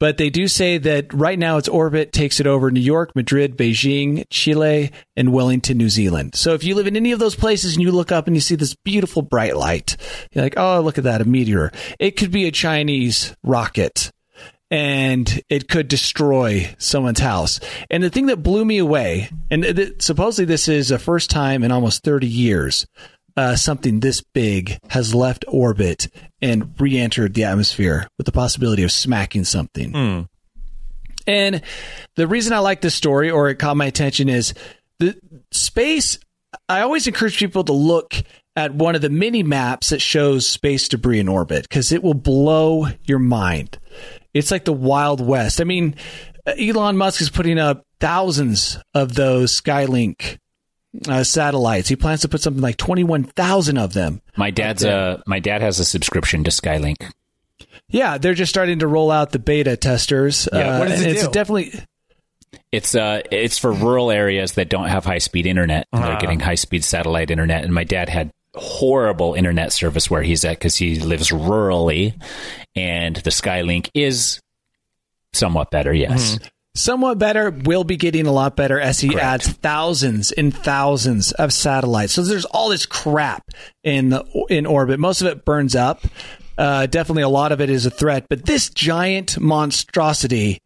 But 0.00 0.16
they 0.16 0.30
do 0.30 0.46
say 0.46 0.78
that 0.78 1.12
right 1.12 1.36
now 1.36 1.56
its 1.56 1.66
orbit 1.68 2.12
takes 2.12 2.38
it 2.38 2.46
over 2.46 2.70
New 2.70 2.78
York, 2.78 3.10
Madrid, 3.16 3.56
Beijing, 3.56 4.22
Chile, 4.30 4.92
and 5.16 5.32
Wellington, 5.32 5.76
New 5.76 5.88
Zealand. 5.88 6.36
So 6.36 6.54
if 6.54 6.62
you 6.62 6.76
live 6.76 6.86
in 6.86 6.94
any 6.94 7.10
of 7.10 7.18
those 7.18 7.34
places 7.34 7.74
and 7.74 7.82
you 7.82 7.90
look 7.90 8.12
up 8.12 8.28
and 8.28 8.36
you 8.36 8.40
see 8.40 8.54
this 8.54 8.76
beautiful 8.84 9.22
bright 9.22 9.56
light, 9.56 9.96
you're 10.30 10.44
like, 10.44 10.54
oh, 10.56 10.80
look 10.82 10.98
at 10.98 11.04
that, 11.04 11.20
a 11.20 11.24
meteor. 11.24 11.72
It 11.98 12.12
could 12.12 12.30
be 12.30 12.46
a 12.46 12.52
Chinese 12.52 13.34
rocket 13.42 14.12
and 14.70 15.40
it 15.48 15.68
could 15.68 15.88
destroy 15.88 16.74
someone's 16.78 17.20
house. 17.20 17.60
And 17.90 18.02
the 18.02 18.10
thing 18.10 18.26
that 18.26 18.42
blew 18.42 18.64
me 18.64 18.78
away, 18.78 19.30
and 19.50 19.62
th- 19.62 20.02
supposedly 20.02 20.44
this 20.44 20.68
is 20.68 20.88
the 20.88 20.98
first 20.98 21.30
time 21.30 21.62
in 21.62 21.72
almost 21.72 22.04
30 22.04 22.26
years 22.26 22.86
uh, 23.38 23.54
something 23.54 24.00
this 24.00 24.20
big 24.20 24.78
has 24.88 25.14
left 25.14 25.44
orbit 25.46 26.08
and 26.42 26.74
re-entered 26.80 27.34
the 27.34 27.44
atmosphere 27.44 28.08
with 28.18 28.26
the 28.26 28.32
possibility 28.32 28.82
of 28.82 28.90
smacking 28.90 29.44
something. 29.44 29.94
And 31.26 31.62
the 32.16 32.26
reason 32.26 32.52
I 32.52 32.58
like 32.58 32.80
this 32.80 32.96
story 32.96 33.30
or 33.30 33.48
it 33.48 33.56
caught 33.56 33.76
my 33.76 33.86
attention 33.86 34.28
is 34.28 34.54
the 34.98 35.16
space. 35.52 36.18
I 36.68 36.80
always 36.80 37.06
encourage 37.06 37.38
people 37.38 37.62
to 37.64 37.72
look 37.72 38.14
at 38.56 38.74
one 38.74 38.96
of 38.96 39.02
the 39.02 39.10
mini 39.10 39.44
maps 39.44 39.90
that 39.90 40.02
shows 40.02 40.48
space 40.48 40.88
debris 40.88 41.20
in 41.20 41.28
orbit 41.28 41.62
because 41.62 41.92
it 41.92 42.02
will 42.02 42.14
blow 42.14 42.88
your 43.04 43.20
mind. 43.20 43.78
It's 44.34 44.50
like 44.50 44.64
the 44.64 44.72
Wild 44.72 45.24
West. 45.24 45.60
I 45.60 45.64
mean, 45.64 45.94
Elon 46.46 46.96
Musk 46.96 47.20
is 47.20 47.30
putting 47.30 47.58
up 47.58 47.84
thousands 48.00 48.78
of 48.94 49.14
those 49.14 49.58
Skylink 49.60 50.38
uh, 51.08 51.24
satellites. 51.24 51.88
He 51.88 51.96
plans 51.96 52.22
to 52.22 52.28
put 52.28 52.40
something 52.40 52.62
like 52.62 52.76
21,000 52.76 53.78
of 53.78 53.92
them. 53.92 54.20
My 54.36 54.50
dad's 54.50 54.84
a 54.84 55.22
my 55.26 55.40
dad 55.40 55.62
has 55.62 55.78
a 55.78 55.84
subscription 55.84 56.44
to 56.44 56.50
Skylink. 56.50 57.10
Yeah, 57.88 58.18
they're 58.18 58.34
just 58.34 58.50
starting 58.50 58.80
to 58.80 58.86
roll 58.86 59.10
out 59.10 59.32
the 59.32 59.38
beta 59.38 59.76
testers. 59.76 60.48
Yeah, 60.52 60.78
what 60.78 60.88
does 60.88 61.00
and 61.00 61.10
it 61.10 61.16
it's 61.16 61.26
do? 61.26 61.32
definitely 61.32 61.72
It's 62.70 62.94
uh 62.94 63.22
it's 63.30 63.58
for 63.58 63.72
rural 63.72 64.10
areas 64.10 64.52
that 64.52 64.68
don't 64.68 64.88
have 64.88 65.04
high 65.04 65.18
speed 65.18 65.46
internet. 65.46 65.86
They're 65.92 66.18
getting 66.18 66.40
high 66.40 66.54
speed 66.54 66.84
satellite 66.84 67.30
internet, 67.30 67.64
and 67.64 67.72
my 67.72 67.84
dad 67.84 68.08
had 68.08 68.30
horrible 68.58 69.34
internet 69.34 69.72
service 69.72 70.10
where 70.10 70.22
he's 70.22 70.44
at 70.44 70.58
because 70.58 70.76
he 70.76 70.98
lives 71.00 71.30
rurally, 71.30 72.20
and 72.74 73.16
the 73.16 73.30
Skylink 73.30 73.90
is 73.94 74.40
somewhat 75.32 75.70
better. 75.70 75.92
Yes, 75.92 76.38
somewhat 76.74 77.18
better. 77.18 77.50
Will 77.50 77.84
be 77.84 77.96
getting 77.96 78.26
a 78.26 78.32
lot 78.32 78.56
better 78.56 78.80
as 78.80 79.00
he 79.00 79.08
Correct. 79.08 79.24
adds 79.24 79.48
thousands 79.48 80.32
and 80.32 80.54
thousands 80.54 81.32
of 81.32 81.52
satellites. 81.52 82.12
So 82.12 82.22
there's 82.22 82.44
all 82.44 82.68
this 82.68 82.86
crap 82.86 83.42
in 83.82 84.10
the, 84.10 84.24
in 84.48 84.66
orbit. 84.66 85.00
Most 85.00 85.20
of 85.20 85.28
it 85.28 85.44
burns 85.44 85.74
up. 85.74 86.04
Uh, 86.56 86.86
definitely, 86.86 87.22
a 87.22 87.28
lot 87.28 87.52
of 87.52 87.60
it 87.60 87.70
is 87.70 87.86
a 87.86 87.90
threat. 87.90 88.26
But 88.28 88.44
this 88.44 88.68
giant 88.70 89.38
monstrosity 89.38 90.58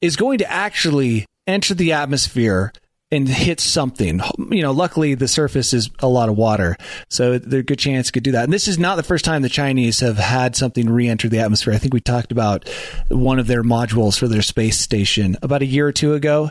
is 0.00 0.16
going 0.16 0.38
to 0.38 0.50
actually 0.50 1.26
enter 1.46 1.74
the 1.74 1.92
atmosphere 1.92 2.72
and 3.12 3.28
hit 3.28 3.60
something. 3.60 4.20
You 4.50 4.62
know, 4.62 4.72
luckily 4.72 5.14
the 5.14 5.28
surface 5.28 5.72
is 5.72 5.90
a 5.98 6.08
lot 6.08 6.28
of 6.28 6.36
water, 6.36 6.76
so 7.08 7.38
there's 7.38 7.60
a 7.60 7.64
good 7.64 7.78
chance 7.78 8.08
it 8.08 8.12
could 8.12 8.22
do 8.22 8.32
that. 8.32 8.44
And 8.44 8.52
this 8.52 8.68
is 8.68 8.78
not 8.78 8.96
the 8.96 9.02
first 9.02 9.24
time 9.24 9.42
the 9.42 9.48
Chinese 9.48 10.00
have 10.00 10.18
had 10.18 10.54
something 10.56 10.88
re-enter 10.88 11.28
the 11.28 11.40
atmosphere. 11.40 11.72
I 11.72 11.78
think 11.78 11.94
we 11.94 12.00
talked 12.00 12.32
about 12.32 12.68
one 13.08 13.38
of 13.38 13.46
their 13.46 13.62
modules 13.62 14.18
for 14.18 14.28
their 14.28 14.42
space 14.42 14.78
station 14.78 15.36
about 15.42 15.62
a 15.62 15.66
year 15.66 15.86
or 15.86 15.92
two 15.92 16.14
ago, 16.14 16.50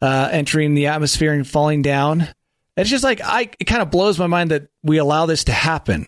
uh, 0.00 0.28
entering 0.32 0.74
the 0.74 0.86
atmosphere 0.86 1.32
and 1.32 1.46
falling 1.46 1.82
down. 1.82 2.28
It's 2.76 2.90
just 2.90 3.04
like 3.04 3.20
I, 3.22 3.50
it 3.58 3.64
kind 3.64 3.82
of 3.82 3.90
blows 3.90 4.18
my 4.18 4.26
mind 4.26 4.52
that 4.52 4.68
we 4.82 4.98
allow 4.98 5.26
this 5.26 5.44
to 5.44 5.52
happen. 5.52 6.06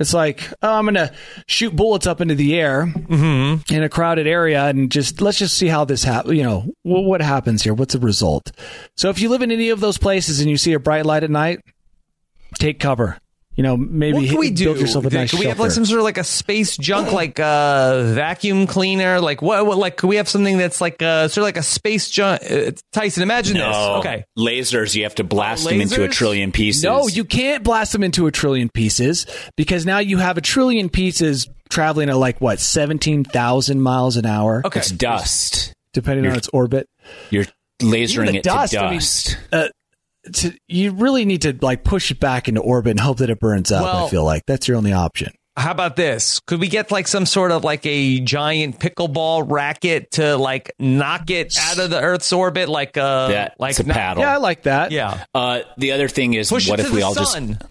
It's 0.00 0.12
like, 0.12 0.52
oh, 0.60 0.74
I'm 0.74 0.84
going 0.84 0.94
to 0.94 1.12
shoot 1.46 1.74
bullets 1.74 2.06
up 2.06 2.20
into 2.20 2.34
the 2.34 2.58
air 2.58 2.86
mm-hmm. 2.86 3.72
in 3.72 3.82
a 3.84 3.88
crowded 3.88 4.26
area 4.26 4.64
and 4.64 4.90
just 4.90 5.20
let's 5.20 5.38
just 5.38 5.56
see 5.56 5.68
how 5.68 5.84
this 5.84 6.02
happens. 6.02 6.36
You 6.36 6.42
know, 6.42 6.60
wh- 6.82 7.06
what 7.06 7.22
happens 7.22 7.62
here? 7.62 7.74
What's 7.74 7.94
the 7.94 8.00
result? 8.00 8.50
So 8.96 9.08
if 9.10 9.20
you 9.20 9.28
live 9.28 9.42
in 9.42 9.52
any 9.52 9.70
of 9.70 9.80
those 9.80 9.98
places 9.98 10.40
and 10.40 10.50
you 10.50 10.56
see 10.56 10.72
a 10.72 10.80
bright 10.80 11.06
light 11.06 11.22
at 11.22 11.30
night, 11.30 11.60
take 12.58 12.80
cover. 12.80 13.18
You 13.56 13.62
know, 13.62 13.76
maybe 13.76 14.18
What 14.18 14.28
can 14.28 14.38
we 14.38 14.50
do? 14.50 14.64
build 14.64 14.80
yourself 14.80 15.04
a 15.04 15.10
nice 15.10 15.30
Can 15.30 15.38
we 15.38 15.46
have 15.46 15.60
like 15.60 15.70
some 15.70 15.84
sort 15.84 16.00
of 16.00 16.04
like 16.04 16.18
a 16.18 16.24
space 16.24 16.76
junk, 16.76 17.12
like 17.12 17.38
uh, 17.38 18.02
vacuum 18.12 18.66
cleaner? 18.66 19.20
Like 19.20 19.42
what? 19.42 19.64
what 19.64 19.78
like, 19.78 19.96
could 19.96 20.08
we 20.08 20.16
have 20.16 20.28
something 20.28 20.58
that's 20.58 20.80
like 20.80 21.00
uh, 21.00 21.28
sort 21.28 21.42
of 21.42 21.44
like 21.44 21.56
a 21.56 21.62
space 21.62 22.10
junk? 22.10 22.42
Uh, 22.50 22.72
Tyson, 22.92 23.22
imagine 23.22 23.56
this. 23.56 23.76
Okay, 23.76 24.24
lasers. 24.36 24.96
You 24.96 25.04
have 25.04 25.14
to 25.16 25.24
blast 25.24 25.68
them 25.68 25.80
into 25.80 26.02
a 26.02 26.08
trillion 26.08 26.50
pieces. 26.50 26.82
No, 26.82 27.06
you 27.06 27.24
can't 27.24 27.62
blast 27.62 27.92
them 27.92 28.02
into 28.02 28.26
a 28.26 28.32
trillion 28.32 28.70
pieces 28.70 29.26
because 29.56 29.86
now 29.86 29.98
you 29.98 30.18
have 30.18 30.36
a 30.36 30.40
trillion 30.40 30.88
pieces 30.88 31.48
traveling 31.70 32.08
at 32.08 32.16
like 32.16 32.40
what, 32.40 32.58
17,000 32.60 33.80
miles 33.80 34.16
an 34.16 34.26
hour, 34.26 34.62
okay. 34.64 34.80
It's 34.80 34.90
dust. 34.90 35.72
depending 35.92 36.26
on 36.26 36.36
its 36.36 36.48
orbit. 36.48 36.88
You're 37.30 37.46
lasering 37.80 38.32
the 38.32 38.38
it 38.38 38.42
dust, 38.42 38.72
to 38.72 38.80
I 38.80 38.90
mean, 38.90 38.98
dust. 38.98 39.38
To, 40.32 40.52
you 40.68 40.92
really 40.92 41.24
need 41.24 41.42
to 41.42 41.56
like 41.60 41.84
push 41.84 42.10
it 42.10 42.18
back 42.18 42.48
into 42.48 42.60
orbit 42.62 42.92
and 42.92 43.00
hope 43.00 43.18
that 43.18 43.28
it 43.30 43.38
burns 43.40 43.70
up. 43.70 43.82
Well- 43.84 44.06
I 44.06 44.08
feel 44.08 44.24
like 44.24 44.42
that's 44.46 44.66
your 44.68 44.76
only 44.78 44.92
option. 44.92 45.32
How 45.56 45.70
about 45.70 45.94
this? 45.94 46.40
Could 46.48 46.58
we 46.58 46.66
get 46.66 46.90
like 46.90 47.06
some 47.06 47.26
sort 47.26 47.52
of 47.52 47.62
like 47.62 47.86
a 47.86 48.18
giant 48.18 48.80
pickleball 48.80 49.48
racket 49.48 50.10
to 50.12 50.36
like 50.36 50.72
knock 50.80 51.30
it 51.30 51.56
out 51.60 51.78
of 51.78 51.90
the 51.90 52.00
Earth's 52.00 52.32
orbit, 52.32 52.68
like 52.68 52.96
uh, 52.96 53.28
That's 53.28 53.60
like 53.60 53.78
a 53.78 53.84
paddle. 53.84 54.24
Yeah, 54.24 54.34
I 54.34 54.38
like 54.38 54.64
that. 54.64 54.90
Yeah, 54.90 55.22
Uh, 55.32 55.60
the 55.78 55.92
other 55.92 56.08
thing 56.08 56.34
is, 56.34 56.48
push 56.48 56.68
what 56.68 56.80
if 56.80 56.90
we 56.90 57.02
all 57.02 57.14
sun. 57.14 57.50
just 57.50 57.62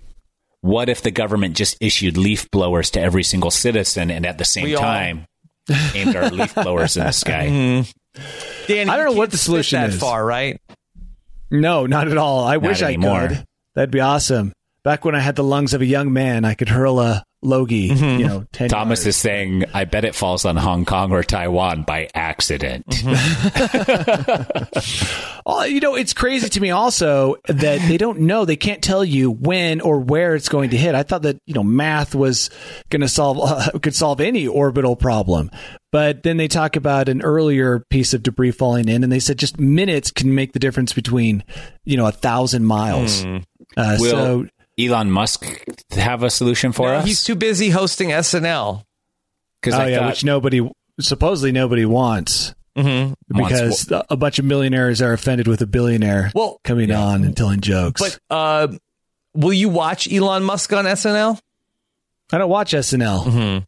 What 0.62 0.88
if 0.88 1.02
the 1.02 1.12
government 1.12 1.58
just 1.58 1.76
issued 1.82 2.16
leaf 2.16 2.50
blowers 2.52 2.90
to 2.92 3.02
every 3.02 3.24
single 3.24 3.52
citizen 3.52 4.12
and 4.12 4.26
at 4.26 4.38
the 4.38 4.46
same 4.46 4.64
We 4.64 4.76
all- 4.76 4.82
time 4.82 5.26
aimed 5.94 6.16
our 6.16 6.30
leaf 6.30 6.56
blowers 6.56 6.96
in 6.96 7.04
the 7.04 7.12
sky? 7.12 7.48
Danny, 8.68 8.90
I 8.90 8.96
don't 8.96 9.08
know 9.08 9.12
what 9.18 9.32
the 9.32 9.38
spit 9.38 9.46
solution 9.46 9.82
that 9.82 9.90
is. 9.90 10.00
far, 10.00 10.26
right? 10.26 10.62
No, 11.54 11.86
not 11.86 12.08
at 12.08 12.18
all. 12.18 12.44
I 12.44 12.58
wish 12.58 12.82
anymore. 12.82 13.22
I 13.22 13.28
could. 13.28 13.46
That'd 13.76 13.92
be 13.92 14.00
awesome. 14.00 14.54
Back 14.84 15.06
when 15.06 15.14
I 15.14 15.20
had 15.20 15.36
the 15.36 15.44
lungs 15.44 15.76
of 15.76 15.82
a 15.82 15.86
young 15.86 16.12
man, 16.12 16.46
I 16.46 16.56
could 16.56 16.70
hurl 16.70 17.00
a 17.00 17.24
logie, 17.44 17.90
Mm-hmm. 17.90 18.20
you 18.20 18.28
know, 18.28 18.46
10 18.54 18.70
Thomas 18.70 19.00
yards. 19.00 19.08
is 19.08 19.16
saying, 19.18 19.66
I 19.74 19.86
bet 19.86 20.06
it 20.06 20.16
falls 20.16 20.46
on 20.46 20.56
Hong 20.56 20.86
Kong 20.86 21.12
or 21.12 21.24
Taiwan 21.24 21.84
by 21.84 22.10
accident. 22.14 22.86
Oh, 25.46 25.64
you 25.66 25.82
know, 25.82 25.96
it's 25.96 26.14
crazy 26.14 26.48
to 26.48 26.62
me 26.62 26.70
also 26.72 27.36
that 27.48 27.82
they 27.90 27.98
don't 27.98 28.22
know. 28.22 28.46
They 28.46 28.56
can't 28.56 28.82
tell 28.82 29.04
you 29.04 29.30
when 29.30 29.82
or 29.82 30.00
where 30.00 30.36
it's 30.36 30.48
going 30.48 30.70
to 30.70 30.78
hit. 30.78 30.96
I 30.96 31.04
thought 31.04 31.24
that, 31.24 31.38
you 31.46 31.54
know, 31.54 31.64
math 31.64 32.16
was 32.16 32.50
going 32.90 33.02
to 33.02 33.10
solve, 33.10 33.40
uh, 33.42 33.78
could 33.82 33.94
solve 33.94 34.22
any 34.22 34.48
orbital 34.48 34.96
problem. 34.96 35.52
But 35.92 36.24
then 36.24 36.38
they 36.38 36.48
talk 36.48 36.78
about 36.78 37.10
an 37.10 37.22
earlier 37.22 37.80
piece 37.90 38.14
of 38.14 38.24
debris 38.24 38.52
falling 38.52 38.88
in 38.88 39.04
and 39.04 39.12
they 39.12 39.20
said 39.20 39.38
just 39.38 39.60
minutes 39.60 40.12
can 40.12 40.34
make 40.34 40.54
the 40.54 40.60
difference 40.60 40.94
between, 40.94 41.44
you 41.84 41.98
know, 41.98 42.08
a 42.08 42.12
thousand 42.14 42.64
miles. 42.66 43.26
Uh, 43.76 43.98
Will 44.00 44.10
so 44.10 44.48
Elon 44.80 45.12
Musk 45.12 45.46
have 45.92 46.24
a 46.24 46.30
solution 46.30 46.72
for 46.72 46.88
No, 46.90 46.96
us? 46.96 47.06
He's 47.06 47.24
too 47.24 47.36
busy 47.36 47.70
hosting 47.70 48.10
SNL. 48.10 48.84
Because 49.62 49.80
oh 49.80 49.84
I 49.84 49.88
yeah, 49.90 50.00
thought 50.00 50.08
which 50.10 50.24
nobody 50.26 50.70
supposedly 51.00 51.52
nobody 51.52 51.86
wants 51.86 52.54
Mm-hmm. 52.76 53.38
Wants 53.40 53.86
because 53.86 54.04
a 54.10 54.18
bunch 54.18 54.40
of 54.40 54.46
millionaires 54.46 55.00
are 55.00 55.14
offended 55.14 55.48
with 55.48 55.62
a 55.62 55.68
billionaire 55.68 56.32
Well, 56.34 56.60
coming 56.64 56.90
on 56.92 57.24
and 57.24 57.38
telling 57.38 57.62
jokes. 57.62 58.02
But 58.02 58.20
uh, 58.36 58.68
will 59.36 59.54
you 59.54 59.70
watch 59.70 60.12
Elon 60.12 60.42
Musk 60.44 60.74
on 60.74 60.86
SNL? 60.86 61.40
I 62.32 62.38
don't 62.40 62.50
watch 62.50 62.74
SNL. 62.74 63.64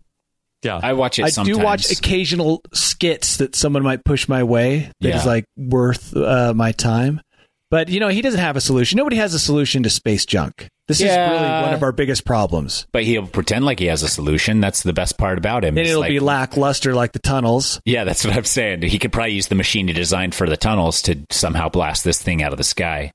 Yeah, 0.64 0.80
I 0.82 0.94
watch 0.94 1.20
it 1.20 1.26
I 1.26 1.30
sometimes. 1.30 1.56
do 1.60 1.64
watch 1.64 1.92
occasional 1.92 2.62
skits 2.74 3.38
that 3.38 3.56
someone 3.56 3.84
might 3.84 4.04
push 4.04 4.28
my 4.28 4.42
way 4.42 4.92
that 5.02 5.10
is 5.10 5.24
Yeah. 5.24 5.30
like 5.32 5.46
worth 5.56 6.18
uh, 6.18 6.54
my 6.56 6.72
time. 6.72 7.22
But 7.70 7.90
you 7.90 8.00
know, 8.00 8.08
he 8.08 8.24
doesn't 8.24 8.40
have 8.40 8.56
a 8.56 8.62
solution. 8.62 8.98
Nobody 8.98 9.18
has 9.18 9.36
a 9.36 9.40
solution 9.40 9.84
to 9.84 9.92
space 9.92 10.26
junk. 10.26 10.68
This 10.88 11.02
is 11.02 11.08
really 11.08 11.64
one 11.64 11.74
of 11.74 11.82
our 11.82 11.92
biggest 11.92 12.26
problems. 12.26 12.86
but 12.92 13.04
he'll 13.04 13.26
pretend 13.26 13.66
like 13.66 13.80
he 13.80 13.88
has 13.88 14.04
a 14.04 14.08
solution. 14.08 14.62
That's 14.62 14.84
the 14.84 14.94
best 14.94 15.18
part 15.18 15.38
about 15.40 15.66
him. 15.66 15.78
And 15.78 15.88
it'll 15.88 16.02
like- 16.02 16.10
be 16.10 16.20
lackluster 16.20 16.94
like 16.94 17.12
the 17.12 17.20
tunnels. 17.20 17.82
Yeah, 17.86 18.04
that's 18.04 18.24
what 18.24 18.36
I'm 18.36 18.44
saying. 18.44 18.84
He 18.84 19.00
could 19.00 19.12
probably 19.12 19.34
use 19.34 19.48
the 19.48 19.56
machine 19.56 19.88
he 19.88 19.94
designed 19.94 20.36
for 20.36 20.48
the 20.48 20.58
tunnels 20.58 21.02
to 21.04 21.18
somehow 21.32 21.70
blast 21.70 22.04
this 22.04 22.22
thing 22.22 22.44
out 22.44 22.52
of 22.52 22.58
the 22.60 22.64
sky. 22.64 23.12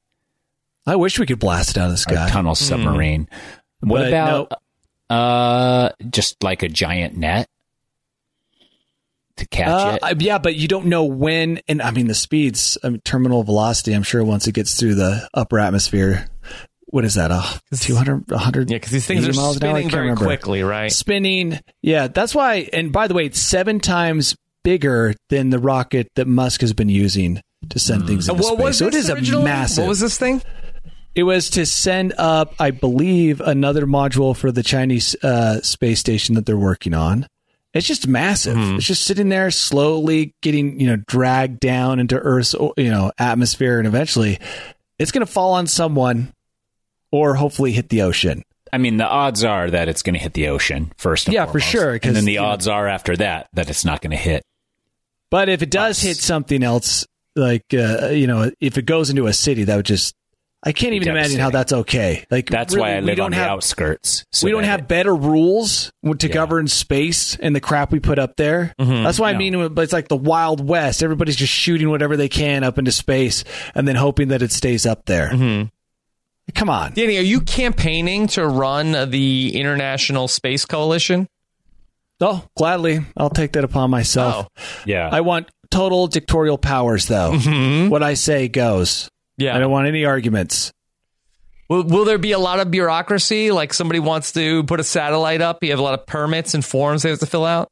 I 0.84 0.96
wish 0.96 1.18
we 1.20 1.26
could 1.26 1.38
blast 1.38 1.70
it 1.70 1.76
out 1.78 1.90
of 1.90 1.96
the 2.04 2.10
Our 2.16 2.26
sky. 2.26 2.28
tunnel 2.30 2.54
submarine. 2.56 3.28
What 3.80 3.98
But 4.00 4.08
about 4.08 4.52
uh 5.08 5.90
just 6.10 6.42
like 6.42 6.62
a 6.64 6.68
giant 6.68 7.16
net? 7.16 7.48
to 9.36 9.46
catch 9.46 9.68
Uh, 10.02 10.06
it. 10.10 10.20
Yeah, 10.20 10.38
but 10.38 10.54
you 10.56 10.68
don't 10.68 10.86
know 10.86 11.04
when. 11.04 11.60
And 11.68 11.80
I 11.80 11.92
mean, 11.92 12.08
the 12.08 12.14
speeds, 12.14 12.76
I 12.84 12.90
mean, 12.90 13.00
terminal 13.04 13.42
velocity, 13.42 13.92
I'm 13.94 14.02
sure 14.02 14.22
once 14.22 14.46
it 14.46 14.52
gets 14.52 14.78
through 14.78 14.96
the 14.96 15.28
upper 15.32 15.58
atmosphere, 15.58 16.26
what 16.90 17.04
is 17.04 17.14
that? 17.14 17.30
Uh, 17.30 17.42
200, 17.74 18.30
100? 18.30 18.70
Yeah, 18.70 18.76
because 18.76 18.90
these 18.92 19.06
things 19.06 19.26
are 19.26 19.32
miles 19.32 19.56
an 19.56 19.64
hour? 19.64 19.70
I 19.70 19.72
spinning 19.74 19.90
very 19.90 20.02
remember. 20.02 20.24
quickly, 20.24 20.62
right? 20.62 20.92
Spinning. 20.92 21.58
Yeah, 21.82 22.08
that's 22.08 22.34
why. 22.34 22.68
And 22.72 22.92
by 22.92 23.08
the 23.08 23.14
way, 23.14 23.26
it's 23.26 23.40
seven 23.40 23.80
times 23.80 24.36
bigger 24.62 25.14
than 25.28 25.50
the 25.50 25.58
rocket 25.58 26.08
that 26.16 26.26
Musk 26.26 26.60
has 26.60 26.72
been 26.72 26.88
using 26.88 27.40
to 27.68 27.78
send 27.78 28.06
things 28.06 28.28
into 28.28 28.42
what 28.42 28.54
space. 28.54 28.64
was 28.64 28.78
so 28.78 28.86
it 28.86 28.94
is 28.94 29.08
a 29.08 29.42
massive. 29.42 29.84
What 29.84 29.88
was 29.88 30.00
this 30.00 30.18
thing? 30.18 30.42
It 31.14 31.24
was 31.24 31.50
to 31.50 31.66
send 31.66 32.14
up, 32.18 32.54
I 32.58 32.70
believe, 32.70 33.40
another 33.40 33.86
module 33.86 34.36
for 34.36 34.52
the 34.52 34.62
Chinese 34.62 35.16
uh, 35.24 35.60
space 35.60 35.98
station 35.98 36.36
that 36.36 36.46
they're 36.46 36.56
working 36.56 36.94
on. 36.94 37.26
It's 37.72 37.86
just 37.86 38.06
massive. 38.08 38.56
Mm-hmm. 38.56 38.76
It's 38.76 38.86
just 38.86 39.04
sitting 39.04 39.28
there, 39.28 39.50
slowly 39.50 40.34
getting 40.40 40.80
you 40.80 40.88
know 40.88 40.96
dragged 41.06 41.60
down 41.60 42.00
into 42.00 42.18
Earth's 42.18 42.54
you 42.54 42.90
know 42.90 43.12
atmosphere, 43.18 43.78
and 43.78 43.86
eventually, 43.86 44.38
it's 44.98 45.12
going 45.12 45.24
to 45.24 45.32
fall 45.32 45.54
on 45.54 45.66
someone, 45.66 46.32
or 47.12 47.34
hopefully 47.34 47.72
hit 47.72 47.88
the 47.88 48.02
ocean. 48.02 48.42
I 48.72 48.78
mean, 48.78 48.98
the 48.98 49.06
odds 49.06 49.42
are 49.42 49.68
that 49.70 49.88
it's 49.88 50.02
going 50.02 50.14
to 50.14 50.20
hit 50.20 50.32
the 50.34 50.48
ocean 50.48 50.92
first. 50.96 51.26
And 51.26 51.34
Yeah, 51.34 51.46
for 51.46 51.58
sure. 51.60 51.98
And 52.02 52.14
then 52.14 52.24
the 52.24 52.34
you 52.34 52.38
know- 52.40 52.46
odds 52.46 52.68
are 52.68 52.86
after 52.86 53.16
that 53.16 53.48
that 53.54 53.68
it's 53.68 53.84
not 53.84 54.00
going 54.00 54.12
to 54.12 54.16
hit. 54.16 54.44
But 55.30 55.48
if 55.48 55.62
it 55.62 55.70
does 55.70 56.00
hit 56.00 56.16
something 56.16 56.62
else, 56.62 57.06
like 57.36 57.64
uh, 57.72 58.08
you 58.08 58.26
know, 58.26 58.50
if 58.60 58.78
it 58.78 58.82
goes 58.86 59.10
into 59.10 59.26
a 59.26 59.32
city, 59.32 59.64
that 59.64 59.76
would 59.76 59.86
just 59.86 60.14
I 60.62 60.72
can't 60.72 60.92
even 60.92 61.08
imagine 61.08 61.40
how 61.40 61.48
that's 61.50 61.72
okay. 61.72 62.26
Like 62.30 62.50
That's 62.50 62.74
really, 62.74 62.82
why 62.90 62.96
I 62.96 63.00
we 63.00 63.06
live 63.06 63.16
don't 63.16 63.24
on 63.26 63.30
the 63.30 63.36
have- 63.38 63.50
outskirts. 63.52 64.24
so 64.30 64.44
we 64.44 64.50
don't 64.50 64.64
have 64.64 64.80
it- 64.80 64.88
better 64.88 65.14
rules 65.14 65.90
to 66.18 66.28
govern 66.28 66.68
space 66.68 67.34
and 67.36 67.56
the 67.56 67.60
crap 67.60 67.90
we 67.92 67.98
put 68.00 68.18
up 68.18 68.36
there. 68.36 68.74
Mhm. 68.78 69.02
That's 69.04 69.18
what 69.18 69.34
I 69.34 69.38
mean. 69.38 69.72
But 69.72 69.82
it's 69.82 69.92
like 69.92 70.08
the 70.08 70.16
Wild 70.16 70.66
West. 70.66 71.02
Everybody's 71.02 71.36
just 71.36 71.52
shooting 71.52 71.88
whatever 71.90 72.16
they 72.16 72.28
can 72.28 72.62
up 72.62 72.78
into 72.78 72.92
space 72.92 73.42
and 73.74 73.88
then 73.88 73.96
hoping 73.96 74.28
that 74.28 74.42
it 74.42 74.52
stays 74.52 74.84
up 74.84 75.06
there. 75.06 75.30
Mm-hmm. 75.30 75.68
Come 76.54 76.70
on. 76.70 76.92
Danny, 76.92 77.18
are 77.18 77.22
you 77.22 77.40
campaigning 77.40 78.26
to 78.28 78.46
run 78.46 79.10
the 79.10 79.56
International 79.56 80.28
Space 80.28 80.64
Coalition? 80.64 81.28
Oh, 82.20 82.44
gladly. 82.56 83.00
I'll 83.16 83.30
take 83.30 83.52
that 83.52 83.64
upon 83.64 83.90
myself. 83.90 84.48
Oh. 84.48 84.62
Yeah. 84.84 85.08
I 85.10 85.22
want 85.22 85.48
total 85.70 86.06
dictatorial 86.06 86.58
powers, 86.58 87.06
though. 87.06 87.32
Mm-hmm. 87.32 87.88
What 87.88 88.02
I 88.02 88.14
say 88.14 88.48
goes. 88.48 89.08
Yeah. 89.38 89.56
I 89.56 89.58
don't 89.58 89.70
want 89.70 89.86
any 89.86 90.04
arguments. 90.04 90.72
Will, 91.70 91.84
will 91.84 92.04
there 92.04 92.18
be 92.18 92.32
a 92.32 92.38
lot 92.38 92.60
of 92.60 92.70
bureaucracy? 92.70 93.52
Like 93.52 93.72
somebody 93.72 94.00
wants 94.00 94.32
to 94.32 94.64
put 94.64 94.80
a 94.80 94.84
satellite 94.84 95.40
up, 95.40 95.62
you 95.62 95.70
have 95.70 95.78
a 95.78 95.82
lot 95.82 95.98
of 95.98 96.04
permits 96.04 96.54
and 96.54 96.64
forms 96.64 97.02
they 97.02 97.10
have 97.10 97.20
to 97.20 97.26
fill 97.26 97.46
out? 97.46 97.70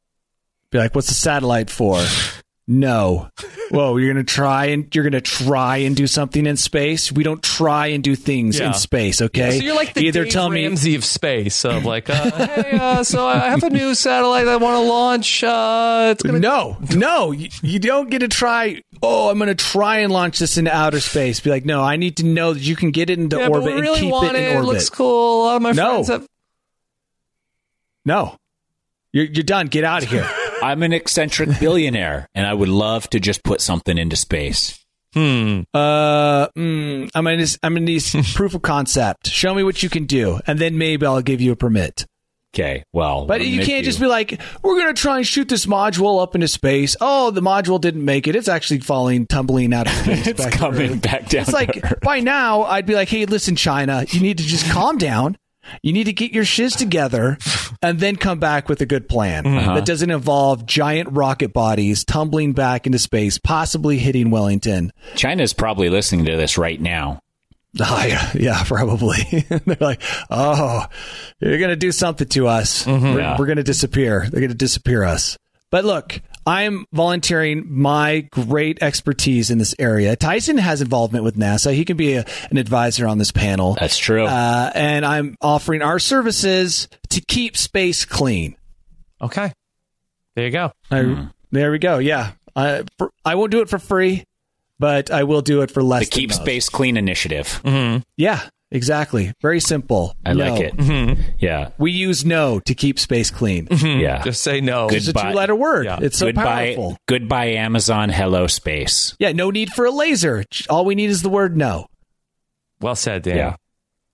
Be 0.71 0.77
like, 0.77 0.95
what's 0.95 1.09
the 1.09 1.13
satellite 1.13 1.69
for? 1.69 2.01
no. 2.71 3.27
Whoa, 3.71 3.97
you're 3.97 4.13
gonna 4.13 4.23
try 4.23 4.65
and 4.67 4.93
you're 4.95 5.03
gonna 5.03 5.19
try 5.21 5.77
and 5.77 5.95
do 5.95 6.07
something 6.07 6.45
in 6.45 6.55
space. 6.55 7.11
We 7.11 7.23
don't 7.23 7.41
try 7.43 7.87
and 7.87 8.03
do 8.03 8.15
things 8.15 8.59
Yeah. 8.59 8.67
in 8.67 8.73
space, 8.75 9.21
okay? 9.21 9.57
So 9.59 9.63
you're 9.65 9.75
like 9.75 9.93
the 9.95 10.01
either 10.05 10.23
Dave 10.23 10.33
tell 10.33 10.49
me 10.49 10.65
Ramsey 10.65 10.95
of 10.95 11.03
space, 11.03 11.65
of 11.65 11.83
like, 11.85 12.09
uh, 12.09 12.31
hey, 12.47 12.77
uh, 12.79 13.03
so 13.03 13.25
I 13.27 13.49
have 13.49 13.63
a 13.63 13.69
new 13.69 13.93
satellite 13.95 14.47
I 14.47 14.55
want 14.57 14.75
to 14.75 14.87
launch. 14.89 15.43
Uh, 15.43 16.09
it's 16.11 16.23
gonna 16.23 16.39
no, 16.39 16.77
no, 16.95 17.31
you, 17.31 17.49
you 17.61 17.79
don't 17.79 18.09
get 18.09 18.19
to 18.19 18.27
try. 18.27 18.81
Oh, 19.01 19.29
I'm 19.29 19.37
going 19.37 19.47
to 19.47 19.55
try 19.55 19.99
and 19.99 20.11
launch 20.11 20.39
this 20.39 20.57
into 20.57 20.75
outer 20.75 20.99
space. 20.99 21.39
Be 21.39 21.49
like, 21.49 21.63
no, 21.65 21.81
I 21.81 21.95
need 21.95 22.17
to 22.17 22.25
know 22.25 22.53
that 22.53 22.61
you 22.61 22.75
can 22.75 22.91
get 22.91 23.09
it 23.09 23.17
into 23.17 23.37
yeah, 23.37 23.47
orbit 23.47 23.73
really 23.75 23.87
and 23.87 23.97
keep 23.99 24.11
want 24.11 24.27
it 24.27 24.35
in 24.35 24.43
it. 24.43 24.47
It 24.51 24.55
orbit. 24.55 24.67
looks 24.67 24.89
cool. 24.89 25.43
A 25.43 25.45
lot 25.45 25.55
of 25.55 25.61
my 25.61 25.71
No. 25.71 25.89
friends 26.03 26.07
have. 26.09 26.27
No, 28.05 28.35
you're 29.13 29.25
you're 29.25 29.43
done. 29.43 29.67
Get 29.67 29.83
out 29.85 30.03
of 30.03 30.09
here. 30.09 30.29
I'm 30.61 30.83
an 30.83 30.93
eccentric 30.93 31.59
billionaire, 31.59 32.27
and 32.35 32.45
I 32.45 32.53
would 32.53 32.69
love 32.69 33.09
to 33.11 33.19
just 33.19 33.43
put 33.43 33.61
something 33.61 33.97
into 33.97 34.15
space. 34.15 34.77
Hmm. 35.13 35.61
Uh, 35.73 36.47
mm, 36.49 37.09
I'm 37.15 37.23
gonna 37.23 37.45
I'm 37.63 37.73
gonna 37.73 37.85
need 37.85 38.03
proof 38.35 38.53
of 38.53 38.61
concept. 38.61 39.27
Show 39.27 39.53
me 39.55 39.63
what 39.63 39.81
you 39.81 39.89
can 39.89 40.05
do, 40.05 40.39
and 40.45 40.59
then 40.59 40.77
maybe 40.77 41.05
I'll 41.05 41.21
give 41.21 41.41
you 41.41 41.51
a 41.51 41.55
permit. 41.55 42.05
Okay, 42.55 42.83
well, 42.93 43.25
But 43.27 43.45
you 43.45 43.63
can't 43.63 43.83
do- 43.83 43.91
just 43.91 43.99
be 43.99 44.07
like, 44.07 44.41
we're 44.63 44.79
going 44.81 44.87
to 44.93 44.99
try 44.99 45.17
and 45.17 45.27
shoot 45.27 45.47
this 45.47 45.67
module 45.67 46.19
up 46.19 46.33
into 46.33 46.47
space. 46.47 46.95
Oh, 46.99 47.29
the 47.29 47.41
module 47.43 47.79
didn't 47.79 48.03
make 48.03 48.27
it. 48.27 48.35
It's 48.35 48.47
actually 48.47 48.79
falling, 48.79 49.27
tumbling 49.27 49.71
out 49.71 49.85
of 49.85 49.93
space. 49.97 50.25
It's 50.25 50.41
back 50.43 50.53
to 50.53 50.57
coming 50.57 50.93
Earth. 50.93 51.01
back 51.03 51.29
down 51.29 51.41
It's 51.41 51.51
to 51.51 51.55
like, 51.55 51.79
Earth. 51.83 51.99
by 52.01 52.21
now, 52.21 52.63
I'd 52.63 52.87
be 52.87 52.95
like, 52.95 53.07
hey, 53.07 53.25
listen, 53.27 53.55
China, 53.55 54.03
you 54.09 54.19
need 54.19 54.39
to 54.39 54.43
just 54.43 54.67
calm 54.71 54.97
down. 54.97 55.37
You 55.83 55.93
need 55.93 56.05
to 56.05 56.13
get 56.13 56.31
your 56.31 56.45
shiz 56.45 56.75
together 56.75 57.37
and 57.81 57.99
then 57.99 58.15
come 58.15 58.39
back 58.39 58.69
with 58.69 58.81
a 58.81 58.85
good 58.85 59.07
plan 59.09 59.45
Uh-huh. 59.45 59.75
that 59.75 59.85
doesn't 59.85 60.09
involve 60.11 60.65
giant 60.65 61.09
rocket 61.11 61.53
bodies 61.53 62.03
tumbling 62.03 62.53
back 62.53 62.85
into 62.85 62.99
space, 62.99 63.37
possibly 63.37 63.97
hitting 63.97 64.29
Wellington. 64.31 64.91
China's 65.15 65.53
probably 65.53 65.89
listening 65.89 66.25
to 66.25 66.35
this 66.37 66.57
right 66.57 66.79
now. 66.79 67.21
Oh, 67.79 68.03
yeah, 68.07 68.31
yeah, 68.33 68.63
probably. 68.63 69.17
They're 69.65 69.77
like, 69.79 70.01
oh, 70.29 70.85
you're 71.39 71.57
going 71.59 71.69
to 71.69 71.75
do 71.75 71.91
something 71.91 72.27
to 72.29 72.47
us. 72.47 72.85
We're, 72.87 72.93
Mm-hmm. 72.93 73.17
Yeah. 73.19 73.35
we're 73.37 73.45
going 73.45 73.57
to 73.57 73.63
disappear. 73.63 74.21
They're 74.29 74.41
going 74.41 74.49
to 74.51 74.55
disappear 74.57 75.03
us. 75.03 75.37
But 75.71 75.85
look, 75.85 76.19
I'm 76.49 76.85
volunteering 76.91 77.67
my 77.69 78.21
great 78.31 78.81
expertise 78.81 79.51
in 79.51 79.59
this 79.59 79.75
area. 79.77 80.15
Tyson 80.15 80.57
has 80.57 80.81
involvement 80.81 81.23
with 81.23 81.37
NASA. 81.37 81.73
He 81.75 81.85
can 81.85 81.95
be 81.95 82.13
a, 82.13 82.25
an 82.49 82.57
advisor 82.57 83.07
on 83.07 83.19
this 83.19 83.31
panel. 83.31 83.77
That's 83.79 83.97
true. 83.99 84.25
Uh, 84.25 84.71
and 84.73 85.05
I'm 85.05 85.35
offering 85.41 85.83
our 85.83 85.99
services 85.99 86.87
to 87.09 87.21
keep 87.21 87.55
space 87.55 88.03
clean. 88.03 88.55
Okay. 89.21 89.53
There 90.35 90.45
you 90.45 90.51
go. 90.51 90.71
I, 90.89 91.01
Hmm. 91.03 91.23
There 91.51 91.71
we 91.71 91.77
go. 91.77 91.99
Yeah. 91.99 92.31
I, 92.55 92.83
for, 92.97 93.11
I 93.23 93.35
won't 93.35 93.51
do 93.51 93.61
it 93.61 93.69
for 93.69 93.77
free, 93.77 94.23
but 94.79 95.11
I 95.11 95.25
will 95.25 95.41
do 95.41 95.61
it 95.61 95.69
for 95.69 95.83
less 95.83 96.05
the 96.05 96.09
than 96.09 96.19
Keep 96.19 96.29
most. 96.31 96.41
Space 96.41 96.69
Clean 96.69 96.97
initiative. 96.97 97.61
Yeah, 98.17 98.41
exactly. 98.71 99.33
Very 99.41 99.59
simple. 99.59 100.15
I 100.25 100.33
like 100.33 100.59
it. 100.61 100.75
Mm-hmm. 100.77 101.21
Yeah, 101.39 101.69
We 101.77 101.91
use 101.91 102.25
no 102.25 102.59
to 102.61 102.73
keep 102.75 102.99
space 102.99 103.31
clean. 103.31 103.67
yeah. 103.71 104.21
Just 104.23 104.41
say 104.41 104.61
no. 104.61 104.89
Good. 104.89 104.97
It's 104.97 105.07
a 105.07 105.13
two 105.13 105.29
letter 105.29 105.55
word. 105.55 105.85
Yeah. 105.85 105.99
It's 106.01 106.17
so 106.17 106.27
goodbye, 106.27 106.75
powerful. 106.75 106.97
goodbye, 107.07 107.45
Amazon. 107.51 108.09
Hello, 108.09 108.47
space. 108.47 109.15
Yeah, 109.19 109.31
no 109.31 109.51
need 109.51 109.69
for 109.71 109.85
a 109.85 109.91
laser. 109.91 110.43
All 110.69 110.85
we 110.85 110.95
need 110.95 111.09
is 111.09 111.21
the 111.21 111.29
word 111.29 111.55
no. 111.57 111.87
Well 112.81 112.95
said, 112.95 113.23
Danny. 113.23 113.37
Yeah. 113.39 113.55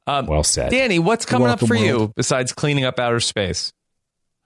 Um, 0.08 0.28
Well 0.28 0.44
said. 0.44 0.70
Danny, 0.72 1.00
what's 1.00 1.26
coming 1.26 1.48
welcome, 1.48 1.66
up 1.66 1.68
for 1.68 1.76
you 1.76 2.14
besides 2.16 2.54
cleaning 2.54 2.86
up 2.86 3.00
outer 3.00 3.20
space? 3.20 3.74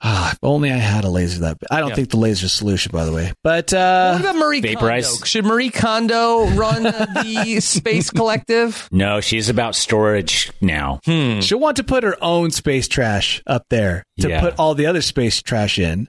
Ah, 0.01 0.31
if 0.31 0.39
only 0.41 0.71
I 0.71 0.77
had 0.77 1.03
a 1.03 1.09
laser 1.09 1.41
that. 1.41 1.57
I 1.69 1.79
don't 1.81 1.89
Yeah. 1.89 1.95
think 1.95 2.09
the 2.11 2.17
laser's 2.17 2.53
a 2.53 2.55
solution, 2.55 2.91
by 2.93 3.03
the 3.05 3.11
way. 3.11 3.33
But 3.43 3.73
uh, 3.73 4.13
what 4.13 4.21
about 4.21 4.35
Marie 4.37 4.61
vaporize? 4.61 5.07
Kondo? 5.09 5.25
Should 5.25 5.45
Marie 5.45 5.69
Kondo 5.69 6.47
run 6.51 6.83
the 6.83 7.59
Space 7.61 8.09
Collective? 8.09 8.87
No, 8.91 9.19
she's 9.19 9.49
about 9.49 9.75
storage 9.75 10.51
now. 10.61 11.01
Hmm. 11.05 11.41
she'll 11.41 11.59
want 11.59 11.77
to 11.77 11.83
put 11.83 12.03
her 12.03 12.15
own 12.23 12.51
space 12.51 12.87
trash 12.87 13.43
up 13.45 13.63
there 13.69 14.03
to 14.21 14.29
Yeah. 14.29 14.39
put 14.39 14.57
all 14.57 14.73
the 14.73 14.85
other 14.85 15.01
space 15.01 15.41
trash 15.41 15.77
in, 15.77 16.07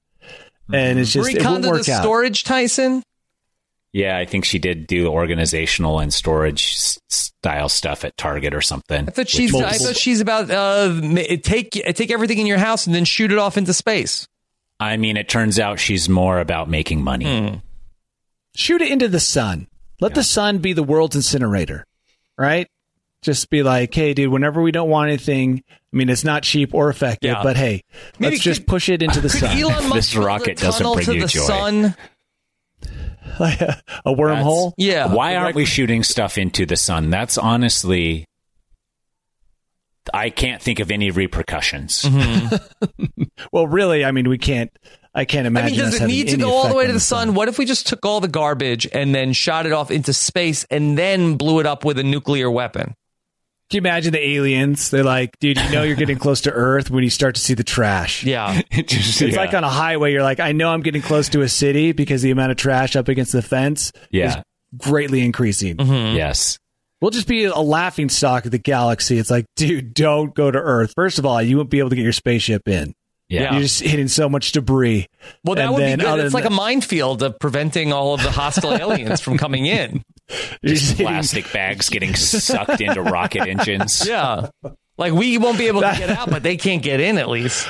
and 0.73 0.99
it's 1.01 1.13
just 1.13 1.25
Marie 1.25 1.41
it 1.41 1.45
won't 1.45 1.63
Kondo, 1.65 1.71
work 1.71 1.85
the 1.85 1.93
out. 1.93 2.03
storage 2.03 2.45
Tyson? 2.45 3.03
Yeah, 3.93 4.17
I 4.17 4.25
think 4.25 4.45
she 4.45 4.59
did 4.61 4.87
do 4.87 5.09
organizational 5.09 5.99
and 5.99 6.15
storage 6.15 6.75
style 7.09 7.69
stuff 7.69 8.05
at 8.05 8.17
Target 8.17 8.55
or 8.55 8.61
something. 8.61 9.09
I 9.09 9.11
thought 9.11 9.29
she's. 9.29 9.53
With 9.53 9.65
I 9.65 9.73
thought 9.73 9.97
she's 9.97 10.21
about 10.21 10.49
uh, 10.51 11.01
take 11.43 11.71
take 11.73 12.11
everything 12.13 12.39
in 12.39 12.47
your 12.47 12.59
house 12.59 12.87
and 12.87 12.95
then 12.95 13.05
shoot 13.05 13.33
it 13.33 13.39
off 13.39 13.57
into 13.57 13.75
space. 13.75 14.29
I 14.79 14.97
mean, 14.97 15.17
it 15.17 15.29
turns 15.29 15.59
out 15.59 15.81
she's 15.81 16.09
more 16.09 16.39
about 16.39 16.71
making 16.71 17.03
money. 17.03 17.49
Hmm. 17.51 17.55
Shoot 18.55 18.81
it 18.83 18.91
into 18.91 19.09
the 19.09 19.21
sun. 19.21 19.67
Let 20.01 20.15
the 20.15 20.25
sun 20.25 20.59
be 20.59 20.73
the 20.73 20.83
world's 20.83 21.17
incinerator, 21.17 21.85
right? 22.39 22.67
Just 23.23 23.51
be 23.51 23.63
like, 23.63 23.93
hey, 23.93 24.15
dude, 24.15 24.33
whenever 24.33 24.63
we 24.63 24.73
don't 24.73 24.89
want 24.89 25.09
anything, 25.09 25.63
I 25.69 25.97
mean, 25.97 26.09
it's 26.09 26.25
not 26.25 26.43
cheap 26.43 26.73
or 26.73 26.89
effective, 26.89 27.33
Yeah. 27.33 27.43
but 27.43 27.57
hey, 27.57 27.83
Maybe 28.19 28.33
let's 28.37 28.43
just 28.43 28.65
push 28.67 28.89
it 28.89 29.03
into 29.03 29.21
the 29.21 29.29
Could 29.29 29.41
sun. 29.41 29.59
Elon 29.59 29.89
Musk 29.91 29.95
This 29.95 30.17
rocket 30.17 30.57
doesn't 30.57 30.91
bring 30.95 31.05
to 31.05 31.15
you 31.17 31.21
the 31.21 31.27
joy. 31.27 31.41
sun? 31.41 31.95
like 33.41 33.61
a, 33.61 33.81
a 34.05 34.15
wormhole. 34.15 34.73
Yeah. 34.77 35.13
Why 35.13 35.37
aren't 35.37 35.55
we 35.57 35.65
shooting 35.65 36.03
stuff 36.03 36.39
into 36.39 36.67
the 36.67 36.77
sun? 36.77 37.11
That's 37.11 37.39
honestly. 37.39 38.25
I 40.13 40.31
can't 40.31 40.61
think 40.61 40.81
of 40.81 40.91
any 40.91 41.11
repercussions. 41.11 42.03
Mm-hmm. 42.03 43.25
Well, 43.53 43.67
really, 43.67 44.05
I 44.05 44.13
mean, 44.13 44.29
we 44.29 44.39
can't. 44.39 44.71
I 45.15 45.25
can't 45.25 45.47
imagine. 45.47 45.81
I 45.81 45.83
imagine. 45.83 45.85
mean, 45.85 45.93
does 45.93 46.01
it 46.03 46.07
need 46.07 46.29
to 46.29 46.37
go 46.37 46.53
all 46.53 46.69
the 46.69 46.75
way 46.75 46.87
to 46.87 46.93
the 46.93 47.01
sun? 47.01 47.35
What 47.35 47.49
if 47.49 47.59
we 47.59 47.65
just 47.65 47.87
took 47.87 48.05
all 48.07 48.21
the 48.21 48.29
garbage 48.29 48.87
and 48.93 49.15
then 49.15 49.33
shot 49.33 49.67
it 49.67 49.73
off 49.73 49.91
into 49.91 50.13
space 50.13 50.65
and 50.71 50.97
then 50.97 51.37
blew 51.37 51.59
it 51.59 51.67
up 51.67 51.85
with 51.85 51.99
a 51.99 52.05
nuclear 52.05 52.51
weapon? 52.51 52.95
Can 53.71 53.77
you 53.77 53.89
imagine 53.89 54.13
the 54.13 54.27
aliens? 54.31 54.91
They're 54.91 55.05
like, 55.05 55.39
dude, 55.39 55.57
you 55.59 55.71
know 55.71 55.83
you're 55.85 55.95
getting 55.97 56.19
close 56.19 56.41
to 56.43 56.51
Earth 56.51 56.91
when 56.91 57.05
you 57.05 57.11
start 57.11 57.37
to 57.37 57.41
see 57.41 57.55
the 57.55 57.63
trash. 57.65 58.25
Yeah. 58.25 58.61
Just- 58.73 59.23
It's 59.23 59.35
yeah. 59.35 59.37
like 59.41 59.55
on 59.55 59.63
a 59.63 59.69
highway. 59.69 60.13
You're 60.13 60.25
like, 60.25 60.41
I 60.41 60.51
know 60.53 60.71
I'm 60.71 60.81
getting 60.83 61.03
close 61.03 61.29
to 61.31 61.43
a 61.43 61.49
city 61.49 61.93
because 61.93 62.21
the 62.23 62.33
amount 62.33 62.51
of 62.51 62.57
trash 62.57 62.97
up 62.97 63.07
against 63.09 63.31
the 63.33 63.43
fence 63.43 63.93
Yeah. 64.11 64.39
is 64.39 64.45
greatly 64.77 65.21
increasing. 65.21 65.77
Mm-hmm. 65.77 66.17
Yes. 66.17 66.59
We'll 67.01 67.13
just 67.13 67.29
be 67.29 67.45
a 67.45 67.55
laughing 67.57 68.09
stock 68.09 68.45
of 68.45 68.51
the 68.51 68.59
galaxy. 68.59 69.19
It's 69.19 69.31
like, 69.31 69.47
dude, 69.57 69.95
don't 69.95 70.35
go 70.35 70.51
to 70.51 70.59
Earth. 70.59 70.93
First 70.97 71.19
of 71.21 71.25
all, 71.25 71.41
you 71.41 71.57
won't 71.57 71.71
be 71.71 71.79
able 71.79 71.91
to 71.91 71.97
get 71.97 72.03
your 72.03 72.13
spaceship 72.13 72.67
in. 72.69 72.93
Yeah. 73.29 73.53
You're 73.53 73.63
just 73.63 73.81
hitting 73.81 74.09
so 74.09 74.29
much 74.29 74.51
debris. 74.51 75.07
Well, 75.45 75.55
that 75.55 75.67
And 75.67 75.75
would 75.75 75.79
be 75.79 76.05
good. 76.05 76.19
It's 76.19 76.33
than 76.33 76.43
like 76.43 76.45
a 76.45 76.51
minefield 76.53 77.23
of 77.23 77.39
preventing 77.39 77.93
all 77.93 78.13
of 78.15 78.23
the 78.25 78.31
hostile 78.33 78.75
aliens 78.75 79.21
from 79.21 79.39
coming 79.39 79.67
in. 79.67 80.03
You're 80.63 80.75
just 80.75 80.97
Just 80.97 80.97
plastic 80.99 81.53
bags 81.53 81.89
getting 81.89 82.15
sucked 82.17 82.81
into 82.81 83.03
rocket 83.03 83.47
engines. 83.47 84.07
Yeah. 84.07 84.49
Like 84.99 85.13
we 85.13 85.39
won't 85.39 85.59
be 85.59 85.69
able 85.69 85.81
to 85.81 85.95
get 85.97 86.11
out, 86.11 86.31
but 86.31 86.43
they 86.43 86.57
can't 86.57 86.83
get 86.83 87.01
in 87.01 87.19
at 87.19 87.29
least. 87.29 87.67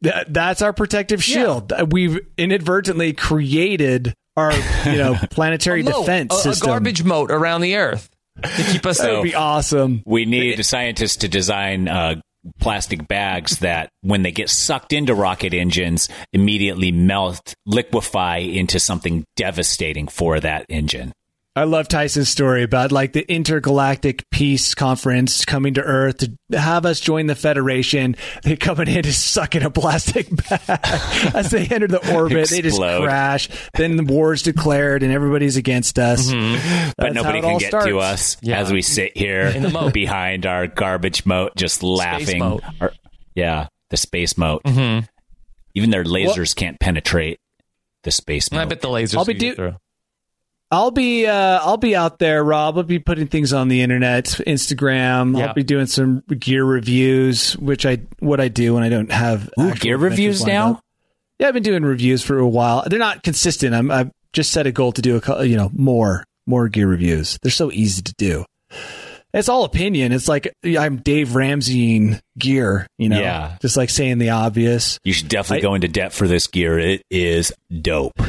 That, 0.00 0.32
that's 0.32 0.62
our 0.62 0.72
protective 0.72 1.22
shield. 1.22 1.72
We've 1.92 2.20
inadvertently 2.36 3.12
created 3.14 4.14
our, 4.36 4.52
you 4.86 4.98
know, 4.98 5.16
planetary 5.30 5.80
A 5.80 5.84
moat, 5.84 6.06
defense 6.06 6.44
a, 6.44 6.50
a 6.50 6.56
garbage 6.56 7.04
moat 7.04 7.30
around 7.30 7.62
the 7.62 7.76
earth 7.76 8.10
to 8.42 8.62
keep 8.64 8.84
us 8.84 8.98
safe. 8.98 9.06
that 9.06 9.12
would 9.14 9.22
be 9.22 9.34
awesome. 9.34 10.02
We 10.04 10.24
need 10.24 10.64
scientists 10.64 11.16
to 11.18 11.28
design 11.28 11.88
uh, 11.88 12.20
plastic 12.58 13.06
bags 13.08 13.58
that, 13.60 13.88
when 14.02 14.22
they 14.22 14.32
get 14.32 14.50
sucked 14.50 14.92
into 14.92 15.14
rocket 15.14 15.54
engines, 15.54 16.08
immediately 16.32 16.92
melt, 16.92 17.54
liquefy 17.66 18.38
into 18.38 18.78
something 18.80 19.24
devastating 19.36 20.08
for 20.08 20.40
that 20.40 20.66
engine. 20.68 21.12
I 21.56 21.64
love 21.64 21.86
Tyson's 21.86 22.28
story 22.28 22.64
about 22.64 22.90
like 22.90 23.12
the 23.12 23.22
intergalactic 23.32 24.28
peace 24.30 24.74
conference 24.74 25.44
coming 25.44 25.74
to 25.74 25.82
Earth 25.82 26.16
to 26.50 26.58
have 26.58 26.84
us 26.84 26.98
join 26.98 27.26
the 27.28 27.36
Federation. 27.36 28.16
They 28.42 28.56
coming 28.56 28.88
in 28.88 29.04
to 29.04 29.12
suck 29.12 29.54
in 29.54 29.62
a 29.62 29.70
plastic 29.70 30.26
bag 30.48 30.60
as 31.32 31.50
they 31.52 31.66
enter 31.66 31.86
the 31.86 32.12
orbit. 32.12 32.48
They 32.50 32.60
just 32.60 32.78
crash. 32.80 33.48
Then 33.74 33.94
the 33.96 34.02
war's 34.02 34.42
declared 34.42 35.04
and 35.04 35.12
everybody's 35.12 35.56
against 35.56 35.96
us. 36.00 36.26
Mm-hmm. 36.28 36.90
But 36.96 37.04
That's 37.04 37.14
nobody 37.14 37.38
how 37.38 37.38
it 37.38 37.42
can 37.42 37.52
all 37.52 37.58
get 37.60 37.68
starts. 37.68 37.86
to 37.86 37.98
us 38.00 38.36
Yeah. 38.42 38.58
as 38.58 38.72
we 38.72 38.82
sit 38.82 39.16
here 39.16 39.42
In 39.46 39.62
the 39.62 39.70
moat. 39.70 39.92
behind 39.92 40.46
our 40.46 40.66
garbage 40.66 41.24
moat, 41.24 41.52
just 41.54 41.84
laughing. 41.84 42.40
moat. 42.40 42.64
Or- 42.80 42.92
yeah, 43.36 43.68
the 43.90 43.96
space 43.96 44.36
moat. 44.36 44.64
Mhm. 44.64 45.06
Even 45.76 45.90
their 45.90 46.02
lasers 46.04 46.54
can't 46.56 46.80
penetrate 46.80 47.38
the 48.02 48.10
space 48.10 48.50
moat. 48.50 48.60
I 48.60 48.64
bet 48.64 48.80
the 48.80 48.88
lasers. 48.88 49.18
I'll 49.18 49.24
be 49.24 49.34
do- 49.34 49.54
through. 49.54 49.76
I'll 50.74 50.90
be 50.90 51.24
uh, 51.24 51.60
I'll 51.62 51.76
be 51.76 51.94
out 51.94 52.18
there, 52.18 52.42
Rob. 52.42 52.76
I'll 52.76 52.82
be 52.82 52.98
putting 52.98 53.28
things 53.28 53.52
on 53.52 53.68
the 53.68 53.80
internet, 53.80 54.24
Instagram. 54.24 55.38
Yeah. 55.38 55.46
I'll 55.46 55.54
be 55.54 55.62
doing 55.62 55.86
some 55.86 56.24
gear 56.36 56.64
reviews, 56.64 57.56
which 57.58 57.86
I 57.86 57.98
what 58.18 58.40
I 58.40 58.48
do 58.48 58.74
when 58.74 58.82
I 58.82 58.88
don't 58.88 59.12
have 59.12 59.48
Ooh, 59.60 59.72
gear 59.74 59.96
reviews 59.96 60.44
now? 60.44 60.72
up. 60.72 60.80
Yeah, 61.38 61.46
I've 61.46 61.54
been 61.54 61.62
doing 61.62 61.84
reviews 61.84 62.24
for 62.24 62.38
a 62.38 62.48
while. 62.48 62.82
They're 62.88 62.98
not 62.98 63.22
consistent. 63.22 63.72
I'm 63.72 63.88
I've 63.88 64.10
just 64.32 64.50
set 64.50 64.66
a 64.66 64.72
goal 64.72 64.90
to 64.92 65.00
do 65.00 65.20
a 65.24 65.44
you 65.44 65.56
know 65.56 65.70
more 65.72 66.24
more 66.44 66.68
gear 66.68 66.88
reviews. 66.88 67.38
They're 67.42 67.52
so 67.52 67.70
easy 67.70 68.02
to 68.02 68.14
do. 68.18 68.44
It's 69.34 69.48
all 69.48 69.64
opinion. 69.64 70.12
It's 70.12 70.28
like 70.28 70.52
I'm 70.64 70.96
Dave 70.98 71.34
Ramsey 71.34 72.18
gear, 72.38 72.86
you 72.98 73.08
know. 73.08 73.20
Yeah. 73.20 73.56
just 73.60 73.76
like 73.76 73.90
saying 73.90 74.18
the 74.18 74.30
obvious. 74.30 74.98
You 75.04 75.12
should 75.12 75.28
definitely 75.28 75.58
I- 75.58 75.68
go 75.68 75.74
into 75.74 75.88
debt 75.88 76.12
for 76.12 76.26
this 76.28 76.46
gear. 76.46 76.78
It 76.78 77.02
is 77.10 77.52
dope. 77.82 78.12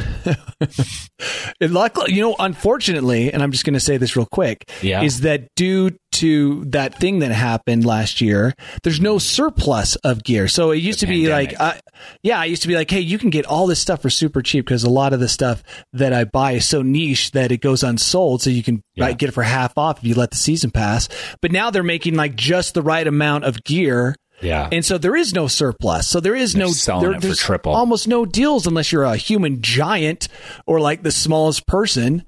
It 1.60 1.70
luckily, 1.70 2.12
you 2.12 2.20
know, 2.20 2.36
unfortunately, 2.38 3.32
and 3.32 3.42
I'm 3.42 3.50
just 3.50 3.64
going 3.64 3.72
to 3.74 3.80
say 3.80 3.96
this 3.96 4.16
real 4.16 4.26
quick, 4.30 4.70
Yeah. 4.82 5.02
is 5.02 5.20
that 5.20 5.46
due 5.56 5.90
to 6.20 6.64
that 6.66 6.98
thing 6.98 7.20
that 7.20 7.30
happened 7.32 7.84
last 7.84 8.20
year, 8.20 8.54
there's 8.82 9.00
no 9.00 9.18
surplus 9.18 9.96
of 9.96 10.22
gear. 10.24 10.48
So 10.48 10.70
it 10.70 10.78
used 10.78 11.00
The 11.00 11.06
to 11.06 11.12
be 11.12 11.28
like, 11.28 11.50
pandemic. 11.56 11.82
I, 11.86 11.90
yeah, 12.22 12.38
I 12.40 12.44
used 12.46 12.62
to 12.62 12.68
be 12.68 12.74
like, 12.74 12.90
hey, 12.90 13.00
you 13.00 13.18
can 13.18 13.30
get 13.30 13.46
all 13.46 13.66
this 13.66 13.80
stuff 13.80 14.02
for 14.02 14.10
super 14.10 14.42
cheap 14.42 14.64
because 14.66 14.84
a 14.84 14.90
lot 14.90 15.12
of 15.12 15.20
the 15.20 15.28
stuff 15.28 15.62
that 15.92 16.12
I 16.12 16.24
buy 16.24 16.52
is 16.52 16.66
so 16.66 16.82
niche 16.82 17.30
that 17.32 17.52
it 17.52 17.60
goes 17.60 17.82
unsold. 17.82 18.42
So 18.42 18.50
you 18.50 18.62
can 18.62 18.82
Yeah. 18.94 19.12
get 19.12 19.28
it 19.28 19.32
for 19.32 19.42
half 19.42 19.76
off 19.78 19.98
if 19.98 20.04
you 20.04 20.14
let 20.14 20.30
the 20.30 20.36
season 20.36 20.70
pass. 20.70 21.08
But 21.40 21.52
now 21.52 21.70
they're 21.70 21.82
making 21.82 22.14
like 22.14 22.36
just 22.36 22.74
the 22.74 22.82
right 22.82 23.06
amount 23.06 23.44
of 23.44 23.62
gear. 23.64 24.14
Yeah. 24.42 24.68
And 24.70 24.84
so 24.84 24.98
there 24.98 25.16
is 25.16 25.32
no 25.32 25.46
surplus. 25.46 26.06
So 26.06 26.20
there 26.20 26.34
is 26.36 26.52
They're 26.52 26.66
no 26.66 26.70
selling 26.72 27.10
there- 27.12 27.18
it 27.18 27.24
for 27.24 27.34
triple. 27.34 27.72
Almost 27.74 28.06
no 28.06 28.26
deals 28.26 28.66
unless 28.66 28.92
you're 28.92 29.04
a 29.04 29.16
human 29.16 29.62
giant 29.62 30.28
or 30.66 30.78
like 30.78 31.02
the 31.02 31.10
smallest 31.10 31.66
person. 31.66 32.22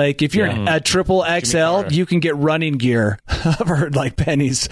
Like 0.00 0.22
if 0.22 0.34
you're 0.34 0.46
Yeah. 0.46 0.76
a 0.76 0.80
triple 0.80 1.24
XL, 1.24 1.92
you 1.92 2.06
can 2.06 2.20
get 2.20 2.34
running 2.36 2.74
gear 2.78 3.18
for 3.66 3.90
like 3.90 4.16
pennies. 4.16 4.68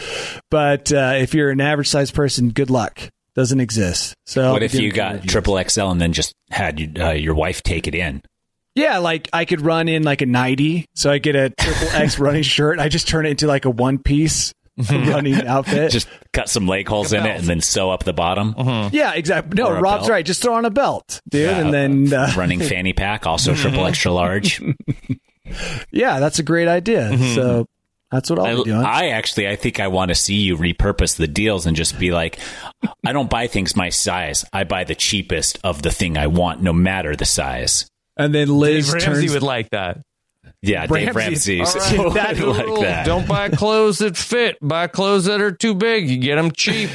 But 0.50 0.92
uh, 0.92 1.14
if 1.16 1.34
you're 1.34 1.50
an 1.50 1.60
average 1.60 1.88
sized 1.88 2.14
person, 2.14 2.50
good 2.50 2.70
luck. 2.70 3.00
Doesn't 3.34 3.60
exist. 3.60 4.14
So 4.26 4.52
what 4.52 4.62
if 4.62 4.74
you 4.74 4.90
got 4.90 5.22
triple 5.24 5.62
XL 5.62 5.88
and 5.90 6.00
then 6.00 6.12
just 6.12 6.32
had 6.50 6.98
uh, 6.98 7.10
your 7.10 7.34
wife 7.34 7.62
take 7.62 7.86
it 7.86 7.94
in? 7.94 8.22
Yeah, 8.74 8.98
like 8.98 9.28
I 9.32 9.44
could 9.44 9.60
run 9.60 9.88
in 9.88 10.02
like 10.02 10.22
a 10.22 10.26
90. 10.26 10.86
So 10.94 11.10
I 11.10 11.18
get 11.18 11.36
a 11.36 11.50
triple 11.50 11.88
X 11.88 12.18
running 12.20 12.42
shirt. 12.42 12.78
I 12.78 12.88
just 12.88 13.06
turn 13.09 13.26
it 13.26 13.30
into 13.30 13.46
like 13.46 13.64
a 13.64 13.70
one 13.70 13.98
piece 13.98 14.52
running 14.90 15.46
outfit. 15.46 15.90
Just 15.90 16.09
cut 16.32 16.48
some 16.48 16.66
leg 16.66 16.88
holes 16.88 17.12
in 17.12 17.24
it 17.26 17.38
and 17.38 17.44
then 17.46 17.60
sew 17.60 17.90
up 17.90 18.05
the 18.05 18.12
bottom. 18.12 18.55
yeah, 18.92 19.14
exactly. 19.14 19.56
No, 19.60 19.72
Rob's 19.80 20.02
belt. 20.02 20.10
right. 20.10 20.24
Just 20.26 20.42
throw 20.42 20.55
on 20.55 20.64
a 20.64 20.70
belt, 20.70 21.20
dude. 21.28 21.42
Yeah, 21.50 21.59
and 21.59 21.72
then, 21.72 22.12
uh, 22.12 22.32
running 22.36 22.60
fanny 22.60 22.92
pack, 22.92 23.26
also 23.26 23.55
triple 23.56 23.86
extra 23.86 24.12
large. 24.12 24.62
yeah, 25.90 26.20
that's 26.20 26.38
a 26.38 26.42
great 26.42 26.68
idea. 26.68 27.16
So 27.34 27.66
that's 28.10 28.30
what 28.30 28.38
I'll 28.38 28.46
I, 28.46 28.55
be 28.55 28.64
doing. 28.64 28.84
I 28.84 29.09
actually, 29.10 29.48
I 29.48 29.56
think 29.56 29.80
I 29.80 29.88
want 29.88 30.10
to 30.10 30.14
see 30.14 30.36
you 30.36 30.56
repurpose 30.56 31.16
the 31.16 31.26
deals 31.28 31.66
and 31.66 31.76
just 31.76 31.98
be 31.98 32.10
like, 32.10 32.38
I 33.05 33.12
don't 33.12 33.30
buy 33.30 33.46
things 33.46 33.76
my 33.76 33.88
size. 33.90 34.44
I 34.52 34.64
buy 34.64 34.84
the 34.84 34.94
cheapest 34.94 35.59
of 35.64 35.82
the 35.82 35.90
thing 35.90 36.16
I 36.16 36.26
want, 36.28 36.62
no 36.62 36.72
matter 36.72 37.16
the 37.16 37.24
size. 37.24 37.88
and 38.16 38.34
then 38.34 38.48
Liz 38.48 38.86
Dave 38.86 38.94
Ramsey 38.94 39.22
turns. 39.22 39.34
would 39.34 39.42
like 39.42 39.70
that. 39.70 39.98
Yeah, 40.60 40.86
Dave 40.86 41.14
Ramsey- 41.14 41.60
Ramsey 41.60 41.60
All 41.60 41.66
right. 41.66 41.98
would 42.06 42.14
That 42.14 42.39
like 42.39 42.66
Rule, 42.66 42.80
that. 42.82 43.06
Don't 43.06 43.28
buy 43.28 43.48
clothes 43.48 43.98
that 43.98 44.16
fit. 44.16 44.56
Buy 44.60 44.89
clothes 44.89 45.26
that 45.26 45.40
are 45.40 45.52
too 45.52 45.74
big. 45.74 46.09
You 46.10 46.18
get 46.18 46.36
them 46.36 46.51
cheap. 46.51 46.90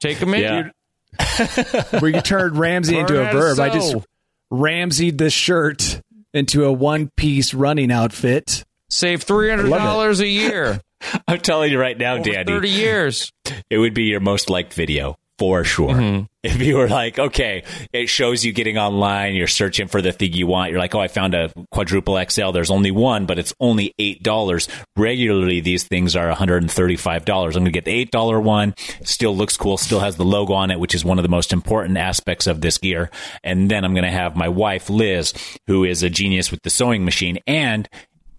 Take 0.00 0.18
them 0.18 0.34
in. 0.34 0.40
Yeah. 0.40 0.70
where 2.00 2.10
you 2.10 2.20
turned 2.20 2.56
Ramsey 2.56 2.98
into 2.98 3.20
a 3.20 3.24
how 3.26 3.32
to 3.32 3.38
verb. 3.38 3.60
I 3.60 3.68
just 3.70 3.90
sew. 3.92 4.04
Ramseyed 4.52 5.18
this 5.18 5.32
shirt 5.32 6.00
into 6.34 6.64
a 6.64 6.72
one 6.72 7.10
piece 7.16 7.54
running 7.54 7.92
outfit. 7.92 8.64
Save 8.88 9.22
three 9.22 9.50
hundred 9.50 9.68
dollars 9.68 10.20
a 10.20 10.26
year. 10.26 10.80
I'm 11.28 11.38
telling 11.38 11.70
you 11.70 11.78
right 11.78 11.96
now, 11.96 12.14
Over 12.14 12.24
Danny, 12.24 12.44
Thirty 12.44 12.70
years. 12.70 13.32
it 13.70 13.78
would 13.78 13.94
be 13.94 14.04
your 14.04 14.20
most 14.20 14.50
liked 14.50 14.74
video 14.74 15.16
for 15.40 15.64
sure. 15.64 15.94
Mm-hmm. 15.94 16.24
If 16.42 16.60
you 16.60 16.76
were 16.76 16.88
like, 16.88 17.18
okay, 17.18 17.64
it 17.94 18.08
shows 18.08 18.44
you 18.44 18.52
getting 18.52 18.76
online, 18.76 19.34
you're 19.34 19.46
searching 19.46 19.88
for 19.88 20.02
the 20.02 20.12
thing 20.12 20.34
you 20.34 20.46
want. 20.46 20.70
You're 20.70 20.78
like, 20.78 20.94
oh, 20.94 21.00
I 21.00 21.08
found 21.08 21.34
a 21.34 21.50
quadruple 21.70 22.22
XL. 22.28 22.50
There's 22.50 22.70
only 22.70 22.90
one, 22.90 23.24
but 23.24 23.38
it's 23.38 23.54
only 23.58 23.94
eight 23.98 24.22
dollars. 24.22 24.68
Regularly, 24.96 25.60
these 25.60 25.84
things 25.84 26.14
are 26.14 26.28
135 26.28 27.24
dollars. 27.24 27.56
I'm 27.56 27.62
gonna 27.62 27.70
get 27.70 27.86
the 27.86 27.90
eight 27.90 28.10
dollar 28.10 28.38
one. 28.38 28.74
Still 29.02 29.34
looks 29.34 29.56
cool. 29.56 29.78
Still 29.78 30.00
has 30.00 30.16
the 30.16 30.24
logo 30.24 30.52
on 30.52 30.70
it, 30.70 30.78
which 30.78 30.94
is 30.94 31.06
one 31.06 31.18
of 31.18 31.22
the 31.22 31.30
most 31.30 31.54
important 31.54 31.96
aspects 31.96 32.46
of 32.46 32.60
this 32.60 32.76
gear. 32.76 33.10
And 33.42 33.70
then 33.70 33.82
I'm 33.82 33.94
gonna 33.94 34.10
have 34.10 34.36
my 34.36 34.48
wife 34.48 34.90
Liz, 34.90 35.32
who 35.68 35.84
is 35.84 36.02
a 36.02 36.10
genius 36.10 36.50
with 36.50 36.62
the 36.62 36.70
sewing 36.70 37.04
machine 37.04 37.38
and 37.46 37.88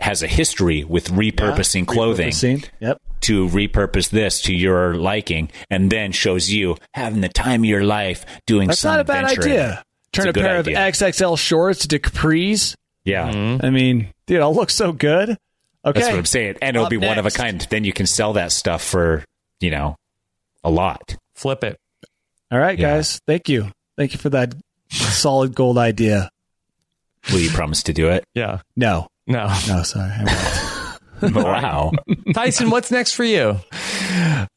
has 0.02 0.22
a 0.24 0.28
history 0.28 0.84
with 0.84 1.10
repurposing 1.10 1.86
clothing 1.88 2.32
Scene. 2.32 2.64
Yep. 2.80 3.00
to 3.22 3.48
repurpose 3.48 4.10
this 4.10 4.42
to 4.44 4.54
your 4.54 4.96
liking 4.96 5.52
and 5.70 5.90
then 5.92 6.12
shows 6.12 6.50
you 6.52 6.76
having 6.94 7.22
the 7.22 7.30
time 7.30 7.62
of 7.62 7.66
your 7.66 7.84
life 7.84 8.26
doing 8.48 8.68
That's 8.68 8.80
some 8.80 8.94
not 8.94 9.00
a 9.00 9.04
bad 9.04 9.24
adventure 9.26 9.42
in 9.48 9.52
it. 9.52 9.54
idea. 9.60 9.84
Turn 10.12 10.28
a, 10.28 10.30
a 10.32 10.34
pair 10.34 10.58
idea. 10.60 10.88
of 10.88 10.94
XXL 10.94 11.38
shorts 11.38 11.88
to 11.88 12.00
capris. 12.00 12.76
Yeah. 13.06 13.32
Mm-hmm. 13.32 13.66
I 13.66 13.70
mean, 13.70 14.08
dude, 14.28 14.42
I'll 14.42 14.54
look 14.56 14.70
so 14.70 14.92
good. 14.92 15.38
Okay. 15.86 16.00
That's 16.00 16.12
what 16.12 16.20
I'm 16.20 16.26
saying. 16.26 16.58
And 16.62 16.76
it'll 16.76 16.86
Up 16.86 16.90
be 16.92 16.98
one 16.98 17.18
of 17.18 17.26
a 17.26 17.32
kind. 17.32 17.66
Then 17.70 17.84
you 17.86 17.94
can 17.94 18.06
sell 18.06 18.34
that 18.34 18.52
stuff 18.52 18.84
for, 18.84 19.24
you 19.60 19.72
know, 19.72 19.96
a 20.64 20.70
lot. 20.70 21.16
Flip 21.36 21.64
it. 21.64 21.78
All 22.52 22.60
right, 22.60 22.78
Yeah. 22.78 22.96
guys. 22.98 23.20
Thank 23.26 23.50
you. 23.50 23.72
Thank 23.98 24.14
you 24.14 24.20
for 24.20 24.30
that 24.30 24.54
solid 24.90 25.56
gold 25.56 25.78
idea. 25.78 26.30
Will 27.32 27.40
you 27.40 27.50
promise 27.50 27.84
to 27.84 27.94
do 27.94 28.10
it? 28.10 28.26
Yeah. 28.34 28.60
No. 28.76 29.08
No. 29.32 29.48
No, 29.68 29.84
sorry. 29.84 30.12
I 30.12 30.24
won't. 31.22 31.36
wow. 31.36 31.92
Tyson, 32.34 32.70
what's 32.70 32.92
next 32.92 33.14
for 33.14 33.24
you? 33.24 33.60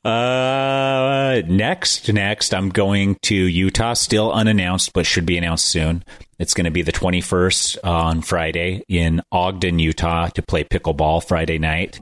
Uh, 0.04 1.42
next, 1.46 2.12
next, 2.12 2.54
I'm 2.54 2.70
going 2.70 3.16
to 3.22 3.34
Utah, 3.34 3.94
still 3.94 4.32
unannounced, 4.32 4.92
but 4.92 5.06
should 5.06 5.26
be 5.26 5.36
announced 5.38 5.66
soon. 5.66 6.04
It's 6.38 6.54
going 6.54 6.64
to 6.64 6.70
be 6.70 6.82
the 6.82 6.92
21st 6.92 7.78
on 7.84 8.22
Friday 8.22 8.82
in 8.88 9.22
Ogden, 9.30 9.78
Utah, 9.78 10.28
to 10.28 10.42
play 10.42 10.64
pickleball 10.64 11.24
Friday 11.24 11.58
night. 11.58 12.00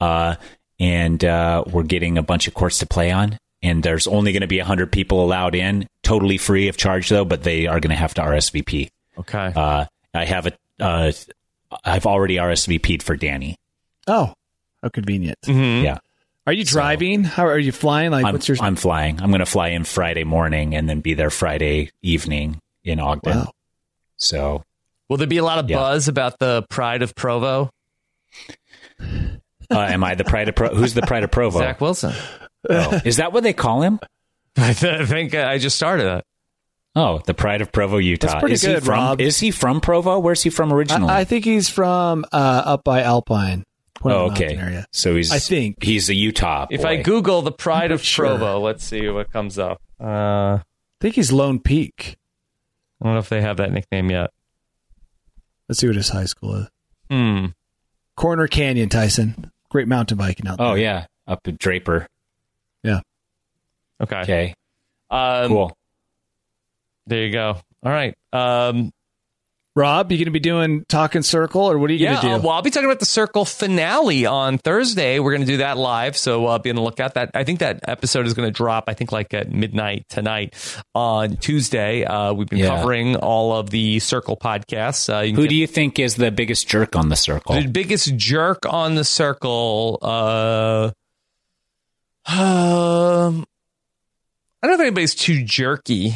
Uh, 0.00 0.34
and 0.78 1.24
uh, 1.24 1.64
we're 1.70 1.82
getting 1.84 2.18
a 2.18 2.22
bunch 2.22 2.48
of 2.48 2.54
courts 2.54 2.78
to 2.78 2.86
play 2.86 3.10
on. 3.10 3.38
And 3.62 3.82
there's 3.82 4.06
only 4.06 4.32
going 4.32 4.40
to 4.40 4.46
be 4.46 4.58
100 4.58 4.90
people 4.90 5.24
allowed 5.24 5.54
in, 5.54 5.86
totally 6.02 6.38
free 6.38 6.68
of 6.68 6.76
charge, 6.76 7.08
though, 7.08 7.24
but 7.24 7.42
they 7.42 7.66
are 7.66 7.78
going 7.80 7.90
to 7.90 7.96
have 7.96 8.14
to 8.14 8.22
RSVP. 8.22 8.88
Okay. 9.18 9.52
Uh, 9.54 9.84
I 10.14 10.24
have 10.24 10.46
a, 10.46 10.52
uh, 10.80 11.12
I've 11.84 12.06
already 12.06 12.36
RSVP'd 12.36 13.02
for 13.02 13.16
Danny. 13.16 13.56
oh, 14.06 14.32
how 14.82 14.88
convenient. 14.88 15.38
Yeah. 15.46 15.98
Are 16.46 16.52
you 16.52 16.64
driving? 16.64 17.22
How 17.22 17.46
are 17.46 17.58
you 17.58 17.70
flying? 17.70 18.10
Like, 18.10 18.24
I'm, 18.24 18.32
what's 18.32 18.48
your. 18.48 18.56
I'm 18.60 18.74
flying. 18.76 19.20
I'm 19.20 19.30
going 19.30 19.40
to 19.40 19.46
fly 19.46 19.68
in 19.68 19.84
Friday 19.84 20.24
morning 20.24 20.74
and 20.74 20.88
then 20.88 21.00
be 21.00 21.14
there 21.14 21.30
Friday 21.30 21.90
evening 22.02 22.58
in 22.82 22.98
Ogden. 22.98 23.36
Wow. 23.36 23.52
So, 24.16 24.64
Will 25.08 25.16
there 25.18 25.26
be 25.26 25.36
a 25.38 25.44
lot 25.44 25.58
of 25.58 25.68
Yeah. 25.68 25.76
buzz 25.76 26.08
about 26.08 26.38
the 26.38 26.62
Pride 26.70 27.02
of 27.02 27.14
Provo? 27.14 27.70
uh, 29.00 29.04
am 29.70 30.02
I 30.04 30.14
the 30.14 30.24
pride 30.24 30.48
of 30.48 30.54
Pro? 30.56 30.74
Who's 30.74 30.94
the 30.94 31.02
pride 31.02 31.24
of 31.24 31.30
Provo? 31.30 31.58
Zach 31.58 31.80
Wilson. 31.80 32.12
Oh, 32.68 33.00
is 33.04 33.16
that 33.16 33.32
what 33.32 33.42
they 33.42 33.52
call 33.52 33.82
him? 33.82 34.00
I, 34.56 34.72
th- 34.74 35.00
I 35.02 35.06
think 35.06 35.34
I 35.34 35.58
just 35.58 35.76
started 35.76 36.18
it. 36.18 36.24
Oh, 36.96 37.20
the 37.24 37.34
pride 37.34 37.60
of 37.60 37.70
Provo, 37.70 37.98
Utah. 37.98 38.26
That's 38.26 38.40
pretty 38.40 38.54
is 38.54 38.62
he 38.62 38.74
from? 38.80 38.88
Rob. 38.88 39.20
Is 39.20 39.38
he 39.38 39.50
from 39.50 39.80
Provo? 39.80 40.18
Where's 40.18 40.42
he 40.42 40.50
from 40.50 40.72
originally? 40.72 41.08
I, 41.10 41.20
I 41.20 41.24
think 41.24 41.44
he's 41.44 41.68
from 41.68 42.24
uh, 42.32 42.62
up 42.66 42.84
by 42.84 43.02
Alpine. 43.02 43.64
Point 43.94 44.16
oh, 44.16 44.30
okay. 44.30 44.56
Area. 44.56 44.86
So 44.92 45.14
he's. 45.14 45.30
I 45.30 45.38
think. 45.38 45.82
he's 45.82 46.08
a 46.08 46.14
Utah. 46.14 46.66
If. 46.70 46.84
I 46.84 47.02
Google 47.02 47.42
the 47.42 47.52
pride 47.52 47.92
of 47.92 48.02
sure. 48.04 48.26
Provo, 48.26 48.58
let's 48.60 48.84
see 48.84 49.08
what 49.08 49.30
comes 49.30 49.58
up. 49.58 49.80
Uh, 50.00 50.04
I 50.58 50.62
think 51.00 51.14
he's 51.14 51.30
Lone 51.32 51.60
Peak. 51.60 52.16
I 53.00 53.04
don't 53.04 53.14
know 53.14 53.18
if 53.20 53.28
they 53.28 53.40
have 53.40 53.58
that 53.58 53.72
nickname 53.72 54.10
yet. 54.10 54.30
Let's 55.68 55.78
see 55.80 55.86
what 55.86 55.96
his 55.96 56.08
high 56.08 56.24
school 56.24 56.54
is. 56.56 56.68
Hmm. 57.08 57.46
Corner 58.16 58.48
Canyon, 58.48 58.88
Tyson. 58.88 59.50
Great 59.68 59.86
mountain 59.86 60.18
biking 60.18 60.48
out 60.48 60.58
there. 60.58 60.66
Oh 60.66 60.74
yeah, 60.74 61.06
up 61.28 61.46
at 61.46 61.58
Draper. 61.58 62.06
Yeah. 62.82 63.00
Okay. 64.02 64.20
Okay, 64.20 64.54
Um, 65.10 65.48
cool. 65.48 65.76
There 67.10 67.26
you 67.26 67.32
go. 67.32 67.56
All 67.82 67.92
right. 67.92 68.16
Um, 68.32 68.92
Rob, 69.76 70.10
you 70.12 70.18
going 70.18 70.26
to 70.26 70.30
be 70.30 70.38
doing 70.40 70.84
Talking 70.88 71.22
Circle, 71.22 71.62
or 71.62 71.78
what 71.78 71.90
are 71.90 71.92
you 71.92 72.00
yeah. 72.04 72.12
going 72.14 72.22
to 72.22 72.28
do? 72.28 72.34
uh, 72.34 72.38
well, 72.38 72.50
I'll 72.50 72.62
be 72.62 72.70
talking 72.70 72.88
about 72.88 72.98
the 73.00 73.04
Circle 73.06 73.44
finale 73.44 74.26
on 74.26 74.58
Thursday. 74.58 75.18
We're 75.18 75.30
going 75.32 75.42
to 75.42 75.46
do 75.46 75.56
that 75.58 75.76
live, 75.76 76.16
so 76.16 76.46
uh, 76.46 76.58
be 76.58 76.70
on 76.70 76.76
the 76.76 76.82
lookout. 76.82 77.14
That 77.14 77.30
I 77.34 77.42
think 77.44 77.58
that 77.60 77.80
episode 77.88 78.26
is 78.26 78.34
going 78.34 78.46
to 78.48 78.52
drop. 78.52 78.84
I 78.88 78.94
think 78.94 79.10
like 79.10 79.34
at 79.34 79.50
midnight 79.50 80.06
tonight 80.08 80.54
on 80.94 81.36
Tuesday. 81.36 82.04
Uh, 82.04 82.32
we've 82.32 82.48
been 82.48 82.58
Yeah. 82.60 82.76
covering 82.76 83.16
all 83.16 83.56
of 83.56 83.70
the 83.70 83.98
Circle 84.00 84.36
podcasts. 84.36 85.08
Uh, 85.12 85.22
Who 85.34 85.42
get- 85.42 85.48
do 85.50 85.54
you 85.56 85.66
think 85.66 85.98
is 85.98 86.14
the 86.14 86.30
biggest 86.30 86.68
jerk 86.68 86.94
on 86.94 87.08
the 87.08 87.16
circle? 87.16 87.54
The 87.54 87.66
biggest 87.66 88.14
jerk 88.16 88.66
on 88.68 88.94
the 88.96 89.04
circle. 89.04 89.98
Uh, 90.02 90.90
um, 92.26 93.46
I 94.62 94.66
don't 94.66 94.70
know 94.70 94.74
if 94.74 94.80
anybody's 94.80 95.14
too 95.14 95.42
jerky. 95.44 96.14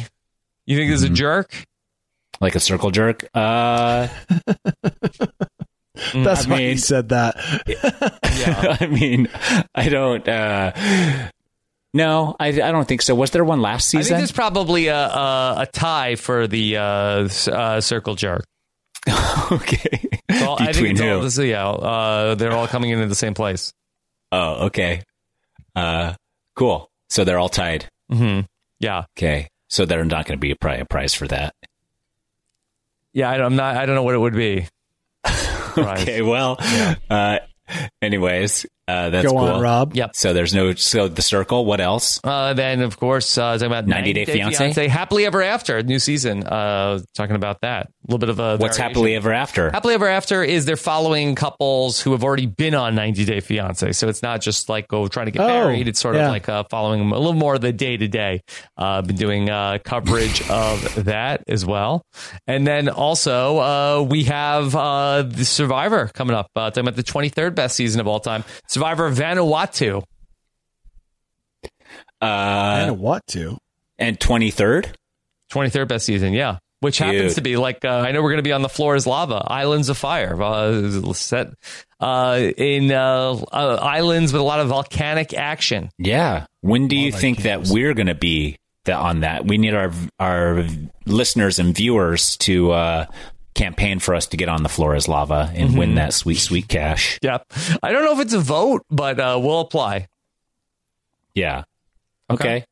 You 0.65 0.77
think 0.77 0.89
there's 0.89 1.03
a 1.03 1.09
jerk? 1.09 1.65
Like 2.41 2.55
a 2.55 2.59
circle 2.59 2.91
jerk? 2.91 3.25
Uh, 3.33 4.07
That's 6.13 6.45
I 6.45 6.49
why 6.49 6.57
mean- 6.57 6.69
he 6.71 6.77
said 6.77 7.09
that. 7.09 7.35
I 8.81 8.87
mean, 8.87 9.27
I 9.73 9.89
don't. 9.89 10.27
Uh, 10.27 10.71
no, 11.93 12.35
I, 12.39 12.47
I 12.47 12.71
don't 12.71 12.87
think 12.87 13.01
so. 13.01 13.15
Was 13.15 13.31
there 13.31 13.45
one 13.45 13.61
last 13.61 13.85
season? 13.87 13.99
I 13.99 14.01
think 14.01 14.05
season? 14.07 14.17
there's 14.17 14.31
probably 14.33 14.87
a, 14.87 14.97
a, 14.97 15.55
a 15.59 15.67
tie 15.71 16.15
for 16.15 16.47
the 16.47 16.77
uh, 16.77 16.81
uh, 17.49 17.79
circle 17.81 18.15
jerk. 18.15 18.43
okay. 19.51 20.09
So 20.31 20.53
I 20.59 20.73
think 20.73 20.73
Between 20.73 20.91
it's 20.93 21.01
all 21.01 21.21
this, 21.21 21.37
yeah, 21.37 21.67
uh, 21.69 22.35
they're 22.35 22.51
all 22.51 22.67
coming 22.67 22.89
into 22.89 23.05
the 23.07 23.15
same 23.15 23.33
place. 23.33 23.71
Oh, 24.31 24.65
okay. 24.65 25.03
Uh, 25.75 26.13
cool. 26.55 26.89
So 27.09 27.23
they're 27.23 27.39
all 27.39 27.49
tied. 27.49 27.87
hmm 28.11 28.41
Yeah, 28.79 29.05
Okay. 29.17 29.47
So 29.67 29.85
there's 29.85 30.07
not 30.07 30.25
going 30.25 30.37
to 30.37 30.41
be 30.41 30.51
a, 30.51 30.55
pri- 30.55 30.75
a 30.77 30.85
prize 30.85 31.13
for 31.13 31.27
that. 31.27 31.55
yeah. 33.13 33.29
I 33.29 33.37
don't, 33.37 33.47
I'm 33.47 33.55
not. 33.55 33.77
I 33.77 33.85
don't 33.85 33.95
know 33.95 34.03
what 34.03 34.15
it 34.15 34.19
would 34.19 34.35
be. 34.35 34.67
Okay. 35.77 36.21
Well, 36.21 36.55
uh, 37.09 37.39
anyways, 38.01 38.65
uh, 38.87 39.09
that's 39.09 39.25
Go 39.25 39.31
cool. 39.31 39.39
on, 39.39 39.61
Rob. 39.61 39.95
Yep. 39.95 40.15
So 40.15 40.33
there's 40.33 40.53
no, 40.53 40.73
so 40.75 41.07
the 41.07 41.21
circle, 41.21 41.65
what 41.65 41.81
else? 41.81 42.19
Uh, 42.23 42.53
then, 42.53 42.81
of 42.81 42.99
course, 42.99 43.37
uh, 43.37 43.53
talking 43.53 43.65
about 43.67 43.87
90 43.87 44.13
Day 44.13 44.25
Fiancé? 44.25 44.87
Happily 44.87 45.25
Ever 45.25 45.41
After, 45.41 45.81
new 45.83 45.99
season. 45.99 46.43
Uh, 46.43 46.99
talking 47.15 47.35
about 47.35 47.61
that. 47.61 47.87
A 47.87 47.89
little 48.11 48.19
bit 48.19 48.29
of 48.29 48.39
a. 48.39 48.57
What's 48.57 48.77
variation. 48.77 48.83
happily 48.83 49.15
ever 49.15 49.33
after? 49.33 49.71
Happily 49.71 49.95
Ever 49.95 50.07
After 50.07 50.43
is 50.43 50.65
they're 50.65 50.75
following 50.77 51.33
couples 51.33 51.99
who 51.99 52.11
have 52.11 52.23
already 52.23 52.45
been 52.45 52.75
on 52.75 52.93
90 52.93 53.25
Day 53.25 53.39
Fiance. 53.39 53.91
So 53.93 54.07
it's 54.07 54.21
not 54.21 54.41
just 54.41 54.69
like 54.69 54.87
go 54.87 55.07
trying 55.07 55.25
to 55.25 55.31
get 55.31 55.41
Oh, 55.41 55.47
married. 55.47 55.87
It's 55.87 55.99
sort 55.99 56.15
yeah. 56.15 56.25
of 56.25 56.31
like 56.31 56.47
uh, 56.47 56.63
following 56.69 56.99
them 56.99 57.11
a 57.11 57.17
little 57.17 57.33
more 57.33 57.55
of 57.55 57.61
the 57.61 57.73
day 57.73 57.97
to 57.97 58.07
day. 58.07 58.41
Uh, 58.77 59.01
Been 59.01 59.15
doing 59.15 59.49
uh, 59.49 59.79
coverage 59.83 60.47
of 60.49 61.05
that 61.05 61.43
as 61.47 61.65
well. 61.65 62.03
And 62.45 62.67
then 62.67 62.89
also 62.89 63.57
uh, 63.57 64.01
we 64.07 64.25
have 64.25 64.75
uh, 64.75 65.23
the 65.23 65.43
Survivor 65.45 66.07
coming 66.13 66.35
up. 66.35 66.51
Uh, 66.55 66.69
talking 66.69 66.81
about 66.87 66.95
the 66.95 67.03
23rd 67.03 67.55
best 67.55 67.75
season 67.75 67.99
of 68.01 68.07
all 68.07 68.19
time. 68.19 68.43
Survivor 68.75 69.09
Vanuatu. 69.09 70.03
I 72.21 72.81
Uh, 72.81 72.85
know 72.87 72.93
what 72.93 73.25
to. 73.27 73.57
and 73.97 74.19
23rd? 74.19 74.93
23rd 75.53 75.87
best 75.87 76.05
season, 76.05 76.33
yeah. 76.33 76.57
Which 76.81 76.97
happens 76.97 77.35
to 77.35 77.41
be 77.41 77.55
like 77.55 77.85
uh, 77.85 77.87
I 77.87 78.11
know 78.11 78.21
we're 78.21 78.31
going 78.31 78.43
to 78.43 78.43
be 78.43 78.51
on 78.51 78.61
the 78.61 78.67
floor 78.69 78.97
is 78.97 79.07
lava, 79.07 79.35
Islands 79.47 79.87
of 79.87 79.97
Fire, 79.97 80.39
uh, 80.43 81.13
set 81.13 81.47
uh, 82.01 82.51
in 82.57 82.91
uh, 82.91 83.31
uh, 83.31 83.79
islands 83.81 84.33
with 84.33 84.41
a 84.41 84.43
lot 84.43 84.59
of 84.59 84.67
volcanic 84.67 85.33
action. 85.33 85.89
Yeah. 85.97 86.45
When 86.61 86.89
do 86.89 86.97
you 86.97 87.11
that 87.13 87.21
think 87.21 87.43
that 87.43 87.67
we're 87.67 87.93
going 87.93 88.07
to 88.07 88.13
be 88.13 88.57
the, 88.83 88.93
on 88.93 89.21
that? 89.21 89.45
We 89.47 89.57
need 89.57 89.73
our 89.73 89.91
our 90.19 90.65
listeners 91.05 91.59
and 91.59 91.73
viewers 91.73 92.35
to 92.39 92.71
uh, 92.73 93.05
campaign 93.55 93.99
for 93.99 94.13
us 94.13 94.27
to 94.27 94.37
get 94.37 94.49
on 94.49 94.61
the 94.63 94.69
floor 94.69 94.93
as 94.95 95.07
lava 95.07 95.51
and 95.55 95.69
Mm-hmm. 95.69 95.77
win 95.79 95.95
that 95.95 96.13
sweet 96.13 96.35
sweet 96.37 96.67
cash. 96.67 97.17
Yep. 97.21 97.45
I 97.81 97.91
don't 97.91 98.03
know 98.05 98.13
if 98.13 98.19
it's 98.19 98.33
a 98.33 98.39
vote, 98.39 98.85
but 98.91 99.19
uh, 99.19 99.39
we'll 99.41 99.61
apply. 99.61 100.07
Yeah. 101.33 101.63
Okay. 102.29 102.57
Okay. 102.57 102.65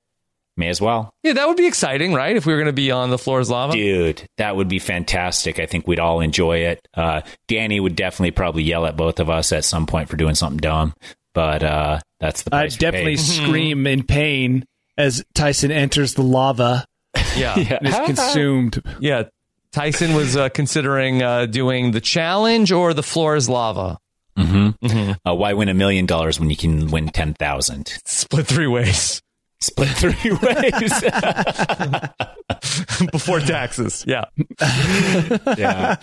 May 0.56 0.68
as 0.70 0.80
well. 0.80 1.12
Yeah, 1.24 1.34
that 1.34 1.48
would 1.48 1.58
be 1.58 1.66
exciting, 1.66 2.14
right? 2.14 2.36
If 2.36 2.46
we 2.46 2.54
were 2.54 2.60
going 2.60 2.68
to 2.68 2.74
be 2.74 2.92
on 2.92 3.10
the 3.10 3.18
floor 3.18 3.40
is 3.40 3.50
lava. 3.50 3.74
Dude, 3.74 4.28
that 4.38 4.56
would 4.56 4.68
be 4.68 4.78
fantastic. 4.78 5.58
I 5.60 5.66
think 5.66 5.88
we'd 5.88 6.00
all 6.00 6.20
enjoy 6.22 6.60
it. 6.60 6.88
Uh, 6.94 7.22
Danny 7.48 7.80
would 7.80 7.96
definitely 7.96 8.32
probably 8.32 8.62
yell 8.62 8.86
at 8.86 8.96
both 8.96 9.20
of 9.20 9.32
us 9.32 9.52
at 9.52 9.66
some 9.66 9.88
point 9.88 10.10
for 10.10 10.16
doing 10.16 10.36
something 10.36 10.60
dumb, 10.60 10.94
but 11.34 11.64
uh, 11.64 12.00
that's 12.20 12.44
the 12.44 12.56
I'd 12.56 12.70
definitely 12.78 13.16
pay. 13.16 13.22
scream 13.24 13.88
in 13.88 14.04
pain 14.04 14.64
as 14.96 15.24
Tyson 15.34 15.72
enters 15.72 16.14
the 16.14 16.22
lava 16.22 16.86
Yeah. 17.36 17.58
yeah. 17.58 17.78
and 17.82 17.88
is 17.88 17.96
consumed. 18.06 18.80
Tyson 19.74 20.14
was 20.14 20.38
uh, 20.38 20.50
considering 20.50 21.22
uh, 21.22 21.46
doing 21.48 21.92
the 21.92 22.02
challenge 22.02 22.72
or 22.72 22.94
the 22.94 23.04
floor 23.04 23.36
is 23.36 23.50
lava. 23.50 23.98
Mhm. 24.38 25.18
Uh, 25.28 25.36
why 25.36 25.54
win 25.54 25.70
a 25.70 25.74
million 25.74 26.06
dollars 26.06 26.40
when 26.40 26.50
you 26.50 26.56
can 26.56 26.90
win 26.90 27.10
ten 27.10 27.34
thousand? 27.34 27.94
Split 28.06 28.48
three 28.48 28.68
ways 28.68 29.22
Split 29.64 29.88
three 29.90 30.32
ways. 30.42 30.94
before 33.14 33.40
taxes. 33.40 34.04
Yeah. 34.06 34.26
yeah. 35.58 35.96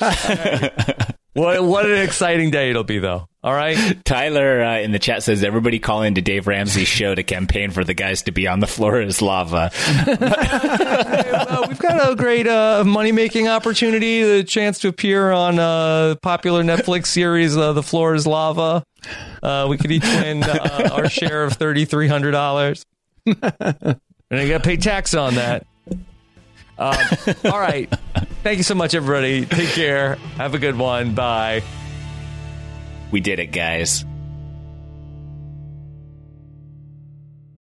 What, 1.33 1.63
what 1.63 1.87
an 1.87 2.03
exciting 2.03 2.51
day 2.51 2.71
it'll 2.71 2.85
be, 2.85 2.99
though. 2.99 3.29
All 3.43 3.55
right. 3.55 3.77
Tyler 4.05 4.63
uh, 4.63 4.79
in 4.81 4.91
the 4.93 4.99
chat 4.99 5.23
says 5.23 5.43
everybody 5.43 5.79
call 5.79 6.03
into 6.03 6.21
Dave 6.21 6.47
Ramsey's 6.47 6.89
show 6.89 7.15
to 7.15 7.23
campaign 7.23 7.71
for 7.71 7.85
the 7.85 7.95
guys 7.95 8.23
to 8.23 8.33
be 8.33 8.47
on 8.47 8.61
the 8.61 8.67
floor 8.67 9.01
as 9.01 9.23
lava. 9.23 9.71
uh, 10.07 11.67
we've 11.69 11.79
got 11.79 12.11
a 12.11 12.17
great 12.17 12.47
uh, 12.47 12.85
money 12.85 13.13
making 13.13 13.49
opportunity, 13.49 14.23
the 14.23 14.45
chance 14.45 14.81
to 14.81 14.89
appear 14.89 15.31
on 15.31 15.59
a 15.59 16.19
popular 16.21 16.63
Netflix 16.63 17.07
series, 17.07 17.57
uh, 17.57 17.73
The 17.73 17.83
Floor 17.83 18.15
is 18.15 18.27
Lava. 18.27 18.85
Uh, 19.43 19.67
we 19.71 19.79
could 19.79 19.91
each 19.91 20.05
win 20.05 20.43
uh, 20.43 20.91
our 20.93 21.09
share 21.09 21.45
of 21.45 21.59
$3,300. 21.59 22.85
and 23.27 24.01
I 24.31 24.49
got 24.49 24.59
to 24.59 24.61
pay 24.61 24.77
tax 24.77 25.15
on 25.15 25.37
that. 25.37 25.67
Um, 26.81 26.97
all 27.45 27.61
right. 27.61 27.89
Thank 28.43 28.57
you 28.57 28.65
so 28.65 28.75
much, 28.75 28.95
everybody. 28.95 29.45
Take 29.45 29.69
care. 29.69 30.15
Have 30.37 30.55
a 30.55 30.59
good 30.59 30.77
one. 30.77 31.15
Bye. 31.15 31.63
We 33.11 33.21
did 33.21 33.39
it, 33.39 33.49
guys. 33.49 34.05